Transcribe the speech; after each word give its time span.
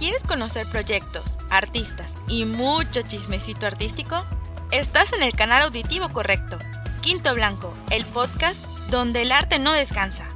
¿Quieres 0.00 0.24
conocer 0.24 0.66
proyectos, 0.66 1.38
artistas 1.50 2.16
y 2.26 2.46
mucho 2.46 3.02
chismecito 3.02 3.66
artístico? 3.66 4.24
Estás 4.70 5.12
en 5.12 5.22
el 5.22 5.34
canal 5.34 5.64
auditivo 5.64 6.08
correcto. 6.08 6.58
Quinto 7.02 7.34
Blanco, 7.34 7.74
el 7.90 8.06
podcast 8.06 8.64
donde 8.90 9.20
el 9.20 9.30
arte 9.30 9.58
no 9.58 9.74
descansa. 9.74 10.26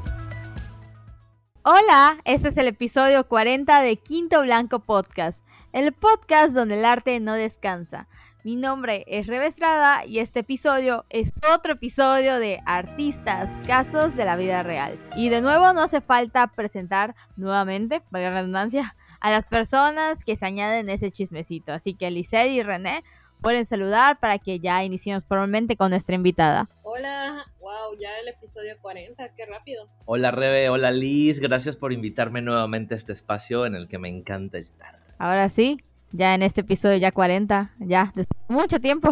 Hola, 1.62 2.18
este 2.26 2.48
es 2.48 2.58
el 2.58 2.68
episodio 2.68 3.26
40 3.26 3.80
de 3.80 3.96
Quinto 3.96 4.42
Blanco 4.42 4.80
Podcast, 4.80 5.42
el 5.72 5.94
podcast 5.94 6.52
donde 6.52 6.78
el 6.78 6.84
arte 6.84 7.18
no 7.20 7.32
descansa. 7.32 8.06
Mi 8.44 8.56
nombre 8.56 9.06
es 9.06 9.26
Rebe 9.26 9.46
Estrada 9.46 10.04
y 10.04 10.18
este 10.18 10.40
episodio 10.40 11.06
es 11.08 11.32
otro 11.50 11.72
episodio 11.72 12.38
de 12.38 12.60
Artistas, 12.66 13.50
Casos 13.66 14.14
de 14.14 14.26
la 14.26 14.36
Vida 14.36 14.62
Real. 14.62 14.98
Y 15.16 15.30
de 15.30 15.40
nuevo 15.40 15.72
no 15.72 15.80
hace 15.80 16.02
falta 16.02 16.48
presentar 16.48 17.14
nuevamente, 17.36 18.02
para 18.02 18.24
la 18.24 18.36
redundancia, 18.40 18.94
a 19.24 19.30
las 19.30 19.48
personas 19.48 20.22
que 20.22 20.36
se 20.36 20.44
añaden 20.44 20.90
ese 20.90 21.10
chismecito. 21.10 21.72
Así 21.72 21.94
que 21.94 22.10
Lisette 22.10 22.50
y 22.50 22.62
René 22.62 23.02
pueden 23.40 23.64
saludar 23.64 24.20
para 24.20 24.38
que 24.38 24.60
ya 24.60 24.84
iniciemos 24.84 25.24
formalmente 25.24 25.78
con 25.78 25.92
nuestra 25.92 26.14
invitada. 26.14 26.68
Hola, 26.82 27.46
wow, 27.58 27.98
ya 27.98 28.10
el 28.18 28.28
episodio 28.28 28.76
40, 28.82 29.32
qué 29.34 29.46
rápido. 29.46 29.88
Hola 30.04 30.30
Rebe, 30.30 30.68
hola 30.68 30.90
Liz, 30.90 31.40
gracias 31.40 31.74
por 31.74 31.94
invitarme 31.94 32.42
nuevamente 32.42 32.92
a 32.92 32.98
este 32.98 33.14
espacio 33.14 33.64
en 33.64 33.74
el 33.74 33.88
que 33.88 33.98
me 33.98 34.10
encanta 34.10 34.58
estar. 34.58 35.00
Ahora 35.16 35.48
sí, 35.48 35.82
ya 36.12 36.34
en 36.34 36.42
este 36.42 36.60
episodio 36.60 36.98
ya 36.98 37.10
40, 37.10 37.76
ya 37.78 38.12
después 38.14 38.38
de 38.46 38.54
mucho 38.54 38.78
tiempo. 38.78 39.10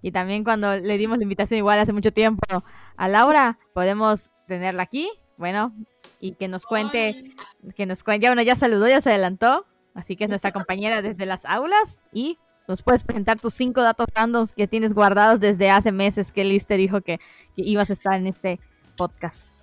Y 0.00 0.12
también 0.12 0.42
cuando 0.42 0.74
le 0.78 0.96
dimos 0.96 1.18
la 1.18 1.24
invitación 1.24 1.58
igual 1.58 1.78
hace 1.78 1.92
mucho 1.92 2.14
tiempo 2.14 2.64
a 2.96 3.08
Laura, 3.08 3.58
podemos 3.74 4.30
tenerla 4.46 4.84
aquí. 4.84 5.10
Bueno, 5.36 5.74
y 6.20 6.34
que 6.34 6.48
nos 6.48 6.66
cuente, 6.66 7.34
que 7.74 7.86
nos 7.86 8.04
cuente, 8.04 8.24
ya 8.24 8.30
bueno, 8.30 8.42
ya 8.42 8.54
saludó, 8.54 8.86
ya 8.88 9.00
se 9.00 9.10
adelantó, 9.10 9.66
así 9.94 10.16
que 10.16 10.24
es 10.24 10.30
nuestra 10.30 10.52
compañera 10.52 11.02
desde 11.02 11.26
las 11.26 11.44
aulas 11.44 12.02
y 12.12 12.38
nos 12.68 12.82
puedes 12.82 13.02
presentar 13.02 13.40
tus 13.40 13.54
cinco 13.54 13.82
datos 13.82 14.06
randoms 14.14 14.52
que 14.52 14.68
tienes 14.68 14.94
guardados 14.94 15.40
desde 15.40 15.70
hace 15.70 15.90
meses 15.90 16.30
que 16.30 16.44
Liz 16.44 16.66
te 16.66 16.76
dijo 16.76 17.00
que, 17.00 17.18
que 17.56 17.62
ibas 17.62 17.90
a 17.90 17.94
estar 17.94 18.14
en 18.14 18.26
este 18.26 18.60
podcast. 18.96 19.60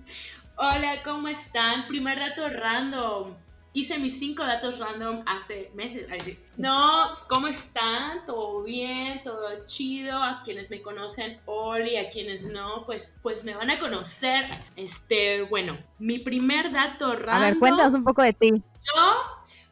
Hola, 0.58 1.04
¿cómo 1.04 1.28
están? 1.28 1.88
Primer 1.88 2.18
dato 2.18 2.50
random 2.50 3.36
hice 3.78 4.00
mis 4.00 4.17
cinco 4.17 4.44
datos 4.44 4.80
random 4.80 5.23
hace 5.25 5.72
meses. 5.75 6.08
No, 6.58 7.09
¿cómo 7.30 7.47
están? 7.47 8.25
¿Todo 8.25 8.64
bien? 8.64 9.22
¿Todo 9.23 9.67
chido? 9.67 10.23
A 10.23 10.42
quienes 10.44 10.72
me 10.72 10.81
conocen, 10.81 11.39
Oli, 11.45 11.98
a 11.98 12.09
quienes 12.09 12.45
no, 12.45 12.83
pues, 12.88 13.16
pues 13.22 13.44
me 13.44 13.53
van 13.53 13.70
a 13.70 13.80
conocer. 13.80 14.45
Este, 14.75 15.44
bueno, 15.44 15.78
mi 16.00 16.17
primer 16.17 16.72
dato 16.72 17.16
random. 17.16 17.36
A 17.36 17.39
ver, 17.39 17.59
cuéntanos 17.59 17.94
un 17.94 18.03
poco 18.03 18.23
de 18.23 18.33
ti. 18.33 18.50
Yo, 18.50 19.14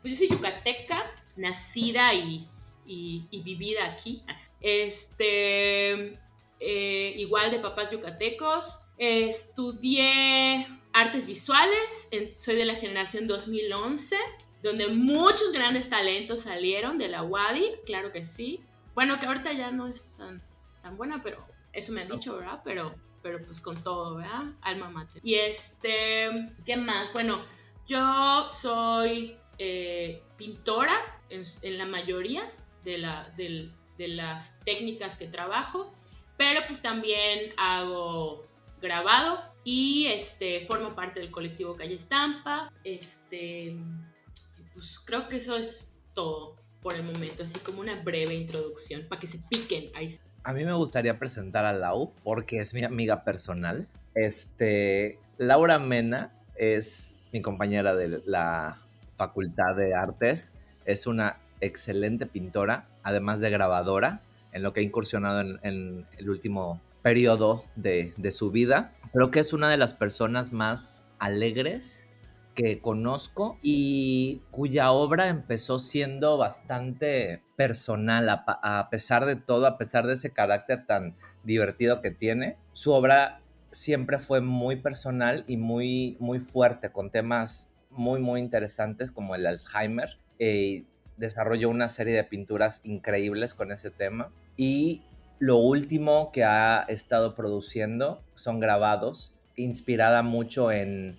pues 0.04 0.14
yo 0.14 0.28
soy 0.28 0.38
yucateca, 0.38 1.12
nacida 1.36 2.14
y, 2.14 2.48
y, 2.86 3.42
vivida 3.42 3.86
aquí. 3.86 4.22
Este, 4.62 6.20
eh, 6.60 7.14
igual 7.18 7.50
de 7.50 7.60
papás 7.60 7.90
yucatecos. 7.90 8.80
estudié 9.00 10.68
artes 10.96 11.28
visuales, 11.28 12.08
soy 12.38 12.56
de 12.56 12.64
la 12.64 12.76
generación 12.76 13.28
2011, 13.28 14.16
donde 14.64 14.88
muchos 14.88 15.52
grandes 15.52 15.90
talentos 15.90 16.40
salieron 16.40 16.98
de 16.98 17.10
la 17.10 17.22
WADI, 17.22 17.82
claro 17.86 18.14
que 18.14 18.24
sí. 18.24 18.62
Bueno, 18.94 19.20
que 19.20 19.26
ahorita 19.26 19.52
ya 19.52 19.72
no 19.72 19.88
es 19.88 20.10
tan, 20.16 20.42
tan 20.82 20.96
buena, 20.96 21.22
pero 21.22 21.46
eso 21.74 21.92
me 21.92 22.02
han 22.02 22.08
dicho, 22.08 22.38
¿verdad? 22.38 22.62
Pero, 22.64 22.96
pero 23.22 23.44
pues 23.46 23.60
con 23.60 23.84
todo, 23.84 24.16
¿verdad? 24.16 24.54
Alma 24.62 24.90
mater. 24.90 25.22
Y 25.22 25.36
este, 25.36 26.30
¿qué 26.66 26.78
más? 26.78 27.12
Bueno, 27.12 27.44
yo 27.90 28.48
soy 28.48 29.38
eh, 29.58 30.24
pintora 30.38 30.98
en, 31.30 31.78
la 31.78 31.86
mayoría 31.86 32.50
de, 32.86 33.00
la, 33.00 33.30
de 33.36 34.08
las 34.08 34.58
técnicas 34.62 35.18
que 35.18 35.28
trabajo, 35.28 35.94
pero 36.38 36.62
pues 36.68 36.82
también 36.82 37.54
hago 37.58 38.48
grabado 38.82 39.55
y 39.66 40.06
este, 40.06 40.66
formo 40.68 40.96
parte 40.96 41.20
del 41.20 41.32
colectivo 41.32 41.76
Calle 41.76 41.96
Estampa. 41.96 42.72
Este, 42.84 43.76
pues 44.74 45.00
creo 45.04 45.28
que 45.28 45.38
eso 45.38 45.58
es 45.58 45.90
todo 46.14 46.56
por 46.82 46.94
el 46.94 47.04
momento, 47.04 47.44
así 47.44 47.58
como 47.60 47.82
una 47.82 48.02
breve 48.02 48.36
introducción 48.36 49.08
para 49.10 49.20
que 49.20 49.28
se 49.28 49.40
piquen. 49.50 49.90
Ahí. 49.96 50.18
A 50.44 50.54
mí 50.54 50.64
me 50.64 50.74
gustaría 50.74 51.18
presentar 51.18 51.66
a 51.66 51.74
Lau 51.74 52.14
porque 52.24 52.60
es 52.60 52.76
mi 52.76 52.84
amiga 52.84 53.24
personal. 53.24 53.88
Este, 54.14 55.18
Laura 55.40 55.80
Mena 55.80 56.32
es 56.56 57.16
mi 57.34 57.42
compañera 57.42 57.96
de 57.96 58.22
la 58.28 58.78
Facultad 59.18 59.76
de 59.76 59.96
Artes. 59.96 60.52
Es 60.86 61.08
una 61.08 61.40
excelente 61.60 62.28
pintora, 62.28 62.88
además 63.02 63.40
de 63.40 63.50
grabadora, 63.50 64.22
en 64.52 64.62
lo 64.62 64.74
que 64.74 64.82
ha 64.82 64.84
incursionado 64.84 65.42
en 65.42 66.06
el 66.18 66.30
último 66.30 66.80
periodo 67.06 67.64
de, 67.76 68.16
su 68.32 68.50
vida. 68.50 68.92
Creo 69.14 69.30
que 69.30 69.40
es 69.40 69.54
una 69.54 69.70
de 69.70 69.78
las 69.78 69.94
personas 69.94 70.52
más 70.52 71.04
alegres 71.20 72.10
que 72.56 72.82
conozco 72.82 73.60
y 73.62 74.42
cuya 74.50 74.90
obra 74.90 75.28
empezó 75.28 75.78
siendo 75.78 76.36
bastante 76.40 77.44
personal 77.56 78.28
a, 78.30 78.44
a, 78.48 78.90
pesar 78.90 79.28
de 79.28 79.36
todo, 79.36 79.68
a 79.68 79.78
pesar 79.78 80.08
de 80.08 80.14
ese 80.14 80.32
carácter 80.32 80.88
tan 80.88 81.16
divertido 81.44 82.02
que 82.02 82.10
tiene. 82.10 82.58
Su 82.74 82.92
obra 82.92 83.40
siempre 83.70 84.18
fue 84.18 84.42
muy 84.42 84.78
personal 84.78 85.44
y 85.46 85.58
muy, 85.58 86.18
muy 86.20 86.40
fuerte, 86.40 86.92
con 86.92 87.12
temas 87.12 87.70
muy, 87.92 88.20
muy 88.20 88.40
interesantes 88.40 89.12
como 89.12 89.36
el 89.36 89.46
Alzheimer. 89.46 90.18
Eh, 90.40 90.86
desarrolló 91.18 91.70
una 91.70 91.88
serie 91.88 92.16
de 92.16 92.24
pinturas 92.24 92.82
increíbles 92.84 93.54
con 93.54 93.72
ese 93.72 93.92
tema 93.92 94.32
y 94.58 95.04
lo 95.40 95.58
último 95.58 96.32
que 96.32 96.44
ha 96.44 96.86
estado 96.88 97.36
produciendo 97.36 98.22
son 98.36 98.60
grabados, 98.60 99.34
inspirada 99.56 100.24
mucho 100.24 100.72
en, 100.72 101.18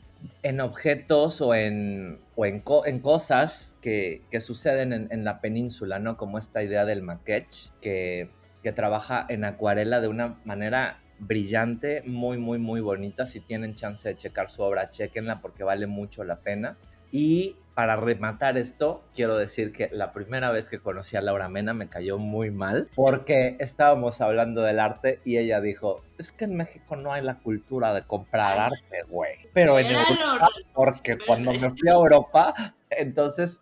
objetos 0.60 1.40
o 1.40 1.54
en, 1.54 2.18
en, 2.36 3.00
cosas 3.00 3.74
que, 3.80 4.22
suceden 4.40 5.08
en, 5.10 5.24
la 5.24 5.40
península, 5.40 5.98
¿no? 5.98 6.16
Como 6.16 6.38
esta 6.38 6.62
idea 6.62 6.84
del 6.84 7.02
maquetch, 7.02 7.68
que, 7.80 8.30
que 8.62 8.72
trabaja 8.72 9.26
en 9.28 9.44
acuarela 9.44 10.00
de 10.00 10.08
una 10.08 10.40
manera 10.44 11.00
brillante, 11.18 12.02
muy, 12.06 12.38
muy, 12.38 12.58
muy 12.58 12.80
bonita. 12.80 13.26
Si 13.26 13.40
tienen 13.40 13.74
chance 13.74 14.08
de 14.08 14.16
checar 14.16 14.50
su 14.50 14.62
obra, 14.62 14.90
chequenla 14.90 15.40
porque 15.40 15.64
vale 15.64 15.86
mucho 15.86 16.24
la 16.24 16.36
pena. 16.36 16.76
Y 17.10 17.56
para 17.76 17.96
rematar 17.96 18.56
esto, 18.56 19.02
quiero 19.14 19.36
decir 19.36 19.70
que 19.70 19.90
la 19.92 20.14
primera 20.14 20.50
vez 20.50 20.70
que 20.70 20.78
conocí 20.78 21.14
a 21.16 21.20
Laura 21.20 21.50
Mena 21.50 21.74
me 21.74 21.90
cayó 21.90 22.16
muy 22.16 22.50
mal 22.50 22.88
porque 22.94 23.56
estábamos 23.60 24.22
hablando 24.22 24.62
del 24.62 24.80
arte 24.80 25.20
y 25.26 25.36
ella 25.36 25.60
dijo, 25.60 26.02
es 26.16 26.32
que 26.32 26.46
en 26.46 26.56
México 26.56 26.96
no 26.96 27.12
hay 27.12 27.22
la 27.22 27.38
cultura 27.38 27.92
de 27.92 28.02
comprar 28.02 28.58
arte, 28.58 29.02
güey. 29.08 29.50
Pero 29.52 29.78
en 29.78 29.88
Europa, 29.88 30.48
porque 30.72 31.18
cuando 31.18 31.52
me 31.52 31.68
fui 31.68 31.88
a 31.88 31.92
Europa, 31.92 32.54
entonces 32.88 33.60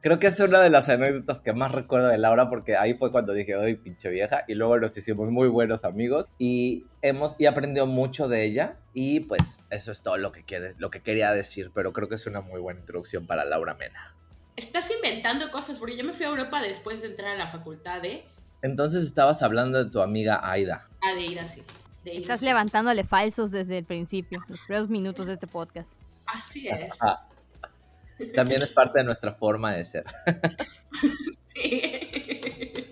Creo 0.00 0.20
que 0.20 0.28
es 0.28 0.38
una 0.38 0.60
de 0.60 0.70
las 0.70 0.88
anécdotas 0.88 1.40
que 1.40 1.52
más 1.52 1.72
recuerdo 1.72 2.06
de 2.06 2.18
Laura 2.18 2.48
porque 2.48 2.76
ahí 2.76 2.94
fue 2.94 3.10
cuando 3.10 3.32
dije, 3.32 3.54
¡ay, 3.56 3.74
pinche 3.74 4.08
vieja! 4.10 4.44
Y 4.46 4.54
luego 4.54 4.78
nos 4.78 4.96
hicimos 4.96 5.30
muy 5.30 5.48
buenos 5.48 5.84
amigos 5.84 6.26
y 6.38 6.84
hemos 7.02 7.34
y 7.36 7.46
aprendido 7.46 7.86
mucho 7.86 8.28
de 8.28 8.44
ella 8.44 8.76
y 8.94 9.20
pues 9.20 9.60
eso 9.70 9.90
es 9.90 10.02
todo 10.02 10.16
lo 10.16 10.30
que, 10.30 10.44
quiere, 10.44 10.74
lo 10.78 10.90
que 10.90 11.00
quería 11.00 11.32
decir, 11.32 11.72
pero 11.74 11.92
creo 11.92 12.08
que 12.08 12.14
es 12.14 12.26
una 12.26 12.40
muy 12.40 12.60
buena 12.60 12.78
introducción 12.78 13.26
para 13.26 13.44
Laura 13.44 13.74
Mena. 13.74 14.14
Estás 14.56 14.88
inventando 14.88 15.50
cosas 15.50 15.78
porque 15.78 15.96
yo 15.96 16.04
me 16.04 16.12
fui 16.12 16.26
a 16.26 16.28
Europa 16.28 16.62
después 16.62 17.00
de 17.00 17.08
entrar 17.08 17.32
a 17.32 17.36
la 17.36 17.50
facultad, 17.50 18.04
¿eh? 18.04 18.24
Entonces 18.62 19.02
estabas 19.02 19.42
hablando 19.42 19.82
de 19.82 19.90
tu 19.90 20.00
amiga 20.00 20.40
Aida. 20.48 20.88
Ah, 21.02 21.14
de 21.14 21.22
Aida, 21.22 21.48
sí. 21.48 21.62
Estás 22.04 22.42
levantándole 22.42 23.04
falsos 23.04 23.50
desde 23.50 23.78
el 23.78 23.84
principio, 23.84 24.44
los 24.48 24.60
primeros 24.60 24.88
minutos 24.88 25.26
de 25.26 25.34
este 25.34 25.46
podcast. 25.46 25.90
Así 26.26 26.68
es. 26.68 26.94
También 28.34 28.62
es 28.62 28.72
parte 28.72 28.98
de 28.98 29.04
nuestra 29.04 29.34
forma 29.34 29.74
de 29.74 29.84
ser. 29.84 30.04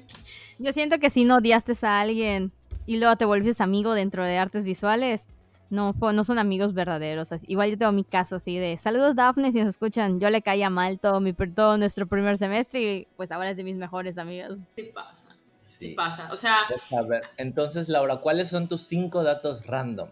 Yo 0.59 0.73
siento 0.73 0.99
que 0.99 1.11
si 1.11 1.25
no 1.25 1.37
odiaste 1.37 1.75
a 1.83 2.01
alguien 2.01 2.53
y 2.87 2.99
luego 2.99 3.17
te 3.17 3.25
volviste 3.25 3.63
amigo 3.63 3.95
dentro 3.95 4.25
de 4.25 4.39
artes 4.39 4.65
visuales, 4.65 5.29
no, 5.69 5.95
no 6.01 6.25
son 6.25 6.39
amigos 6.39 6.73
verdaderos. 6.73 7.29
Igual 7.47 7.71
yo 7.71 7.79
tengo 7.79 7.93
mi 7.93 8.05
caso 8.05 8.37
así 8.37 8.59
de 8.59 8.79
saludos 8.79 9.17
Daphne, 9.17 9.53
si 9.53 9.61
nos 9.61 9.71
escuchan, 9.71 10.21
yo 10.21 10.31
le 10.31 10.43
caía 10.43 10.71
mal 10.71 10.99
todo, 10.99 11.21
mi, 11.21 11.33
todo 11.33 11.77
nuestro 11.77 12.07
primer 12.07 12.39
semestre 12.39 12.81
y 12.81 13.09
pues 13.17 13.33
ahora 13.33 13.51
es 13.51 13.57
de 13.57 13.65
mis 13.65 13.77
mejores 13.77 14.17
amigas. 14.17 14.53
Sí 14.77 14.91
pasa, 14.95 15.27
sí, 15.51 15.95
pasa. 15.95 16.33
O 16.33 16.37
sea... 16.37 16.61
Entonces 17.37 17.89
Laura, 17.89 18.19
¿cuáles 18.19 18.49
son 18.49 18.69
tus 18.69 18.83
cinco 18.83 19.25
datos 19.25 19.67
random? 19.67 20.09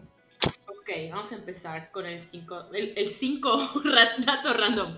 Ok, 0.85 0.91
vamos 1.09 1.31
a 1.31 1.35
empezar 1.35 1.91
con 1.91 2.05
el 2.05 2.21
5 2.21 2.67
el, 2.73 3.09
cinco 3.09 3.57
dato 4.19 4.53
random. 4.53 4.95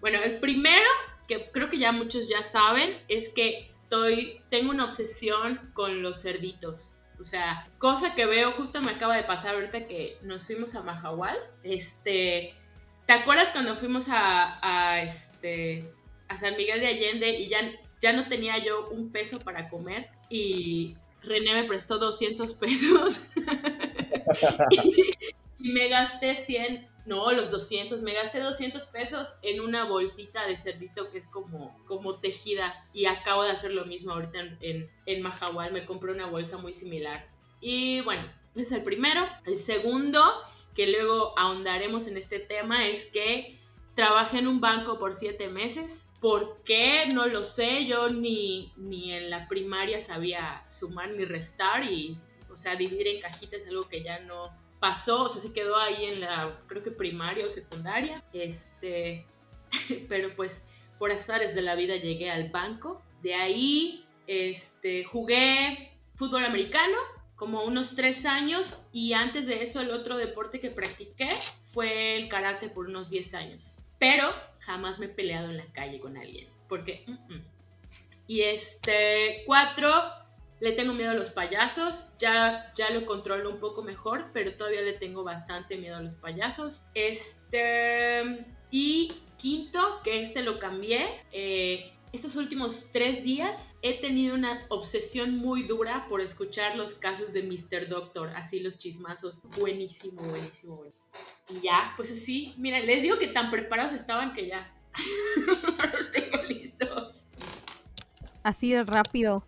Bueno, 0.00 0.18
el 0.20 0.40
primero, 0.40 0.88
que 1.28 1.48
creo 1.52 1.70
que 1.70 1.78
ya 1.78 1.92
muchos 1.92 2.28
ya 2.28 2.42
saben, 2.42 3.00
es 3.06 3.28
que 3.28 3.70
estoy, 3.84 4.40
tengo 4.50 4.70
una 4.70 4.86
obsesión 4.86 5.70
con 5.74 6.02
los 6.02 6.22
cerditos. 6.22 6.96
O 7.20 7.24
sea, 7.24 7.70
cosa 7.78 8.16
que 8.16 8.26
veo, 8.26 8.50
justo 8.50 8.82
me 8.82 8.90
acaba 8.90 9.16
de 9.16 9.22
pasar 9.22 9.54
ahorita 9.54 9.86
que 9.86 10.18
nos 10.22 10.44
fuimos 10.44 10.74
a 10.74 10.82
Mahahual. 10.82 11.38
Este, 11.62 12.56
¿te 13.06 13.12
acuerdas 13.12 13.52
cuando 13.52 13.76
fuimos 13.76 14.08
a, 14.08 14.58
a, 14.60 15.02
este, 15.02 15.88
a 16.26 16.36
San 16.36 16.56
Miguel 16.56 16.80
de 16.80 16.88
Allende 16.88 17.38
y 17.38 17.48
ya, 17.48 17.60
ya 18.00 18.12
no 18.12 18.26
tenía 18.26 18.58
yo 18.58 18.88
un 18.88 19.12
peso 19.12 19.38
para 19.38 19.68
comer 19.68 20.08
y 20.28 20.96
René 21.22 21.52
me 21.52 21.64
prestó 21.64 21.98
200 21.98 22.54
pesos 22.54 23.20
y, 25.60 25.72
me 25.72 25.88
gasté 25.88 26.36
100 26.36 26.88
no, 27.06 27.32
los 27.32 27.50
200, 27.50 28.02
me 28.02 28.12
gasté 28.12 28.40
200 28.40 28.84
pesos 28.86 29.36
en 29.42 29.60
una 29.60 29.84
bolsita 29.84 30.46
de 30.46 30.56
cerdito 30.56 31.10
que 31.10 31.16
es 31.16 31.26
como, 31.26 31.74
como 31.86 32.16
tejida 32.16 32.86
y 32.92 33.06
acabo 33.06 33.44
de 33.44 33.50
hacer 33.50 33.72
lo 33.72 33.86
mismo 33.86 34.12
ahorita 34.12 34.40
en, 34.40 34.58
en, 34.60 34.90
en 35.06 35.22
Mahahual, 35.22 35.72
me 35.72 35.86
compré 35.86 36.12
una 36.12 36.26
bolsa 36.26 36.58
muy 36.58 36.74
similar. 36.74 37.26
Y 37.60 38.02
bueno, 38.02 38.24
es 38.54 38.72
el 38.72 38.82
primero. 38.82 39.26
El 39.46 39.56
segundo, 39.56 40.22
que 40.74 40.88
luego 40.88 41.38
ahondaremos 41.38 42.06
en 42.06 42.16
este 42.16 42.38
tema, 42.38 42.86
es 42.86 43.06
que 43.06 43.58
trabajé 43.94 44.38
en 44.38 44.48
un 44.48 44.60
banco 44.60 44.98
por 44.98 45.14
siete 45.14 45.48
meses. 45.48 46.06
¿Por 46.20 46.62
qué? 46.64 47.06
No 47.12 47.26
lo 47.26 47.44
sé. 47.44 47.86
Yo 47.86 48.08
ni, 48.10 48.72
ni 48.76 49.12
en 49.12 49.30
la 49.30 49.48
primaria 49.48 50.00
sabía 50.00 50.64
sumar 50.68 51.10
ni 51.10 51.24
restar 51.24 51.84
y, 51.84 52.18
sea, 52.58 52.76
dividir 52.76 53.06
en 53.08 53.20
cajitas 53.20 53.62
es 53.62 53.68
algo 53.68 53.88
que 53.88 54.02
ya 54.02 54.18
no, 54.20 54.52
pasó, 54.78 55.24
o 55.24 55.28
sea, 55.28 55.40
se 55.40 55.52
quedó 55.52 55.76
ahí 55.76 56.04
en 56.06 56.20
la, 56.20 56.60
creo 56.66 56.82
que 56.82 56.90
primaria 56.90 57.46
o 57.46 57.48
secundaria, 57.48 58.22
este, 58.32 59.26
pero 60.08 60.34
pues 60.36 60.64
por 60.98 61.10
azares 61.10 61.54
de 61.54 61.62
la 61.62 61.74
vida 61.74 61.96
llegué 61.96 62.30
al 62.30 62.50
banco, 62.50 63.02
de 63.22 63.34
ahí, 63.34 64.04
este, 64.26 65.04
jugué 65.04 65.92
fútbol 66.14 66.44
americano 66.44 66.96
como 67.36 67.62
unos 67.62 67.94
tres 67.94 68.26
años 68.26 68.84
y 68.92 69.12
antes 69.12 69.46
de 69.46 69.62
eso 69.62 69.80
el 69.80 69.90
otro 69.90 70.16
deporte 70.16 70.60
que 70.60 70.70
practiqué 70.70 71.30
fue 71.64 72.16
el 72.16 72.28
karate 72.28 72.68
por 72.68 72.86
unos 72.86 73.08
10 73.08 73.34
años, 73.34 73.76
pero 73.98 74.32
jamás 74.60 74.98
me 74.98 75.06
he 75.06 75.10
peleado 75.10 75.50
en 75.50 75.56
la 75.56 75.66
calle 75.72 76.00
con 76.00 76.16
alguien, 76.16 76.48
porque... 76.68 77.04
Mm, 77.06 77.34
mm. 77.34 77.44
Y 78.30 78.42
este, 78.42 79.42
cuatro, 79.46 79.90
le 80.60 80.72
tengo 80.72 80.92
miedo 80.92 81.10
a 81.10 81.14
los 81.14 81.30
payasos, 81.30 82.06
ya, 82.18 82.72
ya 82.74 82.90
lo 82.90 83.06
controlo 83.06 83.50
un 83.50 83.60
poco 83.60 83.82
mejor, 83.82 84.30
pero 84.32 84.54
todavía 84.54 84.82
le 84.82 84.94
tengo 84.94 85.22
bastante 85.22 85.76
miedo 85.76 85.96
a 85.96 86.02
los 86.02 86.14
payasos. 86.14 86.82
Este, 86.94 88.46
y 88.70 89.12
quinto, 89.36 90.00
que 90.02 90.22
este 90.22 90.42
lo 90.42 90.58
cambié, 90.58 91.06
eh, 91.32 91.92
estos 92.12 92.36
últimos 92.36 92.86
tres 92.92 93.22
días 93.22 93.76
he 93.82 94.00
tenido 94.00 94.34
una 94.34 94.66
obsesión 94.70 95.36
muy 95.36 95.64
dura 95.64 96.06
por 96.08 96.20
escuchar 96.20 96.76
los 96.76 96.94
casos 96.94 97.32
de 97.32 97.42
Mr. 97.42 97.88
Doctor, 97.88 98.30
así 98.34 98.60
los 98.60 98.78
chismazos. 98.78 99.42
Buenísimo, 99.58 100.22
buenísimo, 100.22 100.76
buenísimo. 100.76 100.98
Y 101.50 101.60
ya, 101.60 101.92
pues 101.96 102.10
así, 102.10 102.54
miren, 102.56 102.86
les 102.86 103.02
digo 103.02 103.18
que 103.18 103.28
tan 103.28 103.50
preparados 103.50 103.92
estaban 103.92 104.32
que 104.32 104.48
ya 104.48 104.74
los 105.92 106.12
tengo 106.12 106.42
listos. 106.42 107.14
Así 108.42 108.72
de 108.72 108.84
rápido. 108.84 109.44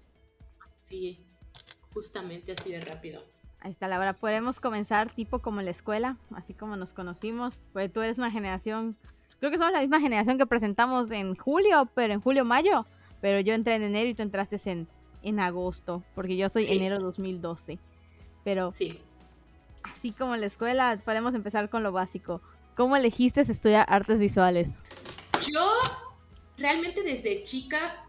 Justamente 1.95 2.53
así 2.59 2.71
de 2.71 2.81
rápido. 2.81 3.23
Ahí 3.61 3.73
está, 3.73 3.89
Laura. 3.89 4.15
Podemos 4.15 4.61
comenzar 4.61 5.11
tipo 5.11 5.41
como 5.41 5.61
en 5.61 5.67
la 5.67 5.71
escuela, 5.73 6.17
así 6.35 6.55
como 6.55 6.77
nos 6.77 6.93
conocimos. 6.93 7.63
Pues 7.73 7.93
tú 7.93 8.01
eres 8.01 8.19
una 8.19 8.31
generación, 8.31 8.97
creo 9.39 9.51
que 9.51 9.59
somos 9.59 9.73
la 9.73 9.81
misma 9.81 10.01
generación 10.01 10.39
que 10.39 10.47
presentamos 10.47 11.11
en 11.11 11.35
julio, 11.37 11.89
pero 11.95 12.15
en 12.15 12.21
julio-mayo. 12.21 12.87
Pero 13.21 13.41
yo 13.41 13.53
entré 13.53 13.75
en 13.75 13.83
enero 13.83 14.09
y 14.09 14.15
tú 14.15 14.23
entraste 14.23 14.59
en, 14.65 14.89
en 15.23 15.41
agosto, 15.41 16.03
porque 16.15 16.37
yo 16.37 16.49
soy 16.49 16.67
Sí. 16.67 16.73
enero 16.73 16.99
2012. 17.01 17.79
Pero 18.45 18.73
Sí. 18.73 18.99
así 19.83 20.13
como 20.13 20.35
en 20.35 20.41
la 20.41 20.47
escuela, 20.47 20.99
podemos 21.05 21.35
empezar 21.35 21.69
con 21.69 21.83
lo 21.83 21.93
básico. 21.93 22.41
¿Cómo 22.77 22.97
elegiste 22.97 23.43
estudiar 23.43 23.85
artes 23.91 24.21
visuales? 24.23 24.71
Yo 25.53 25.69
realmente 26.57 27.03
desde 27.03 27.43
chica 27.45 28.07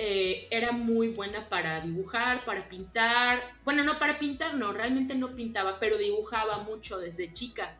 eh, 0.00 0.46
era 0.52 0.70
muy 0.70 1.08
buena 1.08 1.48
para 1.48 1.80
dibujar, 1.80 2.44
para 2.44 2.68
pintar. 2.68 3.42
Bueno, 3.64 3.82
no 3.82 3.98
para 3.98 4.20
pintar, 4.20 4.54
no, 4.54 4.72
realmente 4.72 5.16
no 5.16 5.34
pintaba, 5.34 5.80
pero 5.80 5.98
dibujaba 5.98 6.58
mucho 6.58 6.98
desde 6.98 7.32
chica. 7.32 7.76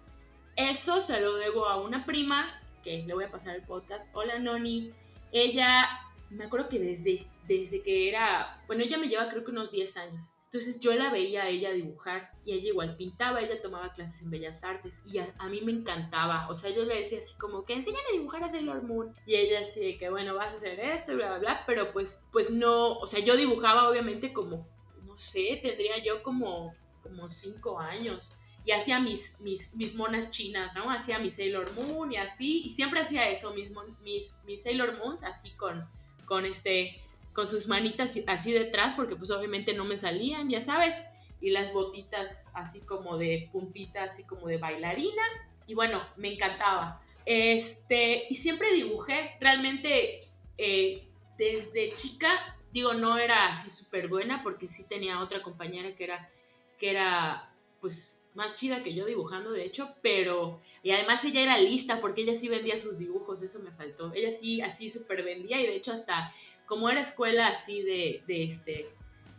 Eso 0.57 1.01
se 1.01 1.21
lo 1.21 1.37
debo 1.37 1.67
a 1.67 1.81
una 1.81 2.05
prima, 2.05 2.61
que 2.83 3.05
le 3.07 3.15
voy 3.15 3.23
a 3.23 3.31
pasar 3.31 3.55
el 3.55 3.63
podcast. 3.63 4.05
Hola, 4.13 4.41
Noni. 4.41 4.93
Ella, 5.31 5.89
me 6.31 6.45
acuerdo 6.45 6.69
que 6.69 6.81
desde, 6.81 7.25
desde 7.47 7.83
que 7.83 8.09
era, 8.09 8.63
bueno, 8.67 8.83
ella 8.83 8.99
me 8.99 9.07
lleva 9.07 9.29
creo 9.29 9.45
que 9.45 9.53
unos 9.53 9.71
10 9.71 9.97
años. 9.99 10.33
Entonces 10.51 10.81
yo 10.81 10.95
la 10.95 11.11
veía 11.11 11.43
a 11.43 11.49
ella 11.51 11.73
dibujar 11.73 12.31
y 12.43 12.55
ella 12.55 12.69
igual 12.69 12.97
pintaba, 12.97 13.43
ella 13.43 13.61
tomaba 13.61 13.93
clases 13.93 14.23
en 14.23 14.31
Bellas 14.31 14.65
Artes 14.65 15.03
y 15.05 15.19
a, 15.19 15.27
mí 15.51 15.61
me 15.61 15.73
encantaba. 15.73 16.49
O 16.49 16.57
sea, 16.57 16.71
yo 16.71 16.87
le 16.87 16.97
decía 16.97 17.19
así 17.19 17.35
como 17.37 17.67
que 17.67 17.75
enséñame 17.75 18.09
a 18.09 18.13
dibujar 18.13 18.43
a 18.43 18.51
Sailor 18.51 18.83
Moon 18.83 19.15
y 19.27 19.35
ella 19.35 19.61
así 19.61 19.99
que 19.99 20.09
bueno, 20.09 20.35
vas 20.35 20.55
a 20.55 20.57
hacer 20.57 20.81
esto 20.81 21.13
y 21.13 21.17
bla, 21.17 21.29
bla, 21.33 21.39
bla, 21.39 21.65
pero 21.67 21.93
pues, 21.93 22.19
pues 22.33 22.51
no, 22.51 22.95
o 22.95 23.07
sea, 23.07 23.21
yo 23.21 23.37
dibujaba 23.37 23.91
obviamente 23.91 24.33
como, 24.33 24.67
no 25.05 25.19
sé, 25.19 25.61
tendría 25.63 26.03
yo 26.03 26.23
como, 26.23 26.75
como 27.03 27.29
cinco 27.29 27.79
años 27.79 28.39
y 28.65 28.73
hacía 28.73 29.01
mis, 29.01 29.39
mis, 29.41 29.75
mis 29.75 29.95
monas 29.95 30.31
chinas, 30.31 30.75
¿no? 30.75 30.91
Hacía 30.91 31.19
mi 31.19 31.29
Sailor 31.29 31.75
Moon 31.75 32.11
y 32.11 32.17
así, 32.17 32.63
y 32.65 32.71
siempre 32.71 33.01
hacía 33.01 33.29
eso, 33.29 33.53
mis, 33.53 33.71
mis, 34.01 34.35
mis 34.47 34.63
Sailor 34.63 34.97
Moons 34.97 35.23
así 35.25 35.51
con, 35.57 35.87
con 36.25 36.47
este 36.47 37.03
con 37.33 37.47
sus 37.47 37.67
manitas 37.69 38.19
así 38.27 38.53
detrás, 38.53 38.95
porque 38.95 39.17
pues 39.17 39.31
obviamente 39.31 39.73
no 39.73 39.85
me 39.85 39.99
salían, 39.99 40.49
ya 40.51 40.61
sabes, 40.61 41.03
y 41.41 41.51
las 41.51 41.73
botitas 41.73 42.45
así 42.53 42.81
como 42.81 43.17
de 43.17 43.49
puntita, 43.53 44.05
así 44.05 44.25
como 44.25 44.49
de 44.49 44.59
bailarinas, 44.59 45.31
y 45.67 45.75
bueno, 45.75 46.03
me 46.17 46.33
encantaba. 46.33 47.01
Este, 47.25 48.27
y 48.31 48.35
siempre 48.37 48.73
dibujé, 48.73 49.37
realmente 49.39 50.29
eh, 50.57 51.07
desde 51.37 51.95
chica, 51.95 52.57
digo, 52.73 52.95
no 52.95 53.19
era 53.19 53.51
así 53.51 53.71
súper 53.71 54.09
buena, 54.09 54.43
porque 54.43 54.69
sí 54.69 54.85
tenía 54.85 55.21
otra 55.21 55.43
compañera 55.43 55.95
que 55.95 56.05
era, 56.05 56.31
que 56.79 56.91
era, 56.91 57.53
pues, 57.81 58.27
más 58.35 58.55
chida 58.55 58.83
que 58.83 58.95
yo 58.95 59.05
dibujando, 59.05 59.51
de 59.53 59.65
hecho, 59.65 59.95
pero, 60.01 60.61
y 60.83 60.91
además 60.93 61.25
ella 61.25 61.43
era 61.43 61.59
lista, 61.59 62.01
porque 62.01 62.23
ella 62.23 62.35
sí 62.35 62.49
vendía 62.49 62.77
sus 62.77 62.99
dibujos, 62.99 63.43
eso 63.43 63.59
me 63.61 63.73
faltó, 63.73 64.13
ella 64.15 64.31
sí, 64.33 64.61
así 64.61 64.91
súper 64.91 65.23
vendía, 65.23 65.61
y 65.61 65.67
de 65.67 65.77
hecho 65.77 65.93
hasta 65.93 66.33
como 66.69 66.91
era 66.91 67.01
escuela 67.01 67.49
así 67.49 67.83
de, 67.83 68.23
de 68.27 68.45
este, 68.45 68.89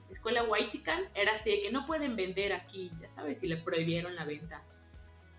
escuela 0.10 0.44
Whitezican, 0.44 1.04
era 1.14 1.34
así 1.34 1.52
de 1.52 1.62
que 1.62 1.72
no 1.72 1.86
pueden 1.86 2.16
vender 2.16 2.52
aquí, 2.54 2.92
ya 3.00 3.10
sabes, 3.12 3.42
y 3.44 3.48
le 3.48 3.58
prohibieron 3.58 4.16
la 4.16 4.26
venta 4.26 4.64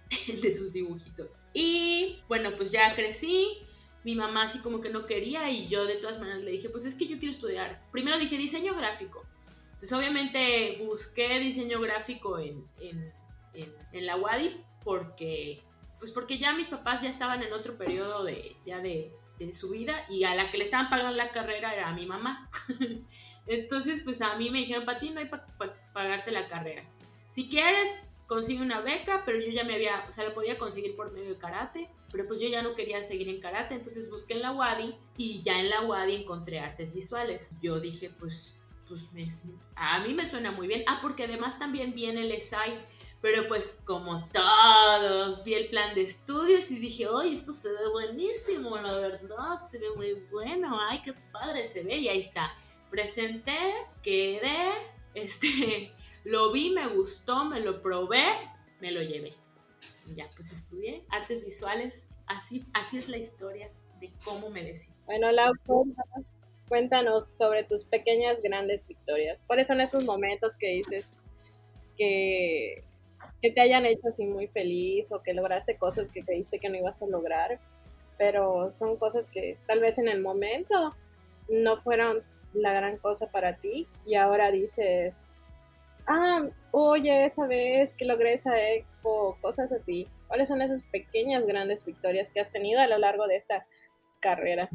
de 0.42 0.54
sus 0.54 0.72
dibujitos. 0.72 1.36
Y 1.52 2.22
bueno, 2.28 2.50
pues 2.56 2.70
ya 2.70 2.94
crecí, 2.94 3.58
mi 4.04 4.14
mamá 4.14 4.44
así 4.44 4.60
como 4.60 4.80
que 4.80 4.90
no 4.90 5.04
quería 5.04 5.50
y 5.50 5.68
yo 5.68 5.84
de 5.84 5.96
todas 5.96 6.20
maneras 6.20 6.42
le 6.42 6.52
dije, 6.52 6.70
pues 6.70 6.86
es 6.86 6.94
que 6.94 7.06
yo 7.06 7.18
quiero 7.18 7.32
estudiar. 7.32 7.82
Primero 7.90 8.18
dije 8.18 8.38
diseño 8.38 8.74
gráfico. 8.74 9.26
Entonces 9.72 9.92
obviamente 9.92 10.82
busqué 10.84 11.38
diseño 11.40 11.80
gráfico 11.80 12.38
en, 12.38 12.64
en, 12.80 13.12
en, 13.54 13.74
en 13.92 14.06
la 14.06 14.16
UADI 14.16 14.62
porque, 14.84 15.62
pues 15.98 16.12
porque 16.12 16.38
ya 16.38 16.52
mis 16.52 16.68
papás 16.68 17.02
ya 17.02 17.08
estaban 17.08 17.42
en 17.42 17.52
otro 17.52 17.76
periodo 17.76 18.24
de, 18.24 18.56
ya 18.64 18.80
de, 18.80 19.12
de 19.46 19.52
su 19.52 19.70
vida 19.70 20.04
y 20.08 20.24
a 20.24 20.34
la 20.34 20.50
que 20.50 20.58
le 20.58 20.64
estaban 20.64 20.90
pagando 20.90 21.16
la 21.16 21.30
carrera 21.30 21.74
era 21.74 21.88
a 21.88 21.94
mi 21.94 22.06
mamá. 22.06 22.50
Entonces, 23.46 24.02
pues 24.04 24.20
a 24.22 24.36
mí 24.36 24.50
me 24.50 24.58
dijeron, 24.58 24.84
para 24.84 24.98
ti 24.98 25.10
no 25.10 25.20
hay 25.20 25.26
para 25.26 25.46
pagarte 25.92 26.30
la 26.30 26.48
carrera. 26.48 26.84
Si 27.30 27.48
quieres, 27.48 27.88
consigue 28.26 28.62
una 28.62 28.80
beca, 28.80 29.22
pero 29.24 29.40
yo 29.40 29.50
ya 29.50 29.64
me 29.64 29.74
había, 29.74 30.04
o 30.08 30.12
sea, 30.12 30.24
la 30.24 30.34
podía 30.34 30.58
conseguir 30.58 30.94
por 30.94 31.12
medio 31.12 31.30
de 31.30 31.38
karate, 31.38 31.90
pero 32.12 32.26
pues 32.26 32.38
yo 32.40 32.48
ya 32.48 32.62
no 32.62 32.74
quería 32.74 33.02
seguir 33.02 33.28
en 33.28 33.40
karate, 33.40 33.74
entonces 33.74 34.10
busqué 34.10 34.34
en 34.34 34.42
la 34.42 34.52
WADI 34.52 34.94
y 35.16 35.42
ya 35.42 35.58
en 35.58 35.68
la 35.68 35.82
WADI 35.82 36.14
encontré 36.14 36.60
artes 36.60 36.94
visuales. 36.94 37.50
Yo 37.60 37.80
dije, 37.80 38.10
pues, 38.10 38.56
pues 38.86 39.10
me, 39.12 39.34
a 39.74 40.00
mí 40.04 40.14
me 40.14 40.26
suena 40.26 40.52
muy 40.52 40.68
bien. 40.68 40.84
Ah, 40.86 41.00
porque 41.02 41.24
además 41.24 41.58
también 41.58 41.94
viene 41.94 42.22
el 42.22 42.30
ESAI, 42.32 42.78
pero 43.20 43.46
pues 43.48 43.78
como 43.84 44.26
todos, 44.28 45.44
vi 45.44 45.54
el 45.54 45.68
plan 45.68 45.94
de 45.94 46.02
estudios 46.02 46.70
y 46.70 46.78
dije, 46.78 47.06
oye, 47.06 47.34
esto 47.34 47.52
se 47.52 47.68
ve 47.68 47.88
buenísimo, 47.92 48.76
la 48.78 48.92
verdad, 48.98 49.68
se 49.70 49.78
ve 49.78 49.88
muy 49.94 50.14
bueno, 50.30 50.78
ay, 50.88 51.02
qué 51.04 51.12
padre 51.32 51.66
se 51.66 51.82
ve, 51.82 51.96
y 51.96 52.08
ahí 52.08 52.20
está. 52.20 52.54
Presenté, 52.90 53.74
quedé, 54.02 54.70
este, 55.14 55.92
lo 56.24 56.50
vi, 56.52 56.70
me 56.70 56.88
gustó, 56.88 57.44
me 57.44 57.60
lo 57.60 57.82
probé, 57.82 58.24
me 58.80 58.90
lo 58.90 59.02
llevé. 59.02 59.34
Y 60.06 60.14
ya, 60.14 60.30
pues 60.34 60.50
estudié 60.52 61.04
artes 61.10 61.44
visuales, 61.44 62.06
así, 62.26 62.64
así 62.72 62.96
es 62.96 63.08
la 63.08 63.18
historia 63.18 63.70
de 64.00 64.10
cómo 64.24 64.48
me 64.48 64.64
decidí. 64.64 64.94
Bueno, 65.04 65.30
Lau, 65.30 65.52
cuéntanos, 66.68 67.28
sobre 67.28 67.64
tus 67.64 67.84
pequeñas 67.84 68.40
grandes 68.40 68.86
victorias. 68.86 69.44
¿Cuáles 69.46 69.66
son 69.66 69.80
esos 69.80 70.04
momentos 70.04 70.56
que 70.56 70.68
dices 70.68 71.10
que, 71.96 72.84
que 73.40 73.50
te 73.50 73.60
hayan 73.60 73.86
hecho 73.86 74.08
así 74.08 74.24
muy 74.24 74.46
feliz 74.46 75.12
o 75.12 75.22
que 75.22 75.34
lograste 75.34 75.76
cosas 75.76 76.10
que 76.10 76.24
creíste 76.24 76.58
que 76.58 76.68
no 76.68 76.76
ibas 76.76 77.02
a 77.02 77.06
lograr? 77.06 77.60
Pero 78.18 78.70
son 78.70 78.96
cosas 78.96 79.28
que 79.28 79.58
tal 79.66 79.80
vez 79.80 79.98
en 79.98 80.08
el 80.08 80.20
momento 80.20 80.94
no 81.48 81.78
fueron 81.78 82.22
la 82.52 82.72
gran 82.72 82.98
cosa 82.98 83.30
para 83.30 83.56
ti 83.58 83.86
y 84.04 84.14
ahora 84.14 84.50
dices, 84.50 85.30
ah, 86.06 86.48
oye, 86.72 87.24
esa 87.24 87.46
vez 87.46 87.94
que 87.94 88.04
logré 88.04 88.34
esa 88.34 88.72
expo, 88.72 89.38
cosas 89.40 89.72
así. 89.72 90.08
¿Cuáles 90.28 90.48
son 90.48 90.62
esas 90.62 90.82
pequeñas 90.84 91.46
grandes 91.46 91.84
victorias 91.84 92.30
que 92.30 92.40
has 92.40 92.50
tenido 92.50 92.80
a 92.80 92.86
lo 92.86 92.98
largo 92.98 93.26
de 93.26 93.36
esta 93.36 93.66
carrera? 94.20 94.68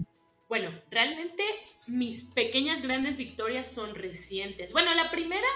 Bueno, 0.48 0.70
realmente 0.92 1.44
mis 1.88 2.24
pequeñas 2.24 2.82
grandes 2.82 3.18
victorias 3.18 3.68
son 3.68 3.96
recientes. 3.96 4.74
Bueno, 4.74 4.94
la 4.94 5.12
primera, 5.12 5.48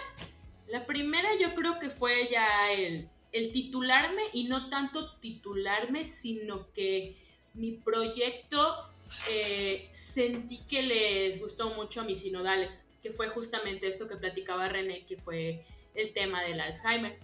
la 0.70 0.86
primera 0.86 1.30
yo 1.40 1.56
creo 1.56 1.80
que 1.80 1.90
fue 1.90 2.28
ya 2.30 2.72
el, 2.72 3.10
el 3.32 3.52
titularme 3.52 4.24
y 4.34 4.46
no 4.46 4.70
tanto 4.70 5.18
titularme, 5.18 6.06
sino 6.06 6.72
que 6.74 7.18
mi 7.54 7.72
proyecto 7.74 8.90
eh, 9.28 9.90
sentí 9.92 10.60
que 10.68 10.84
les 10.84 11.40
gustó 11.40 11.72
mucho 11.72 12.02
a 12.02 12.04
mis 12.04 12.22
sinodales, 12.22 12.84
que 13.02 13.12
fue 13.12 13.30
justamente 13.30 13.88
esto 13.88 14.08
que 14.08 14.18
platicaba 14.18 14.70
René, 14.70 15.06
que 15.06 15.18
fue 15.18 15.66
el 15.96 16.14
tema 16.14 16.44
del 16.44 16.60
Alzheimer. 16.60 17.18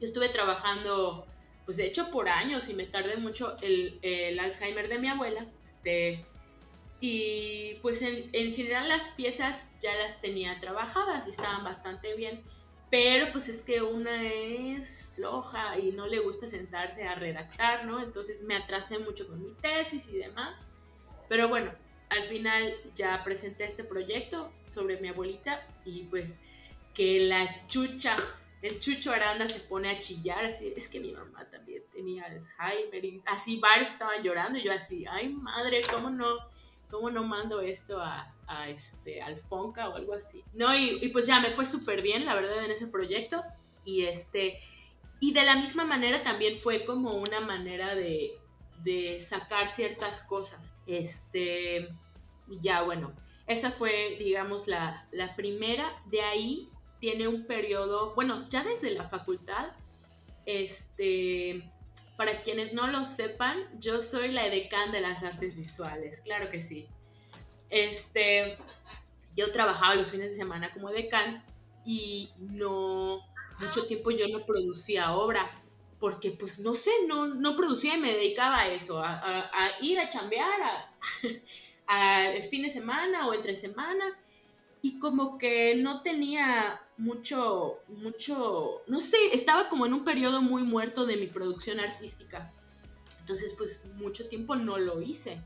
Yo 0.00 0.06
estuve 0.06 0.28
trabajando, 0.30 1.26
pues 1.64 1.76
de 1.76 1.86
hecho 1.86 2.10
por 2.10 2.28
años 2.28 2.68
y 2.68 2.74
me 2.74 2.86
tardé 2.86 3.16
mucho 3.16 3.56
el, 3.60 3.98
el 4.02 4.38
Alzheimer 4.38 4.88
de 4.88 4.98
mi 4.98 5.08
abuela. 5.08 5.46
Este, 5.62 6.24
y 7.00 7.74
pues 7.82 8.00
en, 8.02 8.30
en, 8.32 8.54
general 8.54 8.88
las 8.88 9.02
piezas 9.16 9.66
ya 9.80 9.94
las 9.96 10.20
tenía 10.20 10.60
trabajadas 10.60 11.26
y 11.26 11.30
estaban 11.30 11.64
bastante 11.64 12.14
bien. 12.14 12.42
Pero 12.92 13.32
pues 13.32 13.48
es 13.48 13.62
que 13.62 13.80
una 13.80 14.22
es 14.22 15.10
floja 15.16 15.78
y 15.78 15.92
no 15.92 16.06
le 16.06 16.18
gusta 16.18 16.46
sentarse 16.46 17.08
a 17.08 17.14
redactar, 17.14 17.86
¿no? 17.86 18.02
Entonces 18.02 18.42
me 18.42 18.54
atrasé 18.54 18.98
mucho 18.98 19.26
con 19.26 19.42
mi 19.42 19.54
tesis 19.54 20.06
y 20.08 20.18
demás. 20.18 20.68
Pero 21.26 21.48
bueno, 21.48 21.72
al 22.10 22.24
final 22.24 22.74
ya 22.94 23.24
presenté 23.24 23.64
este 23.64 23.82
proyecto 23.82 24.52
sobre 24.68 25.00
mi 25.00 25.08
abuelita 25.08 25.66
y 25.86 26.02
pues 26.02 26.38
que 26.92 27.20
la 27.20 27.66
chucha, 27.66 28.14
el 28.60 28.78
chucho 28.78 29.10
Aranda 29.10 29.48
se 29.48 29.60
pone 29.60 29.88
a 29.88 29.98
chillar, 29.98 30.44
así, 30.44 30.74
es 30.76 30.86
que 30.86 31.00
mi 31.00 31.12
mamá 31.12 31.48
también 31.48 31.84
tenía 31.94 32.26
Alzheimer 32.26 33.02
y 33.02 33.22
así 33.24 33.58
varios 33.58 33.88
estaban 33.88 34.22
llorando 34.22 34.58
y 34.58 34.64
yo 34.64 34.72
así, 34.72 35.06
ay 35.08 35.30
madre, 35.30 35.80
¿cómo 35.90 36.10
no? 36.10 36.36
¿Cómo 36.90 37.10
no 37.10 37.22
mando 37.22 37.62
esto 37.62 38.02
a, 38.02 38.34
este, 38.68 39.22
al 39.22 39.38
Fonca 39.38 39.88
o 39.88 39.96
algo 39.96 40.14
así? 40.14 40.42
No, 40.54 40.74
y, 40.76 41.08
pues 41.08 41.26
ya 41.26 41.40
me 41.40 41.50
fue 41.50 41.66
súper 41.66 42.02
bien, 42.02 42.24
la 42.24 42.34
verdad, 42.34 42.64
en 42.64 42.70
ese 42.70 42.86
proyecto. 42.86 43.42
Y 43.84 44.04
este, 44.04 44.60
y 45.20 45.32
de 45.32 45.44
la 45.44 45.56
misma 45.56 45.84
manera 45.84 46.22
también 46.22 46.58
fue 46.58 46.84
como 46.84 47.12
una 47.14 47.40
manera 47.40 47.94
de, 47.94 48.38
sacar 49.26 49.68
ciertas 49.70 50.20
cosas. 50.22 50.60
Este, 50.86 51.88
ya 52.60 52.82
bueno, 52.82 53.12
esa 53.46 53.70
fue, 53.70 54.16
digamos, 54.18 54.66
la, 54.66 55.06
la 55.12 55.34
primera. 55.36 56.02
De 56.06 56.22
ahí 56.22 56.68
tiene 57.00 57.28
un 57.28 57.46
periodo, 57.46 58.14
bueno, 58.14 58.48
ya 58.48 58.62
desde 58.62 58.90
la 58.90 59.08
facultad, 59.08 59.72
este, 60.46 61.68
para 62.16 62.42
quienes 62.42 62.72
no 62.72 62.86
lo 62.86 63.04
sepan, 63.04 63.58
yo 63.80 64.00
soy 64.00 64.30
la 64.30 64.46
edecán 64.46 64.92
de 64.92 65.00
las 65.00 65.22
artes 65.22 65.56
visuales, 65.56 66.20
claro 66.20 66.50
que 66.50 66.62
sí. 66.62 66.86
Este, 67.72 68.58
yo 69.34 69.50
trabajaba 69.50 69.94
los 69.94 70.10
fines 70.10 70.30
de 70.30 70.36
semana 70.36 70.70
como 70.74 70.90
decán 70.90 71.42
y 71.86 72.28
no, 72.38 73.20
mucho 73.58 73.86
tiempo 73.86 74.10
yo 74.10 74.28
no 74.28 74.44
producía 74.44 75.14
obra, 75.14 75.62
porque 75.98 76.32
pues 76.32 76.58
no 76.58 76.74
sé, 76.74 76.90
no, 77.08 77.26
no 77.26 77.56
producía 77.56 77.96
y 77.96 78.00
me 78.00 78.12
dedicaba 78.12 78.60
a 78.60 78.68
eso, 78.68 79.02
a, 79.02 79.14
a, 79.14 79.50
a 79.52 79.80
ir 79.80 79.98
a 79.98 80.10
chambear 80.10 80.60
a, 81.86 82.30
el 82.30 82.48
fin 82.50 82.62
de 82.62 82.70
semana 82.70 83.26
o 83.26 83.32
entre 83.32 83.54
semana 83.54 84.04
y 84.82 84.98
como 84.98 85.38
que 85.38 85.74
no 85.76 86.02
tenía 86.02 86.78
mucho, 86.98 87.78
mucho, 87.88 88.82
no 88.86 89.00
sé, 89.00 89.16
estaba 89.32 89.70
como 89.70 89.86
en 89.86 89.94
un 89.94 90.04
periodo 90.04 90.42
muy 90.42 90.62
muerto 90.62 91.06
de 91.06 91.16
mi 91.16 91.26
producción 91.26 91.80
artística. 91.80 92.52
Entonces, 93.20 93.54
pues 93.56 93.84
mucho 93.94 94.28
tiempo 94.28 94.56
no 94.56 94.78
lo 94.78 95.00
hice. 95.00 95.40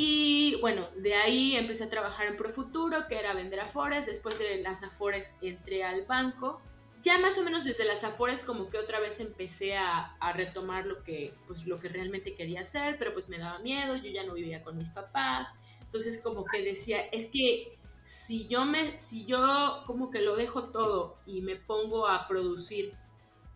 Y 0.00 0.54
bueno, 0.60 0.88
de 0.96 1.16
ahí 1.16 1.56
empecé 1.56 1.82
a 1.82 1.90
trabajar 1.90 2.28
en 2.28 2.36
Profuturo, 2.36 3.08
que 3.08 3.18
era 3.18 3.34
vender 3.34 3.58
afores. 3.58 4.06
Después 4.06 4.38
de 4.38 4.62
las 4.62 4.84
afores 4.84 5.34
entré 5.42 5.82
al 5.82 6.06
banco. 6.06 6.62
Ya 7.02 7.18
más 7.18 7.36
o 7.36 7.42
menos 7.42 7.64
desde 7.64 7.84
las 7.84 8.04
afores 8.04 8.44
como 8.44 8.70
que 8.70 8.78
otra 8.78 9.00
vez 9.00 9.18
empecé 9.18 9.76
a, 9.76 10.16
a, 10.20 10.32
retomar 10.32 10.86
lo 10.86 11.02
que, 11.02 11.34
pues, 11.48 11.66
lo 11.66 11.80
que 11.80 11.88
realmente 11.88 12.36
quería 12.36 12.60
hacer, 12.60 12.96
pero 12.98 13.12
pues 13.12 13.28
me 13.28 13.38
daba 13.38 13.58
miedo, 13.58 13.96
yo 13.96 14.10
ya 14.10 14.24
no 14.24 14.34
vivía 14.34 14.62
con 14.62 14.76
mis 14.76 14.88
papás. 14.88 15.52
Entonces 15.80 16.20
como 16.22 16.44
que 16.44 16.62
decía, 16.62 17.00
es 17.12 17.26
que 17.26 17.76
si 18.04 18.46
yo 18.46 18.64
me, 18.64 18.98
si 19.00 19.26
yo 19.26 19.82
como 19.86 20.10
que 20.10 20.20
lo 20.20 20.36
dejo 20.36 20.70
todo 20.70 21.18
y 21.26 21.40
me 21.40 21.56
pongo 21.56 22.06
a 22.06 22.28
producir, 22.28 22.94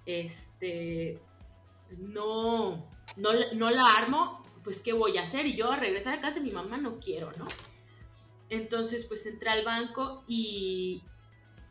este, 0.07 1.21
no, 1.99 2.89
no, 3.17 3.31
no 3.55 3.71
la 3.71 3.87
armo, 3.97 4.42
pues 4.65 4.81
¿qué 4.81 4.93
voy 4.93 5.19
a 5.19 5.23
hacer? 5.23 5.47
Y 5.47 5.57
yo 5.57 5.71
a 5.71 5.77
regresar 5.77 6.15
a 6.15 6.21
casa 6.21 6.39
de 6.39 6.47
mi 6.47 6.51
mamá 6.51 6.77
no 6.77 6.99
quiero, 7.01 7.31
¿no? 7.39 7.47
Entonces 8.49 9.05
pues 9.05 9.25
entré 9.27 9.51
al 9.51 9.65
banco 9.65 10.25
y, 10.27 11.03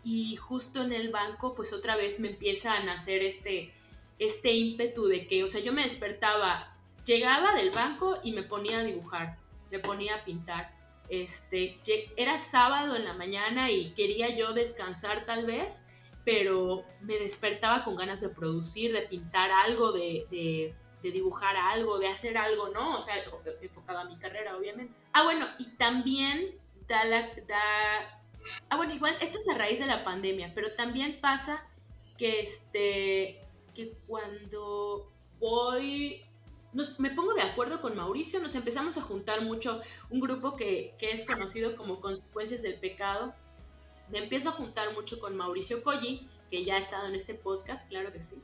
y 0.03 0.35
justo 0.35 0.83
en 0.83 0.93
el 0.93 1.09
banco 1.09 1.53
pues 1.55 1.73
otra 1.73 1.95
vez 1.95 2.19
me 2.19 2.29
empieza 2.29 2.73
a 2.73 2.83
nacer 2.83 3.23
este, 3.23 3.73
este 4.19 4.53
ímpetu 4.53 5.05
de 5.05 5.27
que, 5.27 5.43
o 5.43 5.47
sea, 5.47 5.61
yo 5.61 5.73
me 5.73 5.83
despertaba, 5.83 6.75
llegaba 7.05 7.53
del 7.55 7.71
banco 7.71 8.17
y 8.23 8.31
me 8.31 8.43
ponía 8.43 8.79
a 8.79 8.83
dibujar, 8.83 9.37
me 9.69 9.79
ponía 9.79 10.15
a 10.15 10.25
pintar 10.25 10.81
este, 11.11 11.77
era 12.15 12.39
sábado 12.39 12.95
en 12.95 13.03
la 13.03 13.13
mañana 13.13 13.69
y 13.69 13.91
quería 13.91 14.33
yo 14.33 14.53
descansar 14.53 15.25
tal 15.25 15.45
vez, 15.45 15.83
pero 16.23 16.85
me 17.01 17.15
despertaba 17.17 17.83
con 17.83 17.97
ganas 17.97 18.21
de 18.21 18.29
producir, 18.29 18.93
de 18.93 19.01
pintar 19.01 19.51
algo, 19.51 19.91
de, 19.91 20.25
de, 20.31 20.73
de 21.01 21.11
dibujar 21.11 21.55
algo, 21.55 21.99
de 21.99 22.07
hacer 22.07 22.37
algo, 22.37 22.69
¿no? 22.69 22.97
O 22.97 23.01
sea, 23.01 23.15
enfocado 23.61 23.99
a 23.99 24.05
mi 24.05 24.17
carrera, 24.17 24.57
obviamente. 24.57 24.93
Ah, 25.13 25.23
bueno, 25.23 25.47
y 25.57 25.65
también 25.77 26.55
da 26.87 27.03
la... 27.05 27.29
Da... 27.47 28.21
Ah, 28.69 28.77
bueno, 28.77 28.93
igual, 28.93 29.15
esto 29.21 29.37
es 29.37 29.47
a 29.49 29.57
raíz 29.57 29.79
de 29.79 29.85
la 29.85 30.03
pandemia, 30.03 30.51
pero 30.53 30.73
también 30.75 31.19
pasa 31.21 31.63
que, 32.17 32.41
este, 32.41 33.41
que 33.73 33.97
cuando 34.07 35.11
voy 35.39 36.23
me 36.73 37.09
pongo 37.09 37.33
de 37.33 37.41
acuerdo 37.41 37.81
con 37.81 37.97
Mauricio, 37.97 38.39
nos 38.39 38.55
empezamos 38.55 38.97
a 38.97 39.01
juntar 39.01 39.41
mucho, 39.41 39.81
un 40.09 40.21
grupo 40.21 40.55
que, 40.55 40.95
que, 40.97 41.11
es 41.11 41.25
conocido 41.25 41.75
como 41.75 41.99
Consecuencias 41.99 42.61
del 42.61 42.75
Pecado. 42.75 43.33
Me 44.09 44.19
empiezo 44.19 44.49
a 44.49 44.53
juntar 44.53 44.93
mucho 44.93 45.19
con 45.19 45.35
Mauricio 45.35 45.83
Colli, 45.83 46.29
que 46.49 46.63
ya 46.63 46.75
ha 46.75 46.79
estado 46.79 47.07
en 47.07 47.15
este 47.15 47.33
podcast, 47.33 47.87
claro 47.89 48.13
que 48.13 48.23
sí. 48.23 48.35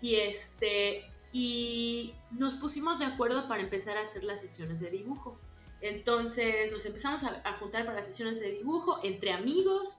Y, 0.00 0.16
este, 0.16 1.11
y 1.32 2.12
nos 2.30 2.54
pusimos 2.54 2.98
de 2.98 3.06
acuerdo 3.06 3.48
para 3.48 3.62
empezar 3.62 3.96
a 3.96 4.02
hacer 4.02 4.22
las 4.22 4.40
sesiones 4.40 4.80
de 4.80 4.90
dibujo. 4.90 5.38
Entonces 5.80 6.70
nos 6.70 6.84
empezamos 6.86 7.24
a, 7.24 7.52
juntar 7.54 7.84
para 7.84 7.96
las 7.96 8.06
sesiones 8.06 8.38
de 8.38 8.50
dibujo 8.50 9.00
entre 9.02 9.32
amigos. 9.32 9.98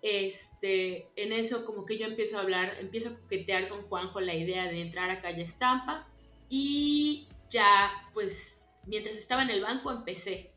Este, 0.00 1.06
en 1.14 1.32
eso 1.32 1.64
como 1.64 1.84
que 1.84 1.96
yo 1.96 2.06
empiezo 2.06 2.36
a 2.36 2.40
hablar, 2.40 2.76
empiezo 2.80 3.10
a 3.10 3.14
coquetear 3.14 3.68
con 3.68 3.82
Juanjo 3.82 4.20
la 4.20 4.34
idea 4.34 4.64
de 4.64 4.80
entrar 4.80 5.10
a 5.10 5.20
Calle 5.20 5.42
Estampa 5.42 6.08
y 6.48 7.28
ya, 7.50 7.92
pues, 8.12 8.60
mientras 8.86 9.16
estaba 9.16 9.42
en 9.42 9.50
el 9.50 9.62
banco 9.62 9.92
empecé 9.92 10.50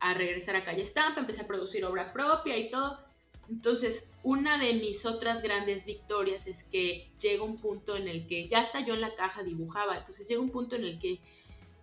a 0.00 0.14
regresar 0.14 0.56
a 0.56 0.64
Calle 0.64 0.82
Estampa, 0.82 1.20
empecé 1.20 1.42
a 1.42 1.46
producir 1.46 1.84
obra 1.84 2.12
propia 2.12 2.56
y 2.56 2.70
todo. 2.70 3.05
Entonces, 3.48 4.10
una 4.22 4.58
de 4.58 4.74
mis 4.74 5.06
otras 5.06 5.42
grandes 5.42 5.84
victorias 5.84 6.46
es 6.46 6.64
que 6.64 7.10
llega 7.20 7.44
un 7.44 7.56
punto 7.56 7.96
en 7.96 8.08
el 8.08 8.26
que 8.26 8.48
ya 8.48 8.60
hasta 8.60 8.84
yo 8.84 8.94
en 8.94 9.00
la 9.00 9.14
caja 9.14 9.42
dibujaba. 9.42 9.98
Entonces, 9.98 10.26
llega 10.28 10.40
un 10.40 10.50
punto 10.50 10.76
en 10.76 10.84
el 10.84 10.98
que 10.98 11.20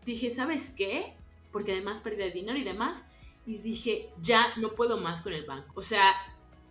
dije, 0.05 0.29
¿sabes 0.29 0.72
qué? 0.72 1.13
Porque 1.51 1.72
además 1.72 2.01
perdí 2.01 2.24
el 2.24 2.34
dinero 2.34 2.58
y 2.58 2.63
demás. 2.63 3.03
Y 3.46 3.58
dije, 3.58 4.10
ya 4.22 4.53
no 4.58 4.74
puedo 4.74 4.98
más 4.98 5.22
con 5.22 5.34
el 5.34 5.46
banco. 5.46 5.74
O 5.75 5.82
sea, 5.82 6.13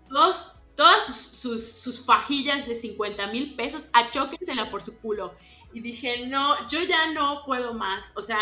todos, 0.08 0.52
todas 0.74 1.04
sus, 1.06 1.62
sus, 1.62 2.04
fajillas 2.04 2.66
de 2.66 2.74
50 2.74 3.26
mil 3.28 3.54
pesos, 3.54 3.88
achóquensela 3.92 4.70
por 4.70 4.82
su 4.82 4.96
culo 4.98 5.34
y 5.72 5.80
dije, 5.80 6.26
no, 6.26 6.68
yo 6.68 6.82
ya 6.82 7.12
no 7.12 7.42
puedo 7.44 7.74
más. 7.74 8.12
O 8.14 8.22
sea, 8.22 8.40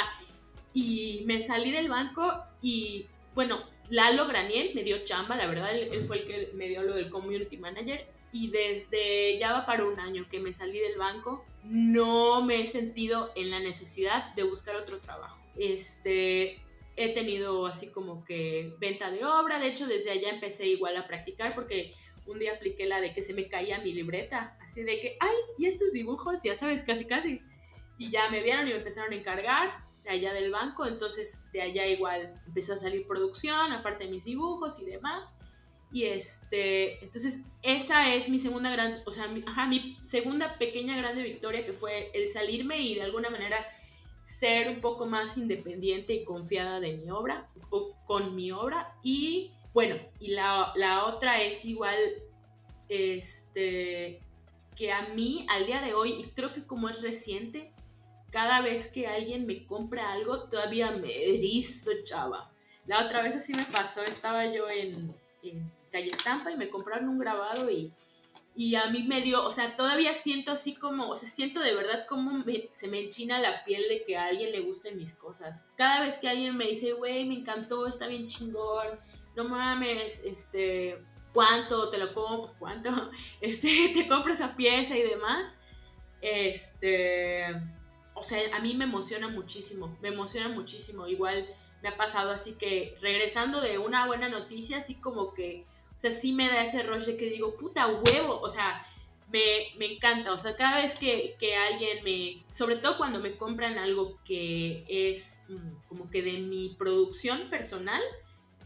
y 0.74 1.22
me 1.26 1.42
salí 1.46 1.70
del 1.70 1.88
banco 1.88 2.42
y, 2.60 3.06
bueno, 3.34 3.60
Lalo 3.90 4.28
Graniel 4.28 4.70
me 4.74 4.84
dio 4.84 5.04
chamba, 5.04 5.36
la 5.36 5.48
verdad, 5.48 5.76
él, 5.76 6.04
fue 6.06 6.20
el 6.20 6.26
que 6.26 6.50
me 6.54 6.68
dio 6.68 6.82
lo 6.82 6.94
del 6.94 7.10
community 7.10 7.56
manager. 7.56 8.06
Y 8.32 8.48
desde 8.50 9.38
ya 9.38 9.52
va 9.52 9.66
para 9.66 9.84
un 9.84 9.98
año 9.98 10.26
que 10.30 10.38
me 10.38 10.52
salí 10.52 10.78
del 10.78 10.96
banco, 10.96 11.44
no 11.64 12.42
me 12.42 12.60
he 12.60 12.66
sentido 12.68 13.32
en 13.34 13.50
la 13.50 13.58
necesidad 13.58 14.32
de 14.36 14.44
buscar 14.44 14.76
otro 14.76 15.00
trabajo. 15.00 15.36
Este, 15.58 16.60
he 16.94 17.12
tenido 17.12 17.66
así 17.66 17.88
como 17.88 18.24
que 18.24 18.72
venta 18.78 19.10
de 19.10 19.24
obra, 19.24 19.58
de 19.58 19.66
hecho 19.66 19.88
desde 19.88 20.12
allá 20.12 20.30
empecé 20.30 20.68
igual 20.68 20.96
a 20.96 21.08
practicar 21.08 21.52
porque 21.56 21.92
un 22.26 22.38
día 22.38 22.52
apliqué 22.52 22.86
la 22.86 23.00
de 23.00 23.12
que 23.12 23.20
se 23.20 23.34
me 23.34 23.48
caía 23.48 23.80
mi 23.80 23.92
libreta, 23.92 24.56
así 24.60 24.84
de 24.84 25.00
que, 25.00 25.16
ay, 25.18 25.34
y 25.58 25.66
estos 25.66 25.90
dibujos, 25.92 26.36
ya 26.44 26.54
sabes, 26.54 26.84
casi 26.84 27.06
casi. 27.06 27.40
Y 27.98 28.12
ya 28.12 28.30
me 28.30 28.42
vieron 28.44 28.68
y 28.68 28.70
me 28.70 28.76
empezaron 28.76 29.12
a 29.12 29.16
encargar 29.16 29.89
de 30.04 30.10
allá 30.10 30.32
del 30.32 30.50
banco, 30.50 30.86
entonces 30.86 31.38
de 31.52 31.62
allá 31.62 31.86
igual 31.86 32.40
empezó 32.46 32.74
a 32.74 32.78
salir 32.78 33.06
producción, 33.06 33.72
aparte 33.72 34.04
de 34.04 34.10
mis 34.10 34.24
dibujos 34.24 34.80
y 34.80 34.86
demás. 34.86 35.28
Y 35.92 36.04
este, 36.04 37.04
entonces 37.04 37.44
esa 37.62 38.14
es 38.14 38.28
mi 38.28 38.38
segunda 38.38 38.70
gran, 38.70 39.02
o 39.06 39.10
sea, 39.10 39.26
mi, 39.26 39.98
segunda 40.06 40.56
pequeña 40.58 40.96
grande 40.96 41.22
victoria 41.22 41.66
que 41.66 41.72
fue 41.72 42.10
el 42.14 42.28
salirme 42.28 42.80
y 42.80 42.94
de 42.94 43.02
alguna 43.02 43.28
manera 43.28 43.66
ser 44.24 44.68
un 44.68 44.80
poco 44.80 45.06
más 45.06 45.36
independiente 45.36 46.14
y 46.14 46.24
confiada 46.24 46.78
de 46.78 46.96
mi 46.96 47.10
obra 47.10 47.48
o 47.70 47.96
con 48.06 48.36
mi 48.36 48.52
obra 48.52 48.94
y 49.02 49.52
bueno, 49.72 49.96
y 50.18 50.32
la, 50.32 50.72
la 50.74 51.04
otra 51.06 51.42
es 51.42 51.64
igual, 51.64 51.96
este, 52.88 54.20
que 54.76 54.92
a 54.92 55.08
mí 55.14 55.46
al 55.48 55.66
día 55.66 55.80
de 55.80 55.94
hoy, 55.94 56.12
y 56.12 56.24
creo 56.30 56.52
que 56.52 56.66
como 56.66 56.88
es 56.88 57.00
reciente, 57.02 57.72
cada 58.30 58.60
vez 58.60 58.88
que 58.88 59.06
alguien 59.06 59.46
me 59.46 59.66
compra 59.66 60.12
algo, 60.12 60.44
todavía 60.48 60.90
me 60.92 61.34
erizo, 61.34 61.90
chava. 62.04 62.52
La 62.86 63.04
otra 63.04 63.22
vez 63.22 63.36
así 63.36 63.52
me 63.52 63.66
pasó, 63.66 64.02
estaba 64.02 64.46
yo 64.46 64.68
en, 64.68 65.14
en 65.42 65.70
Calle 65.92 66.10
Estampa 66.10 66.50
y 66.50 66.56
me 66.56 66.70
compraron 66.70 67.08
un 67.08 67.18
grabado 67.18 67.70
y, 67.70 67.92
y 68.56 68.74
a 68.74 68.86
mí 68.86 69.04
me 69.04 69.22
dio, 69.22 69.44
o 69.44 69.50
sea, 69.50 69.76
todavía 69.76 70.12
siento 70.12 70.52
así 70.52 70.74
como, 70.74 71.08
o 71.08 71.16
sea, 71.16 71.28
siento 71.28 71.60
de 71.60 71.74
verdad 71.74 72.06
como 72.08 72.44
se 72.72 72.88
me 72.88 73.00
enchina 73.00 73.38
la 73.38 73.64
piel 73.64 73.84
de 73.88 74.04
que 74.04 74.16
a 74.16 74.26
alguien 74.26 74.52
le 74.52 74.60
gusten 74.60 74.96
mis 74.96 75.14
cosas. 75.14 75.64
Cada 75.76 76.02
vez 76.02 76.18
que 76.18 76.28
alguien 76.28 76.56
me 76.56 76.66
dice, 76.66 76.92
güey, 76.92 77.24
me 77.26 77.34
encantó, 77.34 77.86
está 77.86 78.06
bien 78.06 78.26
chingón, 78.26 78.98
no 79.36 79.44
mames, 79.44 80.20
este, 80.24 80.98
¿cuánto 81.32 81.90
te 81.90 81.98
lo 81.98 82.12
compro? 82.12 82.54
¿Cuánto? 82.58 82.90
Este, 83.40 83.92
te 83.94 84.08
compro 84.08 84.32
esa 84.32 84.56
pieza 84.56 84.96
y 84.96 85.02
demás. 85.02 85.54
Este, 86.20 87.46
o 88.20 88.22
sea, 88.22 88.54
a 88.54 88.60
mí 88.60 88.74
me 88.74 88.84
emociona 88.84 89.28
muchísimo, 89.28 89.96
me 90.02 90.08
emociona 90.08 90.48
muchísimo. 90.48 91.08
Igual 91.08 91.48
me 91.82 91.88
ha 91.88 91.96
pasado 91.96 92.30
así 92.30 92.52
que 92.52 92.96
regresando 93.00 93.60
de 93.62 93.78
una 93.78 94.06
buena 94.06 94.28
noticia, 94.28 94.78
así 94.78 94.96
como 94.96 95.32
que, 95.32 95.64
o 95.94 95.98
sea, 95.98 96.10
sí 96.10 96.32
me 96.32 96.46
da 96.48 96.62
ese 96.62 96.82
rush 96.82 97.04
de 97.04 97.16
que 97.16 97.30
digo, 97.30 97.56
puta 97.56 97.88
huevo, 97.88 98.38
o 98.40 98.48
sea, 98.48 98.86
me, 99.32 99.68
me 99.78 99.94
encanta, 99.94 100.32
o 100.32 100.36
sea, 100.36 100.54
cada 100.54 100.82
vez 100.82 100.94
que, 100.94 101.36
que, 101.38 101.56
alguien 101.56 102.04
me, 102.04 102.44
sobre 102.52 102.76
todo 102.76 102.98
cuando 102.98 103.20
me 103.20 103.36
compran 103.36 103.78
algo 103.78 104.18
que 104.24 104.84
es 104.88 105.42
mm, 105.48 105.88
como 105.88 106.10
que 106.10 106.22
de 106.22 106.40
mi 106.40 106.74
producción 106.78 107.48
personal, 107.48 108.02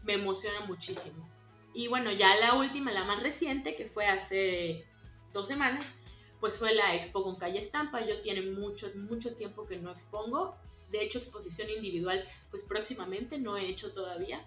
me 0.03 0.13
emociona 0.13 0.61
muchísimo. 0.61 1.29
Y 1.73 1.87
bueno, 1.87 2.11
ya 2.11 2.35
la 2.35 2.55
última, 2.55 2.91
la 2.91 3.05
más 3.05 3.21
reciente, 3.21 3.75
que 3.75 3.85
fue 3.85 4.07
hace 4.07 4.85
dos 5.33 5.47
semanas, 5.47 5.93
pues 6.39 6.57
fue 6.57 6.73
la 6.73 6.95
expo 6.95 7.23
con 7.23 7.35
Calle 7.35 7.59
Estampa. 7.59 8.05
Yo 8.05 8.21
tiene 8.21 8.41
mucho, 8.41 8.91
mucho 8.95 9.35
tiempo 9.35 9.65
que 9.65 9.77
no 9.77 9.91
expongo. 9.91 10.55
De 10.91 11.03
hecho, 11.03 11.17
exposición 11.17 11.69
individual, 11.69 12.23
pues 12.51 12.63
próximamente 12.63 13.37
no 13.37 13.57
he 13.57 13.67
hecho 13.67 13.91
todavía, 13.91 14.45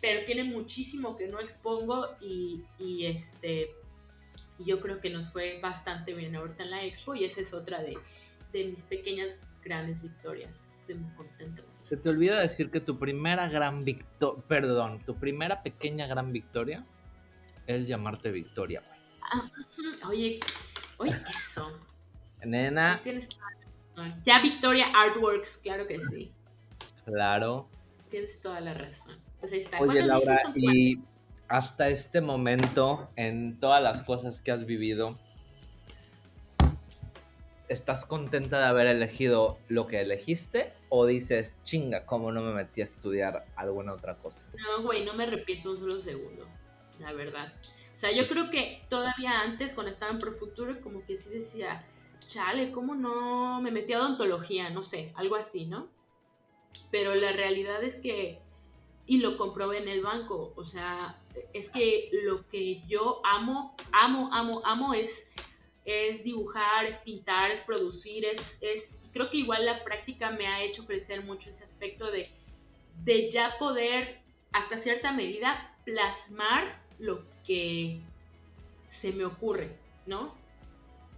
pero 0.00 0.24
tiene 0.24 0.44
muchísimo 0.44 1.16
que 1.16 1.26
no 1.26 1.40
expongo 1.40 2.08
y, 2.20 2.62
y 2.78 3.06
este, 3.06 3.74
yo 4.58 4.80
creo 4.80 5.00
que 5.00 5.10
nos 5.10 5.30
fue 5.30 5.58
bastante 5.60 6.14
bien 6.14 6.36
ahorita 6.36 6.62
en 6.62 6.70
la 6.70 6.84
expo 6.84 7.14
y 7.14 7.24
esa 7.24 7.40
es 7.40 7.52
otra 7.52 7.82
de, 7.82 7.98
de 8.52 8.64
mis 8.64 8.82
pequeñas 8.84 9.46
grandes 9.62 10.00
victorias 10.00 10.70
estoy 10.80 10.94
muy 10.96 11.14
contenta. 11.14 11.62
Se 11.80 11.96
te 11.96 12.08
olvida 12.08 12.40
decir 12.40 12.70
que 12.70 12.80
tu 12.80 12.98
primera 12.98 13.48
gran 13.48 13.84
victoria, 13.84 14.42
perdón, 14.48 15.04
tu 15.04 15.16
primera 15.16 15.62
pequeña 15.62 16.06
gran 16.06 16.32
victoria 16.32 16.84
es 17.66 17.86
llamarte 17.86 18.30
Victoria, 18.32 18.82
güey. 18.86 19.00
Ah, 19.32 19.50
oye, 20.08 20.40
oye, 21.00 21.16
eso. 21.36 21.72
Nena. 22.44 23.00
tienes 23.02 23.28
razón. 23.28 24.22
Ya 24.24 24.40
Victoria 24.40 24.86
Artworks, 24.94 25.58
claro 25.58 25.86
que 25.86 26.00
sí. 26.00 26.32
Claro. 27.04 27.68
Tienes 28.10 28.40
toda 28.40 28.60
la 28.60 28.74
razón. 28.74 29.18
Pues 29.40 29.52
ahí 29.52 29.60
está. 29.60 29.78
Oye, 29.80 30.02
Laura, 30.02 30.40
y 30.54 31.00
hasta 31.48 31.88
este 31.88 32.20
momento, 32.20 33.10
en 33.16 33.58
todas 33.58 33.82
las 33.82 34.02
cosas 34.02 34.40
que 34.40 34.52
has 34.52 34.66
vivido, 34.66 35.14
¿estás 37.68 38.04
contenta 38.04 38.58
de 38.58 38.66
haber 38.66 38.86
elegido 38.86 39.58
lo 39.68 39.86
que 39.86 40.00
elegiste? 40.00 40.72
¿O 40.88 41.06
dices, 41.06 41.56
chinga, 41.62 42.04
cómo 42.04 42.32
no 42.32 42.42
me 42.42 42.52
metí 42.52 42.80
a 42.80 42.84
estudiar 42.84 43.46
alguna 43.56 43.92
otra 43.94 44.16
cosa? 44.16 44.46
No, 44.58 44.82
güey, 44.82 45.04
no 45.04 45.14
me 45.14 45.24
arrepiento 45.24 45.70
un 45.70 45.78
solo 45.78 46.00
segundo, 46.00 46.46
la 46.98 47.12
verdad. 47.12 47.52
O 48.00 48.02
sea, 48.02 48.12
yo 48.12 48.26
creo 48.26 48.48
que 48.48 48.82
todavía 48.88 49.42
antes, 49.42 49.74
cuando 49.74 49.90
estaba 49.90 50.10
en 50.10 50.20
Profuturo, 50.20 50.80
como 50.80 51.04
que 51.04 51.18
sí 51.18 51.28
decía, 51.28 51.84
chale, 52.26 52.72
¿cómo 52.72 52.94
no 52.94 53.60
me 53.60 53.70
metí 53.70 53.92
a 53.92 54.00
odontología? 54.00 54.70
No 54.70 54.82
sé, 54.82 55.12
algo 55.16 55.36
así, 55.36 55.66
¿no? 55.66 55.86
Pero 56.90 57.14
la 57.14 57.32
realidad 57.32 57.84
es 57.84 57.98
que, 57.98 58.40
y 59.04 59.18
lo 59.18 59.36
comprobé 59.36 59.82
en 59.82 59.88
el 59.88 60.00
banco, 60.00 60.54
o 60.56 60.64
sea, 60.64 61.20
es 61.52 61.68
que 61.68 62.08
lo 62.24 62.48
que 62.48 62.80
yo 62.88 63.20
amo, 63.22 63.76
amo, 63.92 64.30
amo, 64.32 64.62
amo 64.64 64.94
es 64.94 65.26
es 65.84 66.24
dibujar, 66.24 66.86
es 66.86 66.96
pintar, 67.00 67.50
es 67.50 67.60
producir, 67.60 68.24
es, 68.24 68.56
es, 68.62 68.94
creo 69.12 69.28
que 69.28 69.36
igual 69.36 69.66
la 69.66 69.84
práctica 69.84 70.30
me 70.30 70.46
ha 70.46 70.62
hecho 70.62 70.86
crecer 70.86 71.22
mucho 71.22 71.50
ese 71.50 71.64
aspecto 71.64 72.10
de, 72.10 72.30
de 73.04 73.30
ya 73.30 73.58
poder, 73.58 74.22
hasta 74.52 74.78
cierta 74.78 75.12
medida, 75.12 75.76
plasmar 75.84 76.80
lo 76.98 77.24
que 77.50 78.00
se 78.88 79.12
me 79.12 79.24
ocurre, 79.24 79.76
¿no? 80.06 80.36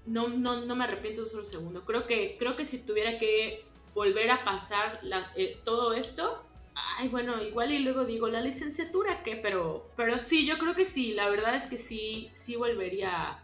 No, 0.07 0.29
no, 0.29 0.63
no 0.63 0.77
me 0.77 0.85
arrepiento 0.85 1.23
un 1.23 1.29
solo 1.29 1.45
segundo. 1.45 1.85
Creo 1.85 2.07
que, 2.07 2.37
creo 2.39 2.57
que 2.57 2.65
si 2.65 2.79
tuviera 2.79 3.19
que 3.19 3.65
volver 3.95 4.31
a 4.31 4.43
pasar 4.43 5.01
eh, 5.37 5.59
todo 5.65 5.93
esto, 5.93 6.43
ay, 6.75 7.09
bueno, 7.09 7.43
igual 7.43 7.73
y 7.73 7.81
luego 7.81 8.07
digo, 8.07 8.29
¿la 8.29 8.41
licenciatura 8.41 9.23
qué? 9.23 9.37
Pero, 9.37 9.91
pero 9.95 10.19
sí, 10.21 10.47
yo 10.47 10.57
creo 10.57 10.75
que 10.75 10.87
sí, 10.87 11.13
la 11.13 11.29
verdad 11.29 11.55
es 11.55 11.67
que 11.67 11.77
sí, 11.77 12.31
sí 12.37 12.57
volvería 12.57 13.37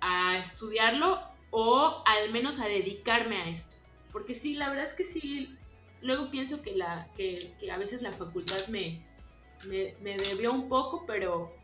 a 0.00 0.38
estudiarlo 0.38 1.20
o 1.50 2.02
al 2.04 2.30
menos 2.32 2.60
a 2.60 2.68
dedicarme 2.68 3.38
a 3.38 3.48
esto. 3.48 3.74
Porque 4.12 4.34
sí, 4.34 4.54
la 4.54 4.68
verdad 4.68 4.86
es 4.86 4.94
que 4.94 5.04
sí, 5.04 5.56
luego 6.00 6.30
pienso 6.30 6.62
que, 6.62 6.76
la, 6.76 7.08
que, 7.16 7.54
a 7.72 7.76
veces 7.76 8.02
la 8.02 8.12
facultad 8.12 8.68
me, 8.68 9.02
me, 9.64 10.16
debió 10.16 10.52
un 10.52 10.68
poco, 10.68 11.04
pero 11.06 11.55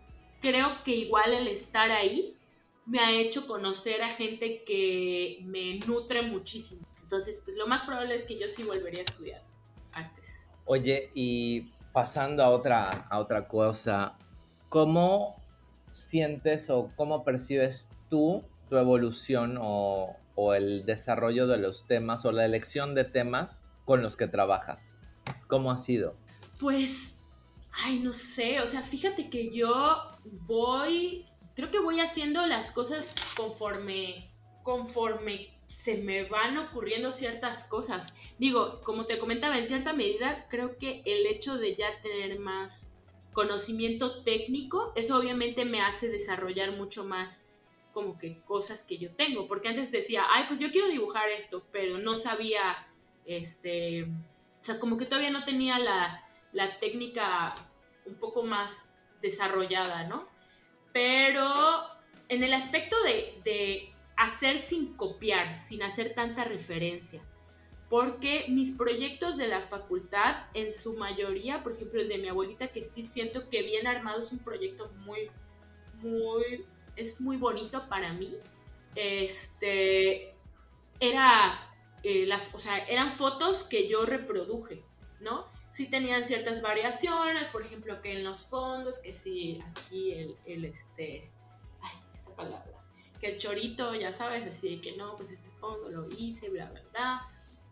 creo 0.43 0.83
que 0.85 0.95
igual 0.95 1.33
el 1.33 1.49
estar 1.49 1.91
ahí 1.91 2.37
me 2.85 2.99
ha 2.99 3.13
hecho 3.13 3.47
conocer 3.47 4.03
a 4.03 4.11
gente 4.11 4.65
que 4.65 5.39
me 5.45 5.79
nutre 5.87 6.23
muchísimo. 6.23 6.87
Entonces, 7.03 7.41
pues 7.45 7.57
lo 7.57 7.67
más 7.67 7.83
probable 7.83 8.17
es 8.17 8.25
que 8.25 8.39
yo 8.39 8.49
sí 8.49 8.65
volvería 8.65 9.01
a 9.01 9.05
estudiar 9.05 9.43
artes. 9.93 10.49
Oye, 10.65 11.11
y 11.15 11.71
pasando 11.93 12.43
a 12.43 12.51
otra, 12.51 13.07
a 13.09 13.19
otra 13.19 13.49
cosa, 13.49 14.17
¿cómo 14.69 15.37
sientes 15.93 16.71
o 16.71 16.91
cómo 16.97 17.25
percibes 17.25 17.93
tú, 18.09 18.43
tu 18.69 18.77
evolución 18.77 19.59
o, 19.61 20.17
el 20.57 20.85
desarrollo 20.87 21.47
de 21.47 21.59
los 21.59 21.87
temas 21.87 22.25
o 22.25 22.33
la 22.33 22.45
elección 22.45 22.97
de 22.97 23.05
temas 23.05 23.65
con 23.85 24.03
los 24.03 24.17
que 24.17 24.27
trabajas? 24.27 24.97
¿Cómo 25.47 25.71
ha 25.71 25.77
sido? 25.77 26.17
Pues, 26.59 27.12
ay, 27.73 28.01
no 28.01 28.13
sé, 28.13 28.61
o 28.61 28.67
sea, 28.67 28.83
fíjate 28.83 29.31
que 29.31 29.51
yo 29.51 30.11
voy, 30.25 31.27
creo 31.55 31.71
que 31.71 31.81
voy 31.81 32.01
haciendo 32.01 32.47
las 32.47 32.71
cosas 32.71 33.15
conforme, 33.37 34.31
conforme 34.63 35.49
se 35.69 35.97
me 35.97 36.25
van 36.25 36.59
ocurriendo 36.59 37.13
ciertas 37.13 37.65
cosas. 37.65 38.13
Digo, 38.39 38.81
como 38.83 39.07
te 39.07 39.19
comentaba, 39.19 39.59
en 39.59 39.67
cierta 39.67 39.93
medida 39.93 40.47
creo 40.51 40.77
que 40.77 41.03
el 41.07 41.27
hecho 41.27 41.57
de 41.57 41.75
ya 41.75 42.01
tener 42.03 42.39
más 42.39 42.89
conocimiento 43.33 44.23
técnico, 44.23 44.93
eso 44.95 45.19
obviamente 45.19 45.65
me 45.65 45.81
hace 45.81 46.09
desarrollar 46.09 46.73
mucho 46.73 47.05
más 47.05 47.43
como 47.95 48.19
que 48.19 48.41
cosas 48.43 48.83
que 48.85 48.99
yo 48.99 49.11
tengo, 49.15 49.49
porque 49.49 49.69
antes 49.69 49.91
decía, 49.91 50.25
ay, 50.31 50.45
pues 50.49 50.61
yo 50.61 50.71
quiero 50.71 50.89
dibujar 50.89 51.29
esto, 51.31 51.63
pero 51.73 51.99
no 51.99 52.17
sabía, 52.17 52.87
este, 53.27 54.05
o 54.05 54.63
sea, 54.63 54.79
como 54.79 54.97
que 54.97 55.05
todavía 55.05 55.31
no 55.31 55.45
tenía 55.45 55.79
la, 55.79 56.27
la 56.53 56.79
técnica 56.79 57.55
un 58.05 58.15
poco 58.17 58.43
más 58.43 58.89
desarrollada, 59.21 60.05
¿no? 60.05 60.29
Pero 60.93 61.47
en 62.29 62.43
el 62.45 62.53
aspecto 62.53 62.97
de, 63.05 63.41
de 63.45 63.95
hacer 64.17 64.63
sin 64.63 64.95
copiar, 64.95 65.61
sin 65.61 65.83
hacer 65.83 66.15
tanta 66.15 66.45
referencia, 66.45 67.23
porque 67.89 68.47
mis 68.49 68.73
proyectos 68.73 69.37
de 69.37 69.49
la 69.49 69.63
facultad, 69.63 70.47
en 70.55 70.73
su 70.73 70.95
mayoría, 70.95 71.63
por 71.63 71.73
ejemplo 71.73 72.01
el 72.01 72.09
de 72.09 72.19
mi 72.19 72.29
abuelita, 72.29 72.69
que 72.69 72.83
sí 72.83 73.03
siento 73.03 73.49
que 73.49 73.63
bien 73.63 73.87
armado 73.87 74.23
es 74.23 74.33
un 74.33 74.39
proyecto 74.39 74.91
muy, 75.05 75.31
muy 75.95 76.65
es 76.97 77.21
muy 77.21 77.37
bonito 77.37 77.89
para 77.89 78.13
mí. 78.13 78.37
Este, 78.95 80.35
era, 81.01 81.75
eh, 82.03 82.27
las, 82.27 82.55
o 82.55 82.59
sea, 82.59 82.79
eran 82.79 83.13
fotos 83.13 83.63
que 83.63 83.89
yo 83.89 84.05
reproduje, 84.05 84.85
¿no? 85.21 85.47
Sí 85.73 85.87
tenían 85.87 86.27
ciertas 86.27 86.61
variaciones, 86.61 87.49
por 87.49 87.65
ejemplo, 87.65 88.01
que 88.03 88.13
en 88.13 88.25
los 88.25 88.43
fondos, 88.43 88.99
que 88.99 89.15
sí, 89.15 89.63
aquí 89.71 90.13
el, 90.13 90.37
el 90.45 90.67
este, 90.67 91.31
ay, 91.81 91.97
esta 92.15 92.37
palabra, 92.37 92.85
que 93.21 93.29
el 93.29 93.39
chorito, 93.39 93.95
ya 93.95 94.13
sabes, 94.13 94.47
así 94.47 94.81
que 94.81 94.97
no, 94.97 95.17
pues 95.17 95.31
este 95.31 95.51
fondo 95.61 95.89
lo 95.89 96.09
hice, 96.11 96.51
bla, 96.51 96.67
bla, 96.67 96.83
bla. 96.91 97.29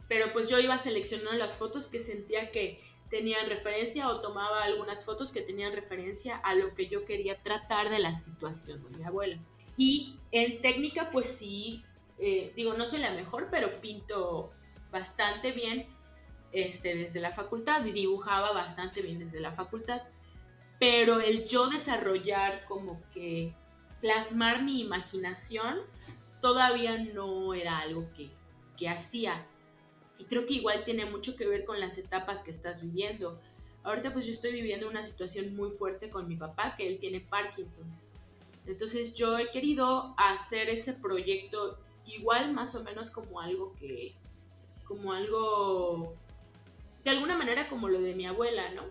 Pero 0.08 0.32
pues 0.32 0.48
yo 0.48 0.58
iba 0.58 0.78
seleccionando 0.78 1.32
las 1.32 1.58
fotos 1.58 1.88
que 1.88 2.00
sentía 2.00 2.50
que 2.50 2.80
tenían 3.10 3.48
referencia 3.48 4.08
o 4.08 4.20
tomaba 4.20 4.62
algunas 4.62 5.04
fotos 5.04 5.32
que 5.32 5.42
tenían 5.42 5.72
referencia 5.72 6.36
a 6.36 6.54
lo 6.54 6.74
que 6.74 6.88
yo 6.88 7.04
quería 7.04 7.42
tratar 7.42 7.90
de 7.90 7.98
la 7.98 8.14
situación 8.14 8.82
de 8.84 8.98
mi 8.98 9.04
abuela. 9.04 9.38
Y 9.76 10.16
en 10.30 10.62
técnica, 10.62 11.10
pues 11.10 11.26
sí, 11.26 11.84
eh, 12.18 12.52
digo, 12.54 12.74
no 12.74 12.86
soy 12.86 13.00
la 13.00 13.12
mejor, 13.12 13.48
pero 13.50 13.80
pinto 13.80 14.52
bastante 14.90 15.52
bien 15.52 15.86
este, 16.52 16.94
desde 16.94 17.20
la 17.20 17.32
facultad 17.32 17.84
y 17.84 17.92
dibujaba 17.92 18.52
bastante 18.52 19.02
bien 19.02 19.18
desde 19.18 19.40
la 19.40 19.52
facultad. 19.52 20.02
Pero 20.78 21.20
el 21.20 21.46
yo 21.46 21.68
desarrollar 21.68 22.64
como 22.64 23.00
que 23.12 23.54
plasmar 24.00 24.62
mi 24.62 24.80
imaginación 24.80 25.78
todavía 26.40 26.98
no 26.98 27.54
era 27.54 27.78
algo 27.78 28.10
que, 28.14 28.30
que 28.76 28.88
hacía. 28.88 29.46
Y 30.18 30.24
creo 30.24 30.46
que 30.46 30.54
igual 30.54 30.84
tiene 30.84 31.04
mucho 31.04 31.36
que 31.36 31.46
ver 31.46 31.64
con 31.64 31.80
las 31.80 31.98
etapas 31.98 32.40
que 32.40 32.50
estás 32.50 32.82
viviendo. 32.82 33.40
Ahorita 33.82 34.12
pues 34.12 34.26
yo 34.26 34.32
estoy 34.32 34.52
viviendo 34.52 34.88
una 34.88 35.02
situación 35.02 35.54
muy 35.54 35.70
fuerte 35.70 36.10
con 36.10 36.28
mi 36.28 36.36
papá, 36.36 36.76
que 36.76 36.86
él 36.86 36.98
tiene 36.98 37.20
Parkinson. 37.20 37.86
Entonces 38.66 39.14
yo 39.14 39.38
he 39.38 39.50
querido 39.50 40.14
hacer 40.18 40.68
ese 40.68 40.92
proyecto 40.92 41.78
igual 42.06 42.52
más 42.52 42.74
o 42.74 42.82
menos 42.82 43.10
como 43.10 43.40
algo 43.40 43.74
que, 43.78 44.14
como 44.84 45.12
algo, 45.12 46.14
de 47.04 47.10
alguna 47.10 47.36
manera 47.36 47.68
como 47.68 47.88
lo 47.88 48.00
de 48.00 48.14
mi 48.14 48.26
abuela, 48.26 48.70
¿no? 48.72 48.84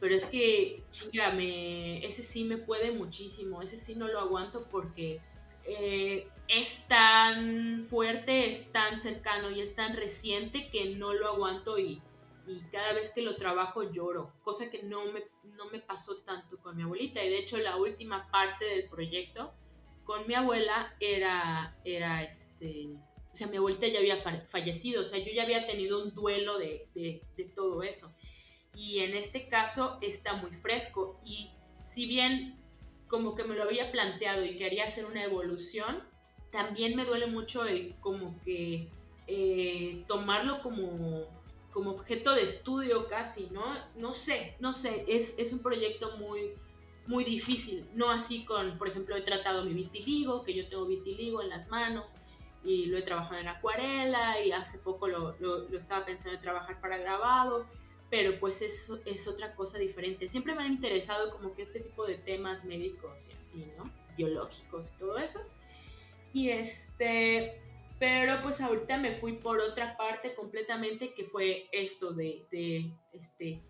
Pero 0.00 0.14
es 0.14 0.26
que, 0.26 0.82
chinga, 0.90 1.32
ese 1.38 2.22
sí 2.22 2.44
me 2.44 2.58
puede 2.58 2.90
muchísimo, 2.90 3.62
ese 3.62 3.76
sí 3.76 3.94
no 3.94 4.08
lo 4.08 4.18
aguanto 4.18 4.66
porque 4.68 5.20
eh, 5.64 6.28
es 6.48 6.86
tan 6.88 7.86
fuerte, 7.88 8.50
es 8.50 8.72
tan 8.72 8.98
cercano 8.98 9.50
y 9.50 9.60
es 9.60 9.76
tan 9.76 9.96
reciente 9.96 10.70
que 10.70 10.96
no 10.96 11.12
lo 11.12 11.28
aguanto 11.28 11.78
y, 11.78 12.02
y 12.48 12.60
cada 12.72 12.92
vez 12.94 13.12
que 13.12 13.22
lo 13.22 13.36
trabajo 13.36 13.90
lloro, 13.92 14.32
cosa 14.42 14.70
que 14.70 14.82
no 14.82 15.04
me, 15.12 15.22
no 15.44 15.70
me 15.70 15.78
pasó 15.78 16.16
tanto 16.22 16.58
con 16.58 16.76
mi 16.76 16.82
abuelita. 16.82 17.22
Y 17.22 17.30
de 17.30 17.38
hecho 17.38 17.56
la 17.58 17.76
última 17.76 18.28
parte 18.30 18.64
del 18.64 18.88
proyecto 18.88 19.52
con 20.04 20.26
mi 20.26 20.34
abuela 20.34 20.96
era, 20.98 21.76
era 21.84 22.24
este, 22.24 22.88
o 23.32 23.36
sea, 23.36 23.46
mi 23.46 23.56
abuelita 23.56 23.88
ya 23.88 23.98
había 23.98 24.18
fallecido, 24.48 25.02
o 25.02 25.04
sea, 25.04 25.18
yo 25.18 25.32
ya 25.32 25.44
había 25.44 25.66
tenido 25.66 26.02
un 26.02 26.12
duelo 26.12 26.58
de, 26.58 26.86
de, 26.94 27.44
todo 27.54 27.82
eso. 27.82 28.14
Y 28.74 29.00
en 29.00 29.14
este 29.14 29.48
caso 29.48 29.98
está 30.02 30.34
muy 30.34 30.50
fresco 30.50 31.20
y 31.24 31.50
si 31.90 32.06
bien 32.06 32.58
como 33.08 33.34
que 33.34 33.44
me 33.44 33.54
lo 33.54 33.64
había 33.64 33.90
planteado 33.90 34.44
y 34.44 34.56
quería 34.56 34.86
hacer 34.86 35.06
una 35.06 35.24
evolución, 35.24 36.02
también 36.50 36.96
me 36.96 37.04
duele 37.04 37.26
mucho 37.26 37.64
el 37.64 37.94
como 38.00 38.38
que 38.40 38.88
eh, 39.26 40.04
tomarlo 40.08 40.62
como, 40.62 41.26
como 41.72 41.92
objeto 41.92 42.34
de 42.34 42.42
estudio 42.42 43.08
casi, 43.08 43.48
¿no? 43.50 43.62
No 43.96 44.14
sé, 44.14 44.56
no 44.60 44.72
sé, 44.72 45.04
es, 45.08 45.34
es 45.36 45.52
un 45.52 45.60
proyecto 45.60 46.16
muy, 46.18 46.52
muy 47.06 47.24
difícil, 47.24 47.86
no 47.94 48.10
así 48.10 48.44
con, 48.44 48.78
por 48.78 48.88
ejemplo, 48.88 49.16
he 49.16 49.22
tratado 49.22 49.64
mi 49.64 49.74
vitiligo, 49.74 50.42
que 50.42 50.54
yo 50.54 50.68
tengo 50.68 50.86
vitiligo 50.86 51.42
en 51.42 51.50
las 51.50 51.68
manos 51.68 52.04
y 52.64 52.86
lo 52.86 52.98
he 52.98 53.02
trabajado 53.02 53.40
en 53.40 53.48
acuarela 53.48 54.40
y 54.40 54.52
hace 54.52 54.78
poco 54.78 55.08
lo, 55.08 55.36
lo, 55.40 55.68
lo 55.68 55.78
estaba 55.78 56.04
pensando 56.04 56.36
en 56.36 56.42
trabajar 56.42 56.80
para 56.80 56.98
grabado 56.98 57.66
pero 58.12 58.38
pues 58.38 58.60
es, 58.60 58.92
es 59.06 59.26
otra 59.26 59.54
cosa 59.54 59.78
diferente. 59.78 60.28
Siempre 60.28 60.54
me 60.54 60.62
han 60.62 60.72
interesado 60.72 61.30
como 61.30 61.54
que 61.54 61.62
este 61.62 61.80
tipo 61.80 62.06
de 62.06 62.18
temas 62.18 62.62
médicos 62.62 63.26
y 63.30 63.32
así, 63.32 63.72
¿no? 63.78 63.90
Biológicos 64.18 64.92
y 64.94 64.98
todo 64.98 65.16
eso. 65.16 65.38
Y 66.34 66.50
este, 66.50 67.58
pero 67.98 68.42
pues 68.42 68.60
ahorita 68.60 68.98
me 68.98 69.12
fui 69.12 69.32
por 69.32 69.60
otra 69.60 69.96
parte 69.96 70.34
completamente 70.34 71.14
que 71.14 71.24
fue 71.24 71.70
esto 71.72 72.12
de, 72.12 72.46
de 72.50 72.92
este, 73.14 73.62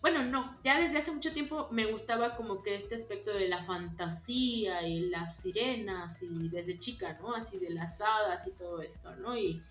bueno, 0.00 0.22
no, 0.22 0.56
ya 0.62 0.78
desde 0.78 0.98
hace 0.98 1.10
mucho 1.10 1.32
tiempo 1.32 1.68
me 1.72 1.90
gustaba 1.90 2.36
como 2.36 2.62
que 2.62 2.76
este 2.76 2.94
aspecto 2.94 3.32
de 3.32 3.48
la 3.48 3.64
fantasía 3.64 4.86
y 4.86 5.08
las 5.10 5.38
sirenas 5.38 6.22
y 6.22 6.48
desde 6.48 6.78
chica, 6.78 7.18
¿no? 7.20 7.34
Así 7.34 7.58
de 7.58 7.70
las 7.70 8.00
hadas 8.00 8.46
y 8.46 8.52
todo 8.52 8.80
esto, 8.80 9.14
¿no? 9.16 9.36
Y, 9.36 9.62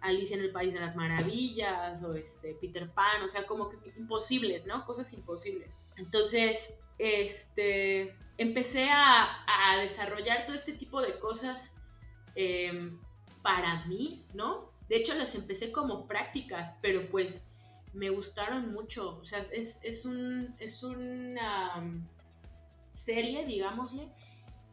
Alicia 0.00 0.34
en 0.34 0.44
el 0.44 0.50
País 0.50 0.72
de 0.72 0.80
las 0.80 0.96
Maravillas 0.96 2.02
o 2.02 2.14
este 2.14 2.54
Peter 2.54 2.90
Pan, 2.90 3.22
o 3.22 3.28
sea, 3.28 3.46
como 3.46 3.68
que 3.68 3.76
imposibles, 3.98 4.64
¿no? 4.64 4.86
Cosas 4.86 5.12
imposibles. 5.12 5.76
Entonces, 5.96 6.72
este, 6.96 8.16
empecé 8.38 8.88
a, 8.90 9.44
desarrollar 9.82 10.46
todo 10.46 10.56
este 10.56 10.72
tipo 10.72 11.02
de 11.02 11.18
cosas 11.18 11.70
em, 12.34 12.98
para 13.42 13.84
mí, 13.84 14.24
¿no? 14.32 14.72
De 14.88 14.96
hecho, 14.96 15.14
las 15.14 15.34
empecé 15.34 15.70
como 15.70 16.06
prácticas, 16.06 16.72
pero 16.80 17.10
pues 17.10 17.44
me 17.92 18.10
gustaron 18.10 18.72
mucho. 18.72 19.18
O 19.18 19.24
sea, 19.24 19.46
es, 19.52 19.78
es, 19.82 20.04
un, 20.04 20.54
es 20.58 20.82
una 20.82 21.82
serie, 22.92 23.44
digámosle, 23.46 24.08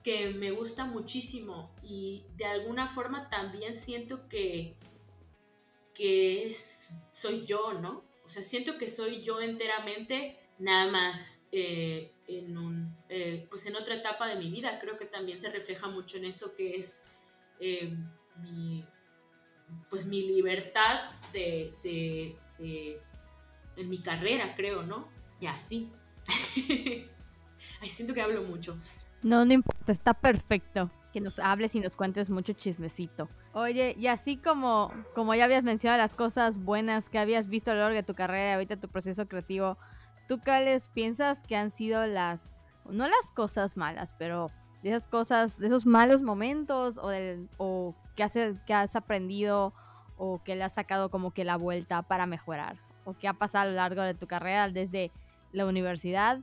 que 0.04 0.30
me 0.30 0.52
gusta 0.52 0.86
muchísimo 0.86 1.72
y 1.84 2.24
de 2.38 2.46
alguna 2.46 2.90
forma 2.94 3.30
también 3.30 3.76
siento 3.76 4.28
que, 4.28 4.76
que 5.94 6.56
soy 7.12 7.46
yo, 7.46 7.74
¿no? 7.74 8.04
O 8.26 8.30
sea, 8.30 8.44
siento 8.44 8.78
que 8.78 8.90
soy 8.90 9.24
yo 9.24 9.42
enteramente, 9.42 10.38
nada 10.60 10.92
más 10.92 11.44
eh, 11.52 12.12
en, 12.28 12.58
un, 12.58 12.96
eh, 13.10 13.46
pues 13.50 13.66
en 13.66 13.76
otra 13.76 13.96
etapa 13.96 14.28
de 14.28 14.36
mi 14.36 14.50
vida. 14.50 14.80
Creo 14.80 14.98
que 14.98 15.06
también 15.06 15.40
se 15.40 15.50
refleja 15.50 15.88
mucho 15.88 16.18
en 16.18 16.26
eso 16.26 16.56
que 16.56 16.76
es 16.76 17.04
eh, 17.60 17.96
mi, 18.42 18.86
pues 19.90 20.06
mi 20.06 20.22
libertad 20.24 21.12
de, 21.32 22.36
en 22.60 23.90
mi 23.90 24.00
carrera, 24.02 24.56
creo, 24.56 24.84
¿no? 24.84 25.08
Y 25.40 25.48
así. 25.48 25.92
Ay, 27.82 27.90
siento 27.90 28.14
que 28.14 28.22
hablo 28.22 28.44
mucho. 28.44 28.78
No, 29.22 29.46
no 29.46 29.54
importa, 29.54 29.92
está 29.92 30.14
perfecto 30.14 30.92
que 31.16 31.22
nos 31.22 31.40
hables 31.40 31.74
y 31.76 31.80
nos 31.80 31.96
cuentes 31.96 32.30
mucho 32.30 32.52
chismecito. 32.52 33.30
Oye, 33.54 33.96
y 33.98 34.08
así 34.08 34.36
como, 34.36 34.92
como 35.14 35.34
ya 35.34 35.46
habías 35.46 35.64
mencionado 35.64 36.02
las 36.02 36.14
cosas 36.14 36.58
buenas 36.60 37.08
que 37.08 37.18
habías 37.18 37.48
visto 37.48 37.72
a 37.72 37.74
lo 37.74 37.80
largo 37.80 37.96
de 37.96 38.04
tu 38.04 38.16
carrera 38.16 38.50
y 38.50 38.54
ahorita 38.56 38.82
tu 38.82 38.90
proceso 38.90 39.26
creativo, 39.26 39.78
¿tú 40.28 40.42
cuáles 40.44 40.90
piensas 40.90 41.42
que 41.48 41.56
han 41.56 41.72
sido 41.72 42.06
las, 42.06 42.58
no 42.90 43.08
las 43.08 43.32
cosas 43.34 43.78
malas, 43.78 44.14
pero 44.20 44.52
de 44.84 44.90
esas 44.90 45.08
cosas, 45.08 45.58
de 45.58 45.68
esos 45.68 45.86
malos 45.86 46.22
momentos 46.22 46.98
o, 46.98 47.08
del, 47.08 47.50
o 47.58 47.96
que, 48.18 48.24
has, 48.24 48.34
que 48.34 48.74
has 48.74 48.98
aprendido 48.98 49.74
o 50.18 50.42
que 50.44 50.56
le 50.56 50.64
has 50.64 50.74
sacado 50.74 51.10
como 51.10 51.32
que 51.32 51.44
la 51.44 51.58
vuelta 51.58 52.02
para 52.02 52.26
mejorar? 52.26 52.78
¿O 53.04 53.18
qué 53.18 53.28
ha 53.28 53.34
pasado 53.34 53.68
a 53.68 53.70
lo 53.70 53.76
largo 53.76 54.02
de 54.02 54.14
tu 54.14 54.28
carrera 54.28 54.70
desde 54.70 55.12
la 55.52 55.66
universidad 55.66 56.40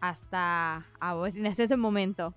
hasta 0.00 0.86
en 1.34 1.46
este 1.46 1.76
momento? 1.76 2.34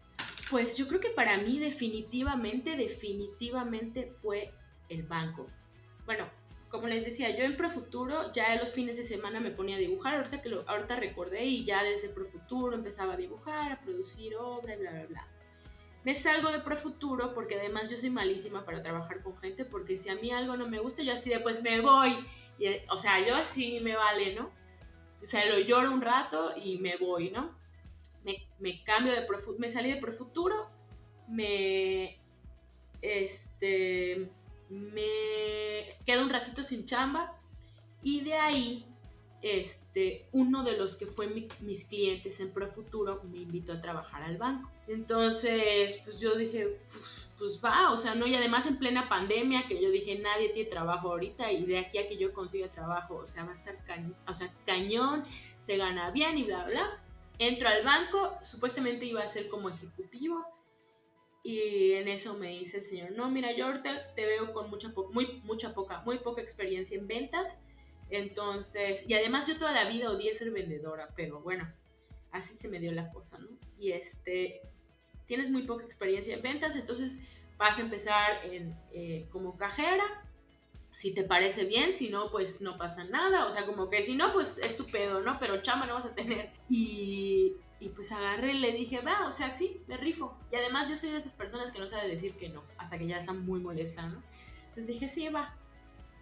Pues 0.49 0.77
yo 0.77 0.87
creo 0.87 0.99
que 0.99 1.11
para 1.11 1.37
mí 1.37 1.59
definitivamente, 1.59 2.75
definitivamente 2.75 4.11
fue 4.21 4.53
el 4.89 5.03
banco. 5.03 5.47
Bueno, 6.05 6.25
como 6.69 6.87
les 6.87 7.05
decía, 7.05 7.35
yo 7.37 7.43
en 7.43 7.57
Profuturo 7.57 8.31
ya 8.33 8.55
los 8.55 8.73
fines 8.73 8.97
de 8.97 9.05
semana 9.05 9.39
me 9.39 9.51
ponía 9.51 9.75
a 9.75 9.79
dibujar, 9.79 10.15
ahorita 10.15 10.41
que 10.41 10.49
lo, 10.49 10.67
ahorita 10.69 10.95
recordé 10.95 11.45
y 11.45 11.65
ya 11.65 11.83
desde 11.83 12.09
Profuturo 12.09 12.75
empezaba 12.75 13.13
a 13.13 13.17
dibujar, 13.17 13.71
a 13.71 13.81
producir 13.81 14.35
obra 14.35 14.75
y 14.75 14.79
bla, 14.79 14.91
bla, 14.91 15.05
bla. 15.05 15.27
Me 16.03 16.15
salgo 16.15 16.49
de 16.49 16.59
Profuturo 16.59 17.33
porque 17.33 17.59
además 17.59 17.89
yo 17.89 17.97
soy 17.97 18.09
malísima 18.09 18.65
para 18.65 18.81
trabajar 18.81 19.21
con 19.21 19.37
gente 19.37 19.65
porque 19.65 19.97
si 19.97 20.09
a 20.09 20.15
mí 20.15 20.31
algo 20.31 20.57
no 20.57 20.67
me 20.67 20.79
gusta, 20.79 21.03
yo 21.03 21.13
así 21.13 21.29
de 21.29 21.39
pues 21.39 21.61
me 21.61 21.79
voy. 21.79 22.17
Y, 22.57 22.65
o 22.89 22.97
sea, 22.97 23.25
yo 23.25 23.35
así 23.35 23.79
me 23.81 23.95
vale, 23.95 24.33
¿no? 24.33 24.49
O 25.21 25.25
sea, 25.25 25.45
lo 25.45 25.59
lloro 25.59 25.91
un 25.91 26.01
rato 26.01 26.53
y 26.57 26.79
me 26.79 26.97
voy, 26.97 27.29
¿no? 27.29 27.55
Me, 28.59 28.83
cambio 28.83 29.13
de 29.13 29.27
me 29.57 29.69
salí 29.69 29.91
de 29.91 29.99
Profuturo, 29.99 30.69
me, 31.27 32.19
este, 33.01 34.29
me 34.69 35.97
quedo 36.05 36.23
un 36.23 36.29
ratito 36.29 36.63
sin 36.63 36.85
chamba 36.85 37.35
y 38.03 38.21
de 38.21 38.33
ahí, 38.35 38.85
este, 39.41 40.27
uno 40.31 40.63
de 40.63 40.77
los 40.77 40.95
que 40.95 41.07
fue 41.07 41.27
mis 41.27 41.85
clientes 41.85 42.39
en 42.39 42.51
Profuturo 42.51 43.23
me 43.23 43.39
invitó 43.39 43.73
a 43.73 43.81
trabajar 43.81 44.23
al 44.23 44.37
banco. 44.37 44.69
Entonces, 44.87 46.01
pues 46.03 46.19
yo 46.19 46.35
dije, 46.35 46.79
pues, 46.91 47.21
pues, 47.37 47.59
va, 47.63 47.91
o 47.91 47.97
sea, 47.97 48.13
no, 48.13 48.27
y 48.27 48.35
además 48.35 48.67
en 48.67 48.77
plena 48.77 49.09
pandemia, 49.09 49.65
que 49.67 49.81
yo 49.81 49.89
dije, 49.89 50.19
nadie 50.19 50.49
tiene 50.49 50.69
trabajo 50.69 51.09
ahorita, 51.09 51.51
y 51.51 51.65
de 51.65 51.79
aquí 51.79 51.97
a 51.97 52.07
que 52.07 52.17
yo 52.17 52.33
consiga 52.33 52.71
trabajo, 52.71 53.15
o 53.15 53.25
sea, 53.25 53.45
va 53.45 53.51
a 53.51 53.55
estar 53.55 53.83
cañón, 53.83 54.15
o 54.27 54.33
sea, 54.33 54.53
cañón, 54.65 55.23
se 55.59 55.77
gana 55.77 56.11
bien 56.11 56.37
y 56.37 56.43
bla, 56.43 56.65
bla. 56.65 57.03
Entro 57.39 57.67
al 57.67 57.83
banco, 57.83 58.37
supuestamente 58.41 59.05
iba 59.05 59.23
a 59.23 59.27
ser 59.27 59.47
como 59.47 59.69
ejecutivo, 59.69 60.45
y 61.43 61.93
en 61.93 62.07
eso 62.07 62.37
me 62.37 62.49
dice 62.49 62.77
el 62.77 62.83
señor, 62.83 63.11
no, 63.13 63.31
mira, 63.31 63.51
yo 63.55 63.65
ahorita 63.65 64.13
te 64.13 64.25
veo 64.27 64.53
con 64.53 64.69
mucha, 64.69 64.93
muy, 65.11 65.41
mucha 65.43 65.73
poca, 65.73 66.01
muy 66.01 66.19
poca 66.19 66.41
experiencia 66.41 66.95
en 66.95 67.07
ventas, 67.07 67.57
entonces, 68.11 69.03
y 69.07 69.15
además 69.15 69.47
yo 69.47 69.57
toda 69.57 69.71
la 69.71 69.89
vida 69.89 70.11
odié 70.11 70.35
ser 70.35 70.51
vendedora, 70.51 71.09
pero 71.15 71.41
bueno, 71.41 71.67
así 72.31 72.55
se 72.55 72.67
me 72.67 72.79
dio 72.79 72.91
la 72.91 73.09
cosa, 73.11 73.39
¿no? 73.39 73.47
Y 73.77 73.93
este, 73.93 74.61
tienes 75.31 75.49
muy 75.49 75.61
poca 75.61 75.85
experiencia 75.85 76.35
en 76.35 76.41
ventas, 76.41 76.75
entonces 76.75 77.17
vas 77.57 77.77
a 77.77 77.81
empezar 77.81 78.43
en, 78.43 78.75
eh, 78.91 79.27
como 79.31 79.55
cajera. 79.55 80.03
Si 80.91 81.13
te 81.13 81.23
parece 81.23 81.63
bien, 81.63 81.93
si 81.93 82.09
no, 82.09 82.29
pues 82.31 82.59
no 82.59 82.77
pasa 82.77 83.05
nada. 83.05 83.45
O 83.45 83.49
sea, 83.49 83.65
como 83.65 83.89
que 83.89 84.01
si 84.01 84.13
no, 84.13 84.33
pues 84.33 84.57
estupendo, 84.57 85.21
¿no? 85.21 85.39
Pero 85.39 85.61
chama 85.61 85.85
no 85.85 85.93
vas 85.93 86.03
a 86.03 86.13
tener. 86.13 86.51
Y, 86.69 87.53
y 87.79 87.87
pues 87.95 88.11
agarré 88.11 88.55
y 88.55 88.59
le 88.59 88.73
dije, 88.73 88.99
va, 88.99 89.25
o 89.25 89.31
sea, 89.31 89.53
sí, 89.53 89.79
me 89.87 89.95
rifo. 89.95 90.37
Y 90.51 90.57
además 90.57 90.89
yo 90.89 90.97
soy 90.97 91.11
de 91.11 91.19
esas 91.19 91.33
personas 91.33 91.71
que 91.71 91.79
no 91.79 91.87
sabe 91.87 92.09
decir 92.09 92.33
que 92.35 92.49
no, 92.49 92.61
hasta 92.77 92.97
que 92.97 93.07
ya 93.07 93.15
está 93.15 93.31
muy 93.31 93.61
molesta, 93.61 94.09
¿no? 94.09 94.21
Entonces 94.63 94.87
dije, 94.87 95.07
sí, 95.07 95.29
va. 95.29 95.55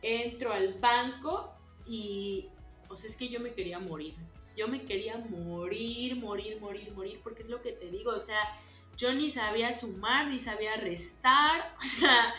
entro 0.04 0.54
al 0.54 0.76
banco 0.76 1.52
y, 1.88 2.46
o 2.90 2.96
sea, 2.96 3.10
es 3.10 3.18
que 3.18 3.28
yo 3.28 3.40
me 3.40 3.56
quería 3.56 3.80
morir. 3.80 4.14
Yo 4.56 4.68
me 4.68 4.84
quería 4.84 5.18
morir, 5.18 6.16
morir, 6.18 6.62
morir, 6.62 6.92
morir, 6.94 7.22
porque 7.24 7.42
es 7.42 7.50
lo 7.50 7.64
que 7.64 7.72
te 7.72 7.90
digo, 7.90 8.12
o 8.12 8.20
sea, 8.20 8.38
yo 9.00 9.14
ni 9.14 9.32
sabía 9.32 9.74
sumar, 9.74 10.28
ni 10.28 10.40
sabía 10.40 10.76
restar, 10.76 11.74
o 11.80 11.82
sea, 11.82 12.34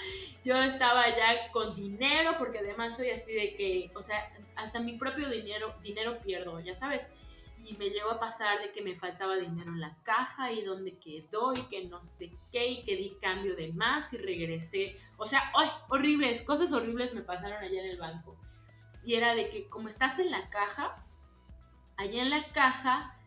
yo 0.45 0.57
estaba 0.63 1.09
ya 1.09 1.51
con 1.53 1.75
dinero, 1.75 2.35
porque 2.39 2.59
además 2.59 2.97
soy 2.97 3.11
así 3.11 3.33
de 3.33 3.57
que, 3.57 3.91
o 3.95 4.03
sea, 4.03 4.31
hasta 4.57 4.79
mi 4.79 4.99
propio 4.99 5.29
dinero, 5.31 5.75
dinero 5.83 6.19
pierdo, 6.21 6.61
ya 6.61 6.79
sabes. 6.79 7.09
Y 7.65 7.77
me 7.77 7.91
llegó 7.91 8.11
a 8.13 8.21
pasar 8.21 8.61
de 8.61 8.73
que 8.73 8.83
me 8.83 8.95
faltaba 8.95 9.37
dinero 9.37 9.71
en 9.71 9.81
la 9.81 9.97
caja 10.03 10.51
y 10.51 10.63
dónde 10.63 10.99
quedó 10.99 11.53
y 11.55 11.63
que 11.65 11.85
no 11.85 12.03
sé 12.03 12.33
qué 12.51 12.69
y 12.69 12.85
que 12.85 12.97
di 12.97 13.17
cambio 13.21 13.55
de 13.55 13.73
más 13.73 14.13
y 14.13 14.17
regresé. 14.17 14.97
O 15.19 15.27
sea, 15.27 15.53
¡ay! 15.55 15.69
Horribles, 15.89 16.43
cosas 16.43 16.73
horribles 16.73 17.15
me 17.15 17.21
pasaron 17.21 17.63
allá 17.63 17.83
en 17.83 17.91
el 17.91 17.99
banco. 17.99 18.39
Y 19.05 19.15
era 19.15 19.35
de 19.35 19.51
que 19.51 19.69
como 19.69 19.89
estás 19.89 20.19
en 20.19 20.31
la 20.31 20.49
caja, 20.49 21.05
allá 21.99 22.23
en 22.23 22.31
la 22.31 22.45
caja 22.53 23.20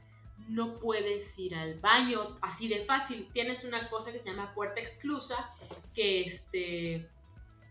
no 0.47 0.79
puedes 0.79 1.37
ir 1.39 1.55
al 1.55 1.79
baño 1.79 2.37
así 2.41 2.67
de 2.67 2.85
fácil. 2.85 3.29
Tienes 3.33 3.63
una 3.63 3.89
cosa 3.89 4.11
que 4.11 4.19
se 4.19 4.29
llama 4.29 4.53
puerta 4.53 4.81
exclusa, 4.81 5.53
que 5.93 6.21
este 6.21 7.09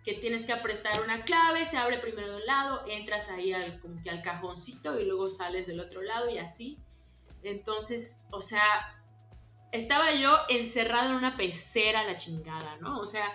que 0.04 0.14
tienes 0.14 0.44
que 0.44 0.52
apretar 0.52 1.00
una 1.04 1.24
clave, 1.24 1.64
se 1.64 1.76
abre 1.76 1.98
primero 1.98 2.32
de 2.32 2.36
un 2.38 2.46
lado, 2.46 2.82
entras 2.88 3.28
ahí 3.28 3.52
al, 3.52 3.78
como 3.80 4.02
que 4.02 4.10
al 4.10 4.20
cajoncito 4.20 4.98
y 4.98 5.04
luego 5.04 5.30
sales 5.30 5.68
del 5.68 5.78
otro 5.78 6.02
lado 6.02 6.28
y 6.28 6.38
así. 6.38 6.78
Entonces, 7.44 8.18
o 8.30 8.40
sea, 8.40 9.00
estaba 9.70 10.12
yo 10.14 10.36
encerrado 10.48 11.10
en 11.10 11.16
una 11.16 11.36
pecera 11.36 12.02
la 12.02 12.16
chingada, 12.16 12.76
¿no? 12.78 12.98
O 12.98 13.06
sea, 13.06 13.30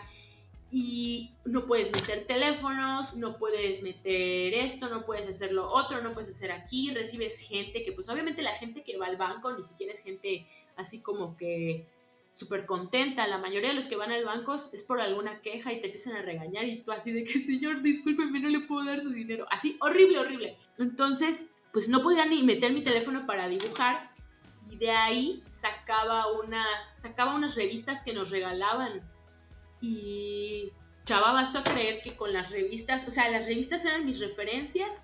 y 0.70 1.32
no 1.46 1.66
puedes 1.66 1.92
meter 1.92 2.26
teléfonos, 2.28 3.16
no 3.16 3.38
puedes 3.38 3.82
meter 3.82 4.54
esto, 4.54 4.90
no 4.90 5.06
puedes 5.06 5.28
hacer 5.28 5.54
lo 5.54 5.70
otro, 5.70 6.02
no 6.02 6.14
puedes 6.14 6.30
hacer 6.30 6.52
aquí, 6.52 6.92
recibes 6.92 7.40
gente 7.40 7.84
que 7.84 7.94
pues 7.94 8.10
obviamente 8.10 8.42
la 8.42 8.54
gente 8.54 8.84
que 8.84 8.98
va 8.98 9.06
al 9.06 9.18
banco 9.18 9.52
ni 9.54 9.64
siquiera 9.64 9.94
es 9.94 10.02
gente 10.02 10.46
así 10.76 11.00
como 11.00 11.38
que 11.38 11.88
súper 12.34 12.66
contenta, 12.66 13.26
la 13.28 13.38
mayoría 13.38 13.70
de 13.70 13.76
los 13.76 13.86
que 13.86 13.96
van 13.96 14.12
al 14.12 14.26
banco 14.26 14.56
es 14.56 14.84
por 14.84 15.00
alguna 15.00 15.42
queja 15.42 15.72
y 15.72 15.80
te 15.80 15.88
empiezan 15.88 16.16
a 16.16 16.22
regañar 16.22 16.66
y 16.66 16.82
tú 16.82 16.92
así 16.92 17.12
de 17.12 17.24
que 17.24 17.42
señor, 17.42 17.82
discúlpeme, 17.82 18.40
no 18.42 18.50
le 18.50 18.60
puedo 18.62 18.86
dar 18.86 19.02
su 19.02 19.10
dinero, 19.10 19.48
así 19.50 19.78
horrible, 19.80 20.20
horrible. 20.20 20.58
Entonces, 20.78 21.46
pues 21.72 21.88
no 21.88 22.04
podía 22.04 22.26
ni 22.26 22.44
meter 22.44 22.74
mi 22.74 22.84
teléfono 22.84 23.26
para 23.26 23.48
dibujar 23.48 24.12
y 24.70 24.76
de 24.76 24.92
ahí 24.92 25.44
sacaba 25.50 26.32
unas, 26.34 27.00
sacaba 27.00 27.36
unas 27.36 27.56
revistas 27.56 28.04
que 28.04 28.14
nos 28.14 28.30
regalaban 28.30 29.02
y 29.82 30.72
chava, 31.06 31.32
basta 31.32 31.64
creer 31.64 32.02
que 32.02 32.16
con 32.16 32.34
las 32.34 32.50
revistas, 32.50 33.08
o 33.08 33.12
sea, 33.12 33.30
las 33.30 33.46
revistas 33.46 33.86
eran 33.86 34.06
mis 34.06 34.20
referencias 34.20 35.04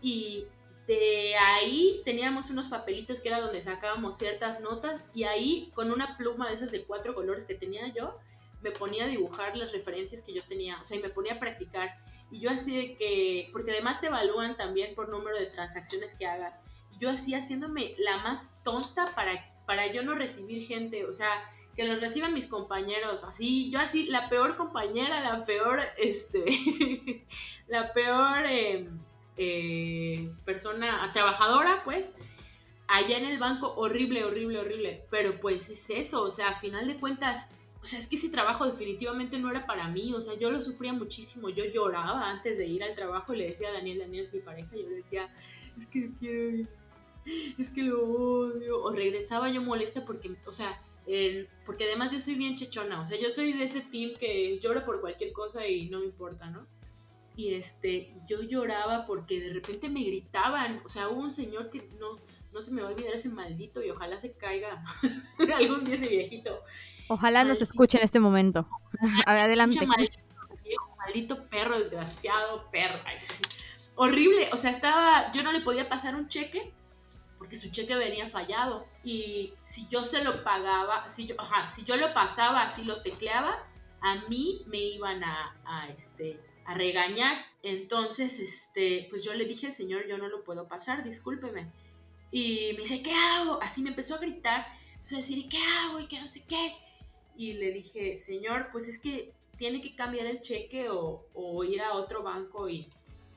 y 0.00 0.46
de 0.86 1.36
ahí 1.36 2.02
teníamos 2.04 2.50
unos 2.50 2.68
papelitos 2.68 3.20
que 3.20 3.28
era 3.28 3.40
donde 3.40 3.62
sacábamos 3.62 4.18
ciertas 4.18 4.60
notas 4.60 5.02
y 5.14 5.24
ahí 5.24 5.70
con 5.74 5.90
una 5.90 6.16
pluma 6.16 6.48
de 6.48 6.54
esas 6.54 6.70
de 6.70 6.84
cuatro 6.84 7.14
colores 7.14 7.44
que 7.44 7.54
tenía 7.54 7.92
yo, 7.94 8.18
me 8.62 8.72
ponía 8.72 9.04
a 9.04 9.08
dibujar 9.08 9.56
las 9.56 9.72
referencias 9.72 10.22
que 10.22 10.34
yo 10.34 10.42
tenía, 10.44 10.80
o 10.80 10.84
sea, 10.84 10.98
y 10.98 11.02
me 11.02 11.08
ponía 11.08 11.34
a 11.34 11.40
practicar. 11.40 11.96
Y 12.30 12.40
yo 12.40 12.50
así 12.50 12.96
que, 12.96 13.48
porque 13.52 13.72
además 13.72 14.00
te 14.00 14.06
evalúan 14.06 14.56
también 14.56 14.94
por 14.94 15.08
número 15.08 15.36
de 15.36 15.46
transacciones 15.46 16.14
que 16.14 16.26
hagas. 16.26 16.60
Yo 16.98 17.10
así 17.10 17.34
haciéndome 17.34 17.94
la 17.98 18.18
más 18.18 18.62
tonta 18.62 19.14
para, 19.14 19.52
para 19.66 19.92
yo 19.92 20.02
no 20.02 20.14
recibir 20.14 20.66
gente, 20.66 21.04
o 21.04 21.12
sea, 21.12 21.30
que 21.82 21.88
los 21.88 22.00
reciban 22.00 22.32
mis 22.32 22.46
compañeros, 22.46 23.24
así, 23.24 23.68
yo 23.70 23.80
así, 23.80 24.06
la 24.06 24.28
peor 24.28 24.56
compañera, 24.56 25.20
la 25.20 25.44
peor, 25.44 25.80
este, 25.98 26.44
la 27.66 27.92
peor 27.92 28.46
em, 28.46 29.00
eh, 29.36 30.32
persona 30.44 31.10
trabajadora, 31.12 31.82
pues, 31.84 32.14
allá 32.86 33.18
en 33.18 33.26
el 33.26 33.38
banco, 33.38 33.74
horrible, 33.74 34.24
horrible, 34.24 34.60
horrible, 34.60 35.06
pero 35.10 35.40
pues 35.40 35.68
es 35.70 35.90
eso, 35.90 36.22
o 36.22 36.30
sea, 36.30 36.50
a 36.50 36.54
final 36.54 36.86
de 36.86 37.00
cuentas, 37.00 37.48
o 37.82 37.84
sea, 37.84 37.98
es 37.98 38.06
que 38.06 38.14
ese 38.14 38.28
trabajo 38.28 38.64
definitivamente 38.64 39.40
no 39.40 39.50
era 39.50 39.66
para 39.66 39.88
mí, 39.88 40.14
o 40.14 40.20
sea, 40.20 40.38
yo 40.38 40.52
lo 40.52 40.60
sufría 40.60 40.92
muchísimo, 40.92 41.48
yo 41.48 41.64
lloraba 41.64 42.30
antes 42.30 42.58
de 42.58 42.66
ir 42.66 42.84
al 42.84 42.94
trabajo 42.94 43.34
y 43.34 43.38
le 43.38 43.46
decía 43.46 43.70
a 43.70 43.72
Daniel, 43.72 43.98
Daniel 43.98 44.24
es 44.24 44.32
mi 44.32 44.38
pareja, 44.40 44.70
yo 44.76 44.88
le 44.88 44.96
decía, 44.98 45.28
es 45.76 45.86
que 45.88 46.10
quiero, 46.20 46.68
es 47.58 47.72
que 47.72 47.82
lo 47.82 48.04
odio, 48.04 48.84
o 48.84 48.92
regresaba 48.92 49.50
yo 49.50 49.62
molesta 49.62 50.04
porque, 50.04 50.36
o 50.46 50.52
sea, 50.52 50.80
porque 51.66 51.84
además 51.84 52.12
yo 52.12 52.20
soy 52.20 52.34
bien 52.34 52.56
chechona, 52.56 53.00
o 53.00 53.06
sea, 53.06 53.18
yo 53.20 53.30
soy 53.30 53.52
de 53.52 53.64
ese 53.64 53.80
team 53.80 54.12
que 54.18 54.58
llora 54.60 54.84
por 54.84 55.00
cualquier 55.00 55.32
cosa 55.32 55.66
y 55.66 55.88
no 55.90 56.00
me 56.00 56.06
importa, 56.06 56.48
¿no? 56.50 56.66
Y 57.36 57.54
este, 57.54 58.14
yo 58.28 58.42
lloraba 58.42 59.06
porque 59.06 59.40
de 59.40 59.52
repente 59.52 59.88
me 59.88 60.02
gritaban, 60.02 60.82
o 60.84 60.88
sea, 60.88 61.08
hubo 61.08 61.20
un 61.20 61.32
señor 61.32 61.70
que 61.70 61.88
no, 61.98 62.18
no 62.52 62.60
se 62.60 62.70
me 62.70 62.82
va 62.82 62.88
a 62.88 62.90
olvidar 62.92 63.14
ese 63.14 63.30
maldito 63.30 63.82
y 63.82 63.90
ojalá 63.90 64.20
se 64.20 64.32
caiga 64.32 64.82
algún 65.56 65.84
día 65.84 65.94
ese 65.94 66.08
viejito. 66.08 66.62
Ojalá 67.08 67.44
nos 67.44 67.60
escuche 67.60 67.98
en 67.98 68.04
este 68.04 68.20
momento. 68.20 68.68
A 69.26 69.34
ver, 69.34 69.42
adelante. 69.42 69.84
Maldito, 69.84 70.18
maldito 70.98 71.48
perro, 71.48 71.78
desgraciado 71.78 72.70
perro. 72.70 73.00
Horrible, 73.96 74.50
o 74.52 74.56
sea, 74.56 74.70
estaba, 74.70 75.32
yo 75.32 75.42
no 75.42 75.52
le 75.52 75.60
podía 75.60 75.88
pasar 75.88 76.14
un 76.14 76.28
cheque 76.28 76.72
porque 77.42 77.56
su 77.56 77.72
cheque 77.72 77.96
venía 77.96 78.28
fallado 78.28 78.86
y 79.02 79.52
si 79.64 79.88
yo 79.88 80.04
se 80.04 80.22
lo 80.22 80.44
pagaba, 80.44 81.10
si 81.10 81.26
yo, 81.26 81.34
ajá, 81.40 81.68
si 81.68 81.84
yo 81.84 81.96
lo 81.96 82.14
pasaba, 82.14 82.62
así 82.62 82.84
lo 82.84 83.02
tecleaba, 83.02 83.66
a 84.00 84.28
mí 84.28 84.62
me 84.66 84.78
iban 84.78 85.24
a, 85.24 85.60
a, 85.64 85.88
este, 85.88 86.38
a 86.64 86.74
regañar. 86.74 87.44
Entonces, 87.64 88.38
este, 88.38 89.08
pues 89.10 89.24
yo 89.24 89.34
le 89.34 89.44
dije 89.44 89.66
al 89.66 89.74
señor, 89.74 90.06
yo 90.06 90.18
no 90.18 90.28
lo 90.28 90.44
puedo 90.44 90.68
pasar, 90.68 91.02
discúlpeme. 91.02 91.66
Y 92.30 92.74
me 92.74 92.82
dice, 92.82 93.02
¿qué 93.02 93.12
hago? 93.12 93.60
Así 93.60 93.82
me 93.82 93.90
empezó 93.90 94.14
a 94.14 94.18
gritar, 94.18 94.64
empezó 94.94 95.16
a 95.16 95.18
decir, 95.18 95.48
¿qué 95.48 95.58
hago? 95.58 95.98
Y 95.98 96.06
que 96.06 96.20
no 96.20 96.28
sé 96.28 96.44
qué. 96.44 96.76
Y 97.36 97.54
le 97.54 97.72
dije, 97.72 98.18
señor, 98.18 98.68
pues 98.70 98.86
es 98.86 99.00
que 99.00 99.32
tiene 99.56 99.82
que 99.82 99.96
cambiar 99.96 100.26
el 100.26 100.42
cheque 100.42 100.90
o, 100.90 101.26
o 101.34 101.64
ir 101.64 101.82
a 101.82 101.94
otro 101.94 102.22
banco 102.22 102.68
y, 102.68 102.88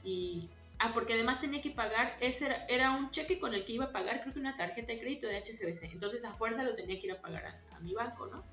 y 0.03 0.47
Ah, 0.77 0.91
porque 0.93 1.13
además 1.13 1.39
tenía 1.39 1.61
que 1.61 1.71
pagar, 1.71 2.17
ese 2.19 2.49
era, 2.67 2.91
un 2.91 3.09
cheque 3.11 3.39
con 3.39 3.53
el 3.53 3.65
que 3.65 3.73
iba 3.73 3.85
a 3.85 3.91
pagar, 3.91 4.21
creo 4.21 4.33
que 4.33 4.39
una 4.39 4.57
tarjeta 4.57 4.91
de 4.91 4.99
crédito 4.99 5.27
de 5.27 5.37
HSBC. 5.37 5.93
Entonces 5.93 6.25
a 6.25 6.33
fuerza 6.33 6.63
lo 6.63 6.75
tenía 6.75 6.99
que 6.99 7.07
ir 7.07 7.13
a 7.13 7.21
pagar 7.21 7.61
a, 7.71 7.79
mi 7.79 7.93
banco, 7.93 8.27
¿no? 8.27 8.43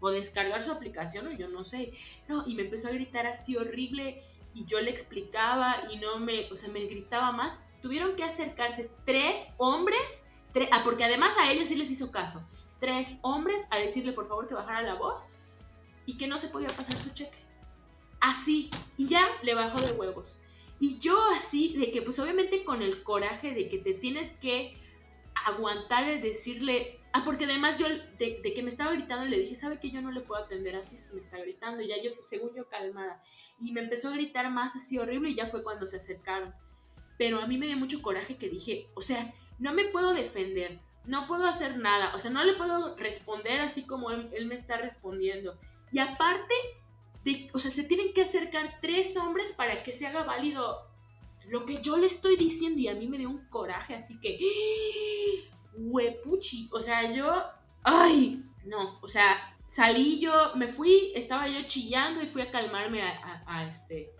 O 0.00 0.10
descargar 0.10 0.64
su 0.64 0.72
aplicación, 0.72 1.28
o 1.28 1.32
yo 1.32 1.48
no 1.48 1.64
sé. 1.64 1.92
No, 2.28 2.44
y 2.46 2.54
me 2.54 2.62
empezó 2.62 2.88
a 2.88 2.92
gritar 2.92 3.26
así 3.26 3.56
horrible 3.56 4.24
y 4.52 4.64
yo 4.64 4.80
le 4.80 4.90
explicaba 4.90 5.84
y 5.90 5.98
no 5.98 6.18
me, 6.18 6.50
o 6.50 6.56
sea, 6.56 6.70
me 6.70 6.84
gritaba 6.86 7.30
más. 7.30 7.58
Tuvieron 7.80 8.16
que 8.16 8.24
acercarse 8.24 8.90
tres 9.06 9.50
hombres, 9.56 10.22
ah, 10.72 10.82
porque 10.84 11.04
además 11.04 11.34
a 11.38 11.52
ellos 11.52 11.68
sí 11.68 11.76
les 11.76 11.90
hizo 11.90 12.10
caso. 12.10 12.42
Tres 12.80 13.18
hombres 13.22 13.66
a 13.70 13.78
decirle 13.78 14.12
por 14.12 14.26
favor 14.26 14.48
que 14.48 14.54
bajara 14.54 14.82
la 14.82 14.94
voz 14.94 15.30
y 16.04 16.16
que 16.16 16.26
no 16.26 16.38
se 16.38 16.48
podía 16.48 16.68
pasar 16.68 16.96
su 16.96 17.10
cheque. 17.10 17.38
Así, 18.20 18.70
y 18.96 19.06
ya 19.08 19.28
le 19.42 19.54
bajó 19.54 19.80
de 19.80 19.92
huevos. 19.92 20.38
Y 20.80 20.98
yo 20.98 21.22
así, 21.36 21.76
de 21.76 21.92
que 21.92 22.00
pues 22.00 22.18
obviamente 22.18 22.64
con 22.64 22.80
el 22.80 23.02
coraje 23.02 23.52
de 23.52 23.68
que 23.68 23.78
te 23.78 23.92
tienes 23.92 24.30
que 24.30 24.74
aguantar 25.46 26.08
el 26.08 26.22
decirle, 26.22 26.98
ah, 27.12 27.22
porque 27.24 27.44
además 27.44 27.78
yo 27.78 27.86
de, 28.18 28.40
que 28.42 28.62
me 28.62 28.70
estaba 28.70 28.92
gritando 28.92 29.26
le 29.26 29.38
dije, 29.38 29.54
sabe 29.54 29.78
que 29.78 29.90
yo 29.90 30.00
no 30.00 30.10
le 30.10 30.22
puedo 30.22 30.42
atender 30.42 30.76
así, 30.76 30.96
se 30.96 31.12
me 31.12 31.20
está 31.20 31.38
gritando, 31.38 31.82
y 31.82 31.88
ya 31.88 32.02
yo, 32.02 32.10
según 32.22 32.54
yo, 32.54 32.66
calmada. 32.68 33.22
Y 33.60 33.72
me 33.72 33.82
empezó 33.82 34.08
a 34.08 34.12
gritar 34.12 34.50
más 34.50 34.74
así 34.74 34.98
horrible 34.98 35.30
y 35.30 35.34
ya 35.34 35.46
fue 35.46 35.62
cuando 35.62 35.86
se 35.86 35.98
acercaron. 35.98 36.54
Pero 37.18 37.40
a 37.40 37.46
mí 37.46 37.58
me 37.58 37.66
dio 37.66 37.76
mucho 37.76 38.00
coraje 38.00 38.38
que 38.38 38.48
dije, 38.48 38.88
o 38.94 39.02
sea, 39.02 39.34
no 39.58 39.74
me 39.74 39.84
puedo 39.88 40.14
defender, 40.14 40.80
no 41.04 41.26
puedo 41.26 41.46
hacer 41.46 41.76
nada, 41.76 42.14
o 42.14 42.18
sea, 42.18 42.30
no 42.30 42.42
le 42.42 42.54
puedo 42.54 42.96
responder 42.96 43.60
así 43.60 43.84
como 43.84 44.10
él, 44.10 44.30
él 44.32 44.46
me 44.46 44.54
está 44.54 44.78
respondiendo. 44.78 45.58
Y 45.92 45.98
aparte, 45.98 46.54
o 47.52 47.58
sea, 47.58 47.70
se 47.70 47.84
tienen 47.84 48.12
que 48.12 48.22
acercar 48.22 48.78
tres 48.80 49.16
hombres 49.16 49.52
para 49.52 49.82
que 49.82 49.92
se 49.92 50.06
haga 50.06 50.24
válido 50.24 50.90
lo 51.48 51.66
que 51.66 51.82
yo 51.82 51.96
le 51.96 52.06
estoy 52.06 52.36
diciendo 52.36 52.80
y 52.80 52.88
a 52.88 52.94
mí 52.94 53.08
me 53.08 53.18
dio 53.18 53.28
un 53.28 53.46
coraje, 53.48 53.94
así 53.94 54.18
que, 54.20 54.38
huepuchi, 55.74 56.68
o 56.72 56.80
sea, 56.80 57.12
yo, 57.12 57.42
ay, 57.82 58.44
no, 58.64 58.98
o 59.02 59.08
sea, 59.08 59.56
salí 59.68 60.20
yo, 60.20 60.54
me 60.54 60.68
fui, 60.68 61.12
estaba 61.14 61.48
yo 61.48 61.62
chillando 61.66 62.22
y 62.22 62.26
fui 62.26 62.42
a 62.42 62.50
calmarme 62.50 63.02
a, 63.02 63.68
este, 63.68 64.12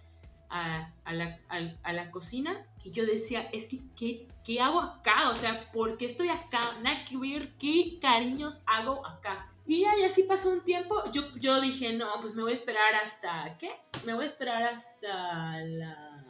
a, 0.48 0.92
la, 1.06 1.38
a, 1.82 1.92
la, 1.92 2.10
cocina 2.10 2.66
y 2.82 2.90
yo 2.90 3.06
decía, 3.06 3.42
es 3.52 3.66
que, 3.66 3.80
¿qué, 3.96 4.26
¿qué 4.44 4.60
hago 4.60 4.80
acá? 4.80 5.30
O 5.30 5.36
sea, 5.36 5.70
¿por 5.70 5.96
qué 5.96 6.06
estoy 6.06 6.28
acá? 6.28 6.78
Nada 6.82 7.04
que 7.04 7.16
ver, 7.16 7.54
¿qué 7.58 7.98
cariños 8.00 8.60
hago 8.66 9.06
acá? 9.06 9.52
Y 9.70 9.84
y 9.84 10.04
así 10.04 10.24
pasó 10.24 10.50
un 10.50 10.64
tiempo. 10.64 11.00
Yo, 11.12 11.22
yo 11.36 11.60
dije, 11.60 11.92
no, 11.92 12.08
pues 12.20 12.34
me 12.34 12.42
voy 12.42 12.50
a 12.50 12.56
esperar 12.56 12.92
hasta, 12.96 13.56
¿qué? 13.56 13.70
Me 14.04 14.14
voy 14.14 14.24
a 14.24 14.26
esperar 14.26 14.64
hasta 14.64 15.60
la... 15.60 16.24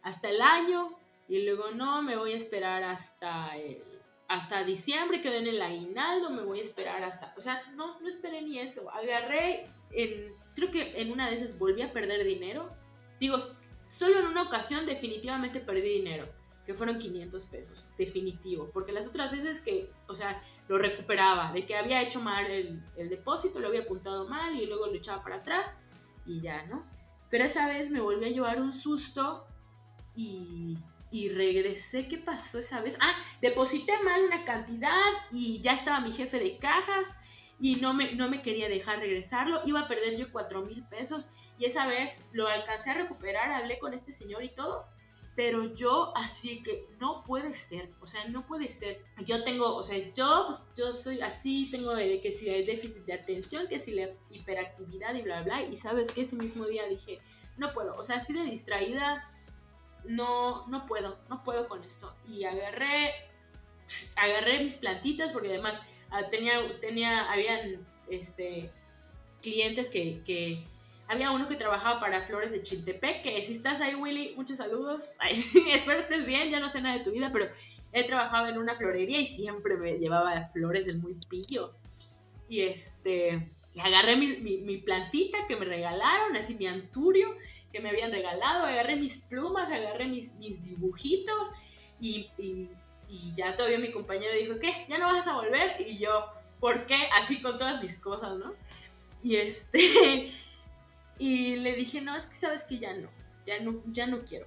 Hasta 0.00 0.28
el 0.28 0.40
año. 0.40 0.96
Y 1.28 1.44
luego, 1.44 1.72
no, 1.72 2.02
me 2.02 2.16
voy 2.16 2.34
a 2.34 2.36
esperar 2.36 2.84
hasta 2.84 3.56
el... 3.56 3.82
hasta 4.28 4.62
diciembre 4.62 5.20
quedé 5.20 5.38
en 5.38 5.48
el 5.48 5.60
aguinaldo, 5.60 6.30
me 6.30 6.44
voy 6.44 6.60
a 6.60 6.62
esperar 6.62 7.02
hasta, 7.02 7.34
o 7.36 7.40
sea, 7.40 7.60
no, 7.74 7.98
no 7.98 8.06
esperé 8.06 8.42
ni 8.42 8.60
eso, 8.60 8.88
agarré, 8.88 9.68
en, 9.90 10.34
creo 10.54 10.70
que 10.70 11.00
en 11.00 11.10
una 11.10 11.28
de 11.28 11.34
esas 11.34 11.58
volví 11.58 11.82
a 11.82 11.92
perder 11.92 12.24
dinero, 12.24 12.70
digo, 13.18 13.38
solo 13.88 14.20
en 14.20 14.26
una 14.26 14.42
ocasión 14.42 14.86
definitivamente 14.86 15.58
perdí 15.58 15.98
dinero, 15.98 16.28
que 16.64 16.74
fueron 16.74 17.00
500 17.00 17.44
pesos, 17.46 17.88
definitivo, 17.98 18.70
porque 18.72 18.92
las 18.92 19.08
otras 19.08 19.32
veces 19.32 19.60
que, 19.60 19.90
o 20.06 20.14
sea, 20.14 20.40
lo 20.68 20.78
recuperaba, 20.78 21.52
de 21.52 21.64
que 21.64 21.76
había 21.76 22.02
hecho 22.02 22.20
mal 22.20 22.46
el, 22.46 22.82
el 22.96 23.08
depósito, 23.08 23.60
lo 23.60 23.68
había 23.68 23.82
apuntado 23.82 24.28
mal 24.28 24.54
y 24.54 24.66
luego 24.66 24.86
lo 24.86 24.94
echaba 24.94 25.22
para 25.22 25.36
atrás 25.36 25.74
y 26.24 26.40
ya, 26.40 26.64
¿no? 26.66 26.84
Pero 27.30 27.44
esa 27.44 27.68
vez 27.68 27.90
me 27.90 28.00
volví 28.00 28.24
a 28.24 28.30
llevar 28.30 28.60
un 28.60 28.72
susto 28.72 29.46
y, 30.14 30.78
y 31.10 31.28
regresé. 31.28 32.08
¿Qué 32.08 32.18
pasó 32.18 32.58
esa 32.58 32.80
vez? 32.80 32.96
Ah, 33.00 33.14
deposité 33.40 33.92
mal 34.04 34.22
una 34.24 34.44
cantidad 34.44 35.12
y 35.30 35.60
ya 35.60 35.72
estaba 35.72 36.00
mi 36.00 36.12
jefe 36.12 36.38
de 36.38 36.58
cajas 36.58 37.16
y 37.58 37.76
no 37.76 37.94
me, 37.94 38.14
no 38.14 38.28
me 38.28 38.42
quería 38.42 38.68
dejar 38.68 38.98
regresarlo. 38.98 39.60
Iba 39.66 39.80
a 39.80 39.88
perder 39.88 40.16
yo 40.16 40.30
cuatro 40.32 40.62
mil 40.62 40.84
pesos 40.88 41.28
y 41.58 41.64
esa 41.64 41.86
vez 41.86 42.24
lo 42.32 42.48
alcancé 42.48 42.90
a 42.90 42.94
recuperar, 42.94 43.50
hablé 43.52 43.78
con 43.78 43.94
este 43.94 44.12
señor 44.12 44.44
y 44.44 44.54
todo. 44.54 44.86
Pero 45.36 45.74
yo 45.74 46.16
así 46.16 46.62
que 46.62 46.88
no 46.98 47.22
puede 47.22 47.54
ser, 47.56 47.90
o 48.00 48.06
sea, 48.06 48.24
no 48.28 48.46
puede 48.46 48.68
ser. 48.70 49.02
Yo 49.26 49.44
tengo, 49.44 49.76
o 49.76 49.82
sea, 49.82 49.98
yo, 50.14 50.46
pues, 50.48 50.58
yo 50.74 50.94
soy 50.94 51.20
así, 51.20 51.68
tengo 51.70 51.94
que 51.94 52.30
si 52.32 52.48
hay 52.48 52.64
déficit 52.64 53.04
de 53.04 53.12
atención, 53.12 53.68
que 53.68 53.78
si 53.78 53.92
la 53.92 54.08
hiperactividad 54.30 55.14
y 55.14 55.22
bla, 55.22 55.42
bla, 55.42 55.62
y 55.62 55.76
sabes 55.76 56.10
que 56.10 56.22
ese 56.22 56.36
mismo 56.36 56.64
día 56.64 56.88
dije, 56.88 57.20
no 57.58 57.74
puedo, 57.74 57.94
o 57.96 58.02
sea, 58.02 58.16
así 58.16 58.32
de 58.32 58.44
distraída, 58.44 59.30
no, 60.04 60.66
no 60.68 60.86
puedo, 60.86 61.18
no 61.28 61.44
puedo 61.44 61.68
con 61.68 61.84
esto. 61.84 62.14
Y 62.26 62.44
agarré, 62.44 63.12
agarré 64.16 64.64
mis 64.64 64.76
plantitas 64.76 65.32
porque 65.32 65.48
además 65.48 65.78
ah, 66.10 66.30
tenía, 66.30 66.60
tenía, 66.80 67.30
habían, 67.30 67.86
este, 68.08 68.72
clientes 69.42 69.90
que, 69.90 70.22
que, 70.24 70.66
había 71.08 71.30
uno 71.30 71.48
que 71.48 71.56
trabajaba 71.56 72.00
para 72.00 72.26
Flores 72.26 72.50
de 72.50 72.62
Chiltepec, 72.62 73.22
que 73.22 73.42
si 73.42 73.52
estás 73.52 73.80
ahí, 73.80 73.94
Willy, 73.94 74.34
muchos 74.36 74.56
saludos. 74.56 75.04
espero 75.72 76.00
estés 76.00 76.26
bien, 76.26 76.50
ya 76.50 76.60
no 76.60 76.68
sé 76.68 76.80
nada 76.80 76.98
de 76.98 77.04
tu 77.04 77.12
vida, 77.12 77.30
pero 77.32 77.48
él 77.92 78.06
trabajaba 78.06 78.48
en 78.48 78.58
una 78.58 78.76
florería 78.76 79.20
y 79.20 79.26
siempre 79.26 79.76
me 79.76 79.98
llevaba 79.98 80.48
flores 80.52 80.86
del 80.86 80.98
muy 80.98 81.16
pillo. 81.28 81.72
Y 82.48 82.62
este, 82.62 83.50
y 83.74 83.80
agarré 83.80 84.16
mi, 84.16 84.38
mi, 84.38 84.58
mi 84.58 84.78
plantita 84.78 85.46
que 85.46 85.56
me 85.56 85.64
regalaron, 85.64 86.36
así 86.36 86.54
mi 86.54 86.66
anturio, 86.66 87.36
que 87.72 87.80
me 87.80 87.90
habían 87.90 88.10
regalado, 88.10 88.64
agarré 88.64 88.96
mis 88.96 89.18
plumas, 89.18 89.70
agarré 89.70 90.06
mis, 90.06 90.34
mis 90.36 90.64
dibujitos 90.64 91.50
y, 92.00 92.30
y, 92.38 92.70
ya 93.36 93.54
todavía 93.54 93.78
mi 93.78 93.92
compañero 93.92 94.32
dijo, 94.34 94.58
¿qué? 94.58 94.86
¿Ya 94.88 94.98
no 94.98 95.06
vas 95.06 95.26
a 95.26 95.34
volver? 95.34 95.80
Y 95.86 95.98
yo, 95.98 96.26
¿por 96.58 96.86
qué? 96.86 97.08
Así 97.16 97.40
con 97.40 97.58
todas 97.58 97.82
mis 97.82 97.98
cosas, 97.98 98.36
¿no? 98.38 98.54
Y 99.22 99.36
este, 99.36 100.32
y 101.18 101.56
le 101.56 101.74
dije, 101.74 102.00
no, 102.00 102.14
es 102.16 102.26
que 102.26 102.36
sabes 102.36 102.64
que 102.64 102.78
ya 102.78 102.94
no, 102.94 103.08
ya 103.46 103.60
no, 103.60 103.82
ya 103.86 104.06
no 104.06 104.24
quiero. 104.24 104.46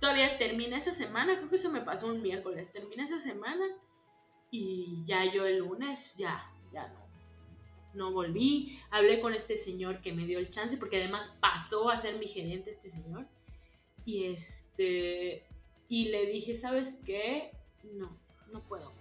Todavía 0.00 0.36
termina 0.38 0.76
esa 0.76 0.94
semana, 0.94 1.36
creo 1.36 1.48
que 1.48 1.56
eso 1.56 1.70
me 1.70 1.80
pasó 1.80 2.06
un 2.08 2.22
miércoles, 2.22 2.72
termina 2.72 3.04
esa 3.04 3.20
semana 3.20 3.64
y 4.50 5.04
ya 5.06 5.24
yo 5.32 5.46
el 5.46 5.58
lunes, 5.58 6.14
ya, 6.16 6.50
ya 6.72 6.88
no 6.88 7.06
no 7.96 8.12
volví. 8.12 8.78
Hablé 8.90 9.20
con 9.20 9.34
este 9.34 9.56
señor 9.56 10.00
que 10.00 10.12
me 10.12 10.26
dio 10.26 10.38
el 10.38 10.50
chance, 10.50 10.76
porque 10.76 10.98
además 10.98 11.32
pasó 11.40 11.90
a 11.90 11.98
ser 11.98 12.18
mi 12.18 12.28
gerente 12.28 12.70
este 12.70 12.90
señor. 12.90 13.26
Y 14.04 14.26
este 14.26 15.46
y 15.88 16.08
le 16.08 16.26
dije, 16.26 16.54
¿sabes 16.54 16.94
qué? 17.04 17.52
No, 17.82 18.16
no 18.52 18.62
puedo. 18.68 18.92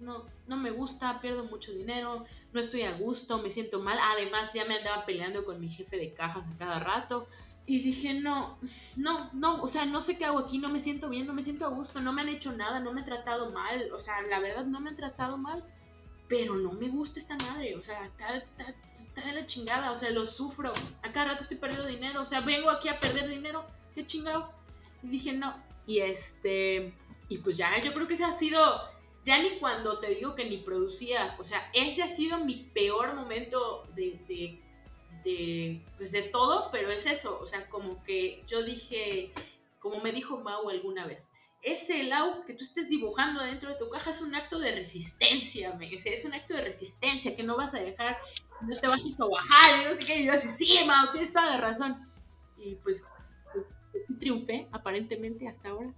No, 0.00 0.24
no 0.46 0.56
me 0.56 0.70
gusta, 0.70 1.20
pierdo 1.20 1.44
mucho 1.44 1.72
dinero, 1.72 2.24
no 2.52 2.60
estoy 2.60 2.82
a 2.82 2.96
gusto, 2.96 3.38
me 3.38 3.50
siento 3.50 3.80
mal. 3.80 3.98
Además, 4.00 4.50
ya 4.54 4.64
me 4.64 4.76
andaba 4.76 5.06
peleando 5.06 5.44
con 5.44 5.60
mi 5.60 5.68
jefe 5.68 5.96
de 5.96 6.12
cajas 6.12 6.44
a 6.46 6.58
cada 6.58 6.80
rato. 6.80 7.28
Y 7.64 7.80
dije, 7.80 8.14
no, 8.14 8.58
no, 8.94 9.30
no, 9.32 9.62
o 9.62 9.66
sea, 9.66 9.86
no 9.86 10.00
sé 10.00 10.16
qué 10.16 10.24
hago 10.24 10.38
aquí, 10.38 10.58
no 10.58 10.68
me 10.68 10.78
siento 10.78 11.08
bien, 11.08 11.26
no 11.26 11.32
me 11.32 11.42
siento 11.42 11.66
a 11.66 11.70
gusto, 11.70 12.00
no 12.00 12.12
me 12.12 12.22
han 12.22 12.28
hecho 12.28 12.52
nada, 12.52 12.78
no 12.78 12.92
me 12.92 13.00
han 13.00 13.06
tratado 13.06 13.50
mal, 13.50 13.90
o 13.92 14.00
sea, 14.00 14.22
la 14.22 14.38
verdad 14.38 14.66
no 14.66 14.78
me 14.78 14.90
han 14.90 14.96
tratado 14.96 15.36
mal 15.36 15.64
pero 16.28 16.56
no 16.56 16.72
me 16.72 16.88
gusta 16.88 17.20
esta 17.20 17.36
madre, 17.36 17.76
o 17.76 17.82
sea, 17.82 18.04
está, 18.06 18.36
está, 18.36 19.24
de 19.24 19.32
la 19.32 19.46
chingada, 19.46 19.92
o 19.92 19.96
sea, 19.96 20.10
lo 20.10 20.26
sufro, 20.26 20.72
a 21.02 21.12
cada 21.12 21.32
rato 21.32 21.42
estoy 21.42 21.56
perdiendo 21.56 21.86
dinero, 21.86 22.22
o 22.22 22.26
sea, 22.26 22.40
vengo 22.40 22.70
aquí 22.70 22.88
a 22.88 22.98
perder 22.98 23.28
dinero, 23.28 23.64
qué 23.94 24.06
chingado. 24.06 24.50
Y 25.02 25.08
dije, 25.08 25.32
no, 25.32 25.54
y 25.86 26.00
este, 26.00 26.92
y 27.28 27.38
pues 27.38 27.56
ya, 27.56 27.82
yo 27.82 27.92
creo 27.94 28.08
que 28.08 28.14
ese 28.14 28.24
ha 28.24 28.36
sido, 28.36 28.60
ya 29.26 29.42
ni 29.42 29.58
cuando 29.58 29.98
te 29.98 30.14
digo 30.14 30.36
que 30.36 30.48
ni 30.48 30.58
producía, 30.58 31.36
o 31.40 31.44
sea, 31.44 31.68
ese 31.74 32.04
ha 32.04 32.08
sido 32.08 32.44
mi 32.44 32.70
peor 32.72 33.14
momento 33.16 33.82
de, 33.96 34.20
de, 34.28 34.60
de, 35.24 35.82
pues 35.96 36.12
de 36.12 36.22
todo, 36.22 36.70
pero 36.70 36.90
es 36.90 37.06
eso, 37.06 37.36
o 37.42 37.46
sea, 37.46 37.68
como 37.68 38.04
que 38.04 38.44
yo 38.46 38.62
dije, 38.62 39.32
como 39.80 40.00
me 40.00 40.12
dijo 40.12 40.38
Mau 40.38 40.70
alguna 40.70 41.06
vez, 41.06 41.28
ese 41.60 42.04
Lau 42.04 42.44
que 42.46 42.54
tú 42.54 42.62
estés 42.62 42.88
dibujando 42.88 43.42
dentro 43.42 43.70
de 43.70 43.78
tu 43.80 43.90
caja 43.90 44.10
es 44.10 44.20
un 44.20 44.32
acto 44.32 44.60
de 44.60 44.72
resistencia, 44.76 45.72
me 45.72 45.92
es 45.92 46.24
un 46.24 46.32
acto 46.32 46.54
de 46.54 46.60
resistencia 46.60 47.34
que 47.34 47.42
no 47.42 47.56
vas 47.56 47.74
a 47.74 47.80
dejar, 47.80 48.16
no 48.60 48.76
te 48.78 48.86
vas 48.86 49.00
a 49.04 49.16
sobajar, 49.16 49.90
no 49.90 49.96
sé 49.96 50.06
qué, 50.06 50.20
y 50.20 50.26
yo 50.26 50.34
así, 50.34 50.46
sí, 50.46 50.78
Mau, 50.86 51.10
tienes 51.10 51.32
toda 51.32 51.46
la 51.46 51.56
razón. 51.56 52.08
Y 52.56 52.76
pues, 52.76 53.04
triunfé, 54.20 54.68
aparentemente, 54.70 55.48
hasta 55.48 55.70
ahora. 55.70 55.92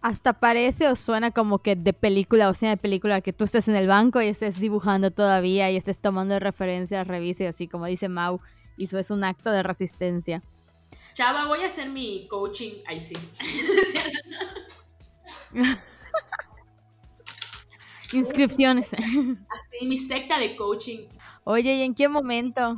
Hasta 0.06 0.34
parece 0.34 0.88
o 0.88 0.96
suena 0.96 1.32
como 1.32 1.64
que 1.64 1.76
de 1.76 1.92
película 1.92 2.50
o 2.50 2.54
sea 2.54 2.70
de 2.70 2.78
película 2.78 3.22
que 3.22 3.34
tú 3.34 3.44
estés 3.44 3.68
en 3.68 3.76
el 3.76 3.88
banco 3.88 4.22
y 4.22 4.28
estés 4.28 4.60
dibujando 4.60 5.10
todavía 5.10 5.72
y 5.72 5.78
estés 5.78 6.00
tomando 6.00 6.38
referencias, 6.38 7.08
revise 7.08 7.48
así 7.48 7.68
como 7.68 7.88
dice 7.88 8.08
Mau, 8.08 8.40
y 8.78 8.84
eso 8.84 9.00
es 9.00 9.10
un 9.10 9.24
acto 9.24 9.50
de 9.50 9.64
resistencia. 9.64 10.44
Chava, 11.16 11.48
voy 11.48 11.62
a 11.62 11.70
hacer 11.70 11.90
mi 11.90 12.28
coaching. 12.28 12.84
Ahí 12.86 13.02
sí. 13.02 13.16
Inscripciones. 18.14 18.94
Así, 18.94 19.88
mi 19.88 19.98
secta 19.98 20.38
de 20.38 20.56
coaching. 20.56 21.08
Oye, 21.46 21.78
¿y 21.78 21.82
en 21.82 21.96
qué 21.96 22.10
momento? 22.10 22.76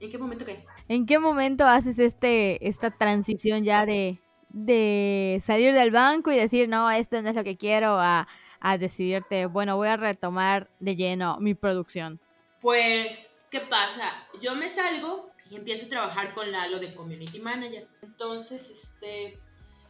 ¿En 0.00 0.10
qué 0.10 0.18
momento 0.18 0.44
qué? 0.44 0.66
¿En 0.88 1.06
qué 1.06 1.18
momento 1.18 1.64
haces 1.64 1.98
este, 1.98 2.68
esta 2.68 2.90
transición 2.90 3.64
ya 3.64 3.86
de, 3.86 4.20
de 4.50 5.38
salir 5.42 5.74
del 5.74 5.90
banco 5.90 6.32
y 6.32 6.36
decir, 6.36 6.68
no, 6.68 6.90
esto 6.90 7.20
no 7.22 7.28
es 7.28 7.34
lo 7.34 7.44
que 7.44 7.56
quiero, 7.56 7.98
a, 7.98 8.28
a 8.60 8.78
decidirte, 8.78 9.46
bueno, 9.46 9.76
voy 9.76 9.88
a 9.88 9.96
retomar 9.96 10.68
de 10.80 10.96
lleno 10.96 11.38
mi 11.38 11.54
producción? 11.54 12.20
Pues, 12.60 13.20
¿qué 13.50 13.60
pasa? 13.60 14.26
Yo 14.42 14.54
me 14.54 14.70
salgo 14.70 15.30
y 15.50 15.56
empiezo 15.56 15.86
a 15.86 15.88
trabajar 15.88 16.34
con 16.34 16.50
Lalo 16.50 16.78
de 16.78 16.94
Community 16.94 17.40
Manager. 17.40 17.86
Entonces, 18.02 18.68
este, 18.70 19.38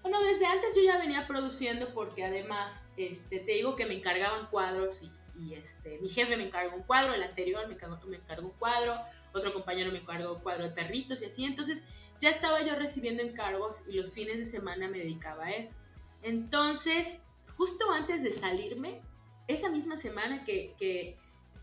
bueno, 0.02 0.20
desde 0.22 0.46
antes 0.46 0.74
yo 0.76 0.82
ya 0.82 0.98
venía 0.98 1.26
produciendo 1.26 1.92
porque 1.94 2.24
además, 2.24 2.86
este, 2.96 3.40
te 3.40 3.52
digo 3.52 3.74
que 3.74 3.86
me 3.86 3.94
encargaban 3.94 4.46
cuadros 4.46 5.02
y, 5.02 5.10
y 5.40 5.54
este, 5.54 5.98
mi 6.00 6.08
jefe 6.08 6.36
me 6.36 6.46
encargó 6.46 6.76
un 6.76 6.82
cuadro, 6.82 7.14
el 7.14 7.22
anterior 7.22 7.66
me 7.66 7.74
encargó, 7.74 7.98
me 8.06 8.16
encargó 8.16 8.48
un 8.48 8.54
cuadro, 8.58 8.96
otro 9.32 9.52
compañero 9.52 9.90
me 9.92 9.98
encargó 9.98 10.34
un 10.34 10.40
cuadro 10.40 10.64
de 10.64 10.70
perritos 10.70 11.22
y 11.22 11.26
así. 11.26 11.44
Entonces, 11.44 11.84
ya 12.20 12.30
estaba 12.30 12.62
yo 12.62 12.74
recibiendo 12.74 13.22
encargos 13.22 13.84
y 13.86 13.92
los 13.92 14.12
fines 14.12 14.38
de 14.38 14.44
semana 14.44 14.88
me 14.88 14.98
dedicaba 14.98 15.46
a 15.46 15.50
eso. 15.52 15.76
Entonces, 16.22 17.18
justo 17.56 17.90
antes 17.92 18.22
de 18.22 18.32
salirme, 18.32 19.00
esa 19.46 19.70
misma 19.70 19.96
semana 19.96 20.44
que, 20.44 20.74
que, 20.78 21.16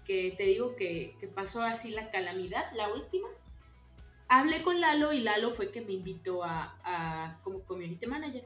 te 0.05 0.43
digo 0.43 0.75
que, 0.75 1.15
pasó 1.33 1.61
así 1.61 1.91
la 1.91 2.09
calamidad, 2.09 2.71
la 2.73 2.93
última, 2.93 3.27
hablé 4.27 4.61
con 4.63 4.79
Lalo 4.81 5.13
y 5.13 5.21
Lalo 5.21 5.51
fue 5.51 5.71
que 5.71 5.81
me 5.81 5.93
invitó 5.93 6.43
a, 6.43 7.39
como 7.43 7.61
community 7.61 8.07
manager. 8.07 8.45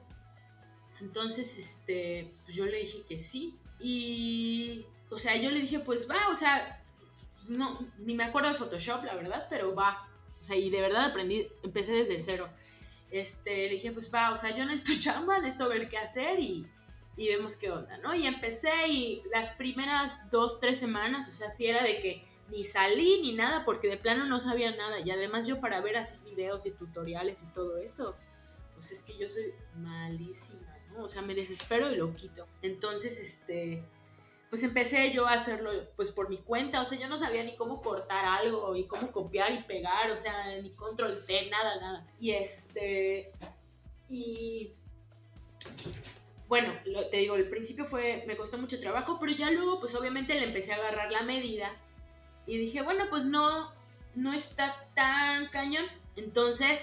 Entonces, 0.99 1.57
este, 1.57 2.33
pues 2.43 2.55
yo 2.55 2.65
le 2.65 2.79
dije 2.79 3.03
que 3.07 3.19
sí. 3.19 3.57
Y, 3.79 4.85
o 5.09 5.17
sea, 5.17 5.37
yo 5.37 5.49
le 5.49 5.61
dije, 5.61 5.79
pues 5.79 6.09
va, 6.09 6.27
o 6.29 6.35
sea, 6.35 6.83
no, 7.47 7.79
ni 7.99 8.15
me 8.15 8.25
acuerdo 8.25 8.49
de 8.49 8.55
Photoshop, 8.55 9.05
la 9.05 9.15
verdad, 9.15 9.47
pero 9.49 9.73
va. 9.73 10.08
O 10.41 10.43
sea, 10.43 10.55
y 10.55 10.69
de 10.69 10.81
verdad 10.81 11.05
aprendí, 11.05 11.47
empecé 11.63 11.91
desde 11.91 12.19
cero. 12.19 12.49
Este, 13.11 13.67
le 13.67 13.69
dije, 13.69 13.91
pues 13.91 14.13
va, 14.13 14.31
o 14.31 14.37
sea, 14.37 14.55
yo 14.55 14.65
necesito 14.65 14.99
chamba, 15.11 15.39
necesito 15.39 15.69
ver 15.69 15.89
qué 15.89 15.97
hacer 15.97 16.39
y, 16.39 16.67
y 17.17 17.27
vemos 17.27 17.55
qué 17.55 17.71
onda, 17.71 17.97
¿no? 17.97 18.15
Y 18.15 18.27
empecé 18.27 18.87
y 18.87 19.23
las 19.31 19.49
primeras 19.55 20.29
dos, 20.29 20.59
tres 20.59 20.79
semanas, 20.79 21.27
o 21.27 21.33
sea, 21.33 21.49
sí 21.49 21.67
era 21.67 21.83
de 21.83 21.99
que 21.99 22.29
ni 22.49 22.63
salí 22.63 23.21
ni 23.21 23.33
nada 23.33 23.63
porque 23.65 23.87
de 23.87 23.97
plano 23.97 24.25
no 24.25 24.39
sabía 24.39 24.75
nada. 24.75 24.99
Y 24.99 25.11
además 25.11 25.47
yo 25.47 25.59
para 25.59 25.81
ver 25.81 25.97
así 25.97 26.17
videos 26.25 26.65
y 26.65 26.71
tutoriales 26.71 27.43
y 27.43 27.53
todo 27.53 27.77
eso, 27.77 28.15
pues 28.75 28.91
es 28.91 29.03
que 29.03 29.17
yo 29.17 29.29
soy 29.29 29.53
malísima, 29.75 30.77
¿no? 30.91 31.03
O 31.03 31.09
sea, 31.09 31.21
me 31.21 31.35
desespero 31.35 31.91
y 31.91 31.95
lo 31.95 32.15
quito. 32.15 32.47
Entonces, 32.61 33.19
este, 33.19 33.83
pues 34.49 34.63
empecé 34.63 35.13
yo 35.13 35.27
a 35.27 35.33
hacerlo 35.33 35.71
pues 35.95 36.11
por 36.11 36.29
mi 36.29 36.37
cuenta. 36.37 36.81
O 36.81 36.85
sea, 36.85 36.97
yo 36.97 37.07
no 37.07 37.17
sabía 37.17 37.43
ni 37.43 37.55
cómo 37.55 37.81
cortar 37.81 38.25
algo 38.25 38.75
y 38.75 38.85
cómo 38.85 39.11
copiar 39.11 39.51
y 39.53 39.63
pegar, 39.63 40.09
o 40.11 40.17
sea, 40.17 40.55
ni 40.61 40.71
control 40.71 41.23
T, 41.25 41.49
nada, 41.49 41.79
nada. 41.79 42.07
Y 42.19 42.31
este, 42.31 43.31
y 44.09 44.73
bueno, 46.47 46.73
te 47.11 47.17
digo, 47.17 47.35
el 47.35 47.47
principio 47.47 47.85
fue, 47.85 48.23
me 48.25 48.35
costó 48.35 48.57
mucho 48.57 48.79
trabajo, 48.79 49.17
pero 49.19 49.31
ya 49.33 49.51
luego, 49.51 49.79
pues 49.79 49.93
obviamente 49.93 50.33
le 50.33 50.45
empecé 50.45 50.73
a 50.73 50.77
agarrar 50.77 51.11
la 51.11 51.21
medida 51.21 51.71
y 52.47 52.57
dije, 52.57 52.81
bueno, 52.81 53.05
pues 53.11 53.25
no, 53.25 53.71
no 54.15 54.33
está 54.33 54.75
tan 54.95 55.47
cañón. 55.49 55.85
Entonces, 56.15 56.81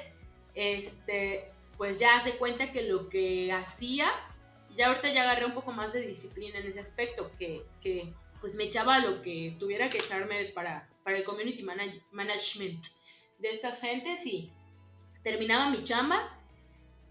este, 0.54 1.50
pues 1.76 1.98
ya 1.98 2.16
hace 2.16 2.36
cuenta 2.36 2.70
que 2.70 2.82
lo 2.82 3.08
que 3.08 3.52
hacía, 3.52 4.12
ya 4.76 4.88
ahorita 4.88 5.12
ya 5.12 5.22
agarré 5.22 5.46
un 5.46 5.54
poco 5.54 5.72
más 5.72 5.92
de 5.92 6.06
disciplina 6.06 6.58
en 6.58 6.66
ese 6.66 6.80
aspecto, 6.80 7.30
que, 7.38 7.64
que 7.80 8.12
pues 8.40 8.54
me 8.54 8.64
echaba 8.64 8.98
lo 9.00 9.22
que 9.22 9.56
tuviera 9.58 9.88
que 9.88 9.98
echarme 9.98 10.46
para, 10.46 10.88
para 11.04 11.16
el 11.16 11.24
community 11.24 11.62
management 11.62 12.86
de 13.38 13.50
estas 13.50 13.80
gentes 13.80 14.24
y 14.26 14.50
terminaba 15.22 15.70
mi 15.70 15.82
chamba 15.82 16.38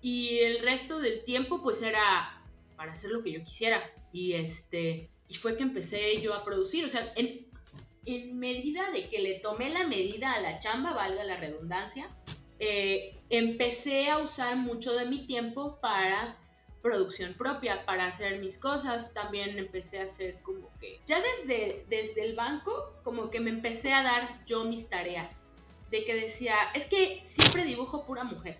y 0.01 0.39
el 0.39 0.59
resto 0.59 0.99
del 0.99 1.23
tiempo 1.25 1.61
pues 1.61 1.81
era 1.81 2.41
para 2.77 2.91
hacer 2.91 3.11
lo 3.11 3.23
que 3.23 3.31
yo 3.31 3.43
quisiera. 3.43 3.81
Y 4.11 4.33
este 4.33 5.09
y 5.27 5.35
fue 5.35 5.57
que 5.57 5.63
empecé 5.63 6.21
yo 6.21 6.33
a 6.33 6.43
producir, 6.43 6.85
o 6.85 6.89
sea, 6.89 7.11
en, 7.15 7.47
en 8.05 8.37
medida 8.37 8.91
de 8.91 9.09
que 9.09 9.19
le 9.19 9.39
tomé 9.39 9.69
la 9.69 9.87
medida 9.87 10.33
a 10.33 10.39
la 10.39 10.59
chamba, 10.59 10.93
valga 10.93 11.23
la 11.23 11.37
redundancia, 11.37 12.09
eh, 12.59 13.17
empecé 13.29 14.09
a 14.09 14.19
usar 14.19 14.55
mucho 14.55 14.93
de 14.93 15.05
mi 15.05 15.25
tiempo 15.25 15.79
para 15.81 16.37
producción 16.85 17.33
propia, 17.33 17.83
para 17.83 18.05
hacer 18.05 18.39
mis 18.39 18.59
cosas. 18.59 19.11
También 19.11 19.57
empecé 19.57 20.01
a 20.01 20.03
hacer 20.03 20.39
como 20.43 20.69
que, 20.79 21.01
ya 21.07 21.19
desde, 21.19 21.83
desde 21.89 22.23
el 22.23 22.35
banco, 22.35 22.93
como 23.03 23.31
que 23.31 23.39
me 23.39 23.49
empecé 23.49 23.91
a 23.91 24.03
dar 24.03 24.45
yo 24.45 24.65
mis 24.65 24.87
tareas. 24.87 25.41
De 25.89 26.05
que 26.05 26.13
decía, 26.13 26.55
es 26.75 26.85
que 26.85 27.23
siempre 27.25 27.65
dibujo 27.65 28.05
pura 28.05 28.23
mujer. 28.23 28.59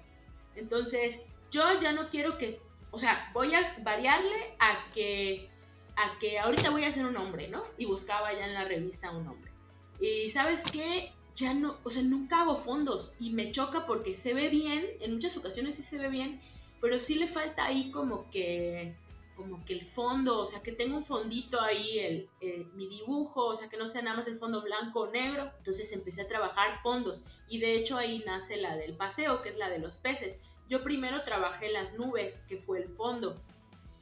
Entonces, 0.55 1.21
yo 1.51 1.79
ya 1.79 1.91
no 1.91 2.09
quiero 2.09 2.39
que, 2.39 2.59
o 2.89 2.97
sea, 2.97 3.29
voy 3.31 3.53
a 3.53 3.75
variarle 3.83 4.55
a 4.57 4.91
que 4.91 5.51
a 5.95 6.17
que 6.19 6.39
ahorita 6.39 6.71
voy 6.71 6.83
a 6.83 6.91
ser 6.91 7.05
un 7.05 7.15
hombre, 7.17 7.47
¿no? 7.47 7.63
Y 7.77 7.85
buscaba 7.85 8.33
ya 8.33 8.47
en 8.47 8.55
la 8.55 8.65
revista 8.65 9.11
un 9.11 9.27
hombre. 9.27 9.51
Y 9.99 10.29
sabes 10.31 10.63
qué, 10.73 11.13
ya 11.35 11.53
no, 11.53 11.77
o 11.83 11.89
sea, 11.91 12.01
nunca 12.01 12.41
hago 12.41 12.55
fondos 12.55 13.13
y 13.19 13.29
me 13.29 13.51
choca 13.51 13.85
porque 13.85 14.15
se 14.15 14.33
ve 14.33 14.49
bien, 14.49 14.83
en 14.99 15.13
muchas 15.13 15.37
ocasiones 15.37 15.75
sí 15.75 15.83
se 15.83 15.99
ve 15.99 16.09
bien, 16.09 16.41
pero 16.85 16.99
sí 16.99 17.15
le 17.15 17.27
falta 17.27 17.65
ahí 17.65 17.89
como 17.89 18.29
que, 18.29 18.95
como 19.35 19.65
que 19.65 19.73
el 19.73 19.85
fondo, 19.85 20.37
o 20.37 20.45
sea, 20.45 20.61
que 20.61 20.71
tenga 20.71 20.95
un 20.95 21.03
fondito 21.03 21.59
ahí, 21.59 21.97
el, 21.97 22.29
mi 22.75 22.87
dibujo, 22.87 23.43
o 23.43 23.55
sea, 23.55 23.69
que 23.69 23.75
no 23.75 23.87
sea 23.87 24.03
nada 24.03 24.17
más 24.17 24.27
el 24.27 24.37
fondo 24.37 24.61
blanco 24.61 24.99
o 24.99 25.07
negro. 25.07 25.51
Entonces 25.57 25.91
empecé 25.93 26.21
a 26.21 26.27
trabajar 26.27 26.79
fondos 26.83 27.25
y 27.47 27.57
de 27.57 27.73
hecho 27.73 27.97
ahí 27.97 28.21
nace 28.27 28.57
la 28.57 28.75
del 28.75 28.95
paseo, 28.95 29.41
que 29.41 29.49
es 29.49 29.57
la 29.57 29.71
de 29.71 29.79
los 29.79 29.97
peces. 29.97 30.37
Yo 30.69 30.83
primero 30.83 31.23
trabajé 31.23 31.71
las 31.71 31.97
nubes, 31.97 32.43
que 32.47 32.57
fue 32.57 32.83
el 32.83 32.89
fondo, 32.89 33.41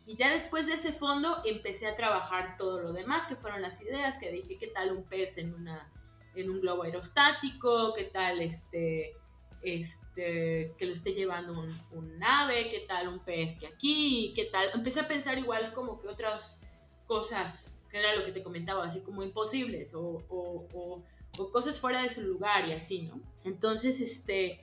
y 0.06 0.18
ya 0.18 0.30
después 0.30 0.66
de 0.66 0.74
ese 0.74 0.92
fondo 0.92 1.42
empecé 1.46 1.88
a 1.88 1.96
trabajar 1.96 2.58
todo 2.58 2.82
lo 2.82 2.92
demás, 2.92 3.28
que 3.28 3.38
fueron 3.38 3.62
las 3.62 3.82
ideas, 3.82 4.18
que 4.18 4.30
dije, 4.30 4.58
¿qué 4.58 4.68
tal 4.68 4.92
un 4.92 5.06
pez 5.06 5.38
en, 5.38 5.54
una, 5.54 5.90
en 6.36 6.50
un 6.50 6.60
globo 6.60 6.84
aerostático? 6.84 7.94
¿Qué 7.94 8.04
tal 8.04 8.42
este, 8.42 9.16
este, 9.62 10.03
que 10.16 10.76
lo 10.80 10.94
esté 10.94 11.14
llevando 11.14 11.54
un, 11.54 11.70
un 11.92 12.24
ave? 12.24 12.70
¿Qué 12.70 12.86
tal 12.88 13.08
un 13.08 13.20
pez 13.20 13.58
que 13.60 13.68
aquí? 13.68 14.34
¿Qué 14.36 14.46
tal? 14.46 14.70
Empecé 14.74 15.00
a 15.00 15.08
pensar 15.08 15.38
igual 15.38 15.74
como 15.74 16.00
que 16.00 16.08
otras 16.08 16.62
cosas, 17.08 17.76
que 17.90 18.00
era 18.00 18.16
lo 18.16 18.26
que 18.26 18.32
te 18.32 18.44
comentaba, 18.44 18.86
así 18.86 19.02
como 19.02 19.24
imposibles 19.24 19.94
o, 19.94 20.24
o, 20.30 20.68
o, 20.74 21.04
o 21.38 21.52
cosas 21.52 21.80
fuera 21.80 22.02
de 22.02 22.10
su 22.10 22.22
lugar 22.22 22.68
y 22.70 22.74
así, 22.74 23.04
¿no? 23.04 23.20
Entonces, 23.44 24.00
este, 24.00 24.62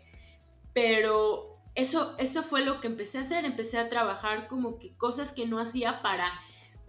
pero 0.72 1.58
eso, 1.74 2.14
eso 2.18 2.42
fue 2.42 2.64
lo 2.64 2.80
que 2.80 2.88
empecé 2.88 3.18
a 3.18 3.22
hacer, 3.22 3.44
empecé 3.44 3.78
a 3.78 3.88
trabajar 3.88 4.48
como 4.48 4.78
que 4.78 4.96
cosas 4.96 5.32
que 5.32 5.46
no 5.46 5.58
hacía 5.58 6.02
para, 6.02 6.32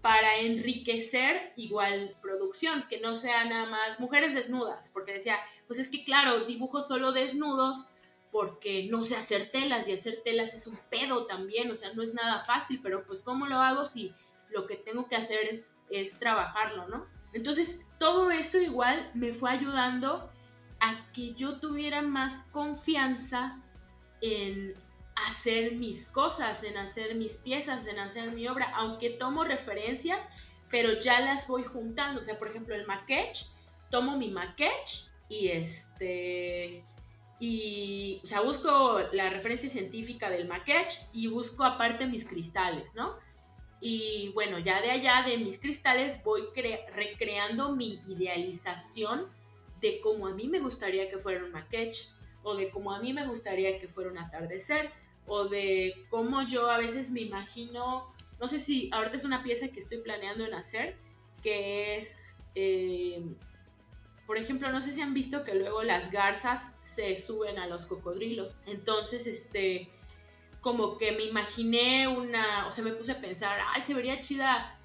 para 0.01 0.39
enriquecer 0.39 1.53
igual 1.55 2.15
producción, 2.21 2.85
que 2.89 2.99
no 2.99 3.15
sea 3.15 3.45
nada 3.45 3.69
más 3.69 3.99
mujeres 3.99 4.33
desnudas, 4.33 4.89
porque 4.89 5.13
decía, 5.13 5.37
pues 5.67 5.79
es 5.79 5.89
que 5.89 6.03
claro, 6.03 6.45
dibujo 6.45 6.81
solo 6.81 7.11
desnudos 7.11 7.87
porque 8.31 8.87
no 8.89 9.03
sé 9.03 9.15
hacer 9.15 9.51
telas 9.51 9.87
y 9.87 9.93
hacer 9.93 10.21
telas 10.23 10.53
es 10.53 10.65
un 10.65 10.79
pedo 10.89 11.25
también, 11.27 11.69
o 11.69 11.75
sea, 11.75 11.93
no 11.93 12.01
es 12.01 12.13
nada 12.13 12.45
fácil, 12.45 12.79
pero 12.81 13.05
pues 13.05 13.21
¿cómo 13.21 13.45
lo 13.45 13.57
hago 13.57 13.85
si 13.85 14.13
lo 14.49 14.67
que 14.67 14.75
tengo 14.75 15.07
que 15.07 15.15
hacer 15.15 15.45
es, 15.49 15.77
es 15.89 16.17
trabajarlo, 16.17 16.87
¿no? 16.87 17.05
Entonces, 17.33 17.79
todo 17.97 18.31
eso 18.31 18.57
igual 18.57 19.11
me 19.13 19.33
fue 19.33 19.51
ayudando 19.51 20.29
a 20.79 21.11
que 21.13 21.33
yo 21.33 21.59
tuviera 21.59 22.01
más 22.01 22.39
confianza 22.51 23.61
en 24.21 24.75
hacer 25.15 25.73
mis 25.73 26.07
cosas, 26.07 26.63
en 26.63 26.77
hacer 26.77 27.15
mis 27.15 27.37
piezas, 27.37 27.85
en 27.87 27.99
hacer 27.99 28.31
mi 28.31 28.47
obra, 28.47 28.71
aunque 28.75 29.11
tomo 29.11 29.43
referencias, 29.43 30.27
pero 30.69 30.99
ya 30.99 31.19
las 31.19 31.47
voy 31.47 31.63
juntando. 31.63 32.21
O 32.21 32.23
sea, 32.23 32.39
por 32.39 32.47
ejemplo, 32.47 32.75
el 32.75 32.87
maquetch, 32.87 33.43
tomo 33.89 34.17
mi 34.17 34.29
maquetch 34.29 35.07
y 35.29 35.49
este 35.49 36.83
y 37.41 38.21
o 38.23 38.27
sea, 38.27 38.41
busco 38.41 38.99
la 39.13 39.31
referencia 39.31 39.67
científica 39.67 40.29
del 40.29 40.47
maquetch 40.47 40.93
y 41.11 41.25
busco 41.25 41.63
aparte 41.63 42.05
mis 42.05 42.23
cristales, 42.23 42.93
¿no? 42.93 43.15
Y 43.81 44.29
bueno, 44.35 44.59
ya 44.59 44.79
de 44.79 44.91
allá 44.91 45.23
de 45.25 45.39
mis 45.39 45.57
cristales 45.57 46.23
voy 46.23 46.43
recreando 46.93 47.75
mi 47.75 47.99
idealización 48.07 49.25
de 49.81 49.99
cómo 50.01 50.27
a 50.27 50.35
mí 50.35 50.47
me 50.47 50.59
gustaría 50.59 51.09
que 51.09 51.17
fuera 51.17 51.43
un 51.43 51.51
maquetch 51.51 52.09
o 52.43 52.55
de 52.55 52.69
cómo 52.69 52.91
a 52.91 52.99
mí 52.99 53.11
me 53.11 53.25
gustaría 53.25 53.79
que 53.79 53.87
fuera 53.87 54.11
un 54.11 54.19
atardecer, 54.19 54.91
o 55.25 55.45
de 55.45 55.93
cómo 56.09 56.43
yo 56.43 56.69
a 56.69 56.77
veces 56.77 57.09
me 57.09 57.21
imagino, 57.21 58.13
no 58.39 58.47
sé 58.47 58.59
si 58.59 58.89
ahorita 58.91 59.15
es 59.15 59.25
una 59.25 59.41
pieza 59.41 59.69
que 59.69 59.79
estoy 59.79 59.99
planeando 59.99 60.45
en 60.45 60.53
hacer, 60.53 60.95
que 61.41 61.97
es, 61.97 62.35
eh, 62.53 63.23
por 64.27 64.37
ejemplo, 64.37 64.71
no 64.71 64.81
sé 64.81 64.91
si 64.91 65.01
han 65.01 65.15
visto 65.15 65.43
que 65.43 65.55
luego 65.55 65.81
las 65.83 66.11
garzas 66.11 66.67
se 66.95 67.17
suben 67.19 67.59
a 67.59 67.67
los 67.67 67.85
cocodrilos. 67.85 68.55
Entonces, 68.65 69.27
este, 69.27 69.89
como 70.61 70.97
que 70.97 71.11
me 71.11 71.23
imaginé 71.23 72.07
una, 72.07 72.67
o 72.67 72.71
sea, 72.71 72.83
me 72.83 72.91
puse 72.91 73.13
a 73.13 73.21
pensar, 73.21 73.59
ay, 73.73 73.81
se 73.81 73.93
vería 73.93 74.19
chida, 74.19 74.77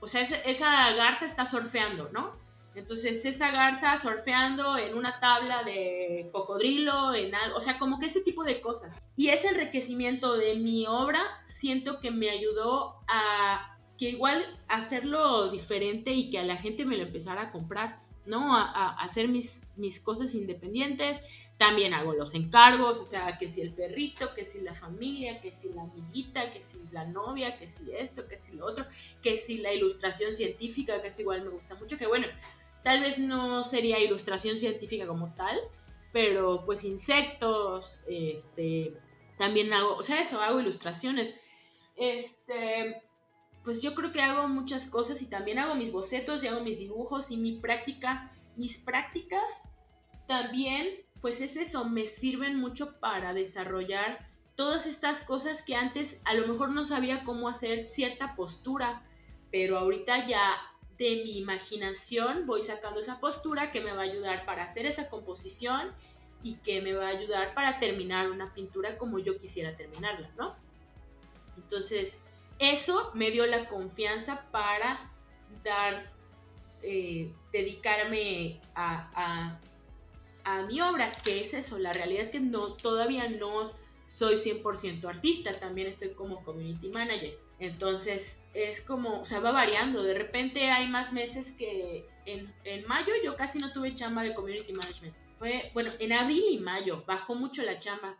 o 0.00 0.06
sea, 0.06 0.22
esa, 0.22 0.92
garza 0.92 1.26
está 1.26 1.46
surfeando, 1.46 2.10
¿no? 2.12 2.38
Entonces, 2.74 3.24
esa 3.24 3.50
garza 3.50 3.96
surfeando 3.98 4.78
en 4.78 4.96
una 4.96 5.18
tabla 5.20 5.64
de 5.64 6.30
cocodrilo, 6.32 7.14
en 7.14 7.34
algo, 7.34 7.56
o 7.56 7.60
sea, 7.60 7.78
como 7.78 7.98
que 7.98 8.06
ese 8.06 8.20
tipo 8.20 8.44
de 8.44 8.60
cosas. 8.60 8.96
Y 9.16 9.28
ese 9.28 9.48
enriquecimiento 9.48 10.36
de 10.36 10.54
mi 10.54 10.86
obra 10.86 11.22
siento 11.46 12.00
que 12.00 12.10
me 12.10 12.30
ayudó 12.30 13.00
a 13.08 13.76
que 13.98 14.10
igual 14.10 14.58
hacerlo 14.66 15.50
diferente 15.50 16.12
y 16.12 16.30
que 16.30 16.38
a 16.38 16.44
la 16.44 16.56
gente 16.56 16.86
me 16.86 16.96
lo 16.96 17.02
empezara 17.02 17.42
a 17.42 17.52
comprar, 17.52 18.00
¿no? 18.26 18.54
A, 18.56 18.90
hacer 19.00 19.28
mis, 19.28 19.62
mis 19.76 20.00
cosas 20.00 20.34
independientes. 20.34 21.20
También 21.58 21.92
hago 21.92 22.14
los 22.14 22.34
encargos, 22.34 22.98
o 22.98 23.04
sea, 23.04 23.38
que 23.38 23.48
si 23.48 23.60
el 23.60 23.74
perrito, 23.74 24.34
que 24.34 24.44
si 24.44 24.60
la 24.62 24.74
familia, 24.74 25.40
que 25.40 25.52
si 25.52 25.68
la 25.70 25.82
amiguita, 25.82 26.52
que 26.52 26.62
si 26.62 26.78
la 26.90 27.04
novia, 27.04 27.58
que 27.58 27.66
si 27.66 27.92
esto, 27.92 28.26
que 28.26 28.38
si 28.38 28.52
lo 28.52 28.64
otro, 28.64 28.86
que 29.22 29.36
si 29.36 29.58
la 29.58 29.72
ilustración 29.72 30.32
científica, 30.32 31.02
que 31.02 31.08
es 31.08 31.20
igual 31.20 31.42
me 31.42 31.50
gusta 31.50 31.74
mucho, 31.74 31.98
que 31.98 32.06
bueno, 32.06 32.26
Tal 32.82 33.00
vez 33.00 33.18
no 33.18 33.62
sería 33.62 33.98
ilustración 33.98 34.58
científica 34.58 35.06
como 35.06 35.34
tal, 35.34 35.58
pero 36.12 36.64
pues 36.64 36.84
insectos, 36.84 38.02
este, 38.06 38.94
también 39.38 39.72
hago, 39.72 39.96
o 39.96 40.02
sea, 40.02 40.20
eso, 40.22 40.40
hago 40.40 40.60
ilustraciones. 40.60 41.36
Este, 41.96 43.02
pues 43.64 43.82
yo 43.82 43.94
creo 43.94 44.12
que 44.12 44.22
hago 44.22 44.48
muchas 44.48 44.88
cosas 44.88 45.20
y 45.22 45.26
también 45.26 45.58
hago 45.58 45.74
mis 45.74 45.92
bocetos 45.92 46.42
y 46.42 46.48
hago 46.48 46.60
mis 46.60 46.78
dibujos 46.78 47.30
y 47.30 47.36
mi 47.36 47.60
práctica, 47.60 48.32
mis 48.56 48.78
prácticas 48.78 49.44
también, 50.26 50.86
pues 51.20 51.40
es 51.40 51.56
eso, 51.56 51.84
me 51.84 52.06
sirven 52.06 52.56
mucho 52.58 52.98
para 53.00 53.34
desarrollar 53.34 54.30
todas 54.54 54.86
estas 54.86 55.22
cosas 55.22 55.62
que 55.62 55.74
antes 55.74 56.20
a 56.24 56.34
lo 56.34 56.46
mejor 56.46 56.70
no 56.70 56.84
sabía 56.84 57.24
cómo 57.24 57.48
hacer 57.48 57.88
cierta 57.88 58.34
postura, 58.36 59.02
pero 59.50 59.78
ahorita 59.78 60.26
ya 60.26 60.52
de 60.98 61.22
mi 61.24 61.38
imaginación 61.38 62.46
voy 62.46 62.62
sacando 62.62 63.00
esa 63.00 63.20
postura 63.20 63.72
que 63.72 63.80
me 63.80 63.92
va 63.92 64.02
a 64.02 64.04
ayudar 64.04 64.44
para 64.44 64.64
hacer 64.64 64.84
esa 64.86 65.08
composición 65.08 65.92
y 66.42 66.56
que 66.56 66.82
me 66.82 66.92
va 66.92 67.06
a 67.06 67.10
ayudar 67.10 67.54
para 67.54 67.78
terminar 67.78 68.30
una 68.30 68.52
pintura 68.52 68.98
como 68.98 69.18
yo 69.18 69.38
quisiera 69.38 69.76
terminarla, 69.76 70.30
¿no? 70.36 70.56
Entonces, 71.56 72.19
eso 72.60 73.10
me 73.14 73.30
dio 73.30 73.46
la 73.46 73.66
confianza 73.66 74.46
para 74.52 75.10
dar, 75.64 76.12
eh, 76.82 77.32
dedicarme 77.52 78.60
a, 78.74 79.58
mi 80.68 80.80
obra, 80.80 81.12
que 81.24 81.40
es 81.40 81.54
eso, 81.54 81.78
la 81.78 81.92
realidad 81.92 82.22
es 82.22 82.30
que 82.30 82.40
no, 82.40 82.74
todavía 82.74 83.28
no 83.28 83.72
soy 84.08 84.34
100% 84.34 85.04
artista, 85.08 85.58
también 85.58 85.88
estoy 85.88 86.10
como 86.10 86.44
community 86.44 86.88
manager. 86.88 87.38
Entonces 87.60 88.40
es 88.52 88.80
como, 88.80 89.20
o 89.20 89.24
sea, 89.24 89.40
va 89.40 89.52
variando. 89.52 90.02
De 90.02 90.14
repente 90.14 90.70
hay 90.70 90.88
más 90.88 91.12
meses 91.12 91.52
que 91.52 92.08
en, 92.26 92.52
en, 92.64 92.86
mayo 92.86 93.12
yo 93.22 93.36
casi 93.36 93.58
no 93.58 93.72
tuve 93.72 93.94
chamba 93.94 94.22
de 94.22 94.34
community 94.34 94.72
management. 94.72 95.14
Fue, 95.38 95.70
bueno, 95.72 95.92
en 95.98 96.12
abril 96.12 96.42
y 96.50 96.58
mayo 96.58 97.04
bajó 97.06 97.34
mucho 97.34 97.62
la 97.62 97.78
chamba. 97.78 98.16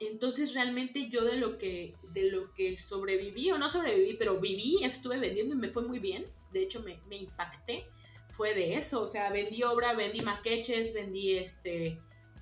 Entonces 0.00 0.54
realmente 0.54 1.08
yo 1.10 1.24
de 1.24 1.36
lo 1.36 1.58
que 1.58 1.94
de 2.12 2.30
lo 2.30 2.52
que 2.54 2.76
sobreviví 2.76 3.50
o 3.50 3.58
no 3.58 3.68
sobreviví, 3.68 4.14
pero 4.18 4.38
viví, 4.38 4.84
estuve 4.84 5.18
vendiendo 5.18 5.54
y 5.54 5.58
me 5.58 5.70
fue 5.70 5.82
muy 5.82 5.98
bien. 5.98 6.26
De 6.52 6.62
hecho 6.62 6.82
me, 6.82 7.00
me 7.08 7.16
impacté. 7.16 7.86
Fue 8.30 8.54
de 8.54 8.76
eso, 8.76 9.02
o 9.02 9.08
sea, 9.08 9.30
vendí 9.30 9.64
obra, 9.64 9.94
vendí 9.94 10.20
maqueches, 10.20 10.94
vendí 10.94 11.36
este 11.36 11.98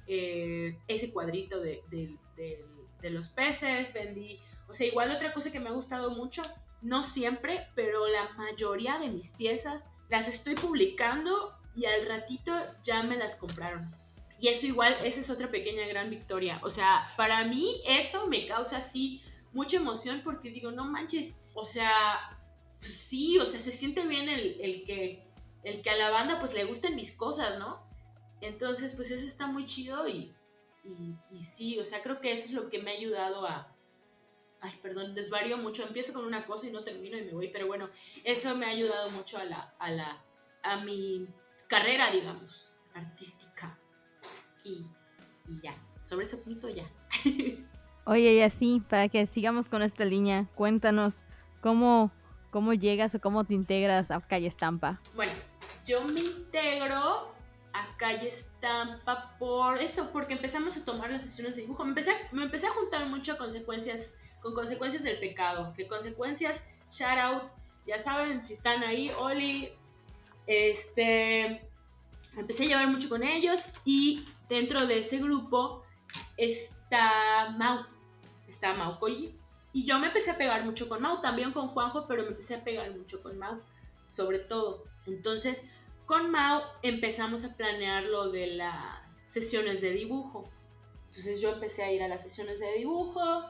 eh, 0.07 0.79
ese 0.87 1.11
cuadrito 1.13 1.61
de, 1.61 1.83
de, 1.91 2.17
de, 2.37 3.11
los 3.11 3.29
peces, 3.29 3.93
vendí, 3.93 4.39
o 4.69 4.73
sea, 4.73 4.87
igual 4.87 5.11
otra 5.11 5.33
cosa 5.33 5.51
que 5.51 5.59
me 5.59 5.69
ha 5.69 5.73
gustado 5.73 6.11
mucho, 6.11 6.43
no 6.83 7.03
siempre, 7.03 7.69
pero 7.75 8.07
la 8.07 8.31
mayoría 8.37 8.99
de 8.99 9.09
mis 9.09 9.33
piezas 9.33 9.87
las 10.09 10.29
estoy 10.29 10.55
publicando 10.55 11.57
y 11.75 11.87
al 11.87 12.07
ratito 12.07 12.53
ya 12.83 13.03
me 13.03 13.17
las 13.17 13.35
compraron. 13.35 13.96
Y 14.39 14.49
eso 14.49 14.67
igual, 14.67 14.95
esa 15.05 15.21
es 15.21 15.31
otra 15.31 15.51
pequeña 15.51 15.87
gran 15.87 16.11
victoria. 16.11 16.61
O 16.63 16.71
sea, 16.71 17.09
para 17.17 17.45
mí 17.45 17.81
eso 17.87 18.27
me 18.27 18.47
causa 18.47 18.79
así 18.79 19.23
mucha 19.53 19.79
emoción 19.79 20.21
porque 20.23 20.51
digo, 20.51 20.71
no 20.71 20.85
manches, 20.85 21.35
o 21.55 21.65
sea, 21.65 22.39
sí, 22.81 23.39
o 23.39 23.47
sea, 23.47 23.61
se 23.61 23.73
siente 23.73 24.07
bien 24.07 24.29
el, 24.29 24.61
el, 24.61 24.85
que, 24.85 25.25
el 25.65 25.83
que 25.83 25.91
a 25.91 25.97
la 25.97 26.11
banda 26.11 26.39
pues 26.39 26.53
le 26.53 26.65
gusten 26.65 26.95
mis 26.95 27.13
cosas, 27.13 27.59
¿no? 27.59 27.83
Entonces, 28.43 28.95
pues 28.95 29.11
eso 29.11 29.27
está 29.27 29.47
muy 29.47 29.65
chido 29.65 30.07
y, 30.07 30.35
y, 31.31 31.45
sí, 31.45 31.79
o 31.79 31.85
sea, 31.85 32.03
creo 32.03 32.21
que 32.21 32.33
eso 32.33 32.45
es 32.45 32.53
lo 32.53 32.69
que 32.69 32.81
me 32.81 32.91
ha 32.91 32.95
ayudado 32.95 33.47
a... 33.47 33.73
Ay, 34.61 34.73
perdón, 34.83 35.15
desvarío 35.15 35.59
mucho, 35.59 35.83
empiezo 35.83 36.13
con 36.13 36.25
una 36.25 36.47
cosa 36.47 36.67
y 36.67 36.73
no 36.73 36.85
termino 36.85 37.17
y 37.17 37.25
me 37.25 37.33
voy, 37.33 37.49
pero 37.49 37.67
bueno, 37.67 37.91
eso 38.25 38.55
me 38.57 38.67
ha 38.67 38.71
ayudado 38.71 39.11
mucho 39.11 39.39
a 39.39 39.45
la, 39.45 39.75
a 39.79 39.91
la, 39.91 40.25
a 40.63 40.85
mi 40.85 41.27
carrera, 41.69 42.11
digamos, 42.11 42.69
artística. 42.95 43.79
Y, 44.67 44.85
y 45.49 45.61
ya, 45.63 45.75
sobre 46.03 46.27
ese 46.27 46.37
punto 46.37 46.69
ya. 46.69 46.85
Oye, 48.05 48.35
y 48.35 48.41
así, 48.43 48.83
para 48.89 49.09
que 49.09 49.27
sigamos 49.27 49.69
con 49.69 49.83
esta 49.83 50.05
línea, 50.05 50.47
cuéntanos 50.55 51.23
cómo, 51.61 52.11
cómo 52.51 52.75
llegas 52.75 53.15
o 53.15 53.21
cómo 53.21 53.45
te 53.45 53.55
integras 53.55 54.11
a 54.11 54.21
Calle 54.21 54.49
Estampa. 54.49 55.01
Bueno, 55.15 55.33
yo 55.85 56.05
me 56.05 56.21
integro 56.21 57.29
a 57.73 57.97
Calle 57.97 58.29
Estampa 58.29 59.37
por 59.39 59.79
eso, 59.79 60.11
porque 60.13 60.35
empezamos 60.35 60.77
a 60.77 60.85
tomar 60.85 61.11
las 61.11 61.23
sesiones 61.23 61.55
de 61.55 61.63
dibujo. 61.63 61.85
Me 61.85 61.91
empecé, 61.91 62.13
me 62.33 62.43
empecé 62.43 62.67
a 62.67 62.71
juntar 62.71 63.07
mucho 63.09 63.33
a 63.33 63.39
consecuencias, 63.39 64.13
con 64.41 64.55
consecuencias 64.55 65.03
del 65.03 65.19
pecado, 65.19 65.73
que 65.77 65.87
consecuencias, 65.87 66.63
shout 66.91 67.19
out, 67.19 67.43
ya 67.87 67.99
saben, 67.99 68.43
si 68.43 68.53
están 68.53 68.83
ahí, 68.83 69.11
Oli, 69.19 69.73
este, 70.47 71.69
empecé 72.37 72.65
a 72.65 72.67
llevar 72.67 72.89
mucho 72.89 73.09
con 73.09 73.23
ellos 73.23 73.69
y 73.85 74.25
dentro 74.49 74.87
de 74.87 75.01
ese 75.01 75.19
grupo 75.19 75.83
está 76.37 77.55
Mau, 77.57 77.85
está 78.49 78.75
Mau 78.75 78.99
Koji. 78.99 79.35
Y 79.73 79.85
yo 79.85 79.99
me 79.99 80.07
empecé 80.07 80.31
a 80.31 80.39
pegar 80.39 80.65
mucho 80.65 80.89
con 80.89 81.03
Mau, 81.03 81.21
también 81.21 81.53
con 81.53 81.69
Juanjo, 81.69 82.07
pero 82.07 82.23
me 82.23 82.29
empecé 82.29 82.55
a 82.55 82.65
pegar 82.65 82.91
mucho 82.97 83.23
con 83.23 83.39
Mau, 83.39 83.61
sobre 84.13 84.39
todo. 84.39 84.85
Entonces, 85.07 85.63
con 86.07 86.31
Mao 86.31 86.63
empezamos 86.83 87.45
a 87.45 87.57
planear 87.57 88.05
lo 88.05 88.31
de 88.31 88.47
las 88.47 89.21
sesiones 89.27 89.81
de 89.81 89.91
dibujo. 89.91 90.49
Entonces 91.09 91.41
yo 91.41 91.53
empecé 91.53 91.83
a 91.83 91.93
ir 91.93 92.03
a 92.03 92.09
las 92.09 92.23
sesiones 92.23 92.59
de 92.59 92.73
dibujo. 92.75 93.45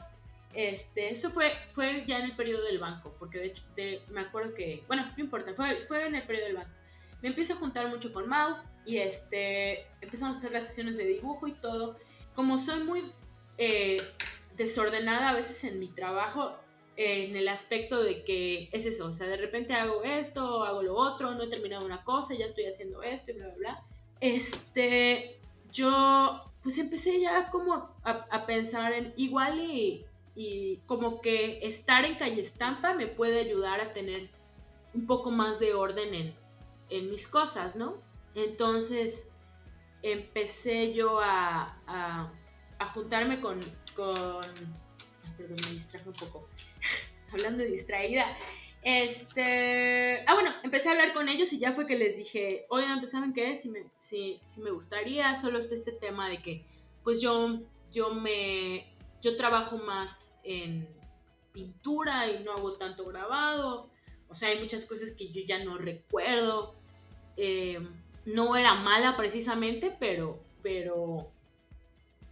Este, 0.53 1.13
eso 1.13 1.29
fue, 1.29 1.53
fue 1.73 2.05
ya 2.07 2.19
en 2.19 2.25
el 2.25 2.35
periodo 2.35 2.63
del 2.63 2.79
banco, 2.79 3.15
porque 3.19 3.39
de 3.39 3.45
hecho 3.47 3.63
me 4.09 4.21
acuerdo 4.21 4.53
que, 4.53 4.83
bueno, 4.87 5.05
no 5.05 5.23
importa, 5.23 5.53
fue, 5.53 5.85
fue 5.87 6.07
en 6.07 6.15
el 6.15 6.23
periodo 6.23 6.47
del 6.47 6.55
banco. 6.55 6.71
Me 7.21 7.29
empiezo 7.29 7.53
a 7.53 7.57
juntar 7.57 7.87
mucho 7.89 8.11
con 8.11 8.27
Mao 8.27 8.57
y 8.87 8.99
este, 8.99 9.85
empezamos 9.99 10.37
a 10.37 10.39
hacer 10.39 10.53
las 10.53 10.65
sesiones 10.65 10.95
de 10.97 11.03
dibujo 11.03 11.47
y 11.47 11.53
todo. 11.53 11.97
Como 12.33 12.57
soy 12.57 12.83
muy 12.83 13.11
eh, 13.57 14.01
desordenada 14.55 15.29
a 15.29 15.33
veces 15.33 15.65
en 15.65 15.77
mi 15.77 15.89
trabajo, 15.89 16.55
en 16.95 17.35
el 17.35 17.49
aspecto 17.49 18.01
de 18.01 18.23
que 18.23 18.69
es 18.71 18.85
eso, 18.85 19.07
o 19.07 19.13
sea, 19.13 19.27
de 19.27 19.35
repente 19.35 19.73
hago 19.73 20.03
esto, 20.03 20.63
hago 20.63 20.81
lo 20.81 20.95
otro, 20.95 21.33
no 21.33 21.43
he 21.43 21.47
terminado 21.49 21.85
una 21.85 22.03
cosa, 22.05 22.33
ya 22.33 22.45
estoy 22.45 22.65
haciendo 22.65 23.03
esto 23.03 23.31
y 23.31 23.35
bla, 23.35 23.47
bla, 23.47 23.55
bla. 23.57 23.83
Este, 24.21 25.39
yo 25.71 26.53
pues 26.63 26.77
empecé 26.77 27.19
ya 27.19 27.49
como 27.49 27.93
a, 28.03 28.45
pensar 28.45 28.93
en 28.93 29.13
igual 29.17 29.59
y, 29.59 30.05
y, 30.33 30.77
como 30.85 31.21
que 31.21 31.59
estar 31.67 32.05
en 32.05 32.15
calle 32.15 32.41
estampa 32.41 32.93
me 32.93 33.07
puede 33.07 33.41
ayudar 33.41 33.81
a 33.81 33.93
tener 33.93 34.29
un 34.93 35.05
poco 35.05 35.29
más 35.29 35.59
de 35.59 35.73
orden 35.73 36.13
en, 36.13 36.35
en 36.89 37.11
mis 37.11 37.27
cosas, 37.27 37.75
¿no? 37.75 38.06
Entonces 38.37 39.27
empecé 40.03 40.93
yo 40.93 41.19
a, 41.19 41.81
a, 41.87 42.31
a 42.77 42.85
juntarme 42.93 43.41
con, 43.41 43.59
con... 43.95 44.45
perdón, 45.35 45.57
me 45.63 45.71
distraje 45.71 46.07
un 46.07 46.15
poco. 46.15 46.47
Hablando 47.33 47.63
de 47.63 47.71
distraída. 47.71 48.37
Este, 48.83 50.23
ah, 50.27 50.35
bueno, 50.35 50.51
empecé 50.63 50.87
a 50.87 50.91
hablar 50.91 51.13
con 51.13 51.27
ellos 51.27 51.51
y 51.51 51.57
ya 51.57 51.73
fue 51.73 51.87
que 51.87 51.97
les 51.97 52.15
dije, 52.15 52.67
oigan, 52.69 52.99
pues 52.99 53.09
saben 53.09 53.33
qué, 53.33 53.55
si 53.55 53.69
me, 53.69 53.89
si, 53.99 54.39
si 54.43 54.61
me 54.61 54.69
gustaría, 54.69 55.33
solo 55.33 55.57
está 55.57 55.73
este 55.73 55.91
tema 55.91 56.29
de 56.29 56.43
que, 56.43 56.63
pues 57.03 57.19
yo, 57.19 57.59
yo 57.91 58.11
me, 58.13 58.95
yo 59.19 59.35
trabajo 59.35 59.79
más 59.79 60.31
en 60.43 60.87
pintura 61.53 62.27
y 62.27 62.43
no 62.43 62.53
hago 62.53 62.77
tanto 62.77 63.03
grabado, 63.05 63.89
o 64.29 64.35
sea, 64.35 64.49
hay 64.49 64.59
muchas 64.59 64.85
cosas 64.85 65.11
que 65.11 65.31
yo 65.31 65.41
ya 65.45 65.63
no 65.63 65.79
recuerdo, 65.79 66.75
eh, 67.35 67.79
no 68.27 68.57
era 68.57 68.75
mala 68.75 69.15
precisamente, 69.15 69.95
pero, 69.97 70.37
pero, 70.61 71.31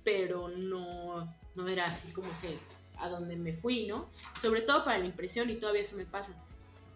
pero 0.03 0.49
no, 0.49 1.33
no 1.55 1.67
era 1.69 1.85
así 1.85 2.11
como 2.11 2.27
que 2.41 2.59
a 2.97 3.07
donde 3.07 3.37
me 3.37 3.53
fui, 3.53 3.87
¿no? 3.87 4.09
Sobre 4.41 4.61
todo 4.61 4.83
para 4.83 4.99
la 4.99 5.05
impresión 5.05 5.49
y 5.49 5.55
todavía 5.55 5.83
eso 5.83 5.95
me 5.95 6.05
pasa. 6.05 6.33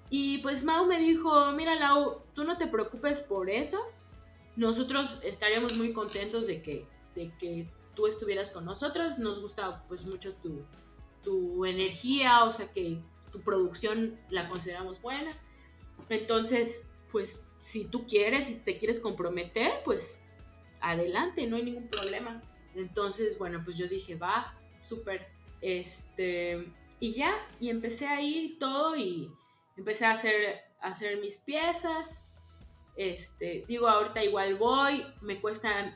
Y 0.10 0.40
pues 0.40 0.66
Mau 0.66 0.86
me 0.86 1.00
dijo, 1.00 1.52
mira 1.54 1.76
Lau, 1.76 2.24
tú 2.34 2.44
no 2.44 2.58
te 2.58 2.68
preocupes 2.68 3.22
por 3.22 3.50
eso. 3.50 3.80
Nosotros 4.58 5.20
estaríamos 5.24 5.78
muy 5.78 5.94
contentos 5.94 6.46
de 6.46 6.62
que, 6.62 6.86
de 7.16 7.32
que 7.38 7.70
tú 7.96 8.06
estuvieras 8.06 8.52
con 8.52 8.66
nosotros. 8.66 9.18
Nos 9.18 9.40
gusta 9.40 9.86
pues 9.88 10.06
mucho 10.06 10.34
tu, 10.34 10.66
tu 11.24 11.66
energía, 11.66 12.44
o 12.44 12.52
sea 12.52 12.70
que 12.74 13.00
tu 13.32 13.40
producción 13.40 14.20
la 14.30 14.50
consideramos 14.50 15.02
buena. 15.02 15.38
Entonces, 16.10 16.84
pues 17.14 17.46
si 17.60 17.86
tú 17.86 18.06
quieres, 18.06 18.48
si 18.48 18.56
te 18.56 18.78
quieres 18.78 19.00
comprometer, 19.00 19.82
pues 19.84 20.24
adelante, 20.82 21.46
no 21.48 21.58
hay 21.58 21.64
ningún 21.64 21.88
problema. 21.88 22.42
Entonces, 22.76 23.38
bueno, 23.38 23.62
pues 23.64 23.78
yo 23.78 23.88
dije, 23.88 24.16
va, 24.16 24.58
súper. 24.82 25.28
Este, 25.62 26.72
y 27.00 27.14
ya, 27.14 27.36
y 27.60 27.70
empecé 27.70 28.08
a 28.08 28.22
ir 28.22 28.60
todo 28.60 28.96
y 28.96 29.30
empecé 29.76 30.06
a 30.06 30.12
hacer, 30.12 30.62
hacer 30.82 31.20
mis 31.20 31.38
piezas. 31.38 32.28
Este, 32.96 33.66
digo, 33.68 33.88
ahorita 33.88 34.24
igual 34.24 34.56
voy, 34.56 35.06
me 35.22 35.40
cuestan 35.40 35.96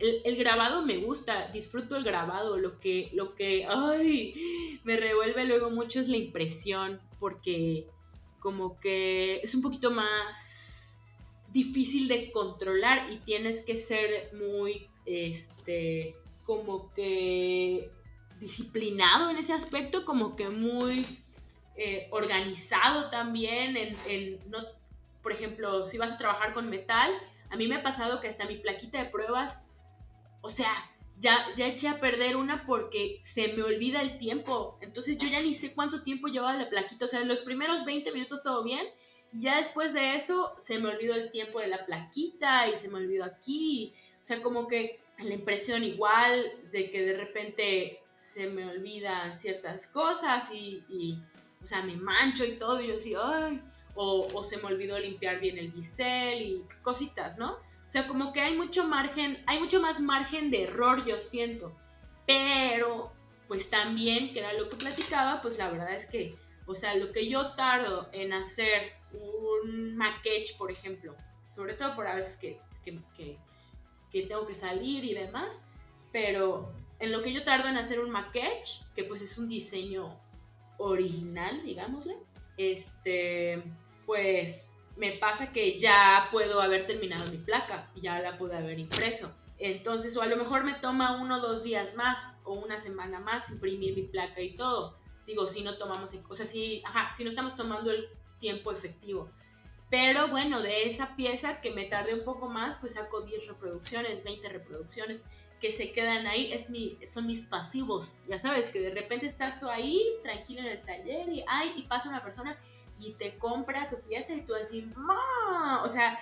el, 0.00 0.36
grabado 0.36 0.84
me 0.84 0.96
gusta, 0.98 1.48
disfruto 1.48 1.96
el 1.96 2.04
grabado, 2.04 2.56
lo 2.56 2.80
que, 2.80 3.10
lo 3.12 3.34
que, 3.34 3.66
ay, 3.66 4.80
me 4.84 4.96
revuelve 4.96 5.44
luego 5.44 5.70
mucho 5.70 6.00
es 6.00 6.08
la 6.08 6.16
impresión, 6.16 7.00
porque 7.18 7.86
como 8.38 8.80
que 8.80 9.36
es 9.42 9.54
un 9.54 9.60
poquito 9.60 9.90
más 9.90 10.59
difícil 11.52 12.08
de 12.08 12.30
controlar 12.30 13.10
y 13.12 13.18
tienes 13.18 13.64
que 13.64 13.76
ser 13.76 14.30
muy, 14.34 14.88
este, 15.04 16.14
como 16.44 16.92
que 16.94 17.90
disciplinado 18.40 19.30
en 19.30 19.36
ese 19.36 19.52
aspecto, 19.52 20.04
como 20.04 20.36
que 20.36 20.48
muy 20.48 21.06
eh, 21.76 22.08
organizado 22.10 23.10
también. 23.10 23.76
En, 24.06 24.38
no, 24.50 24.58
por 25.22 25.32
ejemplo, 25.32 25.86
si 25.86 25.98
vas 25.98 26.12
a 26.12 26.18
trabajar 26.18 26.54
con 26.54 26.70
metal, 26.70 27.12
a 27.50 27.56
mí 27.56 27.68
me 27.68 27.76
ha 27.76 27.82
pasado 27.82 28.20
que 28.20 28.28
hasta 28.28 28.46
mi 28.46 28.56
plaquita 28.56 29.02
de 29.02 29.10
pruebas, 29.10 29.58
o 30.40 30.48
sea, 30.48 30.90
ya, 31.18 31.36
ya 31.56 31.66
eché 31.66 31.88
a 31.88 32.00
perder 32.00 32.36
una 32.36 32.64
porque 32.64 33.20
se 33.22 33.52
me 33.52 33.62
olvida 33.62 34.00
el 34.00 34.18
tiempo. 34.18 34.78
Entonces 34.80 35.18
yo 35.18 35.28
ya 35.28 35.40
ni 35.40 35.52
sé 35.52 35.74
cuánto 35.74 36.02
tiempo 36.02 36.28
llevaba 36.28 36.54
la 36.54 36.70
plaquita. 36.70 37.04
O 37.04 37.08
sea, 37.08 37.20
en 37.20 37.28
los 37.28 37.40
primeros 37.40 37.84
20 37.84 38.10
minutos 38.12 38.42
todo 38.42 38.64
bien. 38.64 38.86
Y 39.32 39.42
ya 39.42 39.56
después 39.58 39.92
de 39.92 40.14
eso 40.14 40.56
se 40.62 40.78
me 40.78 40.88
olvidó 40.88 41.14
el 41.14 41.30
tiempo 41.30 41.60
de 41.60 41.68
la 41.68 41.86
plaquita 41.86 42.68
y 42.68 42.76
se 42.76 42.88
me 42.88 42.98
olvidó 42.98 43.24
aquí. 43.24 43.94
O 44.20 44.24
sea, 44.24 44.42
como 44.42 44.66
que 44.66 45.00
la 45.18 45.34
impresión 45.34 45.84
igual 45.84 46.52
de 46.72 46.90
que 46.90 47.02
de 47.02 47.16
repente 47.16 48.00
se 48.18 48.46
me 48.48 48.66
olvidan 48.66 49.36
ciertas 49.36 49.86
cosas 49.86 50.50
y, 50.52 51.18
o 51.62 51.66
sea, 51.66 51.82
me 51.82 51.96
mancho 51.96 52.44
y 52.44 52.56
todo, 52.56 52.80
y 52.80 52.88
yo 52.88 52.96
así, 52.96 53.14
ay, 53.20 53.62
o, 53.94 54.28
o, 54.32 54.44
se 54.44 54.58
me 54.58 54.64
olvidó 54.64 54.98
limpiar 54.98 55.40
bien 55.40 55.58
el 55.58 55.70
bisel 55.70 56.42
y 56.42 56.64
cositas, 56.82 57.38
¿no? 57.38 57.52
O 57.52 57.90
sea, 57.90 58.06
como 58.06 58.32
que 58.32 58.40
hay 58.40 58.56
mucho 58.56 58.84
margen, 58.84 59.42
hay 59.46 59.58
mucho 59.58 59.80
más 59.80 60.00
margen 60.00 60.50
de 60.50 60.64
error, 60.64 61.04
yo 61.04 61.18
siento. 61.18 61.72
Pero, 62.26 63.12
pues 63.48 63.68
también, 63.68 64.32
que 64.32 64.38
era 64.38 64.52
lo 64.52 64.68
que 64.68 64.76
platicaba, 64.76 65.42
pues 65.42 65.58
la 65.58 65.70
verdad 65.70 65.94
es 65.94 66.06
que, 66.06 66.36
o 66.70 66.74
sea, 66.74 66.94
lo 66.94 67.10
que 67.12 67.28
yo 67.28 67.54
tardo 67.56 68.08
en 68.12 68.32
hacer 68.32 68.92
un 69.12 69.96
maquetch, 69.96 70.56
por 70.56 70.70
ejemplo, 70.70 71.16
sobre 71.52 71.74
todo 71.74 71.96
por 71.96 72.06
a 72.06 72.14
veces 72.14 72.36
que, 72.36 72.60
que, 72.84 74.22
tengo 74.22 74.46
que 74.46 74.54
salir 74.54 75.04
y 75.04 75.14
demás, 75.14 75.64
pero 76.12 76.72
en 77.00 77.10
lo 77.10 77.22
que 77.22 77.32
yo 77.32 77.42
tardo 77.42 77.68
en 77.68 77.76
hacer 77.76 77.98
un 77.98 78.10
maquete, 78.10 78.62
que 78.94 79.02
pues 79.02 79.20
es 79.20 79.36
un 79.36 79.48
diseño 79.48 80.16
original, 80.78 81.60
digámosle, 81.64 82.16
este, 82.56 83.64
pues 84.06 84.70
me 84.96 85.12
pasa 85.12 85.52
que 85.52 85.80
ya 85.80 86.28
puedo 86.30 86.60
haber 86.60 86.86
terminado 86.86 87.28
mi 87.32 87.38
placa, 87.38 87.90
ya 87.96 88.20
la 88.20 88.38
pude 88.38 88.56
haber 88.56 88.78
impreso. 88.78 89.34
Entonces, 89.58 90.16
o 90.16 90.22
a 90.22 90.26
lo 90.26 90.36
mejor 90.36 90.62
me 90.62 90.74
toma 90.74 91.20
uno 91.20 91.38
o 91.38 91.40
dos 91.40 91.64
días 91.64 91.96
más 91.96 92.18
o 92.44 92.54
una 92.54 92.78
semana 92.78 93.18
más 93.18 93.50
imprimir 93.50 93.96
mi 93.96 94.02
placa 94.02 94.40
y 94.40 94.56
todo. 94.56 94.99
Digo, 95.30 95.46
si 95.46 95.62
no 95.62 95.78
tomamos, 95.78 96.12
o 96.28 96.34
sea, 96.34 96.44
si, 96.44 96.82
ajá, 96.84 97.12
si 97.12 97.22
no 97.22 97.30
estamos 97.30 97.54
tomando 97.54 97.92
el 97.92 98.08
tiempo 98.40 98.72
efectivo. 98.72 99.30
Pero 99.88 100.26
bueno, 100.26 100.60
de 100.60 100.82
esa 100.88 101.14
pieza 101.14 101.60
que 101.60 101.70
me 101.70 101.84
tardé 101.84 102.14
un 102.14 102.24
poco 102.24 102.48
más, 102.48 102.74
pues 102.80 102.94
saco 102.94 103.20
10 103.20 103.46
reproducciones, 103.46 104.24
20 104.24 104.48
reproducciones 104.48 105.20
que 105.60 105.70
se 105.70 105.92
quedan 105.92 106.26
ahí, 106.26 106.52
es 106.52 106.68
mi, 106.68 106.98
son 107.06 107.28
mis 107.28 107.42
pasivos. 107.42 108.16
Ya 108.26 108.40
sabes, 108.40 108.70
que 108.70 108.80
de 108.80 108.90
repente 108.90 109.26
estás 109.26 109.60
tú 109.60 109.68
ahí, 109.68 110.02
tranquilo 110.24 110.62
en 110.62 110.66
el 110.66 110.82
taller, 110.82 111.28
y, 111.28 111.44
ay, 111.46 111.74
y 111.76 111.82
pasa 111.82 112.08
una 112.08 112.24
persona 112.24 112.58
y 112.98 113.12
te 113.12 113.38
compra 113.38 113.88
tu 113.88 114.00
pieza 114.00 114.32
y 114.32 114.42
tú 114.42 114.52
así, 114.56 114.82
¡Ma! 114.96 115.80
o 115.84 115.88
sea, 115.88 116.18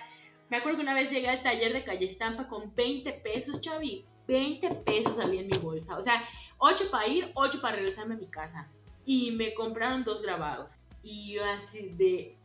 me 0.49 0.57
acuerdo 0.57 0.77
que 0.77 0.83
una 0.83 0.93
vez 0.93 1.09
llegué 1.09 1.29
al 1.29 1.41
taller 1.41 1.73
de 1.73 1.83
Calle 1.83 2.05
Estampa 2.05 2.47
con 2.47 2.75
20 2.75 3.11
pesos, 3.13 3.59
Chavi, 3.59 4.05
20 4.27 4.69
pesos 4.85 5.17
había 5.19 5.41
en 5.41 5.47
mi 5.47 5.57
bolsa, 5.57 5.97
o 5.97 6.01
sea, 6.01 6.23
8 6.59 6.91
para 6.91 7.07
ir, 7.07 7.31
8 7.33 7.61
para 7.61 7.77
regresarme 7.77 8.15
a 8.15 8.17
mi 8.17 8.27
casa. 8.27 8.69
Y 9.09 9.31
me 9.31 9.55
compraron 9.55 10.03
dos 10.03 10.21
grabados. 10.21 10.73
Y 11.01 11.33
yo 11.33 11.43
así 11.43 11.89
de... 11.97 12.37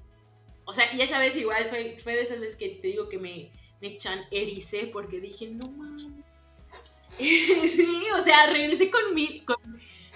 O 0.64 0.72
sea, 0.72 0.94
y 0.94 1.02
esa 1.02 1.18
vez 1.18 1.36
igual 1.36 1.68
fue, 1.68 1.98
fue 2.02 2.14
de 2.14 2.22
esas 2.22 2.40
veces 2.40 2.56
que 2.56 2.70
te 2.70 2.88
digo 2.88 3.10
que 3.10 3.18
me, 3.18 3.52
me 3.82 3.98
ericé 4.30 4.88
porque 4.90 5.20
dije, 5.20 5.48
no 5.48 5.70
mames 5.70 6.08
sí, 7.18 8.06
o 8.18 8.24
sea, 8.24 8.46
regresé 8.46 8.90
con 8.90 9.14
mil, 9.14 9.44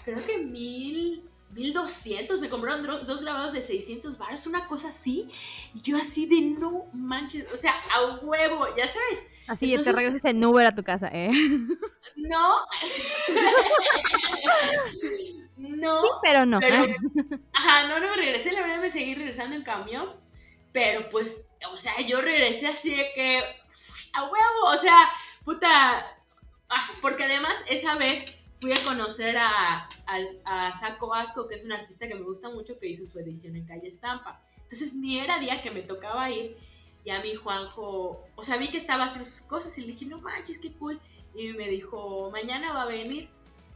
creo 0.05 0.27
que 0.27 0.39
mil, 0.39 1.23
mil 1.51 1.73
doscientos, 1.75 2.41
me 2.41 2.49
compraron 2.49 3.07
dos 3.07 3.21
grabados 3.21 3.53
de 3.53 3.61
600 3.61 4.17
baros, 4.17 4.47
una 4.47 4.67
cosa 4.67 4.89
así, 4.89 5.29
y 5.75 5.83
yo 5.83 5.99
así 5.99 6.25
de 6.25 6.41
no 6.59 6.87
manches, 6.95 7.45
o 7.53 7.59
sea, 7.59 7.75
a 7.95 8.17
huevo, 8.17 8.75
ya 8.75 8.89
sabes. 8.89 9.23
Así, 9.47 9.77
te 9.77 9.93
regresas 9.93 10.25
en 10.25 10.43
Uber 10.43 10.67
a 10.67 10.75
tu 10.75 10.83
casa, 10.83 11.11
¿eh? 11.13 11.31
No. 12.17 12.57
no. 15.59 16.01
Sí, 16.03 16.09
pero 16.23 16.47
no. 16.47 16.59
ajá, 17.53 17.89
no, 17.89 18.01
no 18.01 18.11
me 18.11 18.17
regresé, 18.17 18.53
la 18.53 18.63
verdad 18.63 18.81
me 18.81 18.91
seguí 18.91 19.15
regresando 19.15 19.57
en 19.57 19.63
camión, 19.63 20.09
pero 20.73 21.09
pues, 21.11 21.49
o 21.73 21.77
sea, 21.77 22.01
yo 22.01 22.21
regresé 22.21 22.69
así 22.69 22.91
de 22.91 23.11
que, 23.15 23.43
a 24.13 24.23
huevo, 24.23 24.73
o 24.73 24.77
sea, 24.77 25.11
puta, 25.45 26.19
Ah, 26.71 26.91
porque 27.01 27.25
además 27.25 27.57
esa 27.69 27.97
vez 27.97 28.25
fui 28.61 28.73
a 28.73 28.85
conocer 28.85 29.37
a, 29.39 29.89
a, 30.07 30.81
Saco 30.81 31.09
Vasco, 31.09 31.49
que 31.49 31.55
es 31.55 31.65
un 31.65 31.73
artista 31.73 32.07
que 32.07 32.15
me 32.15 32.23
gusta 32.23 32.51
mucho, 32.51 32.79
que 32.79 32.89
hizo 32.89 33.07
su 33.07 33.19
edición 33.19 33.57
en 33.57 33.67
Calle 33.67 33.89
Estampa. 33.89 34.43
Entonces 34.57 34.93
ni 34.95 35.19
era 35.19 35.39
día 35.39 35.63
que 35.63 35.71
me 35.71 35.83
tocaba 35.83 36.31
ir. 36.31 36.57
Y 37.05 37.11
a 37.11 37.23
mí 37.23 37.35
Juanjo, 37.35 38.27
o 38.37 38.43
sea, 38.43 38.59
vi 38.59 38.69
que 38.69 38.77
estaba 38.77 39.05
haciendo 39.05 39.31
sus 39.31 39.41
cosas 39.43 39.77
y 39.79 39.83
le 39.83 39.93
dije, 39.93 40.05
no 40.05 40.21
manches, 40.21 40.59
qué 40.59 40.73
cool. 40.75 41.01
Y 41.35 41.49
me 41.53 41.69
dijo, 41.69 42.31
mañana 42.31 42.73
va 42.73 42.83
a 42.83 42.87
venir. 42.87 43.31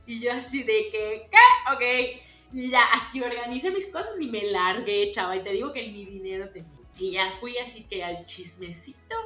Y 0.07 0.21
yo 0.21 0.33
así 0.33 0.63
de 0.63 0.89
que, 0.91 1.29
¿qué? 1.31 1.73
Ok. 1.73 2.23
Y 2.53 2.71
ya 2.71 2.85
así 2.93 3.23
organicé 3.23 3.71
mis 3.71 3.87
cosas 3.87 4.21
y 4.21 4.27
me 4.27 4.43
largué, 4.51 5.11
chava. 5.11 5.37
Y 5.37 5.43
te 5.43 5.53
digo 5.53 5.73
que 5.73 5.89
ni 5.89 6.05
dinero 6.05 6.51
tenía. 6.51 6.71
Y 6.99 7.13
ya 7.13 7.33
fui 7.41 7.57
así 7.59 7.85
que 7.85 8.05
al 8.05 8.25
chismecito. 8.25 9.17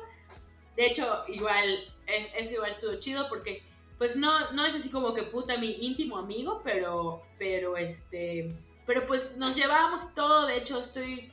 De 0.76 0.86
hecho, 0.86 1.24
igual 1.28 1.64
es, 2.06 2.52
igual 2.52 2.72
estuvo 2.72 2.96
chido 2.96 3.28
porque 3.28 3.62
pues 3.98 4.14
no, 4.16 4.52
no 4.52 4.64
es 4.66 4.74
así 4.74 4.90
como 4.90 5.14
que 5.14 5.22
puta 5.22 5.56
mi 5.56 5.72
íntimo 5.80 6.18
amigo, 6.18 6.60
pero, 6.62 7.22
pero 7.38 7.78
este, 7.78 8.54
pero 8.86 9.06
pues 9.06 9.36
nos 9.36 9.56
llevábamos 9.56 10.14
todo, 10.14 10.46
de 10.46 10.58
hecho 10.58 10.80
estoy, 10.80 11.32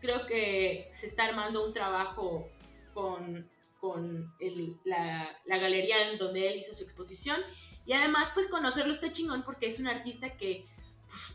creo 0.00 0.24
que 0.26 0.88
se 0.92 1.08
está 1.08 1.24
armando 1.24 1.66
un 1.66 1.72
trabajo 1.72 2.48
con, 2.94 3.50
con 3.80 4.32
la, 4.84 5.36
la, 5.44 5.58
galería 5.58 6.10
en 6.12 6.18
donde 6.18 6.48
él 6.48 6.58
hizo 6.60 6.72
su 6.72 6.84
exposición 6.84 7.40
y 7.88 7.94
además 7.94 8.30
pues 8.34 8.46
conocerlo 8.46 8.92
está 8.92 9.10
chingón 9.10 9.42
porque 9.42 9.66
es 9.66 9.80
un 9.80 9.88
artista 9.88 10.36
que, 10.36 10.68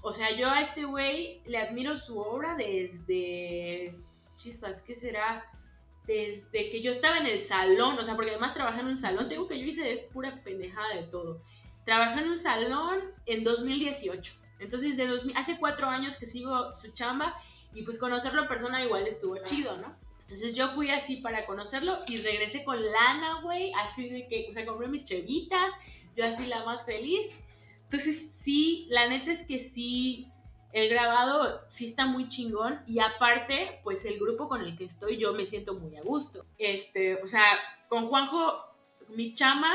o 0.01 0.13
sea, 0.13 0.33
yo 0.37 0.49
a 0.49 0.61
este 0.61 0.85
güey 0.85 1.41
le 1.45 1.57
admiro 1.57 1.97
su 1.97 2.17
obra 2.17 2.55
desde, 2.55 3.99
chispas, 4.37 4.81
¿qué 4.83 4.95
será? 4.95 5.43
desde 6.05 6.69
que 6.69 6.81
yo 6.81 6.91
estaba 6.91 7.17
en 7.17 7.25
el 7.25 7.39
salón, 7.39 7.97
o 7.97 8.03
sea, 8.03 8.15
porque 8.15 8.31
además 8.31 8.53
trabajé 8.53 8.81
en 8.81 8.87
un 8.87 8.97
salón, 8.97 9.29
tengo 9.29 9.47
que 9.47 9.59
yo 9.59 9.65
hice 9.65 10.09
pura 10.11 10.43
pendejada 10.43 10.95
de 10.95 11.03
todo. 11.03 11.41
Trabajé 11.85 12.21
en 12.21 12.29
un 12.29 12.37
salón 12.37 12.99
en 13.25 13.43
2018. 13.43 14.33
Entonces, 14.59 14.97
de 14.97 15.33
hace 15.35 15.57
cuatro 15.59 15.87
años 15.87 16.17
que 16.17 16.25
sigo 16.25 16.73
su 16.73 16.91
chamba 16.91 17.35
y 17.73 17.83
pues 17.83 17.97
conocerlo 17.97 18.43
en 18.43 18.47
persona 18.47 18.83
igual 18.83 19.07
estuvo 19.07 19.37
chido, 19.37 19.77
¿no? 19.77 19.95
Entonces 20.21 20.55
yo 20.55 20.69
fui 20.69 20.89
así 20.89 21.17
para 21.17 21.45
conocerlo 21.45 21.99
y 22.07 22.17
regresé 22.17 22.63
con 22.63 22.81
lana, 22.81 23.41
güey, 23.41 23.71
así 23.73 24.09
de 24.09 24.27
que, 24.27 24.47
o 24.49 24.53
sea, 24.53 24.65
compré 24.65 24.87
mis 24.87 25.03
chevitas, 25.03 25.73
yo 26.15 26.25
así 26.25 26.45
la 26.45 26.63
más 26.65 26.85
feliz. 26.85 27.31
Entonces 27.85 28.31
sí, 28.31 28.87
la 28.89 29.07
neta 29.07 29.31
es 29.31 29.45
que 29.45 29.59
sí, 29.59 30.31
el 30.73 30.89
grabado 30.89 31.61
sí 31.67 31.85
está 31.85 32.07
muy 32.07 32.27
chingón 32.27 32.79
y 32.87 32.99
aparte, 32.99 33.79
pues 33.83 34.03
el 34.05 34.19
grupo 34.19 34.49
con 34.49 34.61
el 34.61 34.75
que 34.75 34.85
estoy 34.85 35.17
yo 35.17 35.31
me 35.33 35.45
siento 35.45 35.75
muy 35.75 35.95
a 35.97 36.01
gusto. 36.01 36.45
Este, 36.57 37.21
o 37.21 37.27
sea, 37.27 37.43
con 37.87 38.07
Juanjo, 38.07 38.73
mi 39.09 39.35
chama, 39.35 39.71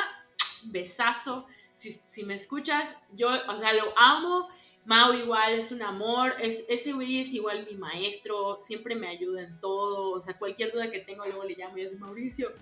besazo. 0.65 1.47
Si, 1.77 2.25
me 2.25 2.35
escuchas, 2.35 2.97
yo, 3.13 3.29
o 3.29 3.57
sea, 3.59 3.73
lo 3.73 3.97
amo. 3.97 4.49
Mau 4.85 5.13
igual 5.13 5.53
es 5.53 5.71
un 5.71 5.83
amor, 5.83 6.35
es, 6.41 6.65
ese 6.69 6.95
güey 6.95 7.21
es 7.21 7.35
igual 7.35 7.67
mi 7.71 7.77
maestro, 7.77 8.57
siempre 8.59 8.95
me 8.97 9.07
ayuda 9.07 9.43
en 9.43 9.61
todo, 9.61 10.13
o 10.13 10.21
sea, 10.23 10.39
cualquier 10.39 10.73
duda 10.73 10.91
que 10.91 11.01
tengo 11.01 11.27
luego 11.27 11.45
le 11.45 11.57
llamo 11.57 11.77
y 11.77 11.83
es 11.83 11.99
Mauricio. 12.01 12.53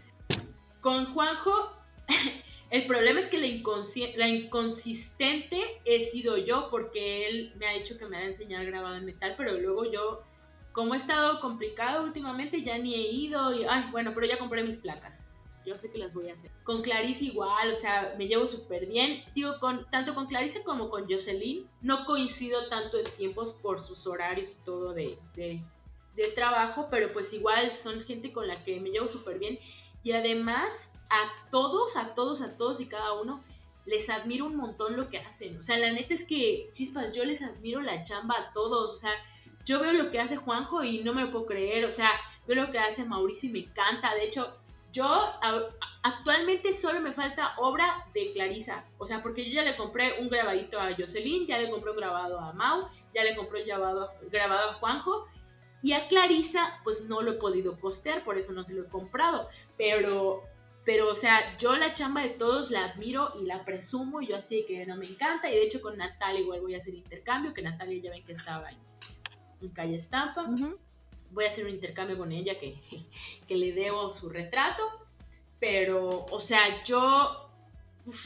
Con 0.81 1.15
Juanjo, 1.15 1.73
El 2.71 2.87
problema 2.87 3.21
es 3.21 3.29
que 3.29 3.39
la, 3.39 3.47
la, 4.17 4.29
inconsistente 4.29 5.61
he 5.85 6.07
sido 6.07 6.37
yo 6.37 6.69
porque 6.71 7.29
él 7.29 7.53
me 7.57 7.69
ha 7.69 7.75
dicho 7.75 7.97
que 7.97 8.07
me 8.07 8.17
va 8.17 8.23
a 8.23 8.27
enseñar 8.27 8.67
grabado 8.67 8.97
en 8.97 9.05
metal, 9.05 9.35
pero 9.37 9.53
luego 9.53 9.85
yo, 9.85 10.23
como 10.73 10.95
he 10.95 10.97
estado 10.97 11.41
complicado 11.41 12.03
últimamente, 12.03 12.63
ya 12.63 12.77
ni 12.77 12.95
he 12.95 13.13
ido 13.13 13.55
y, 13.55 13.65
ay, 13.65 13.85
bueno, 13.93 14.13
pero 14.15 14.27
ya 14.27 14.39
compré 14.39 14.65
mis 14.65 14.79
placas. 14.79 15.33
Yo 15.65 15.77
sé 15.79 15.91
que 15.91 15.99
las 15.99 16.15
voy 16.15 16.29
a 16.29 16.35
hacer. 16.35 16.51
Con 16.65 16.83
Clarice 16.83 17.25
igual, 17.25 17.73
o 17.73 17.77
sea, 17.77 18.15
me 18.19 18.27
llevo 18.27 18.47
súper 18.47 18.87
bien. 18.87 19.25
Digo, 19.35 19.59
con, 19.61 19.89
tanto 19.91 20.15
con 20.15 20.27
Clarice 20.27 20.63
como 20.63 20.91
con 20.91 21.11
Jocelyn, 21.11 21.69
no 21.83 22.05
coincido 22.05 22.69
tanto 22.69 22.99
en 22.99 23.11
tiempos 23.15 23.53
por 23.53 23.81
sus 23.81 24.07
horarios 24.07 24.59
y 24.61 24.65
todo 24.65 24.93
de, 24.93 25.19
de, 25.35 25.63
de 26.15 26.29
trabajo, 26.29 26.89
pero 26.91 27.13
pues 27.13 27.33
igual 27.33 27.75
son 27.75 28.05
gente 28.05 28.33
con 28.33 28.47
la 28.47 28.63
que 28.63 28.81
me 28.81 28.91
llevo 28.91 29.09
súper 29.09 29.41
bien. 29.41 29.59
Y 30.05 30.13
además, 30.13 30.93
a 31.11 31.51
todos, 31.51 31.97
a 31.97 32.15
todos, 32.15 32.41
a 32.41 32.57
todos 32.57 32.81
y 32.81 32.87
cada 32.87 33.13
uno, 33.15 33.43
les 33.87 34.11
admiro 34.11 34.47
un 34.47 34.57
montón 34.57 34.97
lo 34.97 35.09
que 35.09 35.19
hacen. 35.19 35.59
O 35.59 35.63
sea, 35.63 35.79
la 35.79 35.93
neta 35.93 36.15
es 36.15 36.25
que, 36.25 36.69
chispas, 36.73 37.13
yo 37.13 37.25
les 37.25 37.41
admiro 37.43 37.81
la 37.81 38.03
chamba 38.03 38.35
a 38.37 38.53
todos. 38.53 38.93
O 38.93 38.97
sea, 38.97 39.13
yo 39.65 39.81
veo 39.81 39.93
lo 39.93 40.11
que 40.11 40.21
hace 40.21 40.37
Juanjo 40.37 40.83
y 40.83 41.03
no 41.05 41.15
me 41.15 41.23
lo 41.23 41.31
puedo 41.31 41.47
creer. 41.47 41.85
O 41.85 41.93
sea, 41.93 42.11
veo 42.47 42.65
lo 42.65 42.73
que 42.73 42.79
hace 42.79 43.05
Mauricio 43.05 43.49
y 43.49 43.53
me 43.53 43.59
encanta. 43.61 44.15
De 44.15 44.25
hecho, 44.25 44.53
yo 44.93 45.07
actualmente 46.03 46.73
solo 46.73 47.01
me 47.01 47.13
falta 47.13 47.55
obra 47.59 48.07
de 48.13 48.33
Clarisa. 48.33 48.85
O 48.99 49.07
sea, 49.07 49.23
porque 49.23 49.45
yo 49.45 49.53
ya 49.53 49.63
le 49.63 49.77
compré 49.77 50.21
un 50.21 50.29
grabadito 50.29 50.81
a 50.81 50.95
Jocelyn, 50.97 51.47
ya 51.47 51.59
le 51.59 51.71
compré 51.71 51.91
un 51.93 51.97
grabado 51.97 52.41
a 52.41 52.53
Mau, 52.53 52.89
ya 53.15 53.23
le 53.23 53.37
compré 53.37 53.63
un 53.63 53.69
grabado, 53.69 54.11
grabado 54.31 54.71
a 54.71 54.75
Juanjo. 54.75 55.27
Y 55.83 55.93
a 55.93 56.09
Clarisa, 56.09 56.81
pues 56.83 57.03
no 57.03 57.23
lo 57.23 57.33
he 57.33 57.35
podido 57.35 57.79
costear, 57.79 58.25
por 58.25 58.37
eso 58.37 58.53
no 58.53 58.65
se 58.65 58.75
lo 58.75 58.83
he 58.83 58.89
comprado. 58.89 59.49
Pero 59.77 60.43
pero, 60.87 61.11
o 61.11 61.17
sea, 61.17 61.59
yo 61.59 61.75
la 61.75 61.95
chamba 61.95 62.23
de 62.23 62.31
todos 62.31 62.71
la 62.71 62.85
admiro 62.85 63.33
y 63.43 63.45
la 63.45 63.65
presumo, 63.65 64.23
y 64.23 64.29
yo 64.29 64.37
así 64.37 64.65
que 64.69 64.87
no 64.87 64.97
me 64.97 65.07
encanta, 65.07 65.51
y 65.51 65.57
de 65.57 65.65
hecho 65.65 65.83
con 65.83 65.99
Natalia 65.99 66.41
igual 66.41 66.61
voy 66.61 66.77
a 66.77 66.79
hacer 66.79 66.95
intercambio, 66.95 67.53
que 67.53 67.61
Natalia 67.61 68.01
ya 68.01 68.11
ven 68.11 68.25
que 68.25 68.33
estaba 68.33 68.71
en, 68.71 68.79
Calle 69.71 69.97
Estampa. 69.97 70.49
Voy 71.33 71.45
a 71.45 71.49
hacer 71.49 71.65
un 71.65 71.71
intercambio 71.71 72.17
con 72.17 72.31
ella 72.31 72.57
que, 72.61 72.79
que 73.49 73.57
le 73.57 73.73
debo 73.73 74.13
su 74.13 74.29
retrato, 74.29 74.85
pero, 75.59 76.25
o 76.31 76.39
sea, 76.39 76.85
yo, 76.85 77.51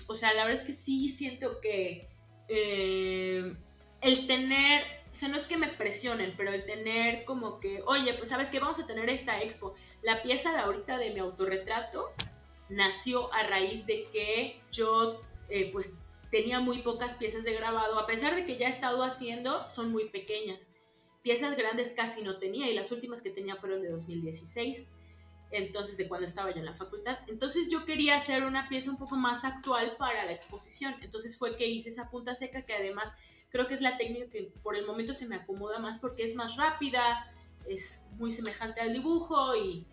o 0.06 0.14
sea, 0.14 0.34
la 0.34 0.44
verdad 0.44 0.60
es 0.60 0.66
que 0.66 0.74
sí 0.74 1.08
siento 1.08 1.62
que 1.62 2.10
eh, 2.48 3.54
el 4.02 4.26
tener 4.26 4.82
o 5.10 5.14
sea, 5.14 5.28
no 5.28 5.36
es 5.36 5.46
que 5.46 5.56
me 5.56 5.68
presionen, 5.68 6.34
pero 6.36 6.52
el 6.52 6.64
tener 6.66 7.24
como 7.24 7.58
que, 7.58 7.82
oye, 7.86 8.14
pues 8.14 8.28
sabes 8.28 8.48
que 8.48 8.60
vamos 8.60 8.78
a 8.78 8.86
tener 8.86 9.10
esta 9.10 9.34
expo. 9.42 9.74
La 10.02 10.22
pieza 10.22 10.52
de 10.52 10.58
ahorita 10.58 10.98
de 10.98 11.10
mi 11.10 11.18
autorretrato 11.18 12.12
nació 12.70 13.32
a 13.34 13.42
raíz 13.42 13.84
de 13.84 14.08
que 14.12 14.62
yo 14.70 15.20
eh, 15.48 15.70
pues 15.72 15.94
tenía 16.30 16.60
muy 16.60 16.82
pocas 16.82 17.14
piezas 17.14 17.44
de 17.44 17.52
grabado, 17.52 17.98
a 17.98 18.06
pesar 18.06 18.34
de 18.36 18.46
que 18.46 18.56
ya 18.56 18.68
he 18.68 18.70
estado 18.70 19.02
haciendo, 19.02 19.66
son 19.68 19.90
muy 19.90 20.08
pequeñas. 20.08 20.60
Piezas 21.22 21.56
grandes 21.56 21.92
casi 21.94 22.22
no 22.22 22.38
tenía 22.38 22.70
y 22.70 22.74
las 22.74 22.92
últimas 22.92 23.20
que 23.20 23.30
tenía 23.30 23.56
fueron 23.56 23.82
de 23.82 23.90
2016. 23.90 24.88
entonces 25.52 25.96
de 25.96 26.06
cuando 26.06 26.28
estaba 26.28 26.52
yo 26.52 26.58
en 26.58 26.64
la 26.64 26.74
facultad. 26.74 27.18
Entonces 27.26 27.68
yo 27.68 27.84
quería 27.84 28.16
hacer 28.16 28.44
una 28.44 28.68
pieza 28.68 28.90
un 28.90 28.98
poco 28.98 29.16
más 29.16 29.44
actual 29.44 29.96
para 29.98 30.24
la 30.24 30.32
exposición. 30.32 30.94
Entonces 31.02 31.36
fue 31.36 31.50
que 31.50 31.66
hice 31.66 31.88
esa 31.88 32.08
punta 32.08 32.36
seca 32.36 32.62
que 32.62 32.72
además 32.72 33.12
creo 33.50 33.66
que 33.66 33.74
es 33.74 33.80
la 33.80 33.98
técnica 33.98 34.30
que 34.30 34.52
por 34.62 34.76
el 34.76 34.86
momento 34.86 35.12
se 35.12 35.26
me 35.26 35.34
acomoda 35.34 35.80
más 35.80 35.98
porque 35.98 36.22
es 36.22 36.36
más 36.36 36.56
rápida, 36.56 37.34
es 37.66 38.04
muy 38.12 38.30
semejante 38.30 38.80
al 38.80 38.92
dibujo 38.92 39.56
y, 39.56 39.84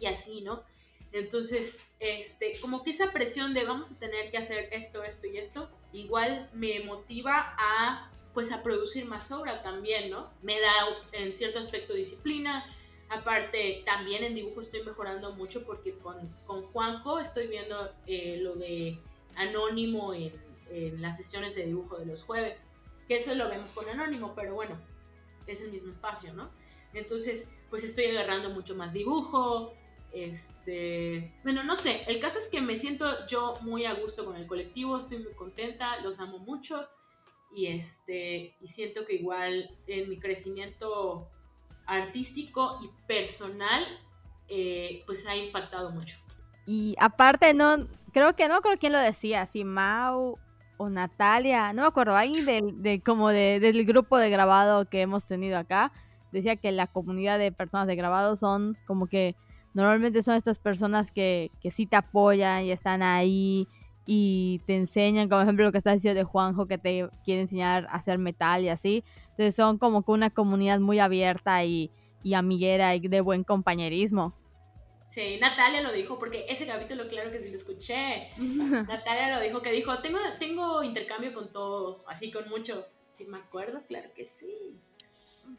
y 0.00 0.06
así, 0.06 0.40
¿no? 0.40 0.64
Entonces, 1.12 1.78
este, 2.02 2.58
como 2.60 2.82
que 2.82 2.90
esa 2.90 3.12
presión 3.12 3.54
de 3.54 3.64
vamos 3.64 3.92
a 3.92 3.98
tener 3.98 4.32
que 4.32 4.36
hacer 4.36 4.68
esto, 4.72 5.04
esto 5.04 5.28
y 5.28 5.38
esto, 5.38 5.70
igual 5.92 6.50
me 6.52 6.80
motiva 6.80 7.54
a 7.56 8.10
pues 8.34 8.50
a 8.50 8.62
producir 8.62 9.04
más 9.04 9.30
obra 9.30 9.62
también, 9.62 10.10
¿no? 10.10 10.30
Me 10.42 10.58
da 10.60 10.72
en 11.12 11.32
cierto 11.32 11.58
aspecto 11.58 11.92
disciplina. 11.92 12.64
Aparte, 13.08 13.82
también 13.84 14.24
en 14.24 14.34
dibujo 14.34 14.62
estoy 14.62 14.82
mejorando 14.84 15.32
mucho 15.32 15.64
porque 15.64 15.92
con, 15.98 16.28
con 16.46 16.62
Juanjo 16.72 17.20
estoy 17.20 17.46
viendo 17.46 17.92
eh, 18.06 18.38
lo 18.40 18.54
de 18.54 18.98
anónimo 19.36 20.14
en, 20.14 20.32
en, 20.70 21.02
las 21.02 21.18
sesiones 21.18 21.54
de 21.54 21.66
dibujo 21.66 21.98
de 21.98 22.06
los 22.06 22.24
jueves. 22.24 22.64
Que 23.06 23.16
eso 23.16 23.34
lo 23.34 23.48
vemos 23.48 23.70
con 23.72 23.88
anónimo, 23.88 24.34
pero 24.34 24.54
bueno, 24.54 24.76
es 25.46 25.60
el 25.60 25.70
mismo 25.70 25.90
espacio, 25.90 26.32
¿no? 26.32 26.50
Entonces, 26.94 27.46
pues 27.70 27.84
estoy 27.84 28.06
agarrando 28.06 28.50
mucho 28.50 28.74
más 28.74 28.92
dibujo. 28.92 29.74
Este, 30.12 31.32
bueno, 31.42 31.62
no 31.64 31.74
sé, 31.74 32.02
el 32.06 32.20
caso 32.20 32.38
es 32.38 32.46
que 32.46 32.60
me 32.60 32.76
siento 32.76 33.26
yo 33.26 33.56
muy 33.62 33.86
a 33.86 33.94
gusto 33.94 34.26
con 34.26 34.36
el 34.36 34.46
colectivo, 34.46 34.98
estoy 34.98 35.18
muy 35.18 35.32
contenta, 35.32 36.00
los 36.00 36.20
amo 36.20 36.38
mucho 36.38 36.86
y 37.54 37.66
este 37.66 38.54
y 38.60 38.68
siento 38.68 39.06
que 39.06 39.14
igual 39.14 39.70
en 39.86 40.10
mi 40.10 40.18
crecimiento 40.18 41.28
artístico 41.86 42.78
y 42.82 42.90
personal 43.06 43.84
eh, 44.48 45.02
pues 45.06 45.26
ha 45.26 45.34
impactado 45.34 45.90
mucho. 45.90 46.18
Y 46.66 46.94
aparte 46.98 47.54
no 47.54 47.88
creo 48.12 48.36
que 48.36 48.48
no 48.48 48.60
creo 48.60 48.78
quién 48.78 48.92
lo 48.92 48.98
decía 48.98 49.46
si 49.46 49.64
Mau 49.64 50.38
o 50.76 50.88
Natalia 50.90 51.72
no 51.72 51.82
me 51.82 51.88
acuerdo 51.88 52.14
alguien 52.14 52.82
de, 52.82 53.00
como 53.00 53.30
de, 53.30 53.60
del 53.60 53.84
grupo 53.86 54.18
de 54.18 54.28
grabado 54.28 54.84
que 54.84 55.00
hemos 55.00 55.24
tenido 55.24 55.56
acá 55.56 55.90
decía 56.32 56.56
que 56.56 56.70
la 56.70 56.86
comunidad 56.86 57.38
de 57.38 57.50
personas 57.50 57.86
de 57.86 57.96
grabado 57.96 58.36
son 58.36 58.76
como 58.86 59.06
que 59.06 59.36
normalmente 59.74 60.22
son 60.22 60.36
estas 60.36 60.58
personas 60.58 61.10
que, 61.10 61.50
que 61.60 61.70
sí 61.70 61.86
te 61.86 61.96
apoyan 61.96 62.64
y 62.64 62.72
están 62.72 63.02
ahí 63.02 63.68
y 64.04 64.60
te 64.66 64.74
enseñan, 64.74 65.28
como 65.28 65.42
ejemplo 65.42 65.64
lo 65.64 65.72
que 65.72 65.78
está 65.78 65.92
diciendo 65.92 66.18
de 66.18 66.24
Juanjo, 66.24 66.66
que 66.66 66.78
te 66.78 67.08
quiere 67.24 67.42
enseñar 67.42 67.86
a 67.86 67.96
hacer 67.96 68.18
metal 68.18 68.62
y 68.62 68.68
así. 68.68 69.04
Entonces 69.30 69.54
son 69.54 69.78
como 69.78 70.04
que 70.04 70.10
una 70.10 70.30
comunidad 70.30 70.80
muy 70.80 70.98
abierta 70.98 71.64
y, 71.64 71.90
y 72.22 72.34
amiguera 72.34 72.94
y 72.94 73.00
de 73.00 73.20
buen 73.20 73.44
compañerismo. 73.44 74.34
Sí, 75.08 75.38
Natalia 75.40 75.82
lo 75.82 75.92
dijo, 75.92 76.18
porque 76.18 76.46
ese 76.48 76.66
capítulo 76.66 77.06
claro 77.06 77.30
que 77.30 77.38
sí 77.38 77.50
lo 77.50 77.56
escuché. 77.56 78.30
Natalia 78.38 79.36
lo 79.36 79.42
dijo, 79.42 79.60
que 79.60 79.70
dijo, 79.70 79.98
tengo, 80.00 80.18
tengo 80.38 80.82
intercambio 80.82 81.34
con 81.34 81.52
todos, 81.52 82.08
así 82.08 82.32
con 82.32 82.48
muchos. 82.48 82.92
Sí, 83.14 83.26
me 83.26 83.38
acuerdo, 83.38 83.82
claro 83.86 84.10
que 84.14 84.30
sí. 84.38 84.74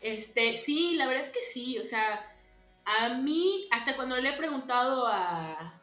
Este, 0.02 0.58
sí, 0.58 0.96
la 0.96 1.06
verdad 1.06 1.24
es 1.24 1.30
que 1.30 1.42
sí, 1.54 1.78
o 1.78 1.84
sea, 1.84 2.33
a 2.86 3.10
mí, 3.10 3.68
hasta 3.72 3.96
cuando 3.96 4.18
le 4.18 4.30
he 4.30 4.38
preguntado 4.38 5.08
a, 5.08 5.80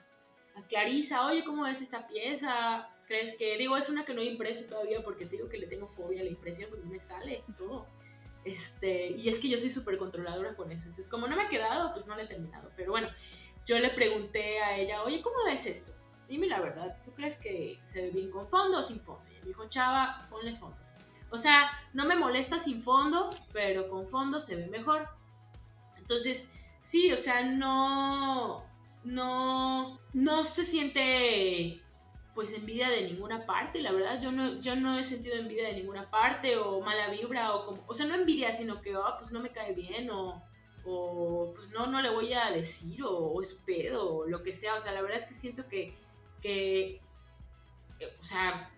Clarisa, 0.69 1.27
oye, 1.27 1.43
¿cómo 1.43 1.65
ves 1.65 1.81
esta 1.81 2.07
pieza? 2.07 2.89
¿Crees 3.07 3.37
que, 3.37 3.57
digo, 3.57 3.77
es 3.77 3.89
una 3.89 4.05
que 4.05 4.15
no 4.15 4.21
he 4.21 4.27
impreso 4.27 4.69
todavía 4.69 5.03
porque 5.03 5.25
te 5.25 5.37
digo 5.37 5.49
que 5.49 5.59
le 5.59 5.67
tengo 5.67 5.89
fobia 5.89 6.21
a 6.21 6.25
la 6.25 6.31
impresión 6.31 6.71
porque 6.71 6.87
me 6.87 7.01
sale 7.01 7.43
todo. 7.59 7.87
Este, 8.45 9.09
y 9.09 9.29
es 9.29 9.39
que 9.39 9.49
yo 9.49 9.59
soy 9.59 9.71
súper 9.71 9.99
controladora 9.99 10.55
con 10.55 10.71
eso. 10.71 10.85
Entonces, 10.85 11.09
como 11.09 11.27
no 11.27 11.35
me 11.35 11.43
ha 11.43 11.49
quedado, 11.49 11.93
pues 11.93 12.07
no 12.07 12.15
la 12.15 12.23
he 12.23 12.27
terminado. 12.27 12.71
Pero 12.77 12.93
bueno, 12.93 13.09
yo 13.67 13.79
le 13.79 13.91
pregunté 13.91 14.61
a 14.61 14.77
ella, 14.77 15.03
oye, 15.03 15.23
¿cómo 15.23 15.37
ves 15.45 15.67
esto? 15.67 15.93
Dime 16.29 16.47
la 16.47 16.61
verdad, 16.61 16.97
¿tú 17.05 17.13
crees 17.13 17.37
que 17.37 17.81
se 17.87 18.03
ve 18.03 18.11
bien 18.11 18.31
con 18.31 18.49
fondo 18.49 18.79
o 18.79 18.83
sin 18.83 19.01
fondo? 19.01 19.29
Y 19.31 19.41
me 19.41 19.47
dijo, 19.47 19.69
chava, 19.69 20.27
ponle 20.31 20.57
fondo. 20.57 20.77
O 21.31 21.39
sea, 21.39 21.71
no 21.93 22.05
me 22.05 22.17
molesta 22.17 22.59
sin 22.59 22.83
fondo, 22.83 23.31
pero 23.53 23.89
con 23.89 24.09
fondo 24.09 24.41
se 24.41 24.57
ve 24.57 24.67
mejor. 24.67 25.09
Entonces, 25.97 26.49
sí, 26.91 27.13
o 27.13 27.17
sea, 27.17 27.43
no, 27.45 28.65
no, 29.05 30.01
no 30.13 30.45
se 30.45 30.65
siente 30.65 31.81
pues 32.35 32.53
envidia 32.53 32.89
de 32.89 33.03
ninguna 33.03 33.45
parte, 33.45 33.83
la 33.83 33.93
verdad, 33.93 34.21
yo 34.21 34.33
no, 34.33 34.61
yo 34.61 34.75
no 34.75 34.99
he 34.99 35.05
sentido 35.05 35.37
envidia 35.37 35.69
de 35.69 35.75
ninguna 35.75 36.11
parte 36.11 36.57
o 36.57 36.81
mala 36.81 37.11
vibra 37.11 37.55
o 37.55 37.67
como, 37.67 37.85
o 37.87 37.95
sea, 37.95 38.07
no 38.07 38.15
envidia, 38.15 38.53
sino 38.53 38.81
que, 38.81 38.97
oh, 38.97 39.17
pues 39.19 39.31
no 39.31 39.41
me 39.41 39.51
cae 39.51 39.75
bien 39.75 40.11
o, 40.11 40.43
o 40.85 41.53
pues 41.55 41.71
no, 41.71 41.87
no 41.87 42.01
le 42.01 42.11
voy 42.11 42.33
a 42.33 42.51
decir 42.51 43.03
o, 43.05 43.11
o 43.11 43.41
es 43.41 43.53
pedo 43.67 44.17
o 44.17 44.27
lo 44.27 44.43
que 44.43 44.55
sea, 44.55 44.75
o 44.75 44.81
sea, 44.81 44.93
la 44.93 45.03
verdad 45.03 45.19
es 45.19 45.27
que 45.27 45.35
siento 45.35 45.69
que, 45.69 45.95
que 46.41 47.01
o 48.19 48.23
sea, 48.23 48.71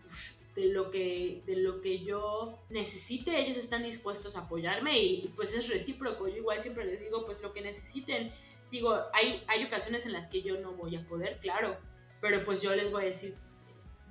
de 0.54 0.66
lo 0.66 0.90
que 0.90 1.42
de 1.46 1.56
lo 1.56 1.80
que 1.80 2.04
yo 2.04 2.58
necesite 2.68 3.40
ellos 3.40 3.56
están 3.56 3.82
dispuestos 3.82 4.36
a 4.36 4.40
apoyarme 4.40 5.02
y, 5.02 5.28
pues 5.34 5.54
es 5.54 5.68
recíproco 5.68 6.28
yo 6.28 6.36
igual 6.36 6.60
siempre 6.60 6.84
les 6.84 7.00
digo 7.00 7.24
pues 7.24 7.40
lo 7.40 7.52
que 7.52 7.62
necesiten 7.62 8.32
digo, 8.72 8.98
hay, 9.12 9.44
hay 9.46 9.64
ocasiones 9.64 10.06
en 10.06 10.12
las 10.12 10.28
que 10.28 10.42
yo 10.42 10.58
no 10.58 10.72
voy 10.72 10.96
a 10.96 11.06
poder, 11.06 11.38
claro, 11.40 11.76
pero 12.20 12.44
pues 12.44 12.62
yo 12.62 12.74
les 12.74 12.90
voy 12.90 13.02
a 13.02 13.06
decir 13.06 13.36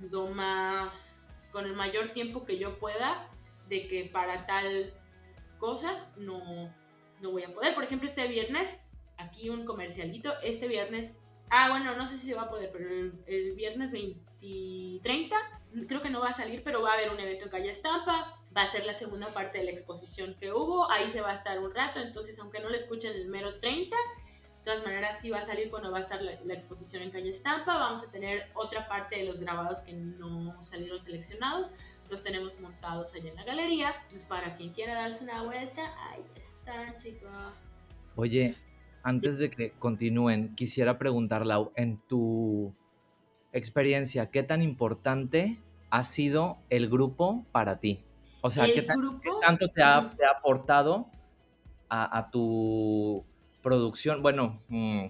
lo 0.00 0.28
más, 0.28 1.28
con 1.50 1.66
el 1.66 1.74
mayor 1.74 2.12
tiempo 2.12 2.46
que 2.46 2.56
yo 2.58 2.78
pueda, 2.78 3.28
de 3.68 3.88
que 3.88 4.08
para 4.10 4.46
tal 4.46 4.94
cosa 5.58 6.08
no, 6.16 6.72
no 7.20 7.30
voy 7.32 7.42
a 7.42 7.52
poder. 7.52 7.74
Por 7.74 7.84
ejemplo, 7.84 8.08
este 8.08 8.26
viernes, 8.28 8.74
aquí 9.18 9.50
un 9.50 9.64
comercialito, 9.64 10.32
este 10.42 10.68
viernes, 10.68 11.16
ah, 11.50 11.70
bueno, 11.70 11.96
no 11.96 12.06
sé 12.06 12.16
si 12.16 12.28
se 12.28 12.34
va 12.34 12.42
a 12.42 12.50
poder, 12.50 12.70
pero 12.72 12.88
el, 13.26 13.52
viernes 13.54 13.90
20, 13.90 15.02
30, 15.02 15.36
creo 15.88 16.02
que 16.02 16.10
no 16.10 16.20
va 16.20 16.28
a 16.28 16.32
salir, 16.32 16.62
pero 16.62 16.82
va 16.82 16.90
a 16.90 16.94
haber 16.94 17.10
un 17.10 17.20
evento 17.20 17.44
en 17.44 17.50
Calle 17.50 17.70
Estampa, 17.70 18.38
va 18.56 18.62
a 18.62 18.70
ser 18.70 18.84
la 18.84 18.94
segunda 18.94 19.32
parte 19.32 19.58
de 19.58 19.64
la 19.64 19.70
exposición 19.70 20.34
que 20.38 20.52
hubo, 20.52 20.90
ahí 20.90 21.08
se 21.08 21.20
va 21.20 21.30
a 21.30 21.34
estar 21.34 21.58
un 21.58 21.74
rato, 21.74 22.00
entonces 22.00 22.38
aunque 22.38 22.60
no 22.60 22.68
le 22.68 22.78
escuchen 22.78 23.12
el 23.14 23.28
mero 23.28 23.58
30, 23.58 23.96
de 24.64 24.70
todas 24.70 24.84
maneras, 24.84 25.18
sí 25.20 25.28
va 25.28 25.38
a 25.38 25.44
salir 25.44 25.70
cuando 25.70 25.90
va 25.90 25.98
a 25.98 26.02
estar 26.02 26.22
la, 26.22 26.54
exposición 26.54 27.02
en 27.02 27.10
Calle 27.10 27.30
Estampa. 27.30 27.78
Vamos 27.78 28.04
a 28.04 28.12
tener 28.12 28.44
otra 28.54 28.86
parte 28.86 29.16
de 29.18 29.24
los 29.24 29.40
grabados 29.40 29.80
que 29.80 29.92
no 29.92 30.62
salieron 30.62 31.00
seleccionados. 31.00 31.72
Los 32.08 32.22
tenemos 32.22 32.60
montados 32.60 33.12
allá 33.12 33.30
en 33.30 33.34
la 33.34 33.42
galería. 33.42 33.92
Entonces, 34.02 34.22
para 34.22 34.54
quien 34.54 34.72
quiera 34.72 34.94
darse 34.94 35.24
una 35.24 35.42
vuelta, 35.42 35.82
ahí 36.08 36.22
están, 36.36 36.96
chicos. 36.96 37.74
Oye, 38.14 38.54
antes 39.02 39.38
de 39.38 39.50
que 39.50 39.72
continúen, 39.72 40.54
quisiera 40.54 40.96
preguntarle, 40.96 41.54
en 41.74 41.98
tu 42.06 42.72
experiencia, 43.52 44.30
¿qué 44.30 44.42
tan 44.42 44.62
importante 44.62 45.58
ha 45.90 46.04
sido 46.04 46.58
el 46.70 46.88
grupo 46.88 47.44
para 47.52 47.80
ti? 47.80 48.00
O 48.40 48.50
sea, 48.50 48.66
¿qué, 48.66 48.82
tanto 48.82 49.68
te 49.68 49.82
ha, 49.82 50.10
aportado 50.36 51.06
a 51.88 52.30
tu 52.32 53.24
producción, 53.62 54.22
bueno, 54.22 54.60
mm, 54.68 55.06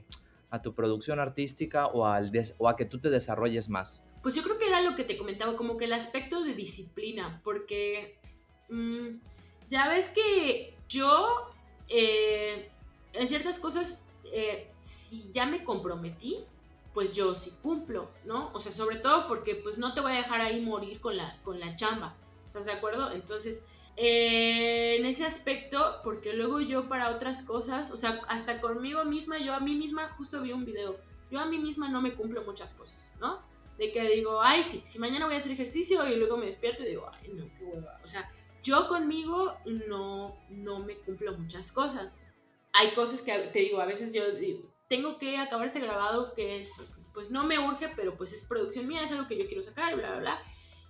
a 0.51 0.63
tu 0.63 0.75
producción 0.75 1.19
artística 1.19 1.87
o, 1.87 2.07
al 2.07 2.31
o 2.59 2.69
a 2.69 2.77
que 2.77 2.85
tú 2.85 2.99
te 2.99 3.11
desarrolles 3.11 3.69
más? 3.69 4.03
Pues 4.23 4.35
yo 4.35 4.43
creo 4.43 4.59
que 4.59 4.69
era 4.69 4.83
lo 4.83 4.95
que 4.95 5.05
te 5.05 5.17
comentaba, 5.17 5.57
como 5.57 5.77
que 5.77 5.87
el 5.87 5.93
aspecto 5.93 6.45
de 6.45 6.55
disciplina, 6.55 7.41
porque 7.43 8.19
mm, 8.69 9.17
ya 9.71 9.89
ves 9.89 10.11
que 10.11 10.77
yo 10.89 11.49
eh, 11.89 12.71
en 13.15 13.29
ciertas 13.29 13.59
cosas, 13.59 14.01
eh, 14.33 14.71
si 14.83 15.31
ya 15.33 15.47
me 15.47 15.65
comprometí, 15.65 16.45
pues 16.95 17.15
yo 17.15 17.35
sí 17.35 17.53
cumplo, 17.63 18.11
¿no? 18.25 18.51
O 18.53 18.61
sea, 18.61 18.73
sobre 18.73 18.97
todo 18.97 19.27
porque 19.29 19.55
pues 19.55 19.79
no 19.79 19.95
te 19.95 20.01
voy 20.01 20.13
a 20.13 20.17
dejar 20.17 20.41
ahí 20.41 20.61
morir 20.61 21.01
con 21.01 21.17
la, 21.17 21.39
con 21.43 21.59
la 21.59 21.75
chamba, 21.77 22.17
¿estás 22.47 22.67
de 22.67 22.73
acuerdo? 22.73 23.13
Entonces, 23.13 23.63
eh, 23.97 24.97
en 24.99 25.07
ese 25.07 25.25
aspecto, 25.25 26.01
porque 26.03 26.33
luego 26.33 26.61
yo 26.61 26.89
para 26.89 27.11
otras 27.11 27.43
cosas, 27.43 27.91
o 27.91 27.97
sea, 27.97 28.21
hasta 28.29 28.61
conmigo 28.61 29.05
misma, 29.05 29.39
yo 29.39 29.55
a 29.55 29.61
mí 29.61 29.75
misma 29.75 30.09
justo 30.17 30.43
vi 30.43 30.53
un 30.53 30.65
video, 30.65 30.99
yo 31.31 31.41
a 31.41 31.47
mí 31.47 31.59
misma 31.59 31.89
no 31.89 32.01
me 32.01 32.15
cumplo 32.15 32.43
muchas 32.43 32.75
cosas, 32.75 33.15
¿no? 33.21 33.41
De 33.79 33.91
que 33.91 34.03
digo, 34.09 34.43
ay, 34.43 34.63
sí, 34.63 34.83
si 34.85 34.99
mañana 34.99 35.27
voy 35.27 35.35
a 35.35 35.39
hacer 35.39 35.53
ejercicio 35.53 36.07
y 36.07 36.17
luego 36.17 36.37
me 36.37 36.47
despierto 36.47 36.83
y 36.83 36.89
digo, 36.89 37.09
ay, 37.11 37.33
no, 37.33 37.47
qué 37.59 37.65
hueva. 37.65 37.99
O 38.05 38.09
sea, 38.09 38.31
yo 38.63 38.87
conmigo 38.87 39.57
no, 39.65 40.37
no 40.51 40.79
me 40.81 40.97
cumplo 40.97 41.37
muchas 41.37 41.73
cosas. 41.73 42.15
Hay 42.73 42.95
cosas 42.95 43.23
que 43.23 43.33
te 43.53 43.59
digo, 43.59 43.81
a 43.81 43.87
veces 43.87 44.13
yo 44.13 44.31
digo, 44.33 44.72
tengo 44.93 45.17
que 45.17 45.39
acabar 45.39 45.69
este 45.69 45.81
grabado 45.81 46.35
que 46.35 46.61
es, 46.61 46.95
pues 47.15 47.31
no 47.31 47.45
me 47.45 47.59
urge, 47.59 47.89
pero 47.97 48.15
pues 48.15 48.31
es 48.35 48.45
producción 48.45 48.87
mía, 48.87 49.03
es 49.03 49.11
algo 49.11 49.27
que 49.27 49.39
yo 49.39 49.47
quiero 49.47 49.63
sacar, 49.63 49.97
bla, 49.97 50.11
bla, 50.11 50.21
bla. 50.21 50.43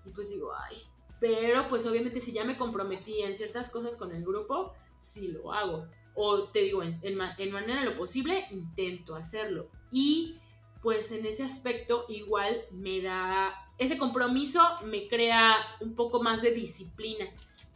Y 0.04 0.10
pues 0.10 0.28
digo, 0.28 0.50
ay, 0.52 0.76
pero 1.20 1.68
pues 1.68 1.86
obviamente 1.86 2.18
si 2.18 2.32
ya 2.32 2.44
me 2.44 2.56
comprometí 2.56 3.22
en 3.22 3.36
ciertas 3.36 3.70
cosas 3.70 3.94
con 3.94 4.10
el 4.10 4.24
grupo, 4.24 4.72
sí 4.98 5.28
lo 5.28 5.52
hago. 5.52 5.86
O 6.16 6.48
te 6.48 6.62
digo, 6.62 6.82
en, 6.82 6.98
en, 7.00 7.16
manera 7.52 7.78
de 7.78 7.90
lo 7.90 7.96
posible, 7.96 8.44
intento 8.50 9.14
hacerlo. 9.14 9.70
Y 9.92 10.40
pues 10.82 11.12
en 11.12 11.24
ese 11.24 11.44
aspecto 11.44 12.04
igual 12.08 12.60
me 12.72 13.02
da, 13.02 13.54
ese 13.78 13.98
compromiso 13.98 14.60
me 14.84 15.06
crea 15.06 15.58
un 15.80 15.94
poco 15.94 16.20
más 16.20 16.42
de 16.42 16.50
disciplina 16.50 17.26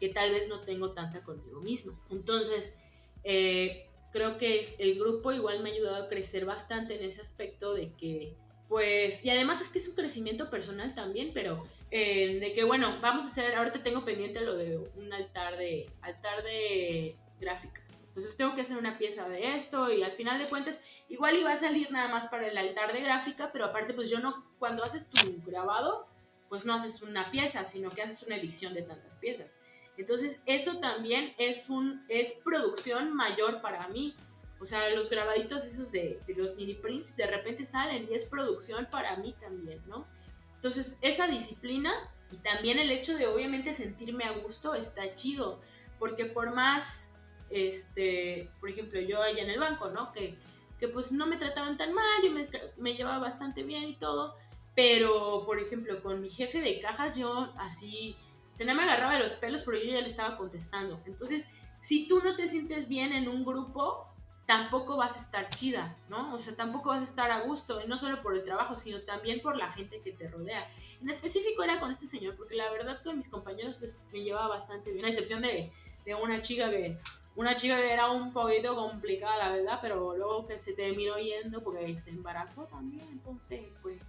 que 0.00 0.08
tal 0.08 0.32
vez 0.32 0.48
no 0.48 0.58
tengo 0.62 0.90
tanta 0.90 1.22
conmigo 1.22 1.60
mismo. 1.60 1.96
Entonces, 2.10 2.74
eh, 3.22 3.85
creo 4.16 4.38
que 4.38 4.74
el 4.78 4.98
grupo 4.98 5.30
igual 5.30 5.62
me 5.62 5.68
ha 5.68 5.74
ayudado 5.74 6.04
a 6.04 6.08
crecer 6.08 6.46
bastante 6.46 6.96
en 6.96 7.04
ese 7.04 7.20
aspecto 7.20 7.74
de 7.74 7.92
que, 7.92 8.34
pues, 8.66 9.22
y 9.22 9.28
además 9.28 9.60
es 9.60 9.68
que 9.68 9.78
es 9.78 9.88
un 9.88 9.94
crecimiento 9.94 10.48
personal 10.48 10.94
también, 10.94 11.32
pero 11.34 11.68
eh, 11.90 12.38
de 12.40 12.54
que, 12.54 12.64
bueno, 12.64 12.98
vamos 13.02 13.24
a 13.24 13.28
hacer, 13.28 13.54
ahorita 13.54 13.82
tengo 13.82 14.06
pendiente 14.06 14.40
lo 14.40 14.56
de 14.56 14.78
un 14.78 15.12
altar 15.12 15.58
de, 15.58 15.90
altar 16.00 16.42
de 16.42 17.14
gráfica. 17.38 17.82
Entonces 18.08 18.34
tengo 18.38 18.54
que 18.54 18.62
hacer 18.62 18.78
una 18.78 18.96
pieza 18.96 19.28
de 19.28 19.58
esto 19.58 19.92
y 19.92 20.02
al 20.02 20.12
final 20.12 20.38
de 20.38 20.48
cuentas 20.48 20.80
igual 21.10 21.36
iba 21.36 21.52
a 21.52 21.58
salir 21.58 21.90
nada 21.90 22.08
más 22.08 22.28
para 22.28 22.48
el 22.48 22.56
altar 22.56 22.94
de 22.94 23.02
gráfica, 23.02 23.50
pero 23.52 23.66
aparte 23.66 23.92
pues 23.92 24.08
yo 24.08 24.18
no, 24.18 24.46
cuando 24.58 24.82
haces 24.82 25.06
tu 25.10 25.42
grabado, 25.44 26.08
pues 26.48 26.64
no 26.64 26.72
haces 26.72 27.02
una 27.02 27.30
pieza, 27.30 27.64
sino 27.64 27.90
que 27.90 28.00
haces 28.00 28.22
una 28.22 28.36
edición 28.36 28.72
de 28.72 28.80
tantas 28.80 29.18
piezas. 29.18 29.55
Entonces, 29.96 30.40
eso 30.46 30.78
también 30.78 31.34
es, 31.38 31.68
un, 31.68 32.04
es 32.08 32.32
producción 32.44 33.14
mayor 33.14 33.60
para 33.62 33.88
mí. 33.88 34.14
O 34.60 34.66
sea, 34.66 34.90
los 34.90 35.10
grabaditos 35.10 35.64
esos 35.64 35.90
de, 35.92 36.20
de, 36.26 36.34
los 36.34 36.56
mini 36.56 36.74
prints 36.74 37.14
de 37.16 37.26
repente 37.26 37.64
salen 37.64 38.08
y 38.10 38.14
es 38.14 38.24
producción 38.24 38.86
para 38.90 39.16
mí 39.16 39.34
también, 39.40 39.80
¿no? 39.86 40.06
Entonces, 40.54 40.98
esa 41.02 41.26
disciplina 41.26 41.92
y 42.30 42.36
también 42.38 42.78
el 42.78 42.90
hecho 42.90 43.16
de 43.16 43.26
obviamente 43.26 43.74
sentirme 43.74 44.24
a 44.24 44.32
gusto 44.38 44.74
está 44.74 45.14
chido, 45.14 45.60
porque 45.98 46.26
por 46.26 46.54
más, 46.54 47.10
este, 47.50 48.50
por 48.60 48.70
ejemplo, 48.70 49.00
yo 49.00 49.22
allá 49.22 49.42
en 49.42 49.50
el 49.50 49.60
banco, 49.60 49.90
¿no? 49.90 50.12
Que, 50.12 50.36
que 50.80 50.88
pues 50.88 51.12
no 51.12 51.26
me 51.26 51.36
trataban 51.36 51.76
tan 51.76 51.92
mal, 51.94 52.22
yo 52.22 52.32
me, 52.32 52.48
me 52.76 52.94
llevaba 52.94 53.18
bastante 53.18 53.62
bien 53.62 53.84
y 53.84 53.94
todo, 53.96 54.36
pero 54.74 55.44
por 55.46 55.58
ejemplo, 55.58 56.02
con 56.02 56.20
mi 56.20 56.30
jefe 56.30 56.60
de 56.60 56.80
cajas 56.80 57.16
yo 57.16 57.52
así 57.58 58.16
se 58.56 58.64
no 58.64 58.74
me 58.74 58.84
agarraba 58.84 59.12
de 59.12 59.20
los 59.20 59.32
pelos, 59.34 59.62
pero 59.62 59.76
yo 59.76 59.84
ya 59.84 60.00
le 60.00 60.08
estaba 60.08 60.38
contestando. 60.38 60.98
Entonces, 61.04 61.46
si 61.82 62.08
tú 62.08 62.20
no 62.24 62.34
te 62.36 62.48
sientes 62.48 62.88
bien 62.88 63.12
en 63.12 63.28
un 63.28 63.44
grupo, 63.44 64.08
tampoco 64.46 64.96
vas 64.96 65.14
a 65.18 65.20
estar 65.20 65.50
chida, 65.50 65.94
¿no? 66.08 66.34
O 66.34 66.38
sea, 66.38 66.56
tampoco 66.56 66.88
vas 66.88 67.02
a 67.02 67.04
estar 67.04 67.30
a 67.30 67.40
gusto, 67.40 67.82
y 67.82 67.86
no 67.86 67.98
solo 67.98 68.22
por 68.22 68.34
el 68.34 68.44
trabajo, 68.44 68.76
sino 68.76 69.02
también 69.02 69.42
por 69.42 69.58
la 69.58 69.72
gente 69.72 70.00
que 70.00 70.12
te 70.12 70.28
rodea. 70.28 70.66
En 71.02 71.10
específico 71.10 71.62
era 71.62 71.78
con 71.78 71.90
este 71.90 72.06
señor, 72.06 72.34
porque 72.34 72.54
la 72.54 72.70
verdad 72.70 73.02
con 73.04 73.18
mis 73.18 73.28
compañeros 73.28 73.76
pues 73.78 74.02
me 74.10 74.22
llevaba 74.22 74.48
bastante 74.48 74.90
bien, 74.90 75.04
a 75.04 75.08
excepción 75.08 75.42
de, 75.42 75.70
de 76.06 76.14
una 76.14 76.40
chica 76.40 76.70
que 76.70 76.98
una 77.34 77.54
chica 77.56 77.76
que 77.76 77.92
era 77.92 78.10
un 78.10 78.32
poquito 78.32 78.74
complicada, 78.74 79.36
la 79.36 79.56
verdad, 79.56 79.78
pero 79.82 80.16
luego 80.16 80.46
que 80.46 80.56
se 80.56 80.72
terminó 80.72 81.18
yendo 81.18 81.62
porque 81.62 81.94
se 81.98 82.08
embarazó 82.08 82.64
también, 82.64 83.06
entonces, 83.10 83.60
pues, 83.82 84.00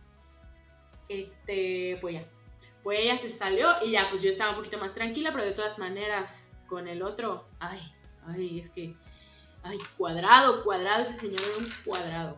este, 1.09 1.97
pues 1.99 2.15
ya, 2.15 2.25
pues 2.87 3.01
ella 3.01 3.17
se 3.17 3.29
salió 3.29 3.67
y 3.83 3.91
ya, 3.91 4.07
pues 4.09 4.21
yo 4.21 4.29
estaba 4.29 4.51
un 4.51 4.55
poquito 4.55 4.77
más 4.77 4.95
tranquila, 4.95 5.33
pero 5.33 5.43
de 5.43 5.51
todas 5.51 5.77
maneras, 5.77 6.49
con 6.67 6.87
el 6.87 7.03
otro, 7.03 7.45
ay, 7.59 7.81
ay, 8.25 8.61
es 8.61 8.69
que, 8.69 8.95
ay, 9.61 9.77
cuadrado, 9.97 10.63
cuadrado, 10.63 11.03
ese 11.03 11.15
señor 11.15 11.41
era 11.41 11.57
un 11.57 11.67
cuadrado. 11.83 12.37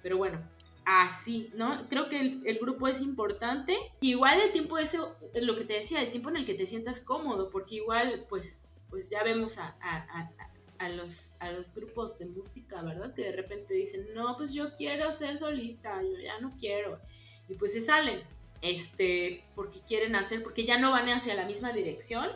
Pero 0.00 0.16
bueno, 0.16 0.40
así, 0.84 1.50
¿no? 1.56 1.88
Creo 1.88 2.08
que 2.08 2.20
el, 2.20 2.58
grupo 2.60 2.86
es 2.86 3.00
importante. 3.00 3.76
Igual 4.00 4.40
el 4.40 4.52
tiempo 4.52 4.78
eso, 4.78 5.16
lo 5.34 5.56
que 5.56 5.64
te 5.64 5.72
decía, 5.72 6.00
el 6.00 6.12
tiempo 6.12 6.30
en 6.30 6.36
el 6.36 6.46
que 6.46 6.54
te 6.54 6.66
sientas 6.66 7.00
cómodo, 7.00 7.50
porque 7.50 7.74
igual, 7.74 8.24
pues, 8.28 8.70
pues 8.90 9.10
ya 9.10 9.24
vemos 9.24 9.58
a, 9.58 9.76
a, 9.82 10.30
a, 10.78 10.88
los, 10.90 11.32
a 11.40 11.50
los 11.50 11.74
grupos 11.74 12.16
de 12.20 12.26
música, 12.26 12.82
¿verdad? 12.82 13.12
Que 13.14 13.22
de 13.22 13.32
repente 13.32 13.74
dicen, 13.74 14.04
no, 14.14 14.36
pues 14.36 14.54
yo 14.54 14.76
quiero 14.76 15.12
ser 15.12 15.38
solista, 15.38 16.00
yo 16.00 16.20
ya 16.20 16.38
no 16.38 16.54
quiero. 16.56 17.00
Y 17.48 17.56
pues 17.56 17.72
se 17.72 17.80
salen 17.80 18.37
este, 18.62 19.44
porque 19.54 19.80
quieren 19.80 20.16
hacer, 20.16 20.42
porque 20.42 20.64
ya 20.64 20.78
no 20.78 20.90
van 20.90 21.08
hacia 21.08 21.34
la 21.34 21.46
misma 21.46 21.72
dirección, 21.72 22.28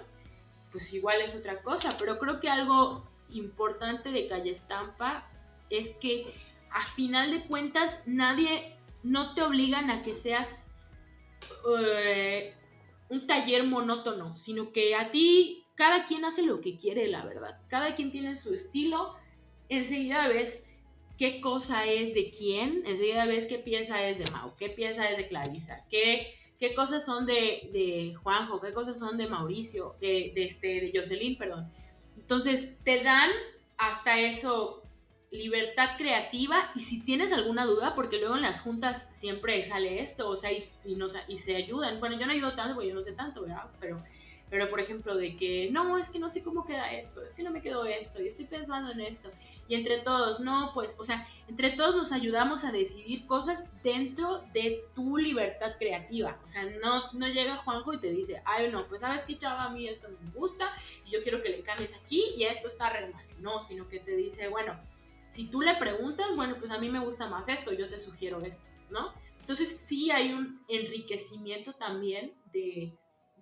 pues 0.70 0.92
igual 0.92 1.20
es 1.20 1.34
otra 1.34 1.62
cosa. 1.62 1.96
Pero 1.98 2.18
creo 2.18 2.40
que 2.40 2.48
algo 2.48 3.08
importante 3.30 4.10
de 4.10 4.28
Calle 4.28 4.50
Estampa 4.50 5.28
es 5.70 5.90
que 6.00 6.34
a 6.70 6.84
final 6.94 7.30
de 7.30 7.46
cuentas 7.46 8.00
nadie, 8.06 8.76
no 9.02 9.34
te 9.34 9.42
obligan 9.42 9.90
a 9.90 10.02
que 10.02 10.14
seas 10.14 10.70
eh, 11.78 12.54
un 13.08 13.26
taller 13.26 13.64
monótono, 13.64 14.36
sino 14.36 14.72
que 14.72 14.94
a 14.94 15.10
ti 15.10 15.66
cada 15.74 16.06
quien 16.06 16.24
hace 16.24 16.42
lo 16.42 16.60
que 16.60 16.76
quiere, 16.76 17.08
la 17.08 17.24
verdad. 17.24 17.60
Cada 17.68 17.94
quien 17.94 18.10
tiene 18.10 18.36
su 18.36 18.54
estilo. 18.54 19.16
Enseguida 19.68 20.28
ves 20.28 20.62
qué 21.22 21.40
cosa 21.40 21.86
es 21.86 22.14
de 22.14 22.32
quién, 22.36 22.82
enseguida 22.84 23.26
ves 23.26 23.46
qué 23.46 23.58
pieza 23.58 24.02
es 24.02 24.18
de 24.18 24.24
Mau, 24.32 24.56
qué 24.56 24.70
pieza 24.70 25.08
es 25.08 25.16
de 25.16 25.28
Clarisa, 25.28 25.84
qué, 25.88 26.34
qué 26.58 26.74
cosas 26.74 27.04
son 27.04 27.26
de, 27.26 27.70
de, 27.72 28.16
Juanjo, 28.20 28.60
qué 28.60 28.72
cosas 28.72 28.98
son 28.98 29.16
de 29.16 29.28
Mauricio, 29.28 29.94
de, 30.00 30.32
de, 30.34 30.46
este, 30.46 30.66
de 30.66 30.92
Jocelyn, 30.92 31.38
perdón. 31.38 31.72
Entonces, 32.16 32.76
te 32.82 33.04
dan 33.04 33.30
hasta 33.78 34.18
eso 34.18 34.82
libertad 35.30 35.90
creativa 35.96 36.72
y 36.74 36.80
si 36.80 37.04
tienes 37.04 37.30
alguna 37.30 37.66
duda, 37.66 37.94
porque 37.94 38.18
luego 38.18 38.34
en 38.34 38.42
las 38.42 38.60
juntas 38.60 39.06
siempre 39.10 39.62
sale 39.62 40.02
esto, 40.02 40.28
o 40.28 40.36
sea, 40.36 40.50
y, 40.50 40.64
y, 40.84 40.96
nos, 40.96 41.14
y 41.28 41.38
se 41.38 41.54
ayudan. 41.54 42.00
Bueno, 42.00 42.18
yo 42.18 42.26
no 42.26 42.32
ayudo 42.32 42.56
tanto 42.56 42.74
porque 42.74 42.88
yo 42.88 42.96
no 42.96 43.02
sé 43.02 43.12
tanto, 43.12 43.42
¿verdad? 43.42 43.70
Pero 43.78 44.02
pero, 44.52 44.68
por 44.68 44.80
ejemplo, 44.80 45.16
de 45.16 45.34
que, 45.34 45.70
no, 45.70 45.96
es 45.96 46.10
que 46.10 46.18
no 46.18 46.28
sé 46.28 46.42
cómo 46.42 46.66
queda 46.66 46.92
esto, 46.92 47.22
es 47.24 47.32
que 47.32 47.42
no 47.42 47.50
me 47.50 47.62
quedó 47.62 47.86
esto, 47.86 48.20
y 48.20 48.28
estoy 48.28 48.44
pensando 48.44 48.92
en 48.92 49.00
esto. 49.00 49.30
Y 49.66 49.76
entre 49.76 50.02
todos, 50.02 50.40
no, 50.40 50.72
pues, 50.74 50.94
o 50.98 51.04
sea, 51.04 51.26
entre 51.48 51.70
todos 51.70 51.96
nos 51.96 52.12
ayudamos 52.12 52.62
a 52.62 52.70
decidir 52.70 53.24
cosas 53.26 53.70
dentro 53.82 54.40
de 54.52 54.84
tu 54.94 55.16
libertad 55.16 55.76
creativa. 55.78 56.38
O 56.44 56.48
sea, 56.48 56.64
no, 56.82 57.10
no 57.14 57.28
llega 57.28 57.62
Juanjo 57.64 57.94
y 57.94 58.00
te 58.00 58.10
dice, 58.10 58.42
ay, 58.44 58.70
no, 58.70 58.86
pues 58.88 59.00
sabes 59.00 59.24
que 59.24 59.38
chava, 59.38 59.62
a 59.62 59.70
mí 59.70 59.88
esto 59.88 60.08
me 60.22 60.30
gusta, 60.32 60.70
y 61.06 61.12
yo 61.12 61.22
quiero 61.22 61.42
que 61.42 61.48
le 61.48 61.62
cambies 61.62 61.94
aquí, 61.94 62.22
y 62.36 62.44
esto 62.44 62.68
está 62.68 62.90
re. 62.90 63.10
No, 63.38 63.58
sino 63.62 63.88
que 63.88 64.00
te 64.00 64.14
dice, 64.14 64.48
bueno, 64.48 64.78
si 65.30 65.46
tú 65.46 65.62
le 65.62 65.76
preguntas, 65.76 66.36
bueno, 66.36 66.56
pues 66.58 66.70
a 66.70 66.78
mí 66.78 66.90
me 66.90 67.02
gusta 67.02 67.26
más 67.26 67.48
esto, 67.48 67.72
yo 67.72 67.88
te 67.88 67.98
sugiero 67.98 68.42
esto, 68.42 68.66
¿no? 68.90 69.14
Entonces 69.40 69.78
sí 69.78 70.10
hay 70.10 70.34
un 70.34 70.62
enriquecimiento 70.68 71.72
también 71.72 72.34
de, 72.52 72.98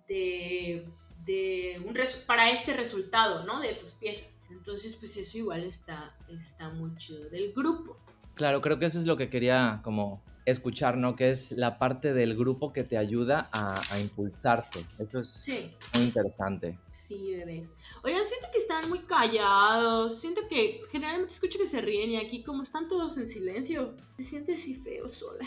de 0.07 0.89
de 1.25 1.81
un 1.85 1.95
para 2.25 2.51
este 2.51 2.73
resultado, 2.73 3.45
¿no? 3.45 3.59
De 3.59 3.73
tus 3.75 3.91
piezas. 3.91 4.27
Entonces, 4.49 4.95
pues 4.95 5.15
eso 5.17 5.37
igual 5.37 5.63
está, 5.63 6.15
está 6.29 6.69
muy 6.69 6.95
chido 6.95 7.29
del 7.29 7.53
grupo. 7.53 7.97
Claro, 8.35 8.61
creo 8.61 8.79
que 8.79 8.85
eso 8.85 8.99
es 8.99 9.05
lo 9.05 9.15
que 9.17 9.29
quería 9.29 9.81
como 9.83 10.23
escuchar, 10.45 10.97
¿no? 10.97 11.15
Que 11.15 11.31
es 11.31 11.51
la 11.51 11.77
parte 11.77 12.13
del 12.13 12.35
grupo 12.35 12.73
que 12.73 12.83
te 12.83 12.97
ayuda 12.97 13.49
a, 13.51 13.81
a 13.93 13.99
impulsarte. 13.99 14.85
Eso 14.99 15.19
es 15.19 15.45
muy 15.93 16.03
interesante. 16.03 16.77
Sí, 17.07 17.35
bebés. 17.35 17.67
Oigan, 18.03 18.25
siento 18.25 18.47
que 18.53 18.59
están 18.59 18.89
muy 18.89 18.99
callados. 18.99 20.19
Siento 20.19 20.47
que 20.47 20.81
generalmente 20.91 21.33
escucho 21.33 21.59
que 21.59 21.67
se 21.67 21.81
ríen 21.81 22.11
y 22.11 22.17
aquí 22.17 22.41
como 22.41 22.63
están 22.63 22.87
todos 22.87 23.17
en 23.17 23.27
silencio, 23.27 23.95
se 24.17 24.23
siente 24.23 24.55
así 24.55 24.75
feo 24.75 25.09
sola. 25.09 25.45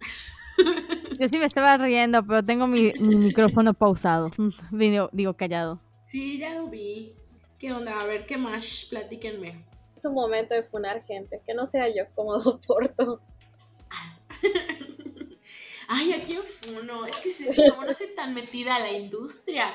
Yo 1.18 1.28
sí 1.28 1.38
me 1.38 1.46
estaba 1.46 1.76
riendo, 1.76 2.24
pero 2.26 2.44
tengo 2.44 2.66
mi, 2.66 2.92
micrófono 2.92 3.74
pausado. 3.74 4.30
Digo, 4.70 5.08
digo, 5.12 5.34
callado. 5.34 5.80
Sí, 6.06 6.38
ya 6.38 6.54
lo 6.54 6.68
vi. 6.68 7.14
¿Qué 7.58 7.72
onda? 7.72 8.00
A 8.00 8.04
ver, 8.04 8.26
¿qué 8.26 8.36
más? 8.36 8.86
Platíquenme. 8.90 9.64
Es 9.96 10.04
un 10.04 10.14
momento 10.14 10.54
de 10.54 10.62
funar 10.62 11.02
gente, 11.02 11.40
que 11.46 11.54
no 11.54 11.66
sea 11.66 11.88
yo 11.88 12.04
como 12.14 12.38
soporto. 12.40 13.20
Ay, 15.88 16.12
¿a 16.12 16.18
quién 16.24 16.42
funo? 16.42 17.06
Es 17.06 17.16
que 17.16 17.30
si, 17.30 17.70
como 17.70 17.84
no 17.84 17.92
soy 17.92 18.08
tan 18.14 18.34
metida 18.34 18.76
a 18.76 18.80
la 18.80 18.92
industria. 18.92 19.74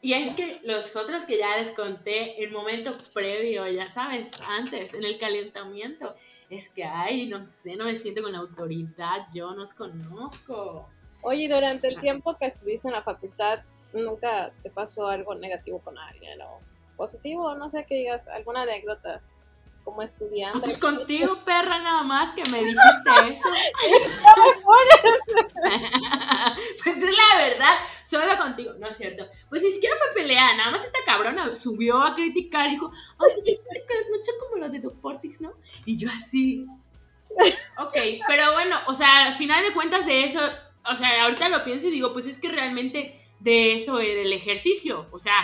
Y 0.00 0.12
es 0.12 0.34
que 0.36 0.60
los 0.62 0.94
otros 0.96 1.24
que 1.24 1.38
ya 1.38 1.56
les 1.56 1.70
conté, 1.70 2.42
el 2.42 2.52
momento 2.52 2.96
previo, 3.12 3.66
ya 3.68 3.86
sabes, 3.86 4.30
antes, 4.40 4.94
en 4.94 5.04
el 5.04 5.18
calentamiento, 5.18 6.14
es 6.50 6.70
que, 6.70 6.84
ay, 6.84 7.26
no 7.26 7.44
sé, 7.44 7.76
no 7.76 7.84
me 7.84 7.96
siento 7.96 8.22
con 8.22 8.32
la 8.32 8.38
autoridad, 8.38 9.26
yo 9.32 9.52
no 9.52 9.62
os 9.62 9.74
conozco. 9.74 10.88
Oye, 11.22 11.48
durante 11.48 11.88
el 11.88 11.98
tiempo 11.98 12.36
que 12.36 12.46
estuviste 12.46 12.88
en 12.88 12.94
la 12.94 13.02
facultad, 13.02 13.60
¿nunca 13.92 14.52
te 14.62 14.70
pasó 14.70 15.08
algo 15.08 15.34
negativo 15.34 15.80
con 15.80 15.98
alguien 15.98 16.40
o 16.42 16.60
positivo? 16.96 17.54
No 17.54 17.68
sé, 17.68 17.84
que 17.84 17.96
digas 17.96 18.28
alguna 18.28 18.62
anécdota 18.62 19.20
como 19.84 20.02
estudiante. 20.02 20.60
Pues 20.60 20.78
contigo, 20.78 21.38
perra, 21.44 21.78
nada 21.78 22.02
más 22.02 22.32
que 22.32 22.42
me 22.50 22.58
dijiste 22.58 23.10
eso. 23.30 23.48
pues 26.84 26.96
es 26.96 27.16
la 27.16 27.38
verdad, 27.38 27.78
solo 28.04 28.36
contigo, 28.38 28.72
no 28.78 28.88
es 28.88 28.96
cierto. 28.96 29.26
Pues 29.48 29.62
ni 29.62 29.70
siquiera 29.70 29.96
fue 29.96 30.22
pelea, 30.22 30.56
nada 30.56 30.70
más 30.70 30.84
esta 30.84 30.98
cabrona 31.06 31.54
subió 31.54 32.02
a 32.02 32.14
criticar 32.14 32.68
y 32.68 32.72
dijo, 32.72 32.90
ay, 33.18 33.34
yo 33.36 33.44
te 33.44 33.52
mucho 34.10 34.32
como 34.40 34.56
lo 34.56 34.68
de 34.68 34.80
Portix, 35.00 35.40
¿no? 35.40 35.52
Y 35.84 35.96
yo 35.96 36.08
así. 36.08 36.66
Ok, 37.78 37.96
pero 38.26 38.52
bueno, 38.52 38.76
o 38.86 38.94
sea, 38.94 39.26
al 39.26 39.36
final 39.36 39.62
de 39.62 39.74
cuentas 39.74 40.06
de 40.06 40.24
eso, 40.24 40.40
o 40.90 40.96
sea, 40.96 41.24
ahorita 41.24 41.48
lo 41.48 41.64
pienso 41.64 41.86
y 41.86 41.90
digo, 41.90 42.12
pues 42.12 42.26
es 42.26 42.38
que 42.38 42.48
realmente 42.48 43.20
de 43.40 43.74
eso 43.74 44.00
era 44.00 44.22
el 44.22 44.32
ejercicio, 44.32 45.06
o 45.12 45.18
sea, 45.18 45.34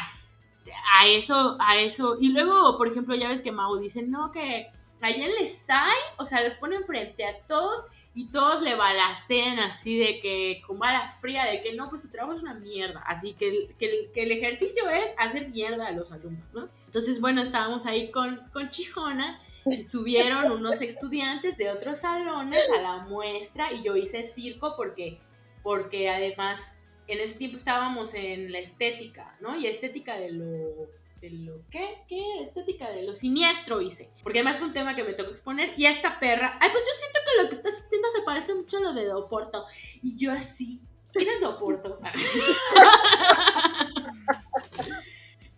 a 0.98 1.06
eso, 1.06 1.56
a 1.60 1.78
eso. 1.78 2.16
Y 2.20 2.30
luego, 2.32 2.76
por 2.76 2.88
ejemplo, 2.88 3.14
ya 3.14 3.28
ves 3.28 3.42
que 3.42 3.52
Mau 3.52 3.76
dice, 3.76 4.02
no, 4.02 4.32
que 4.32 4.70
allá 5.00 5.26
les 5.26 5.68
hay, 5.68 5.98
o 6.18 6.24
sea, 6.24 6.40
les 6.40 6.56
ponen 6.56 6.84
frente 6.84 7.24
a 7.24 7.38
todos 7.46 7.84
y 8.14 8.28
todos 8.28 8.62
le 8.62 8.76
balacen 8.76 9.58
así 9.58 9.98
de 9.98 10.20
que 10.20 10.62
con 10.66 10.78
bala 10.78 11.08
fría, 11.20 11.44
de 11.44 11.62
que 11.62 11.74
no, 11.74 11.90
pues 11.90 12.02
tu 12.02 12.08
trabajo 12.08 12.36
es 12.36 12.42
una 12.42 12.54
mierda, 12.54 13.02
así 13.06 13.34
que, 13.34 13.74
que, 13.78 14.10
que 14.14 14.22
el 14.22 14.32
ejercicio 14.32 14.88
es 14.88 15.12
hacer 15.18 15.50
mierda 15.50 15.88
a 15.88 15.92
los 15.92 16.12
alumnos, 16.12 16.46
¿no? 16.54 16.68
Entonces, 16.86 17.20
bueno, 17.20 17.42
estábamos 17.42 17.86
ahí 17.86 18.10
con, 18.10 18.40
con 18.52 18.70
Chijona 18.70 19.40
subieron 19.86 20.52
unos 20.52 20.80
estudiantes 20.80 21.56
de 21.56 21.70
otros 21.70 21.98
salones 21.98 22.60
a 22.76 22.82
la 22.82 22.96
muestra 22.98 23.72
y 23.72 23.82
yo 23.82 23.96
hice 23.96 24.22
circo 24.22 24.74
porque, 24.76 25.20
porque 25.62 26.10
además 26.10 26.60
en 27.06 27.20
ese 27.20 27.34
tiempo 27.34 27.56
estábamos 27.56 28.14
en 28.14 28.52
la 28.52 28.58
estética, 28.58 29.36
¿no? 29.40 29.56
Y 29.56 29.66
estética 29.66 30.16
de 30.16 30.32
lo 30.32 30.88
de 31.20 31.30
lo 31.30 31.60
¿qué? 31.70 32.02
¿Qué? 32.08 32.42
Estética 32.42 32.90
de 32.90 33.02
lo 33.02 33.14
siniestro 33.14 33.80
hice. 33.80 34.10
Porque 34.22 34.40
además 34.40 34.58
fue 34.58 34.68
un 34.68 34.74
tema 34.74 34.94
que 34.94 35.04
me 35.04 35.14
tocó 35.14 35.30
exponer. 35.30 35.72
Y 35.76 35.86
a 35.86 35.90
esta 35.90 36.18
perra, 36.20 36.58
ay, 36.60 36.70
pues 36.70 36.84
yo 36.84 36.92
siento 36.98 37.18
que 37.24 37.42
lo 37.42 37.48
que 37.48 37.56
estás 37.56 37.82
haciendo 37.84 38.08
se 38.10 38.22
parece 38.22 38.54
mucho 38.54 38.76
a 38.78 38.80
lo 38.80 38.92
de 38.92 39.06
Doporto. 39.06 39.64
Y 40.02 40.16
yo 40.16 40.32
así, 40.32 40.82
¿quién 41.12 41.28
es 41.30 41.40
Doporto? 41.40 41.98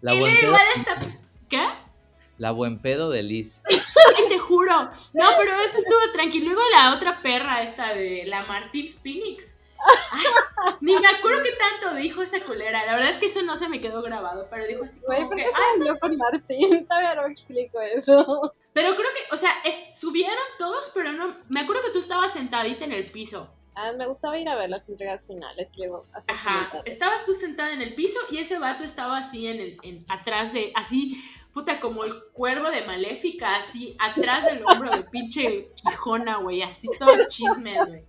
La 0.02 0.14
y 0.14 0.20
buen, 0.20 0.40
pedo, 0.40 0.56
esta, 0.76 1.00
¿qué? 1.48 1.66
la 2.38 2.50
buen 2.52 2.78
pedo 2.78 3.10
de 3.10 3.22
Liz. 3.22 3.62
Ay, 3.68 4.28
te 4.28 4.38
juro. 4.38 4.90
No, 5.14 5.24
pero 5.38 5.58
eso 5.60 5.78
estuvo 5.78 6.12
tranquilo. 6.12 6.46
Luego 6.46 6.62
la 6.70 6.94
otra 6.94 7.22
perra, 7.22 7.62
esta 7.62 7.94
de 7.94 8.24
la 8.26 8.44
Martín 8.44 8.94
Phoenix. 9.02 9.55
Ay, 10.12 10.24
ni 10.80 10.96
me 10.96 11.06
acuerdo 11.06 11.42
qué 11.42 11.52
tanto 11.52 11.94
dijo 11.96 12.22
esa 12.22 12.40
culera. 12.40 12.84
La 12.86 12.94
verdad 12.94 13.10
es 13.10 13.18
que 13.18 13.26
eso 13.26 13.42
no 13.42 13.56
se 13.56 13.68
me 13.68 13.80
quedó 13.80 14.02
grabado, 14.02 14.46
pero 14.50 14.66
dijo 14.66 14.84
así 14.84 15.00
Güey, 15.00 15.18
como 15.18 15.28
¿por 15.30 15.36
que, 15.38 15.44
qué 15.44 15.48
se 15.50 15.56
"Ay, 15.56 15.78
peleó 15.78 15.98
con 15.98 16.16
Martín? 16.16 16.86
Todavía 16.88 17.14
no 17.14 17.22
me 17.22 17.28
explico 17.28 17.80
eso. 17.80 18.54
Pero 18.72 18.94
creo 18.94 19.08
que, 19.14 19.34
o 19.34 19.38
sea, 19.38 19.52
es- 19.64 19.98
subieron 19.98 20.36
todos, 20.58 20.90
pero 20.94 21.12
no. 21.12 21.36
Me 21.48 21.60
acuerdo 21.60 21.82
que 21.82 21.90
tú 21.90 21.98
estabas 21.98 22.32
sentadita 22.32 22.84
en 22.84 22.92
el 22.92 23.06
piso. 23.06 23.50
Ah, 23.74 23.92
me 23.92 24.06
gustaba 24.06 24.38
ir 24.38 24.48
a 24.48 24.56
ver 24.56 24.70
las 24.70 24.88
entregas 24.88 25.26
finales, 25.26 25.70
luego 25.76 26.06
hacer 26.14 26.34
Ajá. 26.34 26.80
Estabas 26.86 27.24
tú 27.26 27.34
sentada 27.34 27.72
en 27.74 27.82
el 27.82 27.94
piso 27.94 28.18
y 28.30 28.38
ese 28.38 28.58
vato 28.58 28.84
estaba 28.84 29.18
así 29.18 29.46
en 29.48 29.60
el, 29.60 29.76
en, 29.82 30.04
atrás 30.08 30.54
de, 30.54 30.72
así, 30.74 31.22
puta, 31.52 31.78
como 31.78 32.04
el 32.04 32.14
cuervo 32.32 32.70
de 32.70 32.86
Maléfica, 32.86 33.56
así, 33.56 33.94
atrás 34.00 34.46
del 34.46 34.62
hombro 34.64 34.90
de 34.96 35.02
pinche 35.04 35.72
Quijona, 35.74 36.38
güey, 36.38 36.62
así 36.62 36.88
todo 36.98 37.14
chisme, 37.28 37.76
güey. 37.84 38.02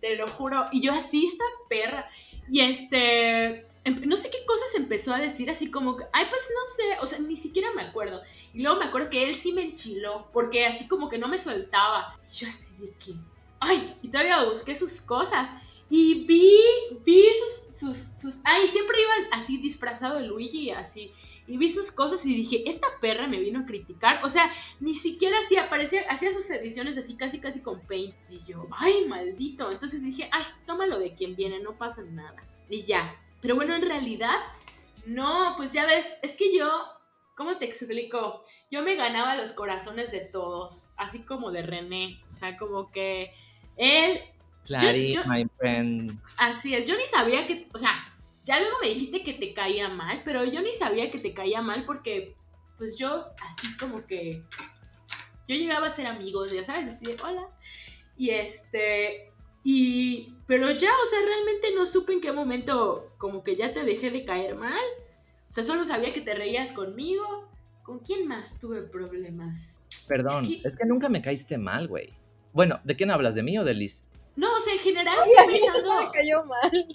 Te 0.00 0.16
lo 0.16 0.28
juro. 0.28 0.66
Y 0.72 0.82
yo 0.82 0.92
así, 0.92 1.26
esta 1.26 1.44
perra. 1.68 2.08
Y 2.48 2.60
este. 2.60 3.66
em- 3.84 4.02
No 4.06 4.16
sé 4.16 4.30
qué 4.30 4.44
cosas 4.46 4.74
empezó 4.76 5.12
a 5.12 5.18
decir, 5.18 5.50
así 5.50 5.70
como 5.70 5.96
ay, 6.12 6.26
pues 6.28 6.42
no 6.54 6.74
sé, 6.76 7.00
o 7.02 7.06
sea, 7.06 7.18
ni 7.18 7.36
siquiera 7.36 7.68
me 7.74 7.82
acuerdo. 7.82 8.20
Y 8.52 8.62
luego 8.62 8.78
me 8.78 8.86
acuerdo 8.86 9.10
que 9.10 9.22
él 9.28 9.34
sí 9.34 9.52
me 9.52 9.62
enchiló, 9.62 10.28
porque 10.32 10.66
así 10.66 10.86
como 10.88 11.08
que 11.08 11.18
no 11.18 11.28
me 11.28 11.38
soltaba. 11.38 12.18
Y 12.32 12.36
yo 12.38 12.48
así 12.48 12.74
de 12.78 12.90
que, 12.98 13.12
ay, 13.60 13.96
y 14.02 14.08
todavía 14.08 14.44
busqué 14.44 14.74
sus 14.74 15.00
cosas. 15.00 15.48
Y 15.90 16.24
vi, 16.24 16.58
vi 17.04 17.24
sus, 17.68 17.78
sus, 17.78 17.96
sus, 18.20 18.34
ay, 18.44 18.66
siempre 18.68 18.96
iba 19.00 19.36
así 19.36 19.58
disfrazado 19.58 20.16
de 20.16 20.26
Luigi, 20.26 20.70
así. 20.70 21.12
Y 21.48 21.58
vi 21.58 21.68
sus 21.68 21.92
cosas 21.92 22.24
y 22.26 22.34
dije, 22.34 22.68
esta 22.68 22.88
perra 23.00 23.26
me 23.26 23.38
vino 23.38 23.60
a 23.60 23.66
criticar. 23.66 24.20
O 24.24 24.28
sea, 24.28 24.50
ni 24.80 24.94
siquiera 24.94 25.38
hacía, 25.44 25.64
aparecía, 25.66 26.02
hacía 26.08 26.32
sus 26.32 26.48
ediciones 26.50 26.98
así 26.98 27.14
casi 27.16 27.38
casi 27.38 27.60
con 27.60 27.80
paint. 27.86 28.14
Y 28.28 28.42
yo, 28.44 28.66
ay, 28.76 29.04
maldito. 29.06 29.70
Entonces 29.70 30.02
dije, 30.02 30.28
ay, 30.32 30.44
tómalo 30.66 30.98
de 30.98 31.14
quien 31.14 31.36
viene, 31.36 31.60
no 31.60 31.76
pasa 31.78 32.02
nada. 32.02 32.42
Y 32.68 32.84
ya. 32.84 33.14
Pero 33.42 33.54
bueno, 33.54 33.74
en 33.76 33.82
realidad, 33.82 34.36
no, 35.06 35.54
pues 35.56 35.72
ya 35.72 35.86
ves, 35.86 36.06
es 36.22 36.34
que 36.34 36.56
yo, 36.56 36.68
¿cómo 37.36 37.58
te 37.58 37.66
explico? 37.66 38.42
Yo 38.70 38.82
me 38.82 38.96
ganaba 38.96 39.36
los 39.36 39.52
corazones 39.52 40.10
de 40.10 40.20
todos, 40.20 40.92
así 40.96 41.20
como 41.20 41.52
de 41.52 41.62
René. 41.62 42.20
O 42.30 42.34
sea, 42.34 42.56
como 42.56 42.90
que 42.90 43.32
él 43.76 44.20
Clary, 44.64 45.12
yo- 45.12 45.22
my 45.26 45.46
friend. 45.58 46.18
Así 46.38 46.74
es, 46.74 46.88
yo 46.88 46.96
ni 46.96 47.06
sabía 47.06 47.46
que, 47.46 47.68
o 47.72 47.78
sea, 47.78 48.12
ya 48.46 48.60
luego 48.60 48.76
me 48.80 48.88
dijiste 48.88 49.22
que 49.22 49.34
te 49.34 49.52
caía 49.52 49.88
mal, 49.88 50.22
pero 50.24 50.44
yo 50.44 50.60
ni 50.62 50.72
sabía 50.72 51.10
que 51.10 51.18
te 51.18 51.34
caía 51.34 51.60
mal 51.62 51.84
porque, 51.84 52.34
pues 52.78 52.96
yo, 52.96 53.26
así 53.42 53.76
como 53.76 54.06
que, 54.06 54.42
yo 55.48 55.54
llegaba 55.56 55.88
a 55.88 55.90
ser 55.90 56.06
amigos, 56.06 56.52
ya 56.52 56.64
sabes, 56.64 56.86
así 56.94 57.04
de, 57.04 57.16
hola, 57.22 57.48
y 58.16 58.30
este, 58.30 59.32
y, 59.64 60.32
pero 60.46 60.70
ya, 60.70 60.90
o 60.90 61.06
sea, 61.10 61.18
realmente 61.24 61.74
no 61.74 61.86
supe 61.86 62.12
en 62.12 62.20
qué 62.20 62.30
momento 62.32 63.12
como 63.18 63.42
que 63.42 63.56
ya 63.56 63.74
te 63.74 63.84
dejé 63.84 64.10
de 64.12 64.24
caer 64.24 64.54
mal, 64.54 64.84
o 65.48 65.52
sea, 65.52 65.64
solo 65.64 65.84
sabía 65.84 66.14
que 66.14 66.20
te 66.20 66.34
reías 66.34 66.72
conmigo, 66.72 67.48
¿con 67.82 67.98
quién 67.98 68.28
más 68.28 68.58
tuve 68.60 68.82
problemas? 68.82 69.76
Perdón, 70.06 70.44
Es 70.44 70.62
que- 70.62 70.68
es 70.68 70.76
que 70.76 70.84
nunca 70.86 71.08
me 71.08 71.20
caíste 71.20 71.58
mal, 71.58 71.88
güey. 71.88 72.14
Bueno, 72.52 72.80
¿de 72.84 72.94
quién 72.96 73.10
hablas? 73.10 73.34
¿De 73.34 73.42
mí 73.42 73.58
o 73.58 73.64
de 73.64 73.74
Liz? 73.74 74.04
No, 74.36 74.54
o 74.56 74.60
sea, 74.60 74.72
en 74.74 74.78
general 74.80 75.16
Ay, 75.22 75.30
estoy 75.30 75.44
a 75.44 75.46
mí 75.46 75.66
no 75.66 75.72
pensando, 75.74 76.04
me 76.04 76.10
cayó 76.12 76.44
mal. 76.44 76.86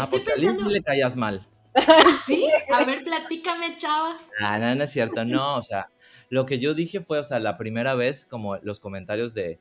Ah, 0.00 0.04
Estoy 0.04 0.20
porque 0.20 0.32
a 0.32 0.36
Liz 0.36 0.42
sí 0.42 0.48
pensando- 0.48 0.70
le 0.72 0.82
caías 0.82 1.16
mal. 1.16 1.46
¿sí? 2.26 2.46
A 2.74 2.84
ver, 2.84 3.04
platícame, 3.04 3.76
chava. 3.76 4.18
Ah, 4.40 4.58
no, 4.58 4.74
no 4.74 4.84
es 4.84 4.90
cierto, 4.90 5.24
no, 5.24 5.56
o 5.56 5.62
sea, 5.62 5.88
lo 6.28 6.46
que 6.46 6.58
yo 6.58 6.74
dije 6.74 7.00
fue, 7.00 7.18
o 7.18 7.24
sea, 7.24 7.38
la 7.38 7.56
primera 7.56 7.94
vez, 7.94 8.26
como 8.28 8.56
los 8.58 8.80
comentarios 8.80 9.34
de, 9.34 9.58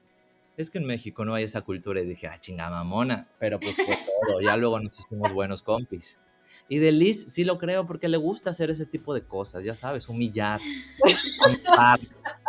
es 0.58 0.72
que 0.72 0.78
en 0.80 0.86
México 0.86 1.24
no 1.26 1.36
hay 1.36 1.44
esa 1.44 1.62
cultura, 1.62 2.02
y 2.02 2.06
dije, 2.06 2.28
ah, 2.28 2.40
chinga 2.40 2.70
mamona, 2.70 3.28
pero 3.40 3.60
pues 3.60 3.76
fue 3.76 3.86
todo, 4.28 4.42
ya 4.42 4.58
luego 4.58 4.80
nos 4.80 5.00
hicimos 5.00 5.32
buenos 5.34 5.62
compis. 5.62 6.20
Y 6.68 6.78
de 6.80 6.92
Liz 6.92 7.32
sí 7.32 7.46
lo 7.46 7.58
creo 7.58 7.86
porque 7.88 8.08
le 8.08 8.18
gusta 8.18 8.50
hacer 8.52 8.70
ese 8.70 8.86
tipo 8.86 9.14
de 9.14 9.24
cosas, 9.24 9.64
ya 9.64 9.76
sabes, 9.76 10.08
humillar, 10.10 10.60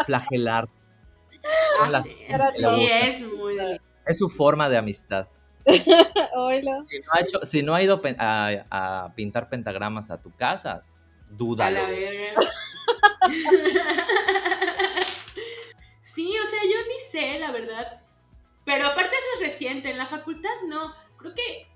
flagelar, 0.06 0.68
Son 0.68 1.86
Ah, 1.86 1.90
las 1.90 2.06
sí, 2.06 2.14
es 2.28 3.20
muy 3.22 3.56
es 4.06 4.18
su 4.18 4.28
forma 4.28 4.68
de 4.68 4.76
amistad. 4.76 5.28
Si 6.86 6.98
no 6.98 7.04
ha, 7.12 7.20
hecho- 7.20 7.46
si 7.46 7.62
no 7.62 7.74
ha 7.74 7.82
ido 7.82 8.00
a, 8.18 8.50
a 8.70 9.12
pintar 9.14 9.48
pentagramas 9.48 10.10
a 10.10 10.20
tu 10.20 10.30
casa, 10.34 10.72
A 10.72 10.76
la 10.80 10.84
dúdalo. 11.30 11.86
verga. 11.88 12.34
sí, 16.00 16.32
o 16.38 16.50
sea, 16.50 16.60
yo 16.64 16.78
ni 16.88 16.98
sé, 17.10 17.38
la 17.38 17.50
verdad. 17.52 18.00
Pero 18.64 18.86
aparte 18.86 19.16
eso 19.16 19.26
es 19.36 19.50
reciente, 19.52 19.90
en 19.90 19.98
la 19.98 20.06
facultad 20.06 20.50
no. 20.68 20.94
Creo 21.18 21.34
que... 21.34 21.66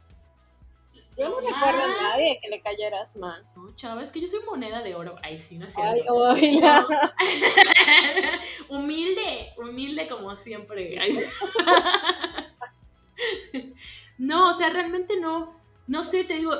Yo 1.16 1.28
no 1.28 1.40
me 1.40 1.48
acuerdo 1.48 1.80
de 1.82 1.86
más- 1.88 2.02
nadie 2.02 2.40
que 2.42 2.48
le 2.48 2.60
cayeras 2.60 3.14
mal. 3.16 3.46
No, 3.54 3.74
chava, 3.76 4.02
es 4.02 4.10
que 4.10 4.20
yo 4.20 4.26
soy 4.26 4.40
moneda 4.44 4.82
de 4.82 4.96
oro. 4.96 5.14
Ay, 5.22 5.38
sí, 5.38 5.56
no 5.58 5.66
es 5.68 5.78
Ay, 5.78 5.94
cierto. 5.94 6.12
oila. 6.14 6.86
humilde, 8.68 9.52
humilde 9.56 10.08
como 10.08 10.34
siempre. 10.34 10.98
No, 14.16 14.50
o 14.50 14.54
sea, 14.54 14.70
realmente 14.70 15.18
no, 15.20 15.58
no 15.88 16.04
sé, 16.04 16.22
te 16.22 16.34
digo, 16.34 16.52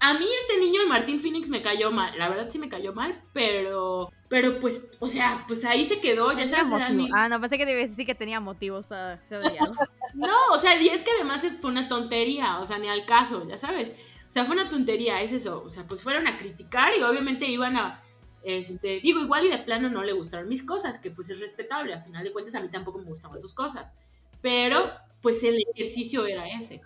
a 0.00 0.14
mí 0.14 0.26
este 0.42 0.58
niño, 0.58 0.82
el 0.82 0.88
Martín 0.88 1.20
Phoenix, 1.20 1.48
me 1.48 1.62
cayó 1.62 1.92
mal, 1.92 2.18
la 2.18 2.28
verdad 2.28 2.48
sí 2.50 2.58
me 2.58 2.68
cayó 2.68 2.92
mal, 2.92 3.22
pero, 3.32 4.10
pero 4.28 4.58
pues, 4.58 4.84
o 4.98 5.06
sea, 5.06 5.44
pues 5.46 5.64
ahí 5.64 5.84
se 5.84 6.00
quedó, 6.00 6.32
ya 6.32 6.48
sabes, 6.48 6.66
o 6.66 6.76
sea, 6.76 6.90
Ah, 7.14 7.28
no, 7.28 7.40
pensé 7.40 7.56
que 7.56 7.66
te 7.66 7.72
a 7.72 7.76
decir 7.76 8.04
que 8.04 8.16
tenía 8.16 8.40
motivos 8.40 8.84
para 8.86 9.22
ser 9.22 9.38
odiado. 9.38 9.74
no, 10.14 10.36
o 10.52 10.58
sea, 10.58 10.80
y 10.80 10.88
es 10.88 11.04
que 11.04 11.12
además 11.12 11.46
fue 11.60 11.70
una 11.70 11.86
tontería, 11.86 12.58
o 12.58 12.64
sea, 12.64 12.78
ni 12.78 12.88
al 12.88 13.06
caso, 13.06 13.46
ya 13.48 13.58
sabes. 13.58 13.94
O 14.28 14.32
sea, 14.32 14.44
fue 14.44 14.54
una 14.54 14.68
tontería, 14.68 15.20
es 15.22 15.32
eso. 15.32 15.62
O 15.64 15.70
sea, 15.70 15.86
pues 15.86 16.02
fueron 16.02 16.26
a 16.26 16.38
criticar 16.38 16.94
y 16.94 17.02
obviamente 17.02 17.46
iban 17.46 17.76
a. 17.76 18.02
Este, 18.42 19.00
digo, 19.00 19.20
igual 19.20 19.46
y 19.46 19.48
de 19.48 19.58
plano 19.58 19.88
no 19.88 20.04
le 20.04 20.12
gustaron 20.12 20.48
mis 20.48 20.62
cosas, 20.62 20.98
que 20.98 21.10
pues 21.10 21.30
es 21.30 21.40
respetable. 21.40 21.94
A 21.94 22.02
final 22.02 22.22
de 22.22 22.32
cuentas, 22.32 22.54
a 22.54 22.60
mí 22.60 22.68
tampoco 22.68 22.98
me 22.98 23.06
gustaban 23.06 23.38
sus 23.38 23.52
cosas. 23.52 23.94
Pero, 24.42 24.90
pues 25.26 25.42
el 25.42 25.60
ejercicio 25.74 26.24
era 26.24 26.48
ese. 26.48 26.80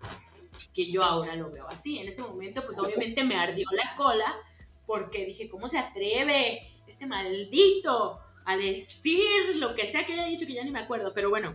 Que 0.73 0.91
yo 0.91 1.05
ahora 1.05 1.37
lo 1.37 1.51
veo 1.51 1.69
así. 1.69 1.99
En 1.99 2.09
ese 2.09 2.23
momento, 2.23 2.63
pues 2.65 2.79
obviamente 2.79 3.23
me 3.23 3.37
ardió 3.37 3.67
la 3.71 3.95
cola 3.99 4.35
porque 4.87 5.27
dije, 5.27 5.51
¿cómo 5.51 5.69
se 5.69 5.77
atreve 5.77 6.73
este 6.87 7.05
maldito 7.05 8.19
a 8.47 8.57
decir 8.57 9.57
lo 9.57 9.75
que 9.75 9.87
sea 9.89 10.07
que 10.07 10.15
haya 10.15 10.25
dicho 10.25 10.47
que 10.47 10.55
ya 10.55 10.65
ni 10.65 10.71
me 10.71 10.79
acuerdo? 10.79 11.13
Pero 11.13 11.29
bueno, 11.29 11.55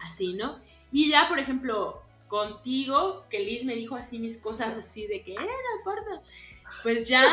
así, 0.00 0.32
¿no? 0.32 0.58
Y 0.90 1.10
ya, 1.10 1.28
por 1.28 1.38
ejemplo, 1.38 2.02
contigo, 2.26 3.24
que 3.30 3.38
Liz 3.38 3.64
me 3.64 3.76
dijo 3.76 3.94
así 3.94 4.18
mis 4.18 4.36
cosas 4.38 4.76
así 4.76 5.06
de 5.06 5.22
que, 5.22 5.34
eh, 5.34 5.36
no 5.36 5.78
importa. 5.78 6.22
Pues 6.82 7.06
ya, 7.06 7.24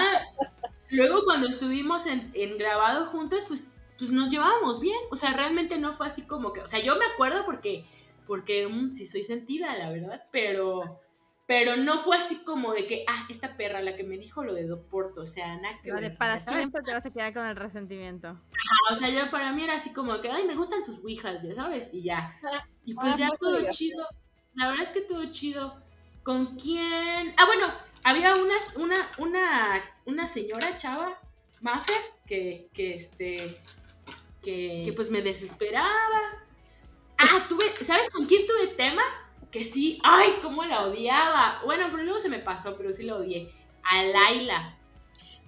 luego 0.89 1.23
cuando 1.25 1.47
estuvimos 1.47 2.05
en, 2.05 2.29
en 2.35 2.59
grabado 2.59 3.07
juntos, 3.07 3.43
pues, 3.47 3.71
pues 3.97 4.11
nos 4.11 4.29
llevábamos 4.29 4.79
bien. 4.79 4.99
O 5.09 5.15
sea, 5.15 5.33
realmente 5.33 5.79
no 5.79 5.95
fue 5.95 6.05
así 6.05 6.21
como 6.21 6.53
que, 6.53 6.61
o 6.61 6.67
sea, 6.67 6.79
yo 6.79 6.95
me 6.95 7.05
acuerdo 7.05 7.43
porque, 7.43 7.87
porque 8.27 8.67
mm, 8.67 8.91
sí 8.91 9.05
soy 9.05 9.23
sentida, 9.23 9.75
la 9.77 9.89
verdad, 9.89 10.23
pero, 10.31 10.99
pero 11.47 11.77
no 11.77 11.97
fue 11.99 12.17
así 12.17 12.43
como 12.43 12.73
de 12.73 12.85
que, 12.87 13.05
ah, 13.07 13.25
esta 13.29 13.55
perra 13.57 13.81
la 13.81 13.95
que 13.95 14.03
me 14.03 14.17
dijo 14.17 14.43
lo 14.43 14.53
de 14.53 14.67
Doporto, 14.67 15.21
o 15.21 15.25
sea, 15.25 15.55
nada 15.55 15.79
que 15.81 15.91
Vale, 15.91 16.09
ver, 16.09 16.17
para 16.17 16.33
ya 16.35 16.39
sabes. 16.41 16.59
siempre 16.59 16.81
te 16.83 16.91
vas 16.91 17.05
a 17.05 17.11
quedar 17.11 17.33
con 17.33 17.45
el 17.45 17.55
resentimiento. 17.55 18.37
O 18.91 18.95
sea, 18.95 19.09
yo 19.09 19.31
para 19.31 19.51
mí 19.53 19.63
era 19.63 19.75
así 19.75 19.91
como 19.93 20.19
que, 20.21 20.29
ay, 20.29 20.45
me 20.45 20.55
gustan 20.55 20.83
tus 20.83 20.99
ouijas, 20.99 21.41
ya 21.41 21.55
sabes, 21.55 21.89
y 21.93 22.03
ya. 22.03 22.37
Y 22.85 22.93
pues 22.93 23.15
Ah, 23.15 23.17
ya 23.17 23.27
pues, 23.29 23.39
todo 23.39 23.57
oiga. 23.57 23.71
chido. 23.71 24.05
La 24.55 24.67
verdad 24.69 24.83
es 24.83 24.91
que 24.91 25.01
todo 25.01 25.31
chido. 25.31 25.81
¿Con 26.23 26.57
quién? 26.57 27.33
Ah, 27.37 27.45
bueno, 27.45 27.67
había 28.03 28.35
una, 28.35 28.55
una, 28.75 29.09
una, 29.17 29.81
una 30.05 30.27
señora 30.27 30.77
chava, 30.77 31.17
Maffer, 31.61 31.95
que, 32.25 32.69
que 32.73 32.95
este, 32.95 33.57
que, 34.41 34.83
que 34.85 34.93
pues 34.93 35.09
me 35.11 35.21
desesperaba. 35.21 36.43
Ah, 37.17 37.45
tuve, 37.49 37.65
¿sabes 37.83 38.09
con 38.09 38.25
quién 38.25 38.45
tuve 38.45 38.67
tema? 38.75 39.01
Que 39.51 39.63
sí, 39.63 39.99
ay, 40.03 40.35
cómo 40.41 40.63
la 40.65 40.83
odiaba. 40.83 41.61
Bueno, 41.65 41.87
pero 41.89 42.03
luego 42.03 42.19
se 42.19 42.29
me 42.29 42.39
pasó, 42.39 42.75
pero 42.77 42.93
sí 42.93 43.03
la 43.03 43.15
odié. 43.15 43.51
A 43.83 44.03
Laila. 44.03 44.77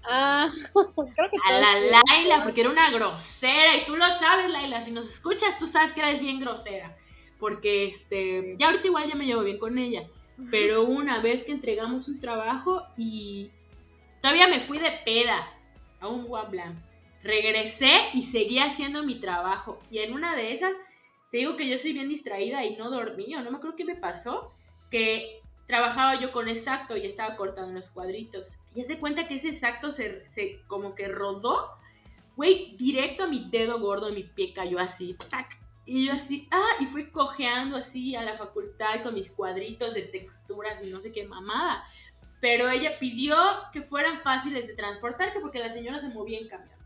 Ah, 0.04 0.52
creo 0.74 1.30
que 1.30 1.38
A 1.48 1.52
la 1.54 2.02
Laila, 2.12 2.44
porque 2.44 2.62
era 2.62 2.70
una 2.70 2.90
grosera. 2.92 3.76
Y 3.76 3.86
tú 3.86 3.96
lo 3.96 4.06
sabes, 4.06 4.50
Laila. 4.50 4.82
Si 4.82 4.92
nos 4.92 5.08
escuchas, 5.08 5.58
tú 5.58 5.68
sabes 5.68 5.94
que 5.94 6.02
eres 6.02 6.22
bien 6.22 6.40
grosera. 6.40 6.96
Porque, 7.40 7.86
este, 7.86 8.56
ya 8.58 8.68
ahorita 8.68 8.88
igual 8.88 9.08
ya 9.08 9.16
me 9.16 9.26
llevo 9.26 9.44
bien 9.44 9.60
con 9.60 9.78
ella. 9.78 10.08
Pero 10.50 10.84
una 10.84 11.20
vez 11.20 11.44
que 11.44 11.52
entregamos 11.52 12.08
un 12.08 12.20
trabajo 12.20 12.86
y 12.98 13.52
todavía 14.22 14.48
me 14.48 14.62
fui 14.62 14.80
de 14.80 14.92
peda 15.04 15.48
a 16.00 16.08
un 16.08 16.26
Wablam. 16.28 16.82
Regresé 17.24 18.10
y 18.14 18.24
seguí 18.24 18.60
haciendo 18.60 19.04
mi 19.04 19.20
trabajo. 19.20 19.80
Y 19.92 20.00
en 20.00 20.14
una 20.14 20.36
de 20.36 20.54
esas, 20.54 20.74
te 21.32 21.38
digo 21.38 21.56
que 21.56 21.68
yo 21.68 21.78
soy 21.78 21.94
bien 21.94 22.10
distraída 22.10 22.66
y 22.66 22.76
no 22.76 22.90
dormí. 22.90 23.36
o 23.36 23.42
No 23.42 23.52
me 23.52 23.58
acuerdo 23.58 23.76
qué 23.76 23.86
me 23.86 23.96
pasó. 23.96 24.54
Que 24.90 25.42
trabajaba 25.68 26.20
yo 26.20 26.32
con 26.32 26.50
exacto 26.50 26.98
y 26.98 27.06
estaba 27.06 27.36
cortando 27.36 27.72
los 27.74 27.90
cuadritos. 27.90 28.56
Y 28.74 28.84
se 28.84 29.00
cuenta 29.00 29.28
que 29.28 29.36
ese 29.36 29.50
exacto 29.50 29.92
se, 29.92 30.28
se 30.28 30.62
como 30.68 30.96
que 30.96 31.08
rodó, 31.08 31.70
güey, 32.36 32.76
directo 32.78 33.26
a 33.26 33.28
mi 33.28 33.50
dedo 33.52 33.80
gordo 33.80 34.12
mi 34.12 34.24
pie 34.24 34.54
cayó 34.54 34.80
así, 34.80 35.16
tac. 35.30 35.60
Y 35.86 36.08
yo 36.08 36.14
así, 36.14 36.48
ah, 36.52 36.70
y 36.80 36.86
fui 36.86 37.12
cojeando 37.12 37.78
así 37.78 38.16
a 38.16 38.24
la 38.24 38.38
facultad 38.38 39.04
con 39.04 39.14
mis 39.14 39.32
cuadritos 39.32 39.94
de 39.94 40.04
texturas 40.04 40.86
y 40.88 40.92
no 40.92 41.00
sé 41.00 41.12
qué 41.12 41.26
mamada. 41.28 41.84
Pero 42.42 42.70
ella 42.70 42.98
pidió 43.00 43.36
que 43.74 43.82
fueran 43.82 44.22
fáciles 44.22 44.68
de 44.68 44.76
transportar, 44.76 45.34
que 45.34 45.40
porque 45.40 45.60
la 45.60 45.70
señora 45.70 46.00
se 46.00 46.10
movía 46.10 46.40
en 46.40 46.48
camión. 46.48 46.78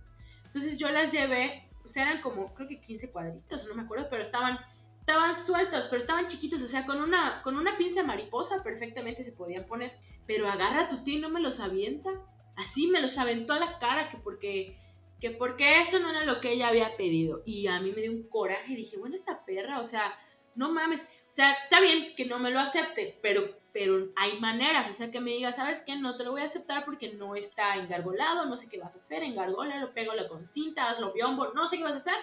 Entonces 0.45 0.77
yo 0.77 0.89
las 0.89 1.11
llevé, 1.11 1.69
pues 1.83 1.95
eran 1.97 2.21
como, 2.21 2.53
creo 2.55 2.67
que 2.67 2.79
15 2.79 3.11
cuadritos, 3.11 3.67
no 3.67 3.75
me 3.75 3.83
acuerdo, 3.83 4.07
pero 4.09 4.23
estaban, 4.23 4.57
estaban 4.99 5.35
sueltos, 5.35 5.87
pero 5.89 6.01
estaban 6.01 6.27
chiquitos, 6.27 6.61
o 6.61 6.65
sea, 6.65 6.85
con 6.85 7.01
una, 7.01 7.41
con 7.43 7.57
una 7.57 7.77
pinza 7.77 8.03
mariposa 8.03 8.63
perfectamente 8.63 9.21
se 9.21 9.33
podían 9.33 9.65
poner. 9.65 9.91
Pero 10.25 10.49
agarra 10.49 10.89
tu 10.89 11.03
tío 11.03 11.17
y 11.17 11.21
no 11.21 11.29
me 11.29 11.41
los 11.41 11.59
avienta. 11.59 12.09
Así 12.55 12.87
me 12.87 13.01
los 13.01 13.17
aventó 13.17 13.51
a 13.51 13.59
la 13.59 13.79
cara, 13.79 14.09
que 14.09 14.17
porque, 14.17 14.77
que 15.19 15.31
porque 15.31 15.81
eso 15.81 15.99
no 15.99 16.09
era 16.09 16.23
lo 16.23 16.39
que 16.39 16.53
ella 16.53 16.69
había 16.69 16.95
pedido. 16.95 17.43
Y 17.45 17.67
a 17.67 17.81
mí 17.81 17.91
me 17.91 18.03
dio 18.03 18.13
un 18.13 18.29
coraje 18.29 18.71
y 18.71 18.77
dije, 18.77 18.97
bueno, 18.97 19.15
esta 19.15 19.43
perra, 19.43 19.81
o 19.81 19.83
sea, 19.83 20.17
no 20.55 20.71
mames. 20.71 21.01
O 21.01 21.33
sea, 21.33 21.51
está 21.51 21.81
bien 21.81 22.15
que 22.15 22.25
no 22.25 22.39
me 22.39 22.51
lo 22.51 22.61
acepte, 22.61 23.19
pero, 23.21 23.57
pero 23.73 24.07
hay 24.15 24.39
maneras. 24.39 24.89
O 24.89 24.93
sea, 24.93 25.11
que 25.11 25.19
me 25.19 25.31
diga, 25.31 25.51
¿sabes 25.51 25.81
qué? 25.81 25.97
No 25.97 26.15
te 26.15 26.23
lo 26.23 26.31
voy 26.31 26.41
a 26.41 26.45
aceptar 26.45 26.85
porque 26.85 27.13
no 27.13 27.35
está 27.35 27.75
engargolado, 27.75 28.45
no 28.45 28.55
sé 28.55 28.69
qué 28.69 28.79
vas 28.79 28.93
a 28.93 28.99
hacer, 28.99 29.23
engargólalo, 29.23 29.93
pégalo 29.93 30.29
con 30.29 30.45
cinta, 30.45 30.89
hazlo 30.89 31.11
biombo, 31.11 31.53
no 31.53 31.67
sé 31.67 31.77
qué 31.77 31.83
vas 31.83 31.93
a 31.93 31.97
hacer, 31.97 32.15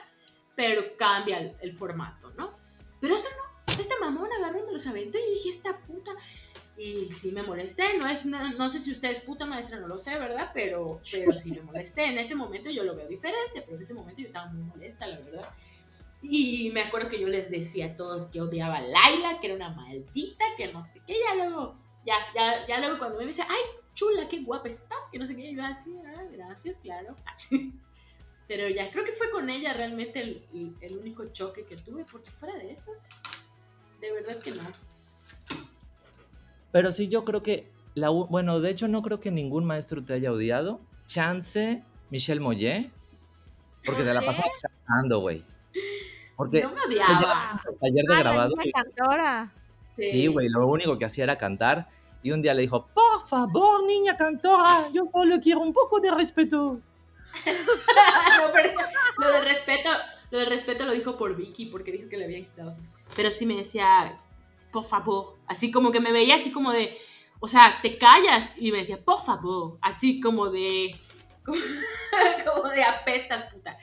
pero 0.54 0.96
cambia 0.96 1.40
el, 1.40 1.56
el 1.60 1.76
formato, 1.76 2.32
¿no? 2.38 2.56
Pero 3.00 3.16
eso 3.16 3.28
no, 3.36 3.72
esta 3.80 3.94
mamona 4.00 4.36
agarró 4.36 4.60
y 4.60 4.66
me 4.66 4.72
los 4.72 4.86
aventó 4.86 5.18
y 5.18 5.34
dije, 5.34 5.50
esta 5.50 5.76
puta. 5.78 6.12
Y 6.76 7.10
sí 7.12 7.32
me 7.32 7.42
molesté, 7.42 7.98
no, 7.98 8.08
es, 8.08 8.24
no, 8.24 8.52
no 8.54 8.68
sé 8.70 8.78
si 8.78 8.90
usted 8.90 9.10
es 9.10 9.20
puta 9.20 9.44
maestra, 9.44 9.78
no 9.80 9.88
lo 9.88 9.98
sé, 9.98 10.18
¿verdad? 10.18 10.50
Pero, 10.54 11.00
pero 11.10 11.32
sí 11.32 11.50
me 11.50 11.60
molesté. 11.60 12.06
En 12.06 12.18
este 12.18 12.34
momento 12.34 12.70
yo 12.70 12.84
lo 12.84 12.94
veo 12.94 13.06
diferente, 13.06 13.60
pero 13.62 13.76
en 13.76 13.82
ese 13.82 13.92
momento 13.92 14.22
yo 14.22 14.26
estaba 14.26 14.46
muy 14.46 14.62
molesta, 14.62 15.06
la 15.06 15.18
verdad. 15.18 15.50
Y 16.22 16.70
me 16.72 16.82
acuerdo 16.82 17.08
que 17.08 17.20
yo 17.20 17.28
les 17.28 17.50
decía 17.50 17.86
a 17.92 17.96
todos 17.96 18.26
que 18.26 18.40
odiaba 18.40 18.76
a 18.76 18.82
Laila, 18.82 19.40
que 19.40 19.46
era 19.46 19.56
una 19.56 19.70
maldita, 19.70 20.44
que 20.56 20.72
no 20.72 20.84
sé 20.84 21.00
qué, 21.06 21.14
ya 21.18 21.34
luego, 21.34 21.76
ya, 22.04 22.14
ya, 22.34 22.66
ya 22.66 22.78
luego 22.78 22.98
cuando 22.98 23.18
me 23.18 23.26
dice, 23.26 23.42
ay, 23.48 23.60
chula, 23.94 24.28
qué 24.28 24.42
guapa 24.42 24.68
estás, 24.68 25.08
que 25.10 25.18
no 25.18 25.26
sé 25.26 25.34
qué, 25.34 25.54
yo 25.54 25.64
así, 25.64 25.90
ah, 26.06 26.24
gracias, 26.30 26.78
claro, 26.78 27.16
así. 27.26 27.72
Pero 28.48 28.68
ya, 28.68 28.90
creo 28.90 29.04
que 29.04 29.12
fue 29.12 29.30
con 29.30 29.48
ella 29.48 29.72
realmente 29.72 30.20
el, 30.20 30.76
el- 30.80 30.98
único 30.98 31.24
choque 31.32 31.64
que 31.64 31.76
tuve, 31.76 32.04
porque 32.04 32.30
fuera 32.32 32.56
de 32.58 32.72
eso, 32.72 32.90
de 34.00 34.12
verdad 34.12 34.40
que 34.42 34.50
no. 34.50 34.62
Pero 36.72 36.92
sí, 36.92 37.08
yo 37.08 37.24
creo 37.24 37.42
que, 37.42 37.70
la, 37.94 38.08
bueno, 38.10 38.60
de 38.60 38.70
hecho 38.70 38.88
no 38.88 39.02
creo 39.02 39.20
que 39.20 39.30
ningún 39.30 39.64
maestro 39.64 40.04
te 40.04 40.14
haya 40.14 40.32
odiado. 40.32 40.80
Chance, 41.06 41.82
Michelle 42.10 42.40
Moyet, 42.40 42.90
porque 43.84 44.02
te 44.02 44.12
la 44.14 44.20
pasabas 44.20 44.52
cantando, 44.60 45.20
güey. 45.20 45.44
Porque 46.40 46.62
No 46.62 46.70
me 46.70 46.80
odiaba. 46.86 47.60
el 47.70 47.78
taller 47.78 48.04
de 48.04 48.14
la 48.14 48.20
grabado, 48.20 48.56
niña 48.56 48.72
cantora. 48.72 49.52
sí, 49.98 50.26
güey, 50.28 50.48
lo 50.48 50.66
único 50.66 50.98
que 50.98 51.04
hacía 51.04 51.24
era 51.24 51.36
cantar. 51.36 51.88
Y 52.22 52.30
un 52.32 52.40
día 52.42 52.54
le 52.54 52.62
dijo, 52.62 52.86
por 52.94 53.20
favor, 53.28 53.84
niña 53.84 54.16
cantora, 54.16 54.88
yo 54.92 55.04
solo 55.12 55.36
quiero 55.42 55.60
un 55.60 55.72
poco 55.74 56.00
de 56.00 56.10
respeto. 56.10 56.80
No, 57.46 58.52
pero 58.52 58.68
eso- 58.70 58.80
lo 59.18 59.32
de 59.32 59.40
respeto, 59.42 59.90
lo 60.30 60.38
de 60.38 60.44
respeto 60.46 60.86
lo 60.86 60.92
dijo 60.92 61.16
por 61.18 61.36
Vicky, 61.36 61.66
porque 61.66 61.92
dijo 61.92 62.08
que 62.08 62.16
le 62.16 62.24
habían 62.24 62.44
quitado 62.44 62.72
sus 62.72 62.86
cosas. 62.88 63.00
Pero 63.16 63.30
sí 63.30 63.44
me 63.46 63.54
decía, 63.54 64.16
por 64.72 64.84
favor, 64.84 65.36
así 65.46 65.70
como 65.70 65.92
que 65.92 66.00
me 66.00 66.12
veía 66.12 66.36
así 66.36 66.50
como 66.52 66.70
de, 66.72 66.96
o 67.40 67.48
sea, 67.48 67.78
te 67.82 67.98
callas 67.98 68.50
y 68.56 68.72
me 68.72 68.78
decía, 68.78 68.98
por 69.04 69.22
favor, 69.22 69.78
así 69.82 70.20
como 70.20 70.48
de, 70.50 70.98
como, 71.44 71.58
como 72.54 72.68
de 72.70 72.82
apestas, 72.82 73.52
puta. 73.52 73.76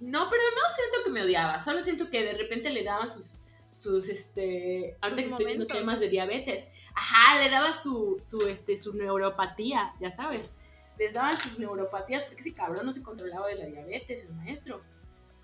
No, 0.00 0.28
pero 0.30 0.42
no 0.42 0.74
siento 0.74 1.04
que 1.04 1.10
me 1.10 1.22
odiaba, 1.22 1.62
solo 1.62 1.82
siento 1.82 2.10
que 2.10 2.24
de 2.24 2.34
repente 2.34 2.70
le 2.70 2.82
daban 2.82 3.10
sus, 3.10 3.40
sus, 3.70 4.08
este, 4.08 4.96
ahorita 5.00 5.22
que 5.22 5.28
estoy 5.28 5.46
viendo 5.46 5.66
temas 5.66 6.00
de 6.00 6.08
diabetes, 6.08 6.68
ajá, 6.94 7.38
le 7.42 7.50
daba 7.50 7.72
su, 7.72 8.16
su, 8.20 8.46
este, 8.46 8.76
su 8.76 8.94
neuropatía, 8.94 9.92
ya 10.00 10.10
sabes 10.10 10.54
les 11.00 11.14
daban 11.14 11.38
sus 11.38 11.58
neuropatías 11.58 12.24
porque 12.24 12.42
ese 12.42 12.52
cabrón 12.52 12.84
no 12.84 12.92
se 12.92 13.02
controlaba 13.02 13.48
de 13.48 13.54
la 13.54 13.66
diabetes, 13.66 14.22
el 14.22 14.34
maestro. 14.34 14.82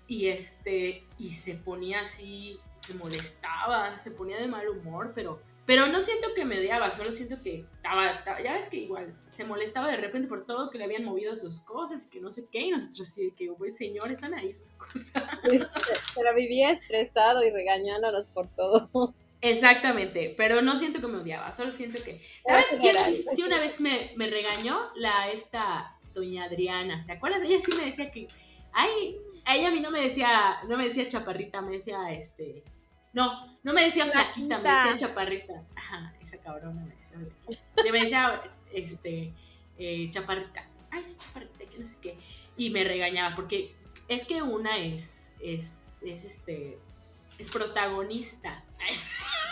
Y 0.05 0.27
este, 0.27 1.03
y 1.17 1.31
se 1.31 1.55
ponía 1.55 2.01
así, 2.01 2.59
se 2.85 2.93
molestaba, 2.93 4.01
se 4.03 4.11
ponía 4.11 4.37
de 4.37 4.47
mal 4.47 4.69
humor, 4.69 5.13
pero, 5.15 5.41
pero 5.67 5.85
no 5.87 6.01
siento 6.01 6.29
que 6.35 6.45
me 6.45 6.57
odiaba, 6.57 6.89
solo 6.89 7.11
siento 7.11 7.43
que 7.43 7.65
estaba, 7.75 8.07
estaba- 8.11 8.41
ya 8.41 8.53
ves 8.53 8.67
que 8.69 8.77
igual 8.77 9.13
se 9.31 9.43
molestaba 9.43 9.91
de 9.91 9.97
repente 9.97 10.27
por 10.27 10.47
todo 10.47 10.71
que 10.71 10.79
le 10.79 10.85
habían 10.85 11.03
movido 11.03 11.35
sus 11.35 11.61
cosas 11.61 12.05
y 12.07 12.09
que 12.09 12.19
no 12.21 12.31
sé 12.31 12.47
qué, 12.51 12.61
y 12.61 12.71
nosotros 12.71 13.01
así 13.01 13.25
de 13.25 13.35
que, 13.35 13.49
güey, 13.49 13.71
señor, 13.71 14.11
están 14.11 14.33
ahí 14.33 14.51
sus 14.53 14.71
cosas. 14.71 15.23
Pues, 15.43 15.71
se- 15.71 16.23
la 16.23 16.31
vivía 16.33 16.71
estresado 16.71 17.43
y 17.45 17.51
regañándonos 17.51 18.27
por 18.29 18.47
todo. 18.55 19.13
Exactamente, 19.41 20.33
pero 20.35 20.61
no 20.63 20.75
siento 20.77 20.99
que 20.99 21.07
me 21.07 21.17
odiaba, 21.19 21.51
solo 21.51 21.69
siento 21.71 22.01
que... 22.03 22.21
¿Sabes 22.47 22.65
quién 22.81 22.95
sí, 23.05 23.25
sí 23.35 23.43
una 23.43 23.59
vez 23.59 23.79
me, 23.79 24.11
me 24.15 24.27
regañó? 24.31 24.79
La 24.95 25.29
esta 25.29 25.95
doña 26.15 26.45
Adriana, 26.45 27.03
¿te 27.05 27.11
acuerdas? 27.13 27.43
Ella 27.43 27.59
sí 27.63 27.71
me 27.77 27.85
decía 27.85 28.09
que, 28.11 28.27
ay, 28.73 29.15
a 29.45 29.55
ella 29.55 29.67
a 29.67 29.71
mí 29.71 29.79
no 29.79 29.91
me 29.91 30.01
decía, 30.01 30.57
no 30.67 30.75
me 30.77 30.85
decía 30.85 31.07
chaparrita, 31.07 31.61
me 31.61 31.73
decía 31.73 32.11
este, 32.11 32.63
no, 33.13 33.57
no 33.63 33.73
me 33.73 33.83
decía 33.83 34.05
flaquita, 34.05 34.59
me 34.59 34.69
decía 34.69 34.97
chaparrita. 34.97 35.63
Ajá, 35.75 36.13
esa 36.21 36.37
cabrona 36.37 36.81
me 36.83 36.95
decía. 36.95 37.17
Me 37.91 37.99
decía, 37.99 38.41
este, 38.71 39.33
eh, 39.77 40.09
chaparrita. 40.11 40.67
Ay, 40.91 41.03
sí, 41.03 41.17
chaparrita, 41.17 41.65
que 41.65 41.77
no 41.77 41.85
sé 41.85 41.97
qué. 42.01 42.17
Y 42.57 42.69
me 42.69 42.83
regañaba 42.83 43.35
porque 43.35 43.75
es 44.07 44.25
que 44.25 44.41
una 44.41 44.77
es, 44.77 45.33
es, 45.41 45.97
es 46.01 46.25
este, 46.25 46.79
es 47.37 47.49
protagonista. 47.49 48.63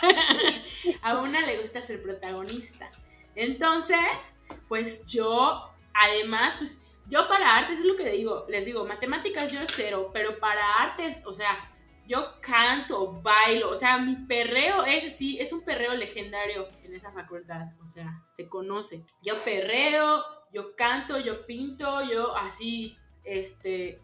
a 1.02 1.18
una 1.18 1.40
le 1.42 1.60
gusta 1.60 1.80
ser 1.80 2.02
protagonista. 2.02 2.90
Entonces, 3.34 4.34
pues 4.68 5.06
yo, 5.06 5.70
además, 5.92 6.54
pues 6.58 6.80
yo 7.08 7.28
para 7.28 7.56
artes 7.56 7.80
es 7.80 7.84
lo 7.84 7.96
que 7.96 8.10
digo, 8.10 8.46
les 8.48 8.64
digo, 8.66 8.84
matemáticas 8.86 9.52
yo 9.52 9.60
cero, 9.66 10.10
pero 10.12 10.38
para 10.38 10.82
artes, 10.82 11.22
o 11.24 11.32
sea, 11.32 11.70
yo 12.06 12.40
canto, 12.40 13.20
bailo, 13.22 13.70
o 13.70 13.76
sea, 13.76 13.98
mi 13.98 14.14
perreo 14.26 14.84
ese 14.84 15.10
sí, 15.10 15.38
es 15.38 15.52
un 15.52 15.64
perreo 15.64 15.94
legendario 15.94 16.68
en 16.82 16.94
esa 16.94 17.12
facultad, 17.12 17.68
o 17.86 17.92
sea, 17.92 18.22
se 18.36 18.48
conoce. 18.48 19.04
Yo 19.22 19.34
perreo, 19.44 20.22
yo 20.52 20.76
canto, 20.76 21.18
yo 21.18 21.44
pinto, 21.46 22.02
yo 22.10 22.36
así, 22.36 22.96
este, 23.24 24.00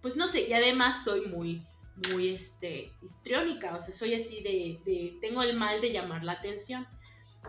pues 0.00 0.16
no 0.16 0.26
sé, 0.26 0.48
y 0.48 0.52
además 0.52 1.04
soy 1.04 1.26
muy, 1.26 1.66
muy, 2.10 2.34
este, 2.34 2.92
histriónica, 3.02 3.74
o 3.74 3.80
sea, 3.80 3.94
soy 3.94 4.14
así 4.14 4.42
de, 4.42 4.80
de, 4.84 5.18
tengo 5.20 5.42
el 5.42 5.56
mal 5.56 5.80
de 5.80 5.92
llamar 5.92 6.24
la 6.24 6.32
atención. 6.32 6.86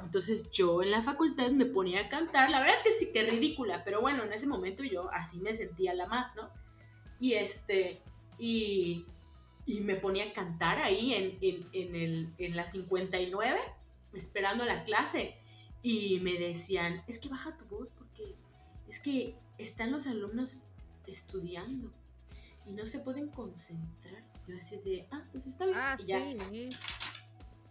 Entonces 0.03 0.49
yo 0.51 0.81
en 0.83 0.91
la 0.91 1.01
facultad 1.01 1.49
me 1.51 1.65
ponía 1.65 2.01
a 2.01 2.09
cantar, 2.09 2.49
la 2.49 2.59
verdad 2.59 2.77
es 2.77 2.83
que 2.83 2.91
sí 2.91 3.11
que 3.11 3.23
ridícula, 3.23 3.83
pero 3.83 4.01
bueno, 4.01 4.23
en 4.23 4.33
ese 4.33 4.47
momento 4.47 4.83
yo 4.83 5.09
así 5.11 5.41
me 5.41 5.53
sentía 5.53 5.93
la 5.93 6.05
más, 6.05 6.35
¿no? 6.35 6.49
Y 7.19 7.33
este, 7.33 8.01
y, 8.39 9.05
y 9.65 9.81
me 9.81 9.95
ponía 9.95 10.25
a 10.25 10.33
cantar 10.33 10.79
ahí 10.79 11.13
en, 11.13 11.37
en, 11.41 11.69
en, 11.73 11.95
el, 11.95 12.33
en 12.37 12.55
la 12.55 12.65
59, 12.65 13.59
esperando 14.13 14.65
la 14.65 14.83
clase, 14.85 15.35
y 15.81 16.19
me 16.21 16.33
decían, 16.33 17.03
es 17.07 17.19
que 17.19 17.29
baja 17.29 17.55
tu 17.57 17.65
voz 17.65 17.91
porque 17.91 18.35
es 18.87 18.99
que 18.99 19.35
están 19.57 19.91
los 19.91 20.07
alumnos 20.07 20.67
estudiando 21.07 21.91
y 22.65 22.71
no 22.71 22.85
se 22.85 22.99
pueden 22.99 23.29
concentrar. 23.29 24.23
Yo 24.47 24.57
así 24.57 24.77
de, 24.77 25.07
ah, 25.11 25.23
pues 25.31 25.45
está 25.45 25.65
bien. 25.65 25.77
Ah, 25.77 25.95
y 25.99 26.05
ya, 26.05 26.19
sí. 26.49 26.69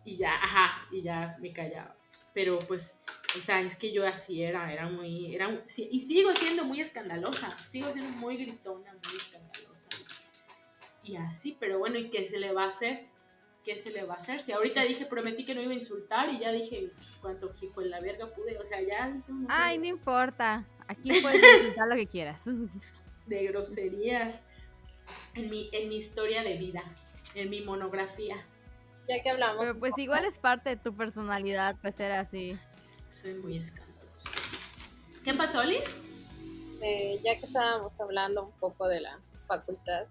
y 0.04 0.16
ya, 0.16 0.34
ajá, 0.34 0.86
y 0.90 1.02
ya 1.02 1.36
me 1.40 1.52
callaba. 1.52 1.96
Pero 2.32 2.60
pues, 2.66 2.96
o 3.36 3.40
sea, 3.40 3.60
es 3.60 3.76
que 3.76 3.92
yo 3.92 4.06
así 4.06 4.42
era, 4.42 4.72
era 4.72 4.88
muy, 4.88 5.34
era, 5.34 5.64
y 5.76 6.00
sigo 6.00 6.32
siendo 6.34 6.64
muy 6.64 6.80
escandalosa, 6.80 7.56
sigo 7.68 7.92
siendo 7.92 8.16
muy 8.18 8.36
gritona, 8.36 8.92
muy 8.92 9.16
escandalosa. 9.16 9.67
Y 11.08 11.16
así, 11.16 11.56
pero 11.58 11.78
bueno, 11.78 11.98
¿y 11.98 12.10
qué 12.10 12.24
se 12.24 12.38
le 12.38 12.52
va 12.52 12.64
a 12.64 12.68
hacer? 12.68 13.06
¿Qué 13.64 13.78
se 13.78 13.90
le 13.90 14.04
va 14.04 14.14
a 14.14 14.16
hacer? 14.18 14.42
Si 14.42 14.52
ahorita 14.52 14.82
dije, 14.82 15.06
prometí 15.06 15.46
que 15.46 15.54
no 15.54 15.62
iba 15.62 15.72
a 15.72 15.74
insultar 15.74 16.28
y 16.30 16.38
ya 16.38 16.52
dije 16.52 16.92
cuánto 17.22 17.52
hijo 17.60 17.80
en 17.80 17.90
la 17.90 18.00
verga 18.00 18.32
pude, 18.34 18.58
o 18.58 18.64
sea, 18.64 18.80
ya... 18.82 19.10
Ay, 19.48 19.78
no 19.78 19.86
importa, 19.86 20.66
aquí 20.86 21.10
puedes 21.22 21.42
insultar 21.42 21.88
lo 21.88 21.96
que 21.96 22.06
quieras. 22.06 22.44
De 23.26 23.46
groserías 23.46 24.42
en 25.34 25.48
mi, 25.48 25.70
en 25.72 25.88
mi 25.88 25.96
historia 25.96 26.42
de 26.42 26.58
vida, 26.58 26.84
en 27.34 27.48
mi 27.48 27.62
monografía. 27.62 28.36
Ya 29.08 29.22
que 29.22 29.30
hablamos... 29.30 29.64
Pero 29.64 29.78
pues 29.78 29.96
igual 29.96 30.26
es 30.26 30.36
parte 30.36 30.70
de 30.70 30.76
tu 30.76 30.94
personalidad, 30.94 31.76
pues 31.80 31.94
ser 31.94 32.12
así. 32.12 32.58
Soy 33.10 33.32
muy 33.34 33.56
escandalosa. 33.56 34.30
¿Qué 35.24 35.32
pasó, 35.32 35.62
Liz? 35.64 35.84
Eh, 36.82 37.18
ya 37.24 37.38
que 37.38 37.46
estábamos 37.46 37.98
hablando 37.98 38.44
un 38.44 38.52
poco 38.52 38.86
de 38.86 39.00
la 39.00 39.18
facultad, 39.46 40.06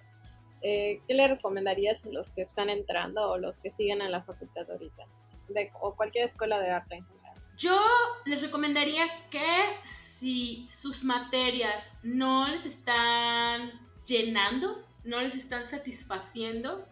eh, 0.62 1.02
¿qué 1.08 1.14
le 1.14 1.28
recomendarías 1.28 2.06
a 2.06 2.10
los 2.10 2.30
que 2.30 2.42
están 2.42 2.70
entrando 2.70 3.30
o 3.32 3.38
los 3.38 3.60
que 3.60 3.72
siguen 3.72 4.02
en 4.02 4.12
la 4.12 4.24
facultad 4.24 4.70
ahorita? 4.70 5.06
De, 5.50 5.72
o 5.82 5.96
cualquier 5.96 6.26
escuela 6.26 6.60
de 6.60 6.70
arte 6.70 6.96
en 6.96 7.06
general. 7.06 7.38
Yo 7.58 7.80
les 8.26 8.42
recomendaría 8.42 9.06
que 9.30 9.48
si 9.84 10.68
sus 10.70 11.04
materias 11.04 12.00
no 12.04 12.48
les 12.48 12.66
están 12.66 13.72
llenando, 14.06 14.86
no 15.04 15.22
les 15.22 15.36
están 15.36 15.70
satisfaciendo, 15.70 16.88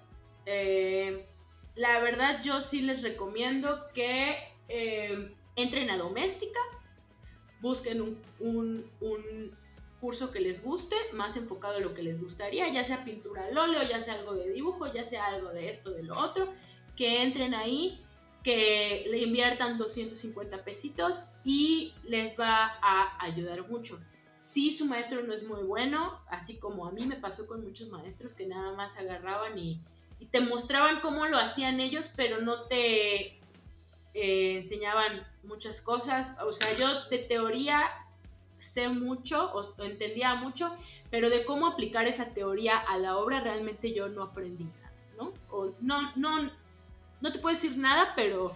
eh, 0.46 1.28
la 1.76 2.00
verdad 2.00 2.42
yo 2.44 2.62
sí 2.62 2.82
les 2.82 3.02
recomiendo 3.02 3.88
que 3.94 4.38
entren 5.56 5.90
a 5.90 5.98
doméstica, 5.98 6.60
busquen 7.62 8.18
un, 8.40 9.58
curso 10.06 10.30
que 10.30 10.40
les 10.40 10.64
guste, 10.64 10.96
más 11.14 11.36
enfocado 11.36 11.78
a 11.78 11.80
lo 11.80 11.96
que 11.96 12.04
les 12.04 12.22
gustaría, 12.22 12.72
ya 12.72 12.84
sea 12.84 13.04
pintura 13.04 13.46
al 13.46 13.58
óleo, 13.58 13.82
ya 13.90 14.00
sea 14.00 14.14
algo 14.14 14.36
de 14.36 14.52
dibujo, 14.52 14.86
ya 14.94 15.04
sea 15.04 15.26
algo 15.26 15.50
de 15.50 15.68
esto, 15.72 15.90
de 15.90 16.04
lo 16.04 16.16
otro, 16.16 16.54
que 16.96 17.24
entren 17.24 17.56
ahí, 17.56 18.00
que 18.44 19.08
le 19.10 19.18
inviertan 19.24 19.80
250 19.80 20.64
pesitos 20.64 21.28
y 21.44 21.96
les 22.04 22.40
va 22.40 22.78
a 22.84 23.18
ayudar 23.26 23.68
mucho. 23.68 24.00
Si 24.38 24.70
su 24.70 24.86
maestro 24.86 25.24
no 25.24 25.34
es 25.34 25.42
muy 25.42 25.64
bueno, 25.64 26.22
así 26.30 26.58
como 26.58 26.86
a 26.86 26.92
mí 26.92 27.04
me 27.08 27.16
pasó 27.16 27.48
con 27.48 27.64
muchos 27.64 27.90
maestros 27.90 28.36
que 28.36 28.46
nada 28.46 28.74
más 28.74 28.96
agarraban 28.98 29.58
y, 29.58 29.82
te 30.32 30.40
mostraban 30.40 31.02
cómo 31.02 31.26
lo 31.26 31.38
hacían 31.38 31.80
ellos, 31.80 32.12
pero 32.16 32.42
no 32.42 32.64
te 32.64 33.40
eh, 34.14 34.58
enseñaban 34.58 35.26
muchas 35.44 35.82
cosas. 35.82 36.36
O 36.46 36.54
sea, 36.54 36.76
yo 36.76 36.88
de 37.10 37.20
teoría 37.20 37.86
sé 38.66 38.90
mucho 38.90 39.52
o 39.54 39.74
entendía 39.84 40.36
mucho, 40.36 40.76
pero 41.10 41.30
de 41.30 41.46
cómo 41.46 41.68
aplicar 41.68 42.08
esa 42.08 42.34
teoría 42.34 42.78
a 42.78 42.98
la 42.98 43.18
obra 43.18 43.40
realmente 43.40 43.94
yo 43.94 44.10
no 44.10 44.24
aprendí 44.24 44.66
nada, 44.66 44.92
¿no? 45.18 45.34
No, 45.82 46.12
no, 46.16 46.52
no 47.22 47.32
te 47.32 47.40
puedo 47.40 47.56
decir 47.56 47.78
nada, 47.78 48.14
pero 48.16 48.56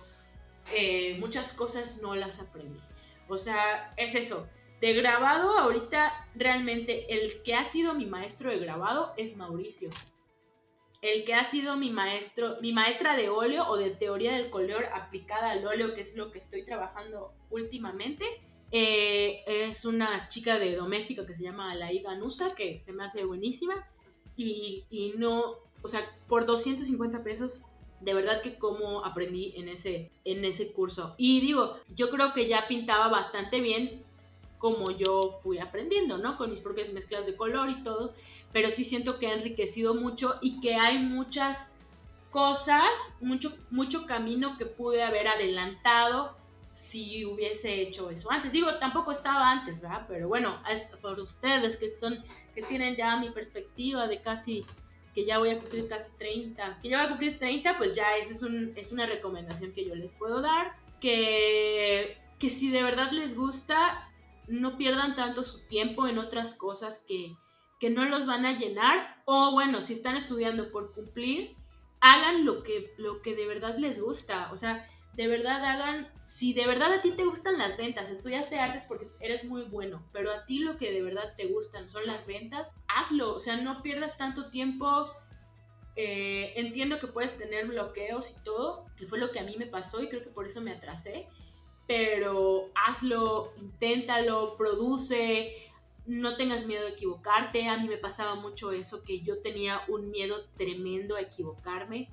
eh, 0.73 1.17
muchas 1.19 1.53
cosas 1.53 1.99
no 2.01 2.15
las 2.15 2.39
aprendí. 2.39 2.79
O 3.27 3.37
sea, 3.37 3.93
es 3.97 4.15
eso. 4.15 4.47
De 4.81 4.93
grabado, 4.93 5.57
ahorita 5.57 6.27
realmente 6.35 7.13
el 7.13 7.43
que 7.43 7.53
ha 7.53 7.65
sido 7.65 7.93
mi 7.93 8.05
maestro 8.05 8.49
de 8.49 8.59
grabado 8.59 9.13
es 9.17 9.35
Mauricio 9.35 9.89
el 11.01 11.23
que 11.23 11.33
ha 11.33 11.45
sido 11.45 11.77
mi 11.77 11.91
maestro, 11.91 12.57
mi 12.61 12.73
maestra 12.73 13.15
de 13.15 13.29
óleo 13.29 13.67
o 13.67 13.77
de 13.77 13.91
teoría 13.91 14.33
del 14.33 14.49
color 14.49 14.85
aplicada 14.93 15.51
al 15.51 15.65
óleo, 15.65 15.93
que 15.95 16.01
es 16.01 16.15
lo 16.15 16.31
que 16.31 16.39
estoy 16.39 16.65
trabajando 16.65 17.33
últimamente. 17.49 18.25
Eh, 18.71 19.43
es 19.47 19.85
una 19.85 20.27
chica 20.29 20.59
de 20.59 20.75
doméstica 20.75 21.25
que 21.25 21.35
se 21.35 21.43
llama 21.43 21.71
Alaí 21.71 21.99
Ganusa, 21.99 22.53
que 22.55 22.77
se 22.77 22.93
me 22.93 23.03
hace 23.03 23.25
buenísima. 23.25 23.73
Y, 24.35 24.85
y, 24.89 25.13
no, 25.17 25.55
o 25.81 25.87
sea, 25.87 26.01
por 26.27 26.45
250 26.45 27.23
pesos, 27.23 27.63
de 28.01 28.13
verdad 28.13 28.41
que 28.41 28.57
como 28.57 29.03
aprendí 29.03 29.53
en 29.57 29.67
ese, 29.67 30.11
en 30.23 30.45
ese 30.45 30.71
curso. 30.71 31.15
Y 31.17 31.41
digo, 31.41 31.77
yo 31.95 32.09
creo 32.09 32.33
que 32.33 32.47
ya 32.47 32.67
pintaba 32.67 33.09
bastante 33.09 33.61
bien 33.61 34.03
como 34.57 34.91
yo 34.91 35.39
fui 35.41 35.57
aprendiendo, 35.59 36.17
¿no? 36.17 36.37
Con 36.37 36.49
mis 36.49 36.59
propias 36.59 36.91
mezclas 36.91 37.25
de 37.25 37.35
color 37.35 37.69
y 37.69 37.81
todo 37.83 38.13
pero 38.51 38.71
sí 38.71 38.83
siento 38.83 39.19
que 39.19 39.27
ha 39.27 39.33
enriquecido 39.33 39.93
mucho 39.93 40.35
y 40.41 40.59
que 40.59 40.75
hay 40.75 40.99
muchas 40.99 41.71
cosas, 42.31 42.89
mucho, 43.21 43.55
mucho 43.69 44.05
camino 44.05 44.57
que 44.57 44.65
pude 44.65 45.03
haber 45.03 45.27
adelantado 45.27 46.35
si 46.89 47.23
hubiese 47.23 47.81
hecho 47.81 48.09
eso 48.09 48.31
antes. 48.31 48.51
Digo, 48.51 48.75
tampoco 48.79 49.11
estaba 49.11 49.51
antes, 49.51 49.79
¿verdad? 49.79 50.05
Pero 50.07 50.27
bueno, 50.27 50.59
por 51.01 51.19
ustedes 51.19 51.77
que 51.77 51.91
son, 51.91 52.23
que 52.55 52.63
tienen 52.63 52.95
ya 52.95 53.15
mi 53.17 53.29
perspectiva 53.29 54.07
de 54.07 54.21
casi, 54.21 54.65
que 55.13 55.25
ya 55.25 55.37
voy 55.37 55.51
a 55.51 55.59
cumplir 55.59 55.87
casi 55.87 56.09
30, 56.17 56.79
que 56.81 56.89
ya 56.89 56.97
voy 56.97 57.05
a 57.05 57.09
cumplir 57.09 57.37
30, 57.37 57.77
pues 57.77 57.95
ya 57.95 58.15
esa 58.15 58.31
es, 58.31 58.41
un, 58.41 58.73
es 58.75 58.91
una 58.91 59.05
recomendación 59.05 59.71
que 59.71 59.85
yo 59.85 59.93
les 59.93 60.13
puedo 60.13 60.41
dar, 60.41 60.73
que, 60.99 62.17
que 62.39 62.49
si 62.49 62.71
de 62.71 62.81
verdad 62.81 63.11
les 63.11 63.35
gusta, 63.35 64.09
no 64.47 64.75
pierdan 64.75 65.15
tanto 65.15 65.43
su 65.43 65.59
tiempo 65.67 66.07
en 66.07 66.17
otras 66.17 66.55
cosas 66.55 67.03
que, 67.07 67.35
que 67.79 67.91
no 67.91 68.03
los 68.05 68.25
van 68.25 68.47
a 68.47 68.57
llenar 68.57 69.21
o 69.25 69.51
bueno, 69.51 69.81
si 69.81 69.93
están 69.93 70.15
estudiando 70.15 70.71
por 70.71 70.91
cumplir, 70.93 71.55
hagan 72.01 72.45
lo 72.45 72.63
que, 72.63 72.95
lo 72.97 73.21
que 73.21 73.35
de 73.35 73.45
verdad 73.45 73.77
les 73.77 74.01
gusta, 74.01 74.49
o 74.51 74.55
sea, 74.55 74.89
de 75.19 75.27
verdad 75.27 75.65
hagan, 75.65 76.07
si 76.23 76.53
de 76.53 76.65
verdad 76.65 76.93
a 76.93 77.01
ti 77.01 77.11
te 77.11 77.25
gustan 77.25 77.57
las 77.57 77.75
ventas, 77.75 78.09
estudiaste 78.09 78.57
artes 78.57 78.85
porque 78.87 79.09
eres 79.19 79.43
muy 79.43 79.63
bueno, 79.63 80.01
pero 80.13 80.31
a 80.31 80.45
ti 80.45 80.59
lo 80.59 80.77
que 80.77 80.93
de 80.93 81.01
verdad 81.01 81.33
te 81.35 81.47
gustan 81.47 81.89
son 81.89 82.07
las 82.07 82.25
ventas, 82.25 82.71
hazlo, 82.87 83.35
o 83.35 83.39
sea, 83.41 83.57
no 83.57 83.83
pierdas 83.83 84.17
tanto 84.17 84.49
tiempo. 84.49 85.11
Eh, 85.97 86.53
entiendo 86.55 87.01
que 87.01 87.07
puedes 87.07 87.37
tener 87.37 87.67
bloqueos 87.67 88.31
y 88.31 88.41
todo, 88.45 88.85
que 88.95 89.05
fue 89.07 89.19
lo 89.19 89.31
que 89.31 89.41
a 89.41 89.43
mí 89.43 89.57
me 89.57 89.65
pasó 89.65 90.01
y 90.01 90.07
creo 90.07 90.23
que 90.23 90.29
por 90.29 90.45
eso 90.45 90.61
me 90.61 90.71
atrasé, 90.71 91.27
pero 91.85 92.69
hazlo, 92.87 93.51
inténtalo, 93.57 94.55
produce, 94.55 95.53
no 96.05 96.37
tengas 96.37 96.65
miedo 96.65 96.85
de 96.85 96.91
equivocarte. 96.91 97.67
A 97.67 97.75
mí 97.75 97.89
me 97.89 97.97
pasaba 97.97 98.35
mucho 98.35 98.71
eso, 98.71 99.03
que 99.03 99.19
yo 99.19 99.41
tenía 99.41 99.81
un 99.89 100.11
miedo 100.11 100.45
tremendo 100.55 101.17
a 101.17 101.21
equivocarme 101.21 102.07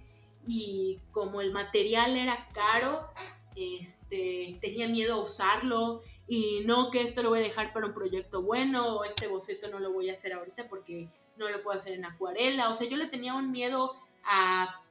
y 0.47 1.01
como 1.11 1.41
el 1.41 1.53
material 1.53 2.17
era 2.17 2.49
caro, 2.53 3.11
este, 3.55 4.59
tenía 4.61 4.89
miedo 4.89 5.15
a 5.15 5.23
usarlo 5.23 6.03
y 6.29 6.63
no 6.65 6.91
que 6.91 7.03
esto 7.03 7.23
lo 7.23 7.31
voy 7.31 7.41
a 7.41 7.43
dejar 7.43 7.73
para 7.73 7.87
un 7.87 7.95
proyecto 7.95 8.43
bueno 8.43 8.97
o 8.97 9.05
este 9.05 9.29
boceto 9.29 9.69
no 9.69 9.79
lo 9.79 9.93
voy 9.93 10.11
a 10.11 10.15
hacer 10.15 10.33
ahorita 10.33 10.69
porque 10.69 11.09
no 11.37 11.49
lo 11.49 11.63
puedo 11.63 11.79
hacer 11.79 11.95
en 11.95 12.05
acuarela. 12.05 12.71
O 12.71 12.75
sea, 12.75 12.89
yo 12.89 12.97
le 12.97 13.09
tenía 13.09 13.35
un 13.35 13.51
miedo 13.51 13.95
a 14.25 14.83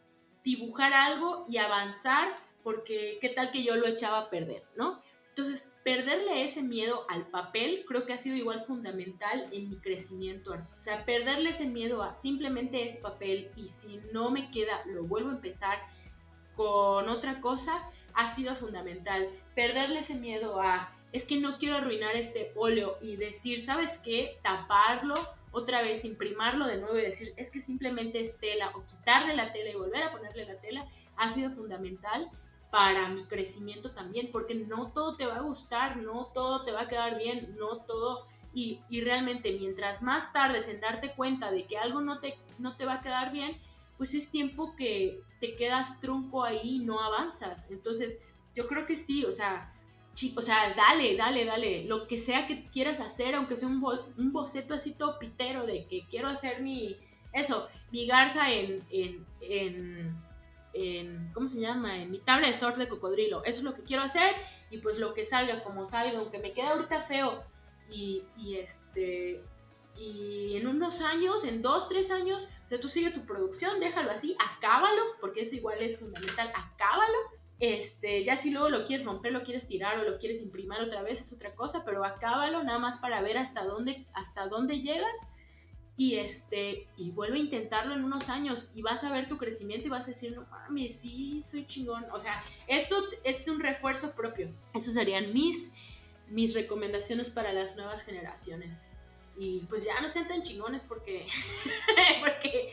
dibujar 0.43 0.93
algo 0.93 1.45
y 1.49 1.57
avanzar 1.57 2.35
porque 2.63 3.17
qué 3.21 3.29
tal 3.29 3.51
que 3.51 3.63
yo 3.63 3.75
lo 3.75 3.87
echaba 3.87 4.19
a 4.19 4.29
perder, 4.29 4.63
¿no? 4.75 5.01
Entonces, 5.29 5.71
perderle 5.85 6.43
ese 6.43 6.63
miedo 6.63 7.05
al 7.09 7.27
papel 7.27 7.85
creo 7.87 8.07
que 8.07 8.13
ha 8.13 8.17
sido 8.17 8.35
igual 8.35 8.65
fundamental 8.65 9.45
en 9.51 9.69
mi 9.69 9.77
crecimiento. 9.77 10.53
O 10.53 10.81
sea, 10.81 11.05
perderle 11.05 11.51
ese 11.51 11.67
miedo 11.67 12.01
a 12.01 12.15
simplemente 12.15 12.83
es 12.83 12.97
papel 12.97 13.51
y 13.55 13.69
si 13.69 14.01
no 14.11 14.31
me 14.31 14.49
queda, 14.49 14.81
lo 14.87 15.03
vuelvo 15.03 15.29
a 15.29 15.33
empezar 15.33 15.77
con 16.55 17.07
otra 17.07 17.39
cosa, 17.39 17.87
ha 18.15 18.33
sido 18.33 18.55
fundamental. 18.55 19.29
Perderle 19.53 19.99
ese 19.99 20.15
miedo 20.15 20.59
a 20.59 20.91
es 21.11 21.23
que 21.23 21.39
no 21.39 21.59
quiero 21.59 21.77
arruinar 21.77 22.15
este 22.15 22.51
óleo 22.55 22.97
y 22.99 23.15
decir, 23.15 23.61
¿sabes 23.61 23.99
qué? 23.99 24.39
Taparlo 24.41 25.13
otra 25.51 25.83
vez, 25.83 26.03
imprimarlo 26.03 26.65
de 26.65 26.77
nuevo 26.77 26.97
y 26.97 27.03
decir, 27.03 27.35
es 27.37 27.51
que 27.51 27.61
simplemente 27.61 28.21
es 28.21 28.35
tela 28.39 28.71
o 28.73 28.83
quitarle 28.87 29.35
la 29.35 29.53
tela 29.53 29.69
y 29.69 29.75
volver 29.75 30.01
a 30.01 30.11
ponerle 30.11 30.45
la 30.45 30.59
tela, 30.59 30.87
ha 31.15 31.29
sido 31.29 31.51
fundamental 31.51 32.31
para 32.75 33.07
mi 33.07 33.23
crecimiento 33.23 33.91
también, 33.91 34.31
porque 34.33 34.53
no 34.53 34.91
todo 34.91 35.15
te 35.15 35.25
va 35.25 35.37
a 35.37 35.43
gustar, 35.43 35.95
no 35.95 36.25
todo 36.33 36.65
te 36.65 36.73
va 36.73 36.81
a 36.81 36.87
quedar 36.89 37.17
bien, 37.17 37.55
no 37.57 37.77
todo, 37.77 38.27
y, 38.53 38.81
realmente 38.99 39.57
mientras 39.57 40.01
más 40.03 40.33
tardes 40.33 40.67
en 40.67 40.81
darte 40.81 41.13
cuenta 41.13 41.51
de 41.51 41.63
que 41.63 41.77
algo 41.77 42.01
no 42.01 42.19
te, 42.19 42.37
no 42.59 42.75
te 42.75 42.85
va 42.85 42.95
a 42.95 43.01
quedar 43.01 43.31
bien, 43.31 43.57
pues 43.97 44.13
es 44.13 44.29
tiempo 44.29 44.75
que 44.75 45.21
te 45.39 45.55
quedas 45.55 46.01
trunco 46.01 46.43
ahí 46.43 46.59
y 46.75 46.79
no 46.79 46.99
avanzas. 46.99 47.65
Entonces, 47.69 48.19
yo 48.53 48.67
creo 48.67 48.85
que 48.85 48.97
sí, 48.97 49.23
o 49.23 49.31
sea, 49.31 49.73
o 50.35 50.41
sea, 50.41 50.73
dale, 50.75 51.15
dale, 51.15 51.45
dale, 51.45 51.85
lo 51.85 52.07
que 52.07 52.17
sea 52.17 52.45
que 52.45 52.65
quieras 52.71 52.99
hacer, 52.99 53.35
aunque 53.35 53.55
sea 53.55 53.69
un, 53.69 53.81
un 54.17 54.33
boceto 54.33 54.73
así 54.73 54.93
todo 54.95 55.17
pitero 55.17 55.65
de 55.65 55.85
que 55.85 56.05
quiero 56.09 56.27
hacer 56.27 56.61
mi, 56.61 56.97
eso, 57.31 57.69
mi 57.93 58.05
garza 58.05 58.51
en 58.51 58.83
en, 59.39 60.24
¿cómo 61.33 61.47
se 61.47 61.59
llama? 61.59 62.01
En 62.01 62.11
mi 62.11 62.19
tabla 62.19 62.47
de 62.47 62.53
surf 62.53 62.77
de 62.77 62.87
cocodrilo. 62.87 63.43
Eso 63.45 63.59
es 63.59 63.63
lo 63.63 63.73
que 63.73 63.83
quiero 63.83 64.03
hacer 64.03 64.33
y 64.69 64.79
pues 64.79 64.97
lo 64.97 65.13
que 65.13 65.25
salga, 65.25 65.63
como 65.63 65.85
salga, 65.85 66.19
aunque 66.19 66.39
me 66.39 66.53
quede 66.53 66.67
ahorita 66.67 67.01
feo. 67.03 67.43
Y, 67.89 68.23
y 68.37 68.55
este, 68.57 69.43
y 69.95 70.57
en 70.57 70.67
unos 70.67 71.01
años, 71.01 71.43
en 71.43 71.61
dos, 71.61 71.87
tres 71.87 72.11
años, 72.11 72.49
o 72.65 72.69
sea, 72.69 72.79
tú 72.79 72.89
sigue 72.89 73.11
tu 73.11 73.25
producción, 73.25 73.79
déjalo 73.79 74.11
así, 74.11 74.35
acábalo, 74.39 75.01
porque 75.21 75.41
eso 75.41 75.55
igual 75.55 75.81
es 75.81 75.99
fundamental, 75.99 76.51
acábalo. 76.53 77.17
Este, 77.59 78.25
ya 78.25 78.35
si 78.35 78.51
luego 78.51 78.69
lo 78.69 78.85
quieres 78.85 79.05
romper, 79.05 79.31
lo 79.31 79.43
quieres 79.43 79.65
tirar 79.67 79.97
o 79.99 80.03
lo 80.03 80.17
quieres 80.17 80.41
imprimir 80.41 80.81
otra 80.81 81.03
vez 81.03 81.21
es 81.21 81.31
otra 81.31 81.55
cosa, 81.55 81.85
pero 81.85 82.03
acábalo 82.03 82.63
nada 82.63 82.79
más 82.79 82.97
para 82.97 83.21
ver 83.21 83.37
hasta 83.37 83.63
dónde, 83.63 84.05
hasta 84.13 84.47
dónde 84.47 84.81
llegas 84.81 85.17
y 85.97 86.15
este 86.15 86.87
y 86.97 87.11
vuelve 87.11 87.37
a 87.37 87.41
intentarlo 87.41 87.93
en 87.93 88.03
unos 88.03 88.29
años 88.29 88.69
y 88.73 88.81
vas 88.81 89.03
a 89.03 89.11
ver 89.11 89.27
tu 89.27 89.37
crecimiento 89.37 89.87
y 89.87 89.89
vas 89.89 90.05
a 90.05 90.07
decir, 90.11 90.35
no 90.35 90.45
mames, 90.49 90.95
sí, 90.99 91.41
soy 91.41 91.65
chingón. 91.65 92.05
O 92.11 92.19
sea, 92.19 92.43
eso 92.67 92.97
es 93.23 93.47
un 93.47 93.59
refuerzo 93.59 94.11
propio. 94.11 94.49
Esos 94.73 94.93
serían 94.93 95.33
mis, 95.33 95.69
mis 96.29 96.53
recomendaciones 96.53 97.29
para 97.29 97.53
las 97.53 97.75
nuevas 97.75 98.03
generaciones. 98.03 98.85
Y 99.37 99.61
pues 99.69 99.85
ya 99.85 99.99
no 100.01 100.09
sean 100.09 100.27
tan 100.27 100.41
chingones 100.41 100.83
porque, 100.83 101.27
porque, 102.21 102.71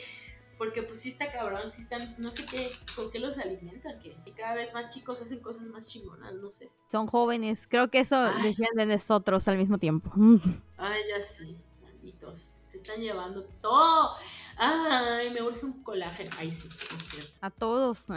porque 0.59 0.83
pues 0.83 1.01
sí 1.01 1.11
está 1.11 1.31
cabrón, 1.31 1.73
sí 1.75 1.83
están, 1.83 2.17
no 2.19 2.33
sé 2.33 2.45
qué, 2.47 2.71
con 2.97 3.11
qué 3.11 3.21
los 3.21 3.39
alimentan, 3.39 4.01
que, 4.01 4.17
cada 4.37 4.55
vez 4.55 4.73
más 4.75 4.91
chicos 4.91 5.21
hacen 5.21 5.41
cosas 5.41 5.69
más 5.69 5.89
chingonas, 5.89 6.35
no 6.35 6.51
sé. 6.51 6.71
Son 6.89 7.07
jóvenes, 7.07 7.67
creo 7.69 7.89
que 7.89 8.01
eso 8.01 8.21
decían 8.43 8.75
de 8.77 8.87
nosotros 8.87 9.47
al 9.47 9.59
mismo 9.59 9.79
tiempo. 9.79 10.13
Ay, 10.77 11.03
ya 11.09 11.23
sí, 11.23 11.57
malditos 11.83 12.52
están 12.83 13.01
llevando 13.01 13.45
todo. 13.61 14.17
Ay, 14.57 15.31
me 15.31 15.43
urge 15.43 15.65
un 15.65 15.83
colágeno. 15.83 16.31
Ay, 16.37 16.53
sí, 16.53 16.69
es 16.69 17.11
cierto. 17.11 17.33
A 17.41 17.51
todos. 17.51 18.07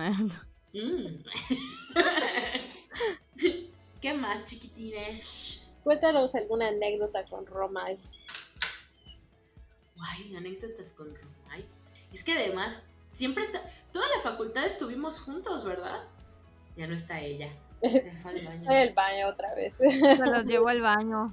Mm. 0.76 1.24
¿Qué 4.02 4.14
más, 4.14 4.44
chiquitines? 4.44 5.64
Cuéntanos 5.86 6.36
alguna 6.36 6.68
anécdota 6.68 7.24
con 7.24 7.46
Romay. 7.46 7.98
Ay, 10.02 10.36
anécdotas 10.36 10.92
con 10.92 11.16
Romay. 11.16 11.66
Es 12.12 12.26
que 12.26 12.34
además, 12.34 12.82
siempre 13.14 13.46
está. 13.46 13.62
Toda 13.94 14.06
la 14.18 14.22
facultad 14.22 14.66
estuvimos 14.66 15.22
juntos, 15.22 15.64
¿verdad? 15.64 16.04
Ya 16.76 16.88
no 16.88 16.96
está 16.96 17.22
ella. 17.22 17.54
Se 17.82 18.12
al 18.26 18.46
baño. 18.46 18.70
el 18.70 18.94
baño 18.94 19.28
otra 19.30 19.56
vez. 19.56 19.76
Se 19.76 20.18
los 20.18 20.44
llevó 20.44 20.68
al 20.68 20.82
baño. 20.82 21.32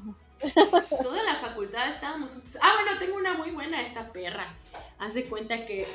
Toda 1.02 1.22
la 1.22 1.36
facultad 1.36 1.88
estábamos. 1.88 2.36
Ah, 2.60 2.74
bueno, 2.82 2.98
tengo 2.98 3.16
una 3.16 3.34
muy 3.34 3.50
buena 3.50 3.82
esta 3.82 4.12
perra. 4.12 4.54
Haz 4.98 5.14
de 5.14 5.26
cuenta 5.26 5.66
que, 5.66 5.86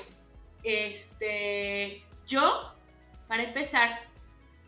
este, 0.63 2.03
yo, 2.25 2.73
para 3.27 3.43
empezar, 3.43 3.99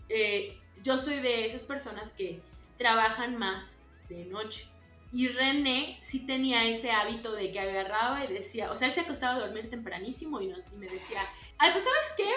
eh, 0.10 0.58
yo 0.84 0.98
soy 0.98 1.20
de 1.20 1.48
esas 1.48 1.64
personas 1.64 2.10
que 2.14 2.42
trabajan 2.78 3.38
más 3.38 3.80
de 4.10 4.26
noche. 4.26 4.68
Y 5.12 5.28
René 5.28 5.98
sí 6.02 6.26
tenía 6.26 6.66
ese 6.66 6.92
hábito 6.92 7.32
de 7.34 7.52
que 7.52 7.60
agarraba 7.60 8.26
y 8.26 8.34
decía, 8.34 8.72
o 8.72 8.76
sea, 8.76 8.90
él 8.90 8.94
se 8.94 9.02
acostaba 9.02 9.36
a 9.36 9.40
dormir 9.40 9.70
tempranísimo 9.70 10.40
y, 10.40 10.52
y 10.52 10.76
me 10.78 10.88
decía, 10.88 11.22
ay, 11.58 11.72
pues 11.72 11.84
sabes 11.84 12.14
qué, 12.16 12.32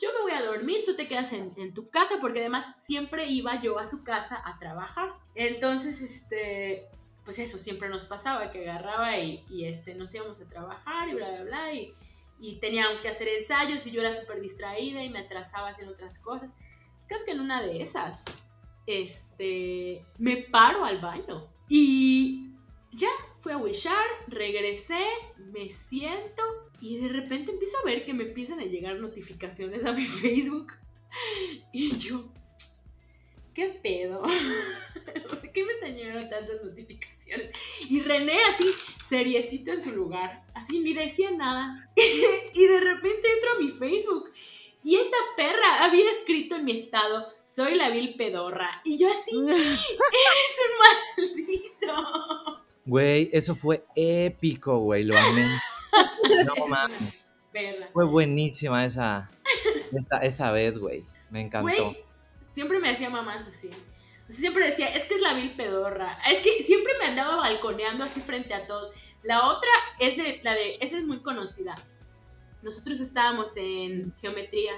yo 0.00 0.10
me 0.12 0.22
voy 0.22 0.32
a 0.32 0.44
dormir, 0.44 0.84
tú 0.86 0.96
te 0.96 1.08
quedas 1.08 1.32
en, 1.32 1.74
tu 1.74 1.88
casa, 1.90 2.16
porque 2.20 2.40
además 2.40 2.78
siempre 2.82 3.26
iba 3.26 3.60
yo 3.62 3.78
a 3.78 3.86
su 3.86 4.04
casa 4.04 4.40
a 4.44 4.58
trabajar. 4.58 5.12
Entonces, 5.34 6.00
este, 6.02 6.86
pues 7.24 7.38
eso 7.38 7.58
siempre 7.58 7.88
nos 7.88 8.06
pasaba, 8.06 8.50
que 8.50 8.68
agarraba 8.68 9.18
y, 9.18 9.64
este, 9.64 9.94
nos 9.94 10.14
íbamos 10.14 10.40
a 10.40 10.48
trabajar 10.48 11.08
y 11.08 11.14
bla, 11.14 11.30
bla, 11.30 11.44
bla, 11.44 11.72
y, 11.74 11.94
y 12.40 12.60
teníamos 12.60 13.00
que 13.00 13.08
hacer 13.08 13.28
ensayos 13.28 13.86
y 13.86 13.90
yo 13.90 14.00
era 14.00 14.12
súper 14.12 14.40
distraída 14.40 15.02
y 15.02 15.10
me 15.10 15.20
atrasaba 15.20 15.68
haciendo 15.68 15.94
otras 15.94 16.18
cosas. 16.18 16.50
Creo 17.06 17.24
que 17.24 17.32
en 17.32 17.40
una 17.40 17.62
de 17.62 17.82
esas, 17.82 18.24
este, 18.86 20.04
me 20.18 20.36
paro 20.36 20.84
al 20.84 21.00
baño 21.00 21.48
y 21.68 22.52
ya, 22.92 23.10
fui 23.40 23.52
a 23.52 23.58
wishar, 23.58 24.06
regresé, 24.28 25.04
me 25.36 25.70
siento 25.70 26.42
y 26.80 26.98
de 26.98 27.08
repente 27.08 27.52
empiezo 27.52 27.78
a 27.78 27.84
ver 27.84 28.04
que 28.04 28.14
me 28.14 28.24
empiezan 28.24 28.60
a 28.60 28.64
llegar 28.64 28.98
notificaciones 28.98 29.84
a 29.84 29.92
mi 29.92 30.04
Facebook. 30.04 30.72
Y 31.72 31.96
yo, 31.96 32.28
¿qué 33.54 33.80
pedo? 33.82 34.22
¿Por 35.28 35.52
qué 35.52 35.64
me 35.64 35.72
están 35.72 35.96
llegando 35.96 36.28
tantas 36.28 36.62
notificaciones? 36.62 37.50
Y 37.88 38.00
René 38.00 38.44
así, 38.44 38.66
seriecito 39.08 39.72
en 39.72 39.80
su 39.80 39.92
lugar, 39.92 40.44
así 40.54 40.80
ni 40.80 40.92
decía 40.92 41.30
nada. 41.30 41.90
y 42.54 42.66
de 42.66 42.80
repente 42.80 43.28
entro 43.32 43.50
a 43.56 43.58
mi 43.58 43.70
Facebook 43.72 44.30
y 44.84 44.96
esta 44.96 45.16
perra 45.36 45.84
había 45.84 46.10
escrito 46.10 46.56
en 46.56 46.64
mi 46.64 46.72
estado, 46.72 47.26
soy 47.44 47.74
la 47.74 47.90
vil 47.90 48.14
pedorra. 48.16 48.80
Y 48.84 48.96
yo 48.96 49.08
así, 49.08 49.36
eres 49.36 49.80
un 50.66 51.26
maldito. 51.26 52.62
Güey, 52.86 53.28
eso 53.32 53.54
fue 53.54 53.84
épico, 53.96 54.78
güey, 54.78 55.04
lo 55.04 55.18
amé. 55.18 55.46
No 56.44 56.66
mames. 56.68 57.14
Fue 57.92 58.04
buenísima 58.04 58.84
esa, 58.84 59.30
esa, 60.22 60.50
vez, 60.52 60.78
güey. 60.78 61.04
Me 61.30 61.40
encantó. 61.40 61.94
siempre 62.50 62.78
me 62.78 62.90
hacía 62.90 63.10
mamás 63.10 63.46
así. 63.46 63.70
siempre 64.28 64.70
decía, 64.70 64.88
es 64.88 65.04
que 65.04 65.14
es 65.14 65.20
la 65.20 65.34
vil 65.34 65.56
pedorra. 65.56 66.18
Es 66.30 66.40
que 66.40 66.62
siempre 66.62 66.92
me 66.98 67.06
andaba 67.06 67.36
balconeando 67.36 68.04
así 68.04 68.20
frente 68.20 68.54
a 68.54 68.66
todos. 68.66 68.92
La 69.22 69.48
otra 69.48 69.70
es 69.98 70.16
de, 70.16 70.40
la 70.42 70.54
de, 70.54 70.78
esa 70.80 70.98
es 70.98 71.04
muy 71.04 71.20
conocida. 71.20 71.74
Nosotros 72.62 73.00
estábamos 73.00 73.56
en 73.56 74.14
geometría 74.20 74.72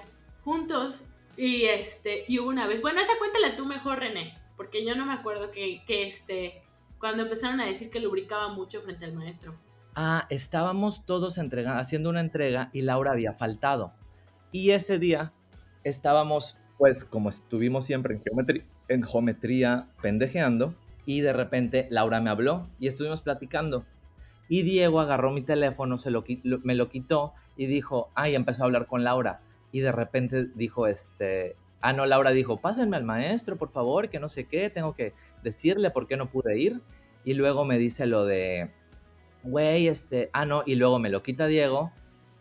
juntos 0.45 1.05
y 1.37 1.65
este, 1.65 2.25
y 2.29 2.39
hubo 2.39 2.49
una 2.49 2.67
vez, 2.67 2.83
bueno, 2.83 3.01
esa 3.01 3.19
cuéntala 3.19 3.57
tú 3.57 3.67
mejor, 3.67 3.99
René, 3.99 4.39
porque 4.57 4.85
yo 4.85 4.95
no 4.95 5.07
me 5.07 5.13
acuerdo 5.13 5.51
que, 5.51 5.83
que 5.87 6.07
este, 6.07 6.63
cuando 6.99 7.23
empezaron 7.23 7.61
a 7.61 7.67
decir 7.67 7.91
que 7.91 8.01
lubricaba 8.01 8.49
mucho 8.49 8.83
frente 8.83 9.05
al 9.05 9.15
maestro. 9.15 9.59
Ah, 9.95 10.27
estábamos 10.31 11.05
todos 11.05 11.39
haciendo 11.39 12.11
una 12.11 12.21
entrega 12.21 12.71
y 12.73 12.83
Laura 12.83 13.13
había 13.13 13.33
faltado. 13.33 13.93
Y 14.53 14.71
ese 14.71 14.99
día 14.99 15.33
estábamos, 15.85 16.57
pues 16.79 17.05
como 17.05 17.29
estuvimos 17.29 17.85
siempre 17.85 18.21
en 18.89 19.03
geometría, 19.03 19.89
en 19.89 20.03
pendejeando, 20.03 20.75
y 21.05 21.21
de 21.23 21.33
repente 21.33 21.89
Laura 21.91 22.21
me 22.21 22.31
habló 22.31 22.69
y 22.79 22.87
estuvimos 22.87 23.23
platicando. 23.23 23.85
Y 24.49 24.63
Diego 24.63 25.01
agarró 25.01 25.31
mi 25.33 25.43
teléfono, 25.43 25.99
se 25.99 26.11
lo, 26.11 26.25
me 26.45 26.75
lo 26.75 26.89
quitó 26.89 27.33
y 27.57 27.67
dijo, 27.67 28.11
ay, 28.15 28.35
empezó 28.35 28.63
a 28.63 28.67
hablar 28.67 28.87
con 28.87 29.05
Laura. 29.05 29.41
Y 29.73 29.81
de 29.81 29.93
repente 29.93 30.49
dijo, 30.55 30.87
este, 30.87 31.57
ah, 31.81 31.93
no, 31.93 32.07
Laura 32.07 32.31
dijo, 32.31 32.61
pásenme 32.61 32.97
al 32.97 33.05
maestro, 33.05 33.57
por 33.57 33.71
favor, 33.71 34.09
que 34.09 34.19
no 34.19 34.29
sé 34.29 34.45
qué, 34.45 34.71
tengo 34.71 34.95
que 34.95 35.15
decirle 35.43 35.91
por 35.91 36.07
qué 36.07 36.17
no 36.17 36.31
pude 36.31 36.59
ir. 36.59 36.81
Y 37.25 37.35
luego 37.35 37.65
me 37.65 37.79
dice 37.79 38.07
lo 38.07 38.25
de, 38.25 38.71
güey, 39.43 39.89
este, 39.89 40.31
ah, 40.33 40.45
no, 40.45 40.63
y 40.67 40.75
luego 40.77 40.99
me 40.99 41.11
lo 41.11 41.23
quita 41.23 41.47
Diego 41.47 41.93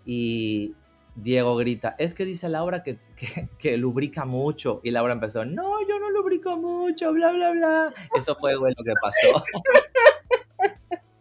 y 0.05 0.73
Diego 1.15 1.55
grita, 1.57 1.95
es 1.99 2.13
que 2.13 2.25
dice 2.25 2.49
Laura 2.49 2.83
que, 2.83 2.97
que, 3.59 3.77
lubrica 3.77 4.25
mucho. 4.25 4.79
Y 4.83 4.91
Laura 4.91 5.13
empezó, 5.13 5.45
no, 5.45 5.85
yo 5.87 5.99
no 5.99 6.09
lubrico 6.09 6.55
mucho, 6.55 7.11
bla, 7.11 7.31
bla, 7.31 7.51
bla. 7.51 7.93
Eso 8.15 8.35
fue, 8.35 8.55
güey, 8.55 8.73
lo 8.77 8.83
que 8.83 8.93
pasó. 9.01 9.43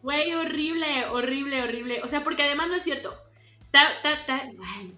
Güey, 0.02 0.32
horrible, 0.32 1.06
horrible, 1.10 1.62
horrible. 1.62 2.00
O 2.02 2.06
sea, 2.06 2.24
porque 2.24 2.42
además 2.42 2.68
no 2.68 2.76
es 2.76 2.82
cierto. 2.82 3.14
Está, 3.60 3.92
está, 3.92 4.12
está, 4.12 4.42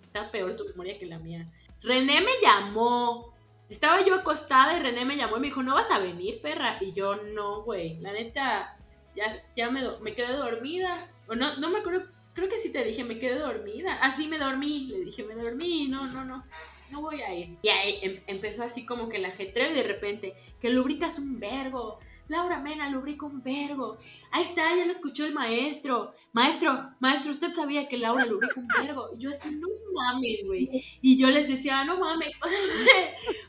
está 0.04 0.30
peor 0.30 0.54
tu 0.54 0.64
memoria 0.66 0.96
que 0.96 1.06
la 1.06 1.18
mía. 1.18 1.46
René 1.82 2.20
me 2.20 2.32
llamó. 2.40 3.34
Estaba 3.68 4.04
yo 4.04 4.14
acostada 4.14 4.76
y 4.76 4.82
René 4.82 5.04
me 5.04 5.16
llamó 5.16 5.38
y 5.38 5.40
me 5.40 5.46
dijo, 5.48 5.62
¿no 5.62 5.74
vas 5.74 5.90
a 5.90 5.98
venir, 5.98 6.40
perra? 6.40 6.78
Y 6.80 6.92
yo, 6.92 7.16
no, 7.16 7.62
güey. 7.62 7.98
La 7.98 8.12
neta, 8.12 8.76
ya, 9.14 9.42
ya 9.56 9.70
me, 9.70 9.82
me 10.00 10.14
quedé 10.14 10.34
dormida. 10.34 11.10
O 11.28 11.34
no, 11.34 11.56
no 11.56 11.70
me 11.70 11.78
acuerdo, 11.78 12.06
creo 12.34 12.48
que 12.48 12.58
sí 12.58 12.72
te 12.72 12.84
dije, 12.84 13.04
me 13.04 13.18
quedé 13.18 13.38
dormida. 13.38 13.98
Así 14.02 14.26
me 14.26 14.38
dormí, 14.38 14.86
le 14.86 15.00
dije, 15.00 15.24
me 15.24 15.34
dormí, 15.34 15.88
no, 15.88 16.06
no, 16.06 16.24
no, 16.24 16.44
no 16.90 17.00
voy 17.00 17.22
a 17.22 17.34
ir. 17.34 17.58
Y 17.62 17.68
ahí 17.68 17.98
em, 18.02 18.20
empezó 18.26 18.62
así 18.62 18.86
como 18.86 19.08
que 19.08 19.18
el 19.18 19.24
ajetreo 19.24 19.70
y 19.70 19.74
de 19.74 19.82
repente, 19.82 20.34
que 20.60 20.70
lubricas 20.70 21.18
un 21.18 21.38
verbo. 21.38 21.98
Laura 22.28 22.60
Mena 22.60 22.88
lubrica 22.88 23.26
un 23.26 23.42
verbo. 23.42 23.98
Ahí 24.30 24.42
está, 24.42 24.76
ya 24.76 24.86
lo 24.86 24.92
escuchó 24.92 25.26
el 25.26 25.34
maestro. 25.34 26.14
Maestro, 26.32 26.90
maestro, 27.00 27.32
usted 27.32 27.52
sabía 27.52 27.88
que 27.88 27.98
Laura 27.98 28.24
lubrica 28.24 28.54
un 28.60 28.68
verbo. 28.68 29.10
Y 29.16 29.18
yo 29.18 29.30
así, 29.30 29.56
no 29.56 29.66
mames, 29.92 30.44
güey. 30.46 30.84
Y 31.02 31.18
yo 31.18 31.28
les 31.28 31.48
decía, 31.48 31.84
no 31.84 31.98
mames, 31.98 32.36
pásenme, 32.40 32.86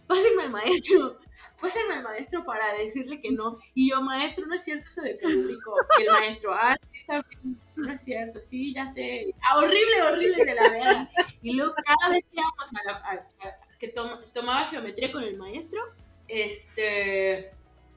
pásenme 0.07 0.43
al 0.43 0.49
maestro 0.49 1.19
pásenme 1.61 1.95
al 1.95 2.03
maestro 2.03 2.43
para 2.43 2.73
decirle 2.73 3.19
que 3.19 3.31
no. 3.31 3.57
Y 3.73 3.91
yo, 3.91 4.01
maestro, 4.01 4.45
no 4.47 4.55
es 4.55 4.63
cierto 4.63 4.87
eso 4.87 5.01
de. 5.01 5.17
Y 5.21 6.01
el 6.01 6.11
maestro, 6.11 6.53
ah, 6.53 6.75
está 6.93 7.21
bien, 7.21 7.57
no 7.75 7.93
es 7.93 8.01
cierto, 8.01 8.41
sí, 8.41 8.73
ya 8.73 8.87
sé. 8.87 9.33
Ah, 9.41 9.57
horrible, 9.57 10.01
horrible 10.01 10.43
de 10.43 10.55
la 10.55 10.69
verdad. 10.69 11.09
Y 11.41 11.53
luego 11.53 11.73
cada 11.85 12.13
vez 12.13 12.25
que 12.25 12.39
íbamos 12.39 12.69
a, 12.99 13.25
que 13.79 13.93
tomaba 14.33 14.65
geometría 14.65 15.11
con 15.11 15.23
el 15.23 15.37
maestro, 15.37 15.79
este 16.27 17.51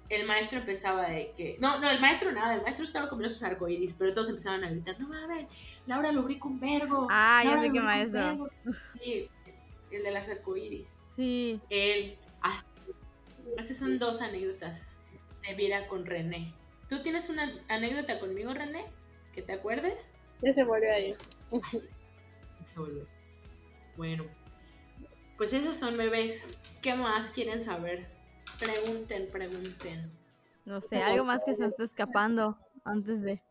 el 0.09 0.27
maestro 0.27 0.59
empezaba 0.59 1.09
de 1.09 1.33
que. 1.37 1.57
No, 1.61 1.79
no, 1.81 1.91
el 1.91 2.01
maestro 2.01 2.31
nada, 2.33 2.55
el 2.55 2.63
maestro 2.63 2.85
estaba 2.85 3.09
comiendo 3.09 3.33
sus 3.33 3.43
arcoíris, 3.43 3.95
pero 3.95 4.13
todos 4.13 4.29
empezaban 4.29 4.65
a 4.65 4.71
gritar: 4.71 4.99
No 5.01 5.09
mames, 5.09 5.47
Laura 5.87 6.13
lubrica 6.13 6.47
un 6.47 6.61
verbo. 6.61 7.09
Ah, 7.11 7.43
ya 7.45 7.59
sé 7.59 7.73
qué 7.73 7.81
maestro. 7.81 8.49
Sí, 8.99 9.29
el 9.91 10.03
de 10.03 10.11
las 10.11 10.29
arcoíris. 10.29 10.89
Sí. 11.17 11.61
Él, 11.71 12.19
esas 13.59 13.77
son 13.77 13.99
dos 13.99 14.21
anécdotas 14.21 14.97
de 15.47 15.55
vida 15.55 15.87
con 15.89 16.07
René. 16.07 16.55
¿Tú 16.89 17.03
tienes 17.03 17.29
una 17.29 17.53
anécdota 17.69 18.19
conmigo, 18.19 18.53
René? 18.55 18.87
¿Que 19.33 19.43
te 19.43 19.53
acuerdes? 19.53 20.13
Ya 20.43 20.53
se 20.53 20.65
volvió 20.65 20.93
ahí. 20.93 21.15
se 22.73 22.79
volvió. 22.81 23.07
Bueno, 23.97 24.25
pues 25.37 25.53
esos 25.53 25.77
son 25.77 25.97
bebés. 25.97 26.43
¿Qué 26.83 26.95
más 26.95 27.27
quieren 27.31 27.63
saber? 27.63 28.07
Pregunten, 28.59 29.31
pregunten. 29.31 30.11
No 30.65 30.81
sé, 30.81 31.03
algo 31.03 31.25
más 31.25 31.43
que 31.45 31.55
se 31.55 31.63
nos 31.63 31.73
está 31.73 31.85
escapando 31.85 32.59
antes 32.85 33.23
de. 33.23 33.43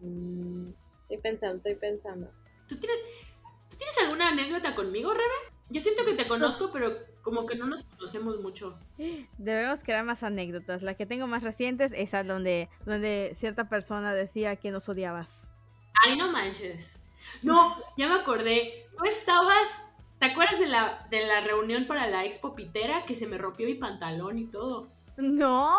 Mm, 0.00 0.70
Estoy 1.02 1.18
pensando, 1.18 1.56
estoy 1.56 1.74
pensando. 1.76 2.30
¿Tú 2.66 2.78
tienes, 2.80 2.98
¿Tú 3.70 3.76
tienes 3.76 3.96
alguna 4.02 4.28
anécdota 4.28 4.74
conmigo, 4.74 5.12
Rebe? 5.12 5.55
Yo 5.68 5.80
siento 5.80 6.04
que 6.04 6.14
te 6.14 6.28
conozco, 6.28 6.70
pero 6.72 6.92
como 7.22 7.44
que 7.46 7.56
no 7.56 7.66
nos 7.66 7.82
conocemos 7.82 8.40
mucho. 8.40 8.78
Debemos 9.36 9.80
crear 9.82 10.04
más 10.04 10.22
anécdotas. 10.22 10.82
La 10.82 10.94
que 10.94 11.06
tengo 11.06 11.26
más 11.26 11.42
recientes 11.42 11.92
es 11.94 12.12
donde, 12.26 12.68
donde 12.84 13.34
cierta 13.36 13.68
persona 13.68 14.14
decía 14.14 14.56
que 14.56 14.70
nos 14.70 14.88
odiabas. 14.88 15.48
Ay, 16.04 16.16
no 16.16 16.30
manches. 16.30 16.96
No, 17.42 17.76
ya 17.96 18.08
me 18.08 18.14
acordé. 18.14 18.86
Tú 18.96 19.04
estabas, 19.04 19.68
¿te 20.20 20.26
acuerdas 20.26 20.60
de 20.60 20.68
la, 20.68 21.06
de 21.10 21.26
la 21.26 21.40
reunión 21.40 21.86
para 21.86 22.06
la 22.06 22.24
expo 22.24 22.54
pitera 22.54 23.04
que 23.04 23.16
se 23.16 23.26
me 23.26 23.38
rompió 23.38 23.66
mi 23.66 23.74
pantalón 23.74 24.38
y 24.38 24.46
todo? 24.46 24.88
No. 25.16 25.76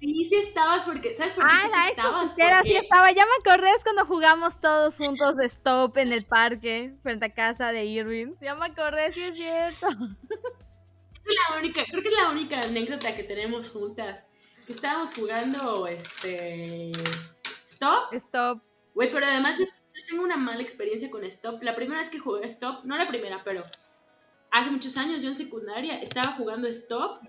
Sí, 0.00 0.24
sí 0.26 0.36
estabas 0.36 0.84
porque, 0.84 1.14
¿sabes 1.16 1.34
por 1.34 1.44
qué 1.44 1.50
Ah, 1.52 1.68
la 1.70 1.88
estabas? 1.88 2.32
sí 2.64 2.76
estaba. 2.76 3.10
Ya 3.10 3.24
me 3.24 3.32
acordé 3.52 3.70
es 3.72 3.82
cuando 3.82 4.04
jugamos 4.06 4.60
todos 4.60 4.96
juntos 4.96 5.36
de 5.36 5.46
stop 5.46 5.96
en 5.98 6.12
el 6.12 6.24
parque 6.24 6.94
frente 7.02 7.26
a 7.26 7.34
casa 7.34 7.72
de 7.72 7.84
Irving. 7.84 8.34
Ya 8.40 8.54
me 8.54 8.66
acordé, 8.66 9.12
sí 9.12 9.22
es 9.22 9.36
cierto. 9.36 9.88
Es 11.28 11.34
la 11.50 11.58
única, 11.58 11.84
creo 11.90 12.02
que 12.02 12.08
es 12.08 12.14
la 12.14 12.30
única 12.30 12.58
anécdota 12.58 13.14
que 13.14 13.22
tenemos 13.22 13.68
juntas. 13.68 14.24
Que 14.66 14.72
estábamos 14.72 15.12
jugando 15.12 15.86
este 15.86 16.92
Stop. 17.66 18.14
Stop. 18.14 18.62
Güey, 18.94 19.12
pero 19.12 19.26
además 19.26 19.58
yo, 19.58 19.66
yo 19.66 20.02
tengo 20.08 20.22
una 20.22 20.38
mala 20.38 20.62
experiencia 20.62 21.10
con 21.10 21.24
Stop. 21.24 21.62
La 21.62 21.74
primera 21.74 22.00
vez 22.00 22.08
que 22.08 22.18
jugué 22.18 22.46
Stop, 22.46 22.84
no 22.84 22.96
la 22.96 23.08
primera, 23.08 23.42
pero 23.44 23.62
hace 24.50 24.70
muchos 24.70 24.96
años 24.96 25.20
yo 25.22 25.28
en 25.28 25.34
secundaria 25.34 26.00
estaba 26.00 26.34
jugando 26.36 26.66
Stop 26.68 27.20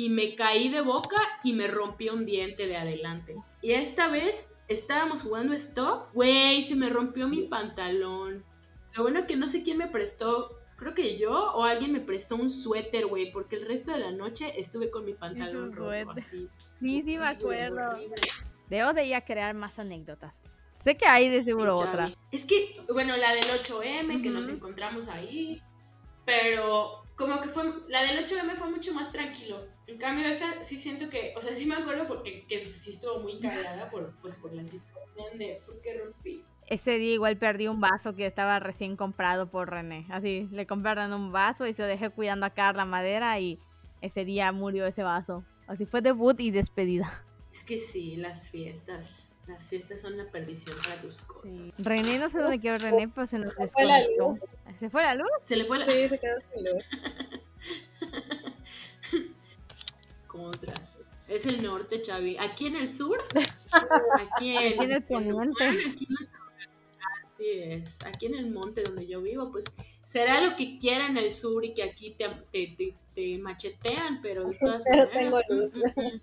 y 0.00 0.08
me 0.08 0.34
caí 0.34 0.70
de 0.70 0.80
boca 0.80 1.16
y 1.44 1.52
me 1.52 1.66
rompí 1.68 2.08
un 2.08 2.24
diente 2.24 2.66
de 2.66 2.78
adelante. 2.78 3.36
Y 3.60 3.72
esta 3.72 4.08
vez 4.08 4.48
estábamos 4.66 5.22
jugando 5.22 5.52
Stop, 5.52 6.14
güey, 6.14 6.62
se 6.62 6.74
me 6.74 6.88
rompió 6.88 7.28
mi 7.28 7.42
pantalón. 7.42 8.42
Lo 8.94 9.02
bueno 9.02 9.26
que 9.26 9.36
no 9.36 9.46
sé 9.46 9.62
quién 9.62 9.76
me 9.76 9.88
prestó, 9.88 10.58
creo 10.76 10.94
que 10.94 11.18
yo 11.18 11.52
o 11.52 11.64
alguien 11.64 11.92
me 11.92 12.00
prestó 12.00 12.36
un 12.36 12.48
suéter, 12.48 13.08
güey, 13.08 13.30
porque 13.30 13.56
el 13.56 13.66
resto 13.66 13.92
de 13.92 13.98
la 13.98 14.10
noche 14.10 14.58
estuve 14.58 14.90
con 14.90 15.04
mi 15.04 15.12
pantalón 15.12 15.70
roto 15.70 15.90
suéter. 15.90 16.08
así. 16.16 16.48
Sí, 16.78 17.02
sí 17.02 17.18
me 17.18 17.26
acuerdo. 17.26 17.90
horrible. 17.90 18.16
Debo 18.70 18.94
de 18.94 19.04
ir 19.04 19.14
a 19.14 19.24
crear 19.26 19.54
más 19.54 19.78
anécdotas. 19.78 20.40
Sé 20.78 20.96
que 20.96 21.04
hay 21.04 21.28
de 21.28 21.44
seguro 21.44 21.76
Sí, 21.76 21.84
otra. 21.84 22.10
Es 22.32 22.46
que, 22.46 22.80
bueno, 22.90 23.18
la 23.18 23.34
del 23.34 23.44
8M, 23.44 24.22
que 24.22 24.30
nos 24.30 24.48
encontramos 24.48 25.10
ahí, 25.10 25.60
pero 26.24 27.02
como 27.20 27.38
que 27.42 27.50
fue, 27.50 27.64
la 27.88 28.02
del 28.02 28.26
8M 28.26 28.56
fue 28.56 28.70
mucho 28.70 28.94
más 28.94 29.12
tranquilo. 29.12 29.66
En 29.86 29.98
cambio, 29.98 30.26
esa 30.26 30.64
sí 30.64 30.78
siento 30.78 31.10
que, 31.10 31.34
o 31.36 31.42
sea, 31.42 31.54
sí 31.54 31.66
me 31.66 31.74
acuerdo 31.74 32.08
porque 32.08 32.46
que 32.46 32.66
sí 32.78 32.92
estuvo 32.92 33.20
muy 33.20 33.38
cargada 33.38 33.90
por, 33.90 34.16
pues, 34.22 34.36
por 34.36 34.54
la 34.54 34.64
situación 34.64 35.38
de 35.38 35.60
por 35.66 35.82
qué 35.82 35.98
rompí. 35.98 36.42
Ese 36.66 36.96
día 36.96 37.12
igual 37.12 37.36
perdí 37.36 37.68
un 37.68 37.78
vaso 37.78 38.14
que 38.16 38.24
estaba 38.24 38.58
recién 38.58 38.96
comprado 38.96 39.50
por 39.50 39.68
René. 39.68 40.06
Así, 40.08 40.48
le 40.50 40.66
compraron 40.66 41.12
un 41.12 41.30
vaso 41.30 41.66
y 41.66 41.74
se 41.74 41.82
lo 41.82 41.88
dejé 41.88 42.08
cuidando 42.08 42.46
acá 42.46 42.72
la 42.72 42.86
madera 42.86 43.38
y 43.38 43.58
ese 44.00 44.24
día 44.24 44.50
murió 44.52 44.86
ese 44.86 45.02
vaso. 45.02 45.44
Así 45.66 45.84
fue 45.84 46.00
debut 46.00 46.40
y 46.40 46.50
despedida. 46.50 47.26
Es 47.52 47.64
que 47.64 47.78
sí, 47.78 48.16
las 48.16 48.48
fiestas, 48.48 49.29
las 49.50 49.64
fiestas 49.64 50.00
son 50.00 50.16
la 50.16 50.24
perdición 50.30 50.76
para 50.82 51.00
tus 51.00 51.20
cosas. 51.20 51.52
René, 51.78 52.18
no 52.18 52.28
sé 52.28 52.38
dónde 52.40 52.58
quedó 52.60 52.78
René, 52.78 53.08
pues 53.08 53.30
se 53.30 53.38
nos 53.38 53.52
Se 53.54 53.68
fue 53.68 53.84
la 53.84 53.96
desconectó. 53.98 54.28
luz. 54.28 54.40
¿Se 54.78 54.90
fue 54.90 55.02
la 55.02 55.14
luz? 55.14 55.28
Se 55.44 55.56
le 55.56 55.64
fue 55.66 55.78
la... 55.78 55.86
Sí, 55.86 56.08
se 56.08 56.18
quedó 56.18 56.36
sin 56.40 56.64
luz. 56.64 56.90
Como 60.26 60.46
otras. 60.46 60.96
Es 61.28 61.46
el 61.46 61.62
norte, 61.62 62.02
Chavi. 62.02 62.36
Aquí 62.38 62.66
en 62.66 62.76
el 62.76 62.88
sur, 62.88 63.22
aquí 63.72 64.56
en, 64.56 64.58
Aquí 64.58 64.84
en 64.84 64.90
el 64.90 64.96
en 64.96 65.02
poniente. 65.02 65.64
Aquí 65.64 65.78
en 65.78 65.86
universidad, 65.86 66.40
Así 67.28 67.48
es. 67.48 67.98
Aquí 68.04 68.26
en 68.26 68.34
el 68.34 68.50
monte 68.50 68.82
donde 68.82 69.06
yo 69.06 69.22
vivo, 69.22 69.50
pues 69.50 69.64
será 70.04 70.40
lo 70.40 70.56
que 70.56 70.78
quiera 70.78 71.06
en 71.06 71.16
el 71.16 71.32
sur 71.32 71.64
y 71.64 71.72
que 71.74 71.82
aquí 71.84 72.10
te, 72.12 72.28
te, 72.52 72.74
te- 72.76 72.94
te 73.14 73.38
machetean, 73.38 74.20
pero 74.22 74.48
de 74.48 74.56
todas 74.58 74.82
Pero 74.84 75.06
maneras. 75.06 75.42
tengo 75.48 75.62
luz. 75.62 75.74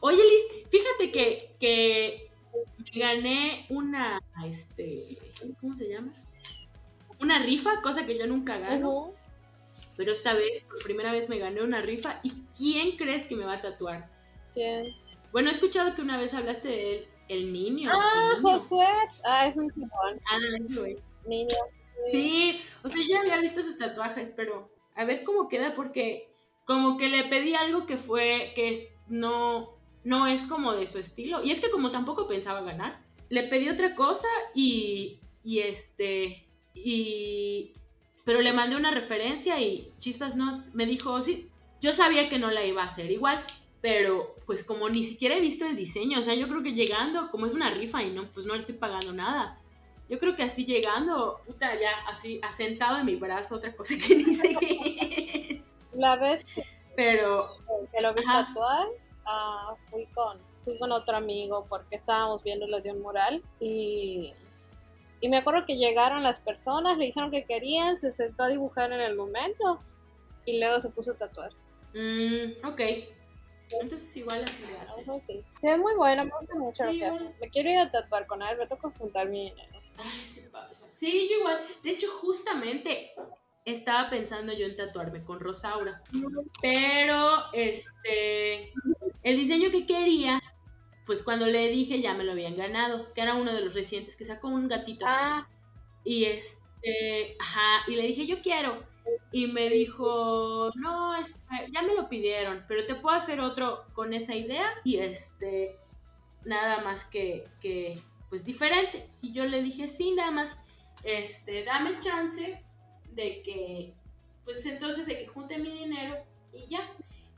Oye, 0.00 0.22
Liz, 0.22 0.68
fíjate 0.70 1.10
que, 1.12 1.56
que 1.58 2.30
me 2.76 3.00
gané 3.00 3.66
una, 3.68 4.20
este, 4.44 5.18
¿cómo 5.60 5.74
se 5.74 5.88
llama? 5.88 6.12
Una 7.20 7.38
rifa, 7.42 7.80
cosa 7.82 8.06
que 8.06 8.18
yo 8.18 8.26
nunca 8.26 8.58
gano. 8.58 9.12
Pero 9.96 10.12
esta 10.12 10.34
vez, 10.34 10.64
por 10.64 10.82
primera 10.82 11.12
vez, 11.12 11.28
me 11.28 11.38
gané 11.38 11.62
una 11.62 11.80
rifa. 11.80 12.20
¿Y 12.22 12.32
quién 12.56 12.96
crees 12.96 13.26
que 13.26 13.36
me 13.36 13.44
va 13.44 13.54
a 13.54 13.62
tatuar? 13.62 14.10
¿Quién? 14.52 14.86
Bueno, 15.30 15.48
he 15.50 15.52
escuchado 15.52 15.94
que 15.94 16.02
una 16.02 16.18
vez 16.18 16.34
hablaste 16.34 16.68
de 16.68 16.96
él, 16.96 17.08
el 17.28 17.52
niño. 17.52 17.90
Ah, 17.92 18.32
el 18.36 18.42
niño. 18.42 18.58
Josué. 18.58 18.86
Ah, 19.24 19.46
es 19.46 19.56
un 19.56 19.70
chingón. 19.70 20.20
Ah, 20.30 20.38
ese 20.60 20.80
güey. 20.80 20.98
Niño. 21.26 21.56
Sí, 22.10 22.60
o 22.82 22.88
sea, 22.88 22.98
yo 22.98 23.14
ya 23.14 23.20
había 23.20 23.40
visto 23.40 23.62
sus 23.62 23.78
tatuajes, 23.78 24.32
pero 24.36 24.70
a 24.94 25.04
ver 25.04 25.24
cómo 25.24 25.48
queda, 25.48 25.74
porque 25.74 26.28
como 26.64 26.96
que 26.96 27.08
le 27.08 27.24
pedí 27.24 27.54
algo 27.54 27.86
que 27.86 27.96
fue, 27.96 28.52
que 28.54 28.96
no, 29.08 29.73
no 30.04 30.26
es 30.26 30.42
como 30.42 30.72
de 30.72 30.86
su 30.86 30.98
estilo. 30.98 31.42
Y 31.42 31.50
es 31.50 31.60
que 31.60 31.70
como 31.70 31.90
tampoco 31.90 32.28
pensaba 32.28 32.62
ganar, 32.62 33.00
le 33.28 33.44
pedí 33.44 33.68
otra 33.68 33.94
cosa 33.94 34.28
y, 34.54 35.18
y 35.42 35.60
este, 35.60 36.46
y, 36.74 37.72
pero 38.24 38.40
le 38.40 38.52
mandé 38.52 38.76
una 38.76 38.90
referencia 38.90 39.60
y 39.60 39.92
Chispas 39.98 40.36
no, 40.36 40.64
me 40.72 40.86
dijo, 40.86 41.20
sí, 41.22 41.48
yo 41.80 41.92
sabía 41.92 42.28
que 42.28 42.38
no 42.38 42.50
la 42.50 42.64
iba 42.64 42.82
a 42.82 42.86
hacer 42.86 43.10
igual, 43.10 43.44
pero 43.80 44.36
pues 44.46 44.64
como 44.64 44.88
ni 44.88 45.02
siquiera 45.02 45.36
he 45.36 45.40
visto 45.40 45.66
el 45.66 45.76
diseño, 45.76 46.18
o 46.18 46.22
sea, 46.22 46.34
yo 46.34 46.48
creo 46.48 46.62
que 46.62 46.72
llegando, 46.72 47.30
como 47.30 47.46
es 47.46 47.52
una 47.52 47.70
rifa 47.70 48.02
y 48.02 48.10
no, 48.10 48.24
pues 48.32 48.46
no 48.46 48.54
le 48.54 48.60
estoy 48.60 48.76
pagando 48.76 49.12
nada. 49.12 49.58
Yo 50.08 50.18
creo 50.18 50.36
que 50.36 50.42
así 50.42 50.66
llegando, 50.66 51.40
puta, 51.46 51.78
ya 51.80 51.90
así 52.12 52.38
asentado 52.42 52.98
en 52.98 53.06
mi 53.06 53.16
brazo, 53.16 53.54
otra 53.54 53.74
cosa 53.74 53.94
que 53.96 54.16
ni 54.16 54.34
sé 54.34 54.54
qué 54.60 55.48
es. 55.60 55.64
La 55.94 56.18
que 56.18 56.64
Pero, 56.94 57.48
que 57.92 58.02
lo 58.02 58.14
tatuar, 58.14 58.88
ah, 59.26 59.74
fui 59.90 60.06
con 60.06 60.38
fui 60.64 60.78
con 60.78 60.92
otro 60.92 61.16
amigo 61.16 61.66
porque 61.68 61.96
estábamos 61.96 62.42
viendo 62.42 62.66
lo 62.66 62.80
de 62.80 62.92
un 62.92 63.02
mural 63.02 63.42
y 63.60 64.32
y 65.20 65.28
me 65.28 65.38
acuerdo 65.38 65.64
que 65.64 65.76
llegaron 65.76 66.22
las 66.22 66.40
personas, 66.40 66.98
le 66.98 67.06
dijeron 67.06 67.30
que 67.30 67.44
querían, 67.46 67.96
se 67.96 68.12
sentó 68.12 68.42
a 68.42 68.48
dibujar 68.48 68.92
en 68.92 69.00
el 69.00 69.16
momento 69.16 69.80
y 70.44 70.58
luego 70.60 70.80
se 70.80 70.90
puso 70.90 71.12
a 71.12 71.14
tatuar. 71.16 71.50
mm, 71.94 72.66
ok. 72.66 72.80
Entonces 73.80 74.14
igual 74.18 74.44
así 74.44 74.62
hace. 74.64 75.10
Así. 75.10 75.44
Sí, 75.58 75.68
es 75.68 75.78
muy 75.78 75.94
bueno, 75.94 76.24
me 76.24 76.30
gusta 76.38 76.54
mucho 76.56 76.84
Sí, 76.84 76.92
lo 76.92 76.98
que 76.98 77.06
haces. 77.06 77.38
Me 77.40 77.48
quiero 77.48 77.70
ir 77.70 77.78
a 77.78 77.90
tatuar 77.90 78.26
con 78.26 78.42
él, 78.42 78.58
me 78.58 78.66
toca 78.66 78.90
juntar 78.98 79.28
mi 79.28 79.48
dinero. 79.50 79.80
Ay, 79.96 80.26
sí, 80.26 80.42
pasa. 80.52 80.84
Sí, 80.90 81.28
yo 81.30 81.38
igual. 81.38 81.58
De 81.82 81.90
hecho, 81.90 82.06
justamente 82.20 83.12
estaba 83.64 84.10
pensando 84.10 84.52
yo 84.52 84.66
en 84.66 84.76
tatuarme 84.76 85.24
con 85.24 85.40
Rosaura. 85.40 86.02
Pero, 86.60 87.52
este, 87.52 88.72
el 89.22 89.36
diseño 89.38 89.70
que 89.70 89.86
quería, 89.86 90.40
pues 91.06 91.22
cuando 91.22 91.46
le 91.46 91.68
dije 91.68 92.00
ya 92.00 92.14
me 92.14 92.24
lo 92.24 92.32
habían 92.32 92.56
ganado, 92.56 93.12
que 93.14 93.22
era 93.22 93.34
uno 93.34 93.52
de 93.52 93.62
los 93.62 93.74
recientes 93.74 94.16
que 94.16 94.24
sacó 94.24 94.48
un 94.48 94.68
gatito. 94.68 95.04
Ah, 95.08 95.46
Y 96.04 96.24
este, 96.24 97.36
ajá, 97.40 97.84
y 97.88 97.96
le 97.96 98.06
dije, 98.06 98.26
yo 98.26 98.42
quiero. 98.42 98.84
Y 99.32 99.48
me 99.48 99.68
dijo, 99.68 100.70
no, 100.76 101.14
este, 101.16 101.38
ya 101.72 101.82
me 101.82 101.94
lo 101.94 102.08
pidieron, 102.08 102.64
pero 102.68 102.86
te 102.86 102.94
puedo 102.94 103.16
hacer 103.16 103.40
otro 103.40 103.84
con 103.94 104.14
esa 104.14 104.34
idea. 104.34 104.66
Y 104.84 104.98
este, 104.98 105.78
nada 106.44 106.82
más 106.84 107.04
que, 107.06 107.44
que 107.60 108.02
pues 108.28 108.44
diferente. 108.44 109.08
Y 109.22 109.32
yo 109.32 109.44
le 109.46 109.62
dije, 109.62 109.88
sí, 109.88 110.12
nada 110.12 110.30
más, 110.30 110.58
este, 111.02 111.64
dame 111.64 111.98
chance 112.00 112.62
de 113.14 113.42
que, 113.42 113.94
pues 114.44 114.64
entonces 114.66 115.06
de 115.06 115.18
que 115.18 115.26
junte 115.26 115.58
mi 115.58 115.70
dinero 115.70 116.24
y 116.52 116.66
ya. 116.66 116.90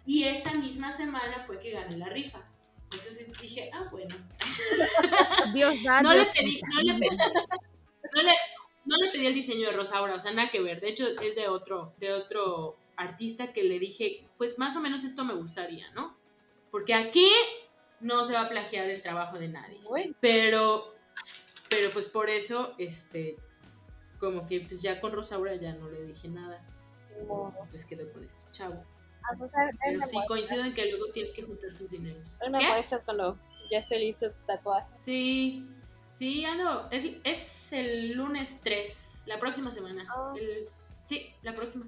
Y 0.05 0.25
esa 0.25 0.55
misma 0.55 0.93
semana 0.93 1.45
fue 1.47 1.59
que 1.59 1.73
gané 1.73 1.97
la 1.97 2.09
rifa. 2.09 2.43
Entonces 2.93 3.31
dije, 3.41 3.71
ah, 3.73 3.89
bueno, 3.91 4.15
Dios 5.55 5.75
no 6.03 6.15
le 6.15 6.25
pedí, 6.27 6.61
no 6.63 6.81
le 6.83 6.95
pedí, 6.99 7.17
no 7.17 8.23
le, 8.23 8.33
no 8.85 8.97
le 8.97 9.11
pedí 9.11 9.27
el 9.27 9.35
diseño 9.35 9.69
de 9.69 9.77
Rosaura, 9.77 10.15
o 10.15 10.19
sea, 10.21 10.33
nada 10.33 10.51
que 10.51 10.61
ver. 10.61 10.81
De 10.81 10.91
hecho, 10.91 11.07
es 11.21 11.35
de 11.35 11.49
otro, 11.49 11.95
de 11.99 12.13
otro 12.13 12.79
artista 12.97 13.53
que 13.53 13.65
le 13.65 13.79
dije, 13.79 14.29
pues 14.39 14.59
más 14.59 14.77
o 14.77 14.81
menos 14.81 15.05
esto 15.05 15.25
me 15.25 15.35
gustaría, 15.35 15.91
¿no? 15.93 16.17
Porque 16.71 16.95
aquí 16.95 17.29
no 18.01 18.25
se 18.25 18.35
va 18.35 18.43
a 18.43 18.49
plagiar 18.49 18.89
el 18.89 19.03
trabajo 19.03 19.39
de 19.39 19.49
nadie. 19.49 19.81
Pero, 20.21 20.95
pero 21.69 21.91
pues 21.91 22.07
por 22.07 22.31
eso, 22.31 22.75
este, 22.79 23.37
como 24.19 24.47
que 24.47 24.61
pues 24.63 24.83
ya 24.83 25.01
con 25.01 25.13
Rosaura 25.13 25.55
ya 25.57 25.73
no 25.75 25.89
le 25.89 26.05
dije 26.05 26.29
nada. 26.29 26.63
no. 27.27 27.55
Pues 27.71 27.85
quedó 27.85 28.11
con 28.13 28.25
este 28.25 28.45
chavo. 28.53 28.83
Ah, 29.29 29.35
pues, 29.39 29.51
Pero 29.55 29.71
sí 29.83 29.97
muestras. 29.97 30.27
coincido 30.29 30.65
en 30.65 30.75
que 30.75 30.87
luego 30.91 31.11
tienes 31.13 31.33
que 31.33 31.43
juntar 31.43 31.75
tus 31.75 31.91
dineros. 31.91 32.39
Él 32.43 32.51
me 32.53 32.59
¿Qué? 32.61 32.69
muestras 32.69 33.03
cuando 33.03 33.39
ya 33.71 33.79
esté 33.79 33.99
listo 33.99 34.31
tu 34.31 34.47
tatuaje. 34.47 34.87
Sí, 35.01 35.69
sí, 36.19 36.45
ando. 36.45 36.89
Es, 36.91 37.05
es 37.25 37.73
el 37.73 38.13
lunes 38.13 38.55
3, 38.63 39.23
la 39.27 39.39
próxima 39.41 39.73
semana. 39.73 40.07
Ah. 40.09 40.33
El- 40.37 40.69
sí, 41.05 41.35
la 41.43 41.55
próxima. 41.55 41.87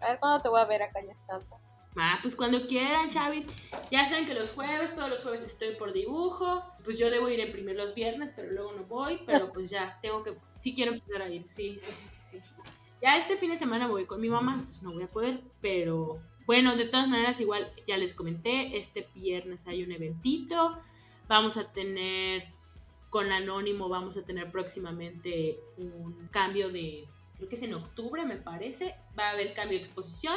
A 0.00 0.08
ver 0.10 0.18
cuándo 0.20 0.40
te 0.42 0.48
voy 0.48 0.60
a 0.60 0.64
ver 0.66 0.82
acá 0.82 1.00
en 1.00 1.10
Estampa. 1.10 1.58
Ah, 1.96 2.18
pues 2.22 2.36
cuando 2.36 2.66
quieran, 2.66 3.10
Chavi. 3.10 3.46
Ya 3.90 4.08
saben 4.08 4.26
que 4.26 4.34
los 4.34 4.52
jueves, 4.52 4.94
todos 4.94 5.10
los 5.10 5.22
jueves 5.22 5.42
estoy 5.42 5.74
por 5.74 5.92
dibujo. 5.92 6.62
Pues 6.84 6.98
yo 6.98 7.10
debo 7.10 7.28
ir 7.28 7.40
a 7.40 7.46
imprimir 7.46 7.76
los 7.76 7.94
viernes, 7.94 8.32
pero 8.34 8.52
luego 8.52 8.72
no 8.72 8.84
voy. 8.84 9.20
Pero 9.26 9.52
pues 9.52 9.70
ya, 9.70 9.98
tengo 10.00 10.22
que. 10.22 10.34
Sí 10.58 10.74
quiero 10.74 10.92
empezar 10.92 11.22
a 11.22 11.28
ir. 11.28 11.48
Sí, 11.48 11.78
sí, 11.80 11.90
sí, 11.90 12.06
sí, 12.08 12.38
sí. 12.38 12.62
Ya 13.02 13.16
este 13.16 13.36
fin 13.36 13.50
de 13.50 13.56
semana 13.56 13.88
voy 13.88 14.04
con 14.06 14.20
mi 14.20 14.28
mamá, 14.28 14.54
entonces 14.54 14.82
no 14.82 14.92
voy 14.92 15.02
a 15.02 15.08
poder. 15.08 15.40
Pero 15.60 16.20
bueno, 16.46 16.76
de 16.76 16.84
todas 16.84 17.08
maneras, 17.08 17.40
igual 17.40 17.72
ya 17.88 17.96
les 17.96 18.14
comenté. 18.14 18.76
Este 18.76 19.08
viernes 19.14 19.66
hay 19.66 19.82
un 19.82 19.92
eventito. 19.92 20.78
Vamos 21.28 21.56
a 21.56 21.72
tener. 21.72 22.48
Con 23.08 23.32
Anónimo, 23.32 23.88
vamos 23.88 24.16
a 24.16 24.22
tener 24.22 24.52
próximamente 24.52 25.58
un 25.76 26.28
cambio 26.30 26.70
de. 26.70 27.08
Creo 27.34 27.48
que 27.48 27.56
es 27.56 27.62
en 27.62 27.74
octubre, 27.74 28.24
me 28.24 28.36
parece. 28.36 28.94
Va 29.18 29.30
a 29.30 29.32
haber 29.32 29.52
cambio 29.52 29.78
de 29.78 29.84
exposición 29.84 30.36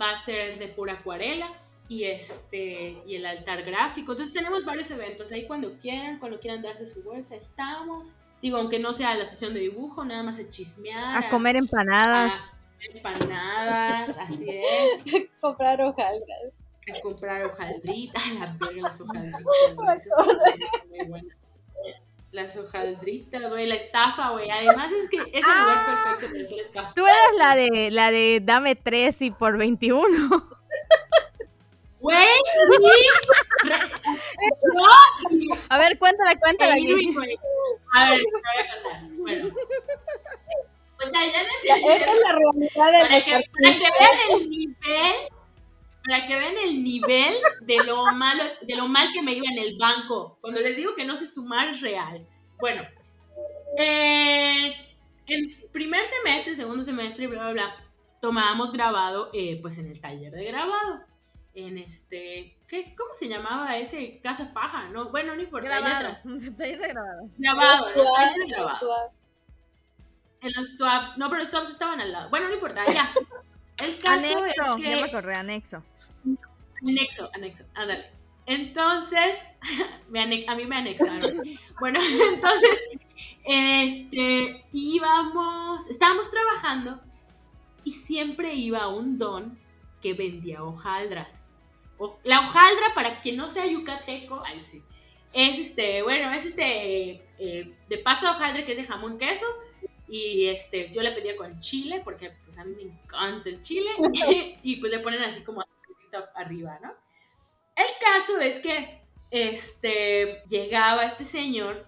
va 0.00 0.10
a 0.10 0.24
ser 0.24 0.58
de 0.58 0.68
pura 0.68 0.94
acuarela 0.94 1.48
y 1.88 2.04
este 2.04 3.02
y 3.06 3.16
el 3.16 3.26
altar 3.26 3.62
gráfico. 3.64 4.12
Entonces 4.12 4.32
tenemos 4.32 4.64
varios 4.64 4.90
eventos 4.90 5.30
ahí 5.32 5.46
cuando 5.46 5.78
quieran, 5.78 6.18
cuando 6.18 6.40
quieran 6.40 6.62
darse 6.62 6.86
su 6.86 7.02
vuelta, 7.02 7.34
estamos. 7.34 8.14
Digo, 8.40 8.56
aunque 8.56 8.78
no 8.78 8.92
sea 8.92 9.14
la 9.14 9.26
sesión 9.26 9.54
de 9.54 9.60
dibujo, 9.60 10.04
nada 10.04 10.22
más 10.22 10.36
de 10.36 10.48
chismear. 10.48 11.24
A 11.24 11.28
comer 11.28 11.56
empanadas. 11.56 12.32
A 12.34 12.96
empanadas, 12.96 14.16
así 14.18 14.46
es. 14.48 15.28
Comprar 15.40 15.80
hojaldras. 15.80 16.52
A 16.92 17.00
comprar 17.00 17.44
hojaldritas, 17.44 18.22
la 18.34 18.56
verga 18.58 18.82
las 18.82 19.00
hojaldritas. 19.00 19.42
muy 20.88 21.06
buenas 21.06 21.41
las 22.32 22.56
hojaldritas, 22.56 23.48
güey, 23.48 23.66
la 23.66 23.74
estafa, 23.76 24.30
güey. 24.30 24.50
Además 24.50 24.90
es 24.90 25.08
que 25.08 25.18
es 25.18 25.46
el 25.46 25.60
lugar 25.60 25.78
Ah. 25.78 26.16
perfecto 26.16 26.32
para 26.34 26.44
hacer 26.44 26.60
estafa. 26.60 26.92
Tú 26.94 27.06
eras 27.06 27.28
la 27.38 27.54
de 27.54 27.90
la 27.90 28.10
de 28.10 28.40
dame 28.42 28.74
tres 28.74 29.22
y 29.22 29.30
por 29.30 29.56
21. 29.58 30.28
Güey, 32.00 32.26
sí. 32.80 33.68
Yo 33.68 33.76
A 35.68 35.78
ver, 35.78 35.98
cuéntala, 35.98 36.34
cuéntala. 36.40 36.76
Irving. 36.78 37.14
A 37.92 38.10
ver, 38.10 38.20
te 38.20 38.26
voy 38.26 38.40
a 38.58 38.82
contar. 38.82 39.02
Bueno. 39.18 39.48
En 41.04 41.16
el 41.16 41.32
Ya, 41.64 41.76
esa 41.76 42.12
es 42.12 42.20
la 42.20 42.32
realidad 42.32 42.92
de 42.92 43.00
para 43.06 43.24
que, 43.24 43.30
para 43.30 43.72
que 43.72 43.80
vean 43.80 44.18
el 44.40 44.48
nivel, 44.48 45.14
para 46.04 46.26
que 46.26 46.36
vean 46.36 46.54
el 46.64 46.82
nivel 46.82 47.34
de 47.60 47.76
lo 47.84 48.04
malo, 48.14 48.42
de 48.62 48.76
lo 48.76 48.88
mal 48.88 49.08
que 49.12 49.22
me 49.22 49.32
iba 49.32 49.46
en 49.50 49.58
el 49.58 49.76
banco. 49.78 50.38
Cuando 50.40 50.60
les 50.60 50.76
digo 50.76 50.94
que 50.94 51.04
no 51.04 51.16
sé 51.16 51.26
sumar 51.26 51.68
es 51.68 51.80
real. 51.80 52.26
Bueno, 52.58 52.82
eh, 53.78 54.74
en 55.26 55.70
primer 55.72 56.04
semestre, 56.06 56.56
segundo 56.56 56.82
semestre, 56.82 57.26
bla, 57.26 57.42
bla, 57.42 57.52
bla, 57.52 57.76
tomábamos 58.20 58.72
grabado, 58.72 59.30
eh, 59.32 59.58
pues 59.60 59.78
en 59.78 59.86
el 59.86 60.00
taller 60.00 60.32
de 60.32 60.44
grabado. 60.44 61.00
En 61.54 61.76
este, 61.76 62.56
¿qué, 62.66 62.94
¿cómo 62.96 63.14
se 63.14 63.28
llamaba 63.28 63.76
ese? 63.76 64.20
Casa 64.22 64.52
paja, 64.54 64.88
¿no? 64.88 65.10
Bueno, 65.10 65.34
no 65.34 65.42
importa, 65.42 65.68
allá 65.68 65.80
Grabado. 65.80 66.06
atrás. 66.08 66.22
Taller 66.56 66.80
de 66.80 66.88
grabado. 66.88 67.28
Grabado, 67.36 67.88
en 67.88 67.92
el 67.92 68.04
Los 68.04 68.14
taller 68.16 68.38
de 68.38 68.46
grabado. 68.48 69.12
En 70.40 70.52
los 70.54 70.76
TWAPs. 70.76 71.18
No, 71.18 71.28
pero 71.28 71.40
los 71.40 71.50
TWAPs 71.50 71.70
estaban 71.70 72.00
al 72.00 72.10
lado. 72.10 72.30
Bueno, 72.30 72.48
no 72.48 72.54
importa, 72.54 72.84
ya. 72.86 73.12
El 73.78 73.98
caso 73.98 74.38
Anexo, 74.38 74.44
es 74.46 74.54
ya 74.56 74.96
me 74.96 75.04
acordé, 75.04 75.34
anexo. 75.34 75.82
Anexo, 76.82 77.30
anexo, 77.34 77.64
ándale. 77.74 78.10
Entonces, 78.46 79.36
a 80.48 80.54
mí 80.54 80.66
me 80.66 80.76
anexaron. 80.76 81.42
Bueno, 81.80 81.98
entonces, 82.34 82.90
este, 83.44 84.64
íbamos, 84.72 85.88
estábamos 85.88 86.30
trabajando 86.30 87.00
y 87.82 87.92
siempre 87.92 88.54
iba 88.54 88.86
un 88.88 89.18
don 89.18 89.58
que 90.00 90.14
vendía 90.14 90.62
hojaldras. 90.62 91.44
La 92.24 92.40
hojaldra, 92.40 92.94
para 92.94 93.20
quien 93.20 93.36
no 93.36 93.48
sea 93.48 93.66
yucateco, 93.66 94.42
ay 94.44 94.60
sí, 94.60 94.82
es 95.32 95.58
este, 95.58 96.02
bueno, 96.02 96.32
es 96.32 96.44
este, 96.44 97.22
eh, 97.38 97.74
de 97.88 97.98
pasta 97.98 98.26
de 98.26 98.36
hojaldre 98.36 98.64
que 98.64 98.72
es 98.72 98.78
de 98.78 98.84
jamón 98.84 99.18
queso. 99.18 99.46
Y 100.08 100.46
este, 100.46 100.92
yo 100.92 101.00
le 101.00 101.12
pedía 101.12 101.36
con 101.36 101.58
chile, 101.60 102.02
porque 102.04 102.32
pues 102.44 102.58
a 102.58 102.64
mí 102.64 102.74
me 102.76 102.82
encanta 102.82 103.48
el 103.48 103.62
chile. 103.62 103.90
y 104.62 104.76
pues 104.76 104.92
le 104.92 104.98
ponen 104.98 105.22
así 105.22 105.42
como 105.42 105.64
arriba, 106.34 106.78
¿no? 106.82 106.92
El 107.74 107.86
caso 108.00 108.38
es 108.40 108.58
que 108.60 109.02
este, 109.30 110.42
llegaba 110.48 111.04
este 111.06 111.24
señor 111.24 111.86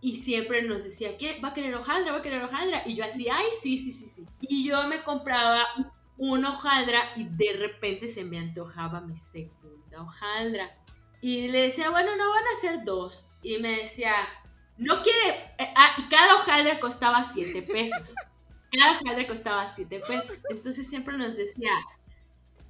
y 0.00 0.16
siempre 0.16 0.62
nos 0.62 0.82
decía, 0.82 1.18
¿qué? 1.18 1.40
¿Va 1.40 1.48
a 1.48 1.54
querer 1.54 1.74
hojaldra? 1.74 2.12
¿Va 2.12 2.18
a 2.18 2.22
querer 2.22 2.42
hojaldra? 2.42 2.82
Y 2.86 2.96
yo 2.96 3.04
así, 3.04 3.28
ay, 3.28 3.46
sí, 3.62 3.78
sí, 3.78 3.92
sí, 3.92 4.06
sí. 4.08 4.26
Y 4.40 4.64
yo 4.66 4.82
me 4.88 5.02
compraba 5.02 5.66
una 6.16 6.52
hojaldra 6.52 7.12
y 7.16 7.24
de 7.24 7.52
repente 7.58 8.08
se 8.08 8.24
me 8.24 8.38
antojaba 8.38 9.00
mi 9.02 9.16
segunda 9.16 10.02
hojaldra. 10.02 10.74
Y 11.20 11.48
le 11.48 11.62
decía, 11.62 11.90
bueno, 11.90 12.16
no 12.16 12.30
van 12.30 12.44
a 12.56 12.60
ser 12.60 12.84
dos. 12.84 13.26
Y 13.42 13.58
me 13.58 13.76
decía, 13.82 14.12
no 14.78 15.02
quiere. 15.02 15.52
eh, 15.58 15.72
ah, 15.76 15.94
y 15.98 16.08
cada 16.08 16.36
hojaldra 16.36 16.80
costaba 16.80 17.24
siete 17.24 17.62
pesos. 17.62 18.14
Cada 18.72 19.00
hojaldra 19.00 19.26
costaba 19.26 19.66
siete 19.66 19.98
pesos. 20.06 20.42
Entonces 20.48 20.88
siempre 20.88 21.18
nos 21.18 21.36
decía, 21.36 21.72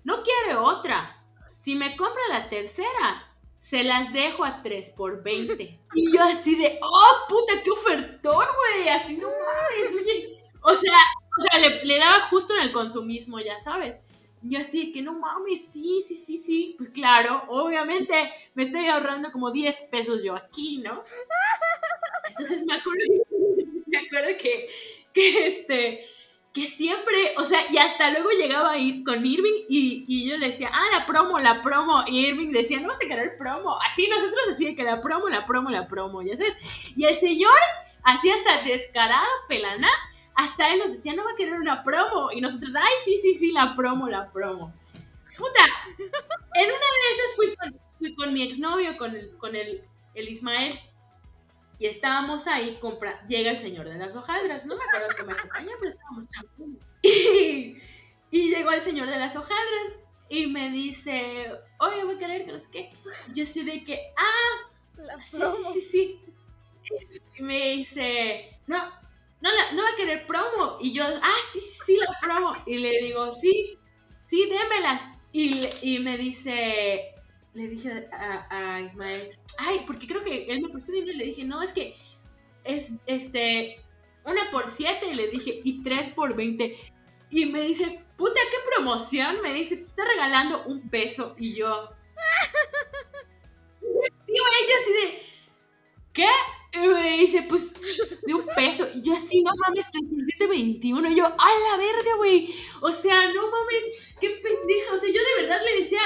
no 0.05 0.23
quiere 0.23 0.57
otra. 0.57 1.17
Si 1.51 1.75
me 1.75 1.97
compra 1.97 2.23
la 2.31 2.49
tercera, 2.49 3.31
se 3.61 3.85
las 3.85 4.13
dejo 4.13 4.45
a 4.45 4.63
3 4.63 4.91
por 4.91 5.23
20. 5.23 5.79
Y 5.95 6.13
yo 6.13 6.23
así 6.23 6.55
de, 6.55 6.79
oh, 6.81 7.27
puta, 7.29 7.63
qué 7.65 7.71
ofertón, 7.71 8.47
güey. 8.57 8.89
Así 8.89 9.17
no 9.17 9.29
mames, 9.29 9.93
oye. 9.93 10.41
O 10.63 10.75
sea, 10.75 10.97
o 11.39 11.43
sea 11.43 11.59
le, 11.59 11.85
le 11.85 11.99
daba 11.99 12.21
justo 12.29 12.55
en 12.55 12.61
el 12.61 12.73
consumismo, 12.73 13.41
ya 13.41 13.61
sabes. 13.61 13.99
Y 14.43 14.55
yo 14.55 14.61
así 14.61 14.87
de 14.87 14.93
que 14.93 15.03
no 15.03 15.19
mames, 15.19 15.67
sí, 15.71 16.01
sí, 16.07 16.15
sí, 16.15 16.39
sí. 16.39 16.75
Pues 16.79 16.91
claro, 16.91 17.43
obviamente 17.49 18.31
me 18.55 18.65
estoy 18.65 18.87
ahorrando 18.87 19.33
como 19.33 19.51
10 19.51 19.83
pesos 19.91 20.23
yo 20.23 20.35
aquí, 20.35 20.79
¿no? 20.79 21.03
Entonces 22.29 22.65
me 22.65 22.75
acuerdo, 22.75 23.05
me 23.87 23.99
acuerdo 23.99 24.39
que, 24.41 24.69
que 25.13 25.47
este, 25.47 26.07
que 26.53 26.67
siempre, 26.67 27.35
o 27.37 27.45
sea, 27.45 27.61
y 27.71 27.79
hasta 27.79 28.11
luego 28.11 28.31
llegaba 28.31 28.73
a 28.73 28.79
ir 28.79 29.05
con 29.05 29.25
Irving 29.25 29.67
y, 29.69 30.05
y 30.09 30.29
yo 30.29 30.37
le 30.37 30.47
decía, 30.49 30.71
ah, 30.73 30.99
la 30.99 31.07
promo, 31.07 31.39
la 31.39 31.63
promo. 31.63 32.03
Y 32.09 32.27
Irving 32.27 32.51
decía, 32.51 32.81
no 32.81 32.89
vas 32.89 32.97
a 32.97 33.09
querer 33.09 33.37
promo. 33.37 33.79
Así 33.83 34.09
nosotros 34.09 34.41
así 34.51 34.75
que 34.75 34.83
la 34.83 35.01
promo, 35.01 35.29
la 35.29 35.47
promo, 35.47 35.71
la 35.71 35.87
promo, 35.87 36.23
ya 36.23 36.37
sabes. 36.37 36.55
Y 36.97 37.05
el 37.05 37.17
señor, 37.17 37.55
así 38.03 38.31
hasta 38.31 38.63
descarado, 38.63 39.29
pelana, 39.49 39.89
hasta 40.35 40.73
él 40.73 40.81
nos 40.81 40.91
decía, 40.91 41.15
no 41.15 41.25
va 41.25 41.33
a 41.33 41.37
querer 41.37 41.55
una 41.55 41.85
promo. 41.85 42.33
Y 42.33 42.41
nosotros, 42.41 42.73
ay, 42.75 42.93
sí, 43.05 43.17
sí, 43.19 43.35
sí, 43.35 43.53
la 43.53 43.77
promo, 43.77 44.09
la 44.09 44.33
promo. 44.33 44.75
Puta, 45.39 45.65
en 46.55 46.67
una 46.67 46.73
de 46.73 47.15
esas 47.15 47.37
fui 47.37 47.57
con, 47.57 47.81
fui 47.99 48.15
con 48.15 48.33
mi 48.33 48.43
exnovio, 48.43 48.97
con 48.99 49.15
el, 49.15 49.37
con 49.39 49.55
el, 49.55 49.85
el 50.15 50.29
Ismael. 50.29 50.79
Y 51.81 51.87
estábamos 51.89 52.47
ahí, 52.47 52.79
compra 52.81 53.27
llega 53.29 53.51
el 53.53 53.59
señor 53.59 53.89
de 53.89 53.99
las 53.99 54.15
hojaldras. 54.17 54.67
No 54.67 54.77
me 54.77 54.85
acuerdo 54.85 55.09
que 55.17 55.25
me 55.25 55.33
acompañó, 55.33 55.73
pero 55.81 55.95
estábamos. 55.95 56.29
Y, 57.03 57.79
y 58.31 58.51
llegó 58.55 58.73
el 58.73 58.83
señor 58.83 59.09
de 59.09 59.19
las 59.19 59.35
hojaldras 59.35 59.95
y 60.29 60.47
me 60.49 60.71
dice, 60.71 61.51
oye, 61.81 62.05
voy 62.05 62.17
a 62.17 62.19
querer 62.19 62.45
que 62.45 62.53
no 62.53 62.59
sé 62.59 62.69
qué. 62.71 62.93
Yo 63.35 63.43
así 63.45 63.65
de 63.65 63.85
que, 63.85 64.13
ah, 64.19 64.71
sí, 65.23 65.39
sí, 65.41 65.73
sí, 65.73 65.81
sí. 65.81 66.21
Y 67.39 67.43
me 67.43 67.71
dice, 67.77 68.59
no, 68.67 68.79
no, 69.41 69.51
la- 69.53 69.73
no 69.73 69.83
va 69.83 69.91
a 69.91 69.97
querer 69.97 70.27
promo. 70.27 70.79
Y 70.81 70.93
yo, 70.95 71.05
ah, 71.05 71.37
sí, 71.53 71.61
sí, 71.61 71.79
sí, 71.87 71.97
la 71.97 72.19
promo. 72.21 72.55
Y 72.67 72.79
le 72.79 72.91
digo, 73.03 73.33
sí, 73.33 73.79
sí, 74.27 74.49
démelas. 74.49 75.03
Y, 75.33 75.61
y 75.83 75.99
me 76.01 76.19
dice, 76.19 77.10
le 77.55 77.69
dije 77.69 78.09
a, 78.13 78.47
a 78.51 78.81
Ismael, 78.81 79.37
ay, 79.59 79.83
porque 79.87 80.07
creo 80.07 80.23
que 80.23 80.47
él 80.47 80.63
me 80.63 80.69
dinero 80.69 81.13
y 81.13 81.17
le 81.17 81.25
dije, 81.25 81.45
no, 81.45 81.63
es 81.63 81.73
que 81.73 81.97
es, 82.65 82.93
este, 83.07 83.83
una 84.25 84.51
por 84.51 84.69
siete. 84.69 85.11
Y 85.11 85.15
le 85.15 85.29
dije, 85.29 85.61
y 85.65 85.83
tres 85.83 86.11
por 86.11 86.35
veinte. 86.35 86.77
Y 87.31 87.47
me 87.47 87.63
dice, 87.63 88.05
puta, 88.17 88.41
qué 88.51 88.57
promoción. 88.75 89.41
Me 89.43 89.55
dice, 89.55 89.77
te 89.77 89.85
está 89.85 90.05
regalando 90.05 90.65
un 90.67 90.89
peso. 90.89 91.35
Y 91.39 91.55
yo, 91.55 91.69
güey, 93.81 94.11
yo 94.29 94.43
así 94.81 94.93
de, 94.93 95.23
¿qué? 96.13 96.29
Y 96.73 96.87
me 96.87 97.19
dice, 97.19 97.47
pues, 97.49 97.75
de 98.23 98.35
un 98.35 98.47
peso. 98.47 98.89
Y 98.95 99.03
yo 99.03 99.15
así, 99.15 99.43
no 99.43 99.51
mames, 99.57 99.87
37.21. 99.87 101.13
Y 101.13 101.17
yo, 101.17 101.27
a 101.27 101.49
la 101.71 101.77
verga, 101.77 102.15
güey. 102.17 102.55
O 102.81 102.93
sea, 102.93 103.33
no 103.33 103.51
mames, 103.51 103.85
qué 104.21 104.41
pendeja. 104.43 104.95
O 104.95 104.99
sea, 104.99 105.09
yo 105.09 105.21
de 105.21 105.43
verdad 105.43 105.61
le 105.65 105.81
decía. 105.81 106.01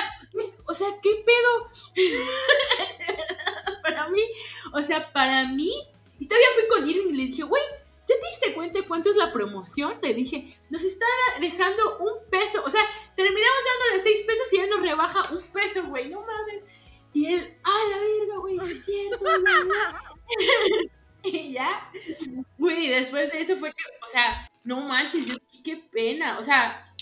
O 0.66 0.74
sea, 0.74 0.88
¿qué 1.02 1.24
pedo? 1.24 1.70
para 3.82 4.08
mí, 4.08 4.22
o 4.72 4.82
sea, 4.82 5.12
para 5.12 5.44
mí. 5.46 5.72
Y 6.18 6.26
todavía 6.26 6.48
fui 6.54 6.68
con 6.68 6.88
Irving 6.88 7.14
y 7.14 7.16
le 7.16 7.26
dije, 7.26 7.42
güey, 7.42 7.62
¿ya 8.08 8.14
te 8.20 8.26
diste 8.28 8.54
cuenta 8.54 8.78
de 8.78 8.86
cuánto 8.86 9.10
es 9.10 9.16
la 9.16 9.32
promoción? 9.32 9.98
Le 10.02 10.14
dije, 10.14 10.56
nos 10.70 10.82
está 10.82 11.06
dejando 11.40 11.98
un 11.98 12.28
peso. 12.30 12.62
O 12.64 12.70
sea, 12.70 12.82
terminamos 13.16 13.58
dándole 13.64 14.02
seis 14.02 14.20
pesos 14.26 14.52
y 14.52 14.56
él 14.58 14.70
nos 14.70 14.80
rebaja 14.80 15.32
un 15.32 15.42
peso, 15.48 15.84
güey, 15.84 16.08
no 16.08 16.20
mames. 16.20 16.62
Y 17.12 17.26
él, 17.32 17.56
ah, 17.62 17.80
la 17.90 17.98
verga, 17.98 18.36
güey, 18.38 18.56
es 18.58 18.84
cierto. 18.84 19.18
bla". 19.18 20.02
y 21.22 21.52
ya, 21.52 21.90
güey, 22.58 22.88
después 22.88 23.30
de 23.32 23.40
eso 23.40 23.56
fue 23.56 23.70
que, 23.70 23.82
o 24.06 24.10
sea, 24.10 24.50
no 24.64 24.80
manches, 24.80 25.26
yo, 25.26 25.36
qué 25.62 25.76
pena, 25.76 26.38
o 26.38 26.44
sea, 26.44 26.92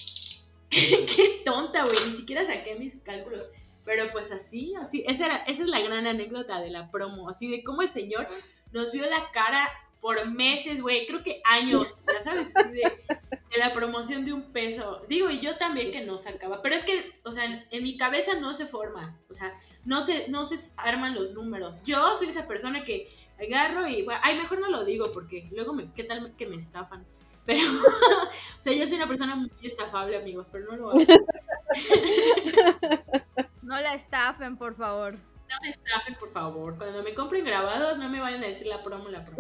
qué 1.17 1.43
tonta, 1.45 1.85
güey, 1.85 1.97
ni 2.07 2.13
siquiera 2.13 2.45
saqué 2.45 2.75
mis 2.77 2.97
cálculos. 3.03 3.47
Pero 3.85 4.11
pues 4.13 4.31
así, 4.31 4.75
así, 4.81 5.05
esa, 5.07 5.27
era, 5.27 5.37
esa 5.39 5.63
es 5.65 5.69
la 5.69 5.81
gran 5.81 6.07
anécdota 6.07 6.61
de 6.61 6.71
la 6.71 6.91
promo, 6.91 7.29
así 7.29 7.51
de 7.51 7.65
cómo 7.65 7.83
el 7.83 7.89
señor 7.89 8.29
nos 8.71 8.93
vio 8.93 9.05
la 9.07 9.31
cara 9.33 9.69
por 10.01 10.29
meses, 10.31 10.81
güey, 10.81 11.07
creo 11.07 11.23
que 11.23 11.43
años, 11.45 12.01
ya 12.13 12.23
sabes, 12.23 12.57
así 12.57 12.71
de, 12.71 12.81
de, 12.81 13.59
la 13.59 13.73
promoción 13.73 14.25
de 14.25 14.33
un 14.33 14.53
peso. 14.53 15.03
Digo, 15.09 15.31
y 15.31 15.41
yo 15.41 15.57
también 15.59 15.93
que 15.93 16.05
no 16.05 16.19
sacaba, 16.19 16.63
pero 16.63 16.75
es 16.75 16.85
que, 16.85 17.13
o 17.25 17.33
sea, 17.33 17.45
en, 17.45 17.65
en 17.71 17.83
mi 17.83 17.97
cabeza 17.97 18.35
no 18.35 18.53
se 18.53 18.67
forma, 18.67 19.19
o 19.29 19.35
sea, 19.35 19.53
no 19.85 20.01
se, 20.01 20.29
no 20.29 20.45
se 20.45 20.73
arman 20.77 21.15
los 21.15 21.33
números. 21.33 21.83
Yo 21.85 22.15
soy 22.17 22.29
esa 22.29 22.47
persona 22.47 22.85
que 22.85 23.09
agarro 23.39 23.87
y, 23.87 24.07
ay, 24.23 24.39
mejor 24.39 24.61
no 24.61 24.71
lo 24.71 24.85
digo 24.85 25.11
porque 25.13 25.49
luego, 25.53 25.73
me, 25.73 25.93
¿qué 25.93 26.05
tal 26.05 26.35
que 26.37 26.47
me 26.47 26.57
estafan? 26.57 27.05
Pero, 27.45 27.61
o 28.59 28.63
sea, 28.63 28.73
yo 28.73 28.87
soy 28.87 28.97
una 28.97 29.09
persona 29.09 29.35
muy 29.35 29.51
estafable, 29.63 30.17
amigos, 30.17 30.49
pero 30.51 30.71
no 30.71 30.77
lo 30.77 30.91
hago. 30.91 30.99
No 33.63 33.81
la 33.81 33.95
estafen, 33.95 34.59
por 34.59 34.75
favor. 34.75 35.15
No 35.15 35.57
me 35.63 35.71
estafen, 35.71 36.15
por 36.17 36.31
favor. 36.33 36.77
Cuando 36.77 37.03
me 37.03 37.15
compren 37.15 37.45
grabados, 37.45 37.97
no 37.97 38.09
me 38.09 38.21
vayan 38.21 38.43
a 38.43 38.49
decir 38.49 38.67
la 38.67 38.83
promo, 38.83 39.09
la 39.09 39.25
promo. 39.25 39.39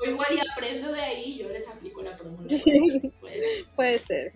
o 0.00 0.04
igual 0.04 0.28
y 0.34 0.50
aprendo 0.50 0.90
de 0.90 1.00
ahí 1.00 1.34
y 1.34 1.38
yo 1.38 1.48
les 1.50 1.68
aplico 1.68 2.02
la 2.02 2.16
promo. 2.16 2.42
La 2.42 2.48
promo. 2.48 3.12
Puede 3.20 3.40
ser. 3.40 3.64
Puede 3.76 3.98
ser. 4.00 4.32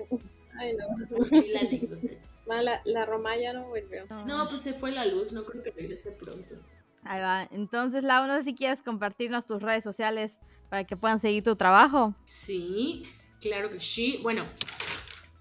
Ay, 0.58 0.76
no. 0.76 1.22
Así 1.22 1.48
la 1.48 1.60
anécdota. 1.60 2.06
La, 2.46 2.80
la 2.84 3.06
Roma 3.06 3.36
ya 3.36 3.52
no 3.52 3.68
volvió. 3.68 4.04
No, 4.26 4.48
pues 4.48 4.62
se 4.62 4.74
fue 4.74 4.92
la 4.92 5.06
luz, 5.06 5.32
no 5.32 5.44
creo 5.44 5.62
que 5.62 5.70
regrese 5.70 6.12
pronto. 6.12 6.56
Ahí 7.02 7.20
va. 7.20 7.48
Entonces, 7.50 8.04
Lau, 8.04 8.26
no 8.26 8.36
sé 8.36 8.44
si 8.44 8.54
quieres 8.54 8.82
compartirnos 8.82 9.46
tus 9.46 9.62
redes 9.62 9.82
sociales 9.82 10.38
para 10.68 10.84
que 10.84 10.96
puedan 10.96 11.18
seguir 11.20 11.42
tu 11.44 11.54
trabajo. 11.56 12.14
Sí, 12.24 13.04
claro 13.40 13.70
que 13.70 13.80
sí. 13.80 14.18
Bueno, 14.22 14.44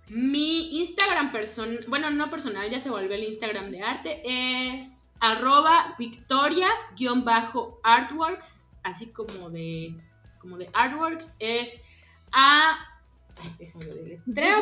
mi 0.10 0.80
Instagram 0.82 1.32
personal, 1.32 1.86
bueno, 1.88 2.12
no 2.12 2.30
personal, 2.30 2.70
ya 2.70 2.80
se 2.80 2.90
volvió 2.90 3.16
el 3.16 3.24
Instagram 3.24 3.72
de 3.72 3.82
arte, 3.82 4.22
es 4.26 5.08
arroba 5.20 5.96
victoria-artworks, 5.98 8.68
así 8.84 9.12
como 9.12 9.50
de, 9.50 9.96
como 10.40 10.58
de 10.58 10.70
artworks, 10.74 11.36
es 11.40 11.82
a, 12.32 12.78
déjame 13.58 13.86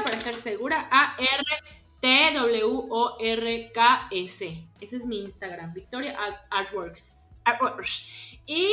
para 0.03 0.17
estar 0.17 0.33
segura, 0.35 0.87
a 0.91 1.15
r 1.17 1.43
t 2.01 2.33
w 2.33 2.87
o 2.89 3.17
r 3.19 3.71
k 3.73 4.07
s 4.11 4.67
Ese 4.79 4.95
es 4.97 5.05
mi 5.05 5.23
Instagram, 5.23 5.73
Victoria 5.73 6.17
Art- 6.19 6.45
Artworks. 6.49 7.31
Artworks. 7.43 8.03
Y 8.45 8.69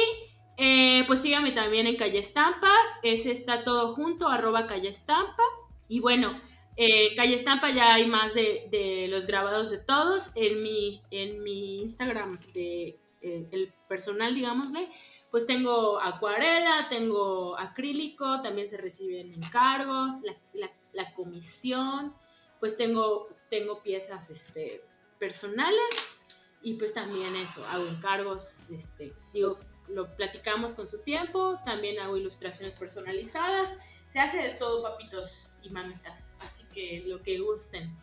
eh, 0.59 1.05
pues 1.07 1.23
síganme 1.23 1.53
también 1.53 1.87
en 1.87 1.97
Calle 1.97 2.19
Estampa, 2.19 2.71
ese 3.03 3.31
está 3.33 3.65
todo 3.65 3.95
junto, 3.95 4.29
arroba 4.29 4.67
Calle 4.67 4.89
Estampa. 4.89 5.43
Y 5.89 6.01
bueno, 6.01 6.35
eh, 6.77 7.15
Calle 7.17 7.35
Estampa 7.37 7.71
ya 7.73 7.95
hay 7.95 8.07
más 8.07 8.35
de, 8.35 8.69
de 8.71 9.07
los 9.09 9.27
grabados 9.27 9.71
de 9.71 9.79
todos. 9.79 10.31
En 10.35 10.63
mi, 10.63 11.01
en 11.11 11.43
mi 11.43 11.81
Instagram, 11.83 12.39
de, 12.53 12.99
eh, 13.23 13.47
el 13.53 13.73
personal, 13.89 14.35
digámosle, 14.35 14.89
pues 15.31 15.47
tengo 15.47 16.01
acuarela, 16.01 16.89
tengo 16.91 17.59
acrílico, 17.59 18.43
también 18.43 18.67
se 18.69 18.77
reciben 18.79 19.33
encargos, 19.33 20.17
la, 20.23 20.35
la- 20.55 20.73
la 20.95 21.13
comisión, 21.15 22.15
pues 22.61 22.77
tengo, 22.77 23.29
tengo 23.51 23.83
piezas 23.83 24.31
este, 24.31 24.83
personales 25.19 26.19
y 26.63 26.75
pues 26.75 26.95
también 26.95 27.37
eso, 27.37 27.65
hago 27.67 27.87
encargos, 27.87 28.67
este, 28.71 29.13
digo, 29.33 29.59
lo 29.91 30.15
platicamos 30.17 30.75
con 30.75 30.87
su 30.87 30.99
tiempo, 30.99 31.59
también 31.65 31.99
hago 32.01 32.17
ilustraciones 32.17 32.75
personalizadas, 32.75 33.71
se 34.13 34.21
hace 34.21 34.39
de 34.39 34.55
todo, 34.55 34.83
papitos 34.83 35.59
y 35.63 35.71
mamitas, 35.71 36.37
así 36.41 36.65
que 36.73 37.05
lo 37.07 37.23
que 37.23 37.39
gusten. 37.39 37.95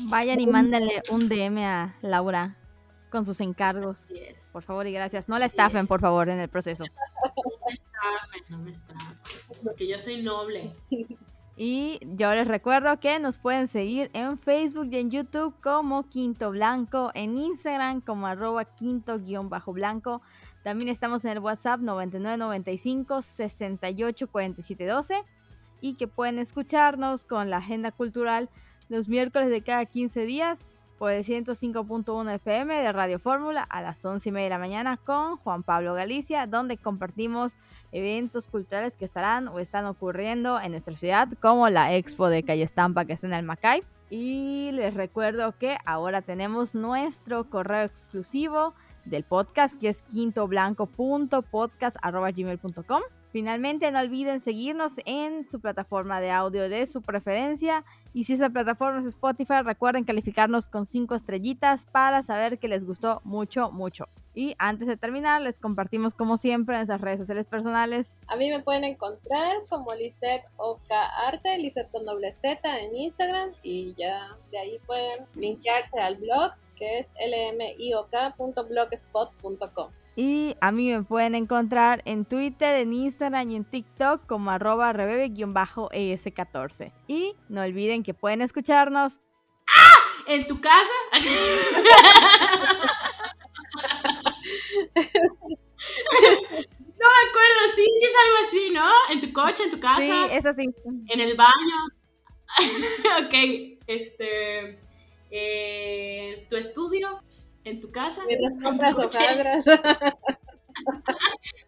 Vayan 0.00 0.40
y 0.40 0.46
mándenle 0.46 1.02
un 1.10 1.28
DM 1.28 1.58
a 1.58 1.96
Laura 2.02 2.56
con 3.10 3.24
sus 3.24 3.40
encargos. 3.40 4.04
Así 4.04 4.18
es. 4.18 4.48
Por 4.52 4.62
favor 4.62 4.86
y 4.86 4.92
gracias. 4.92 5.28
No 5.28 5.38
la 5.38 5.46
estafen, 5.46 5.86
por 5.86 6.00
favor, 6.00 6.28
en 6.28 6.40
el 6.40 6.48
proceso. 6.48 6.84
No 6.84 7.68
me 7.68 7.74
estafen, 7.74 8.42
no 8.48 8.58
me 8.58 8.70
estafen, 8.70 9.18
porque 9.62 9.86
yo 9.86 9.98
soy 9.98 10.22
noble. 10.22 10.72
Y 11.56 12.00
yo 12.16 12.34
les 12.34 12.48
recuerdo 12.48 12.98
que 12.98 13.18
nos 13.18 13.36
pueden 13.36 13.68
seguir 13.68 14.10
en 14.14 14.38
Facebook 14.38 14.88
y 14.90 14.96
en 14.96 15.10
YouTube 15.10 15.54
como 15.60 16.08
Quinto 16.08 16.50
Blanco, 16.50 17.10
en 17.14 17.36
Instagram 17.36 18.00
como 18.00 18.26
arroba 18.26 18.64
quinto-blanco. 18.64 20.22
También 20.62 20.88
estamos 20.88 21.24
en 21.24 21.32
el 21.32 21.38
WhatsApp 21.40 21.80
9995 21.80 23.22
68 23.22 24.28
47 24.28 24.86
12 24.86 25.24
y 25.80 25.94
que 25.94 26.06
pueden 26.06 26.38
escucharnos 26.38 27.24
con 27.24 27.50
la 27.50 27.58
agenda 27.58 27.90
cultural 27.90 28.48
los 28.88 29.08
miércoles 29.08 29.50
de 29.50 29.62
cada 29.62 29.84
15 29.84 30.24
días 30.24 30.64
por 30.98 31.10
el 31.10 31.24
105.1 31.24 32.34
FM 32.34 32.80
de 32.80 32.92
Radio 32.92 33.18
Fórmula 33.18 33.64
a 33.64 33.82
las 33.82 34.04
11 34.04 34.28
y 34.28 34.32
media 34.32 34.44
de 34.44 34.50
la 34.50 34.58
mañana 34.58 34.96
con 34.98 35.36
Juan 35.38 35.64
Pablo 35.64 35.94
Galicia, 35.94 36.46
donde 36.46 36.76
compartimos 36.76 37.56
eventos 37.90 38.46
culturales 38.46 38.96
que 38.96 39.04
estarán 39.04 39.48
o 39.48 39.58
están 39.58 39.86
ocurriendo 39.86 40.60
en 40.60 40.70
nuestra 40.70 40.94
ciudad, 40.94 41.28
como 41.40 41.68
la 41.70 41.92
Expo 41.96 42.28
de 42.28 42.44
Calle 42.44 42.62
Estampa 42.62 43.04
que 43.04 43.14
está 43.14 43.26
en 43.26 43.32
el 43.32 43.44
Macay. 43.44 43.82
Y 44.10 44.70
les 44.72 44.94
recuerdo 44.94 45.58
que 45.58 45.76
ahora 45.84 46.22
tenemos 46.22 46.72
nuestro 46.72 47.50
correo 47.50 47.82
exclusivo 47.82 48.74
del 49.04 49.24
podcast, 49.24 49.76
que 49.80 49.88
es 49.88 50.00
quintoblanco.podcast.gmail.com. 50.02 53.02
Finalmente, 53.32 53.90
no 53.90 53.98
olviden 53.98 54.42
seguirnos 54.42 54.92
en 55.06 55.48
su 55.48 55.58
plataforma 55.58 56.20
de 56.20 56.30
audio 56.30 56.68
de 56.68 56.86
su 56.86 57.00
preferencia. 57.00 57.82
Y 58.12 58.24
si 58.24 58.34
esa 58.34 58.50
plataforma 58.50 59.00
es 59.00 59.06
Spotify, 59.06 59.62
recuerden 59.64 60.04
calificarnos 60.04 60.68
con 60.68 60.86
5 60.86 61.14
estrellitas 61.14 61.86
para 61.86 62.22
saber 62.22 62.58
que 62.58 62.68
les 62.68 62.84
gustó 62.84 63.22
mucho, 63.24 63.72
mucho. 63.72 64.06
Y 64.34 64.54
antes 64.58 64.86
de 64.86 64.98
terminar, 64.98 65.40
les 65.40 65.58
compartimos 65.58 66.14
como 66.14 66.36
siempre 66.36 66.74
en 66.74 66.80
nuestras 66.80 67.00
redes 67.00 67.20
sociales 67.20 67.46
personales. 67.46 68.14
A 68.26 68.36
mí 68.36 68.50
me 68.50 68.60
pueden 68.60 68.84
encontrar 68.84 69.56
como 69.68 69.94
Lisette 69.94 70.44
Oka 70.56 71.06
Arte, 71.26 71.58
Lisette 71.58 71.90
con 71.90 72.04
doble 72.04 72.32
Z 72.32 72.80
en 72.80 72.96
Instagram 72.96 73.52
y 73.62 73.94
ya 73.94 74.36
de 74.50 74.58
ahí 74.58 74.78
pueden 74.86 75.26
linkearse 75.34 76.00
al 76.00 76.16
blog 76.16 76.52
que 76.82 76.98
es 76.98 77.14
lmiok.blogspot.com. 77.14 79.92
Y 80.16 80.56
a 80.60 80.72
mí 80.72 80.90
me 80.90 81.04
pueden 81.04 81.36
encontrar 81.36 82.02
en 82.04 82.24
Twitter, 82.24 82.80
en 82.80 82.92
Instagram 82.92 83.48
y 83.50 83.54
en 83.56 83.64
TikTok 83.64 84.26
como 84.26 84.50
arroba 84.50 84.92
rebebe-es14. 84.92 86.92
Y 87.06 87.36
no 87.48 87.62
olviden 87.62 88.02
que 88.02 88.14
pueden 88.14 88.40
escucharnos 88.42 89.20
¿En 90.26 90.44
tu 90.48 90.60
casa? 90.60 90.90
no 91.12 91.20
me 97.08 97.20
acuerdo, 97.28 97.60
sí, 97.76 97.84
sí 97.98 98.04
es 98.04 98.14
algo 98.24 98.36
así, 98.46 98.62
¿no? 98.70 98.88
En 99.10 99.20
tu 99.20 99.32
coche, 99.32 99.64
en 99.64 99.70
tu 99.70 99.80
casa, 99.80 100.00
Sí, 100.00 100.12
es 100.32 100.46
así. 100.46 100.64
en 101.08 101.20
el 101.20 101.36
baño. 101.36 101.76
ok, 103.26 103.34
este. 103.86 104.78
Eh, 105.32 106.46
tu 106.48 106.56
estudio, 106.56 107.20
en 107.64 107.80
tu 107.80 107.90
casa. 107.90 108.20
Mientras 108.26 108.54
compras 108.62 108.96
hojaldras. 108.96 109.64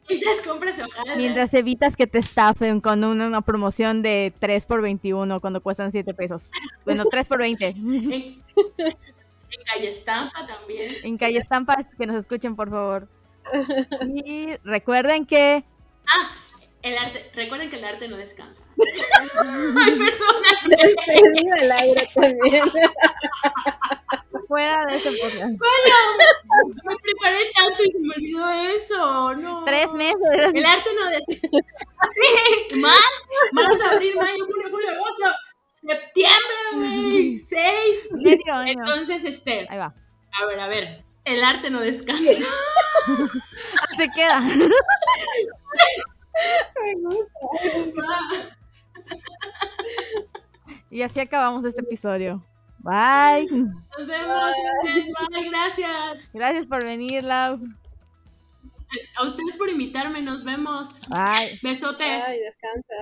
Mientras 0.09 0.41
compras 0.47 0.79
hojaldas. 0.79 1.17
Mientras 1.17 1.55
evitas 1.55 1.97
que 1.97 2.07
te 2.07 2.19
estafen 2.19 2.81
con 2.81 3.03
una, 3.05 3.27
una 3.27 3.41
promoción 3.41 4.03
de 4.03 4.33
3 4.39 4.67
por 4.67 4.83
21 4.83 5.41
cuando 5.41 5.61
cuestan 5.61 5.91
7 5.91 6.15
pesos. 6.15 6.51
Bueno, 6.85 7.05
3 7.11 7.29
por 7.29 7.39
20. 7.39 7.67
En, 7.69 8.05
en 8.07 8.43
calle 9.65 9.91
Estampa 9.91 10.47
también. 10.47 10.95
En 11.03 11.19
Calle 11.19 11.39
Estampas, 11.39 11.87
que 11.99 12.07
nos 12.07 12.17
escuchen, 12.17 12.57
por 12.57 12.71
favor. 12.71 13.09
Y 14.25 14.57
recuerden 14.65 15.27
que 15.27 15.65
Ah, 16.07 16.31
el 16.85 16.99
arte. 16.99 17.31
Recuerden 17.35 17.71
que 17.71 17.77
el 17.77 17.85
arte 17.85 18.07
no 18.09 18.17
descansa. 18.17 18.61
Ay, 18.77 19.99
perdóname. 19.99 20.77
Despedida 20.83 21.57
al 21.61 21.73
aire 21.73 22.09
también. 22.15 22.73
fuera 24.47 24.85
de 24.87 24.97
este 24.97 25.11
podcast, 25.11 25.51
Me 26.85 26.97
preparé 27.03 27.39
tanto 27.57 27.83
y 27.83 27.91
se 27.91 27.99
me 27.99 28.15
olvidó 28.15 28.53
eso. 28.77 29.35
No. 29.37 29.65
tres 29.65 29.93
meses. 29.95 30.53
El 30.55 30.67
arte 30.67 30.91
no 30.95 31.07
descansa. 31.11 31.59
Más, 32.77 33.01
más 33.53 33.81
abril, 33.81 34.15
mayo, 34.15 34.45
junio, 34.47 34.69
julio, 34.71 34.91
agosto, 34.91 35.25
septiembre, 35.75 36.57
güey. 36.75 37.39
Seis. 37.39 38.09
Medio 38.23 38.55
año. 38.55 38.73
Entonces, 38.73 39.25
este, 39.25 39.67
Ahí 39.71 39.79
va. 39.79 39.95
a 40.41 40.47
ver, 40.47 40.61
a 40.61 40.69
ver. 40.69 41.05
El 41.25 41.43
arte 41.43 41.71
no 41.71 41.81
descansa. 41.81 42.45
Se 43.97 44.11
queda. 44.15 44.43
Me 46.85 46.95
gusta. 47.01 48.57
Y 50.91 51.03
así 51.03 51.21
acabamos 51.21 51.65
este 51.65 51.81
episodio. 51.81 52.45
Bye. 52.79 53.47
Nos 53.51 54.07
vemos. 54.07 54.53
ustedes. 54.85 55.13
Bye, 55.31 55.49
gracias. 55.49 56.31
Gracias 56.33 56.67
por 56.67 56.85
venir, 56.85 57.25
Lau. 57.25 57.59
A 59.17 59.25
ustedes 59.25 59.57
por 59.57 59.69
invitarme. 59.69 60.23
Nos 60.23 60.45
vemos. 60.45 60.95
Bye. 61.09 61.59
Besotes. 61.63 62.25
Ay, 62.25 62.39
descansa. 62.41 62.95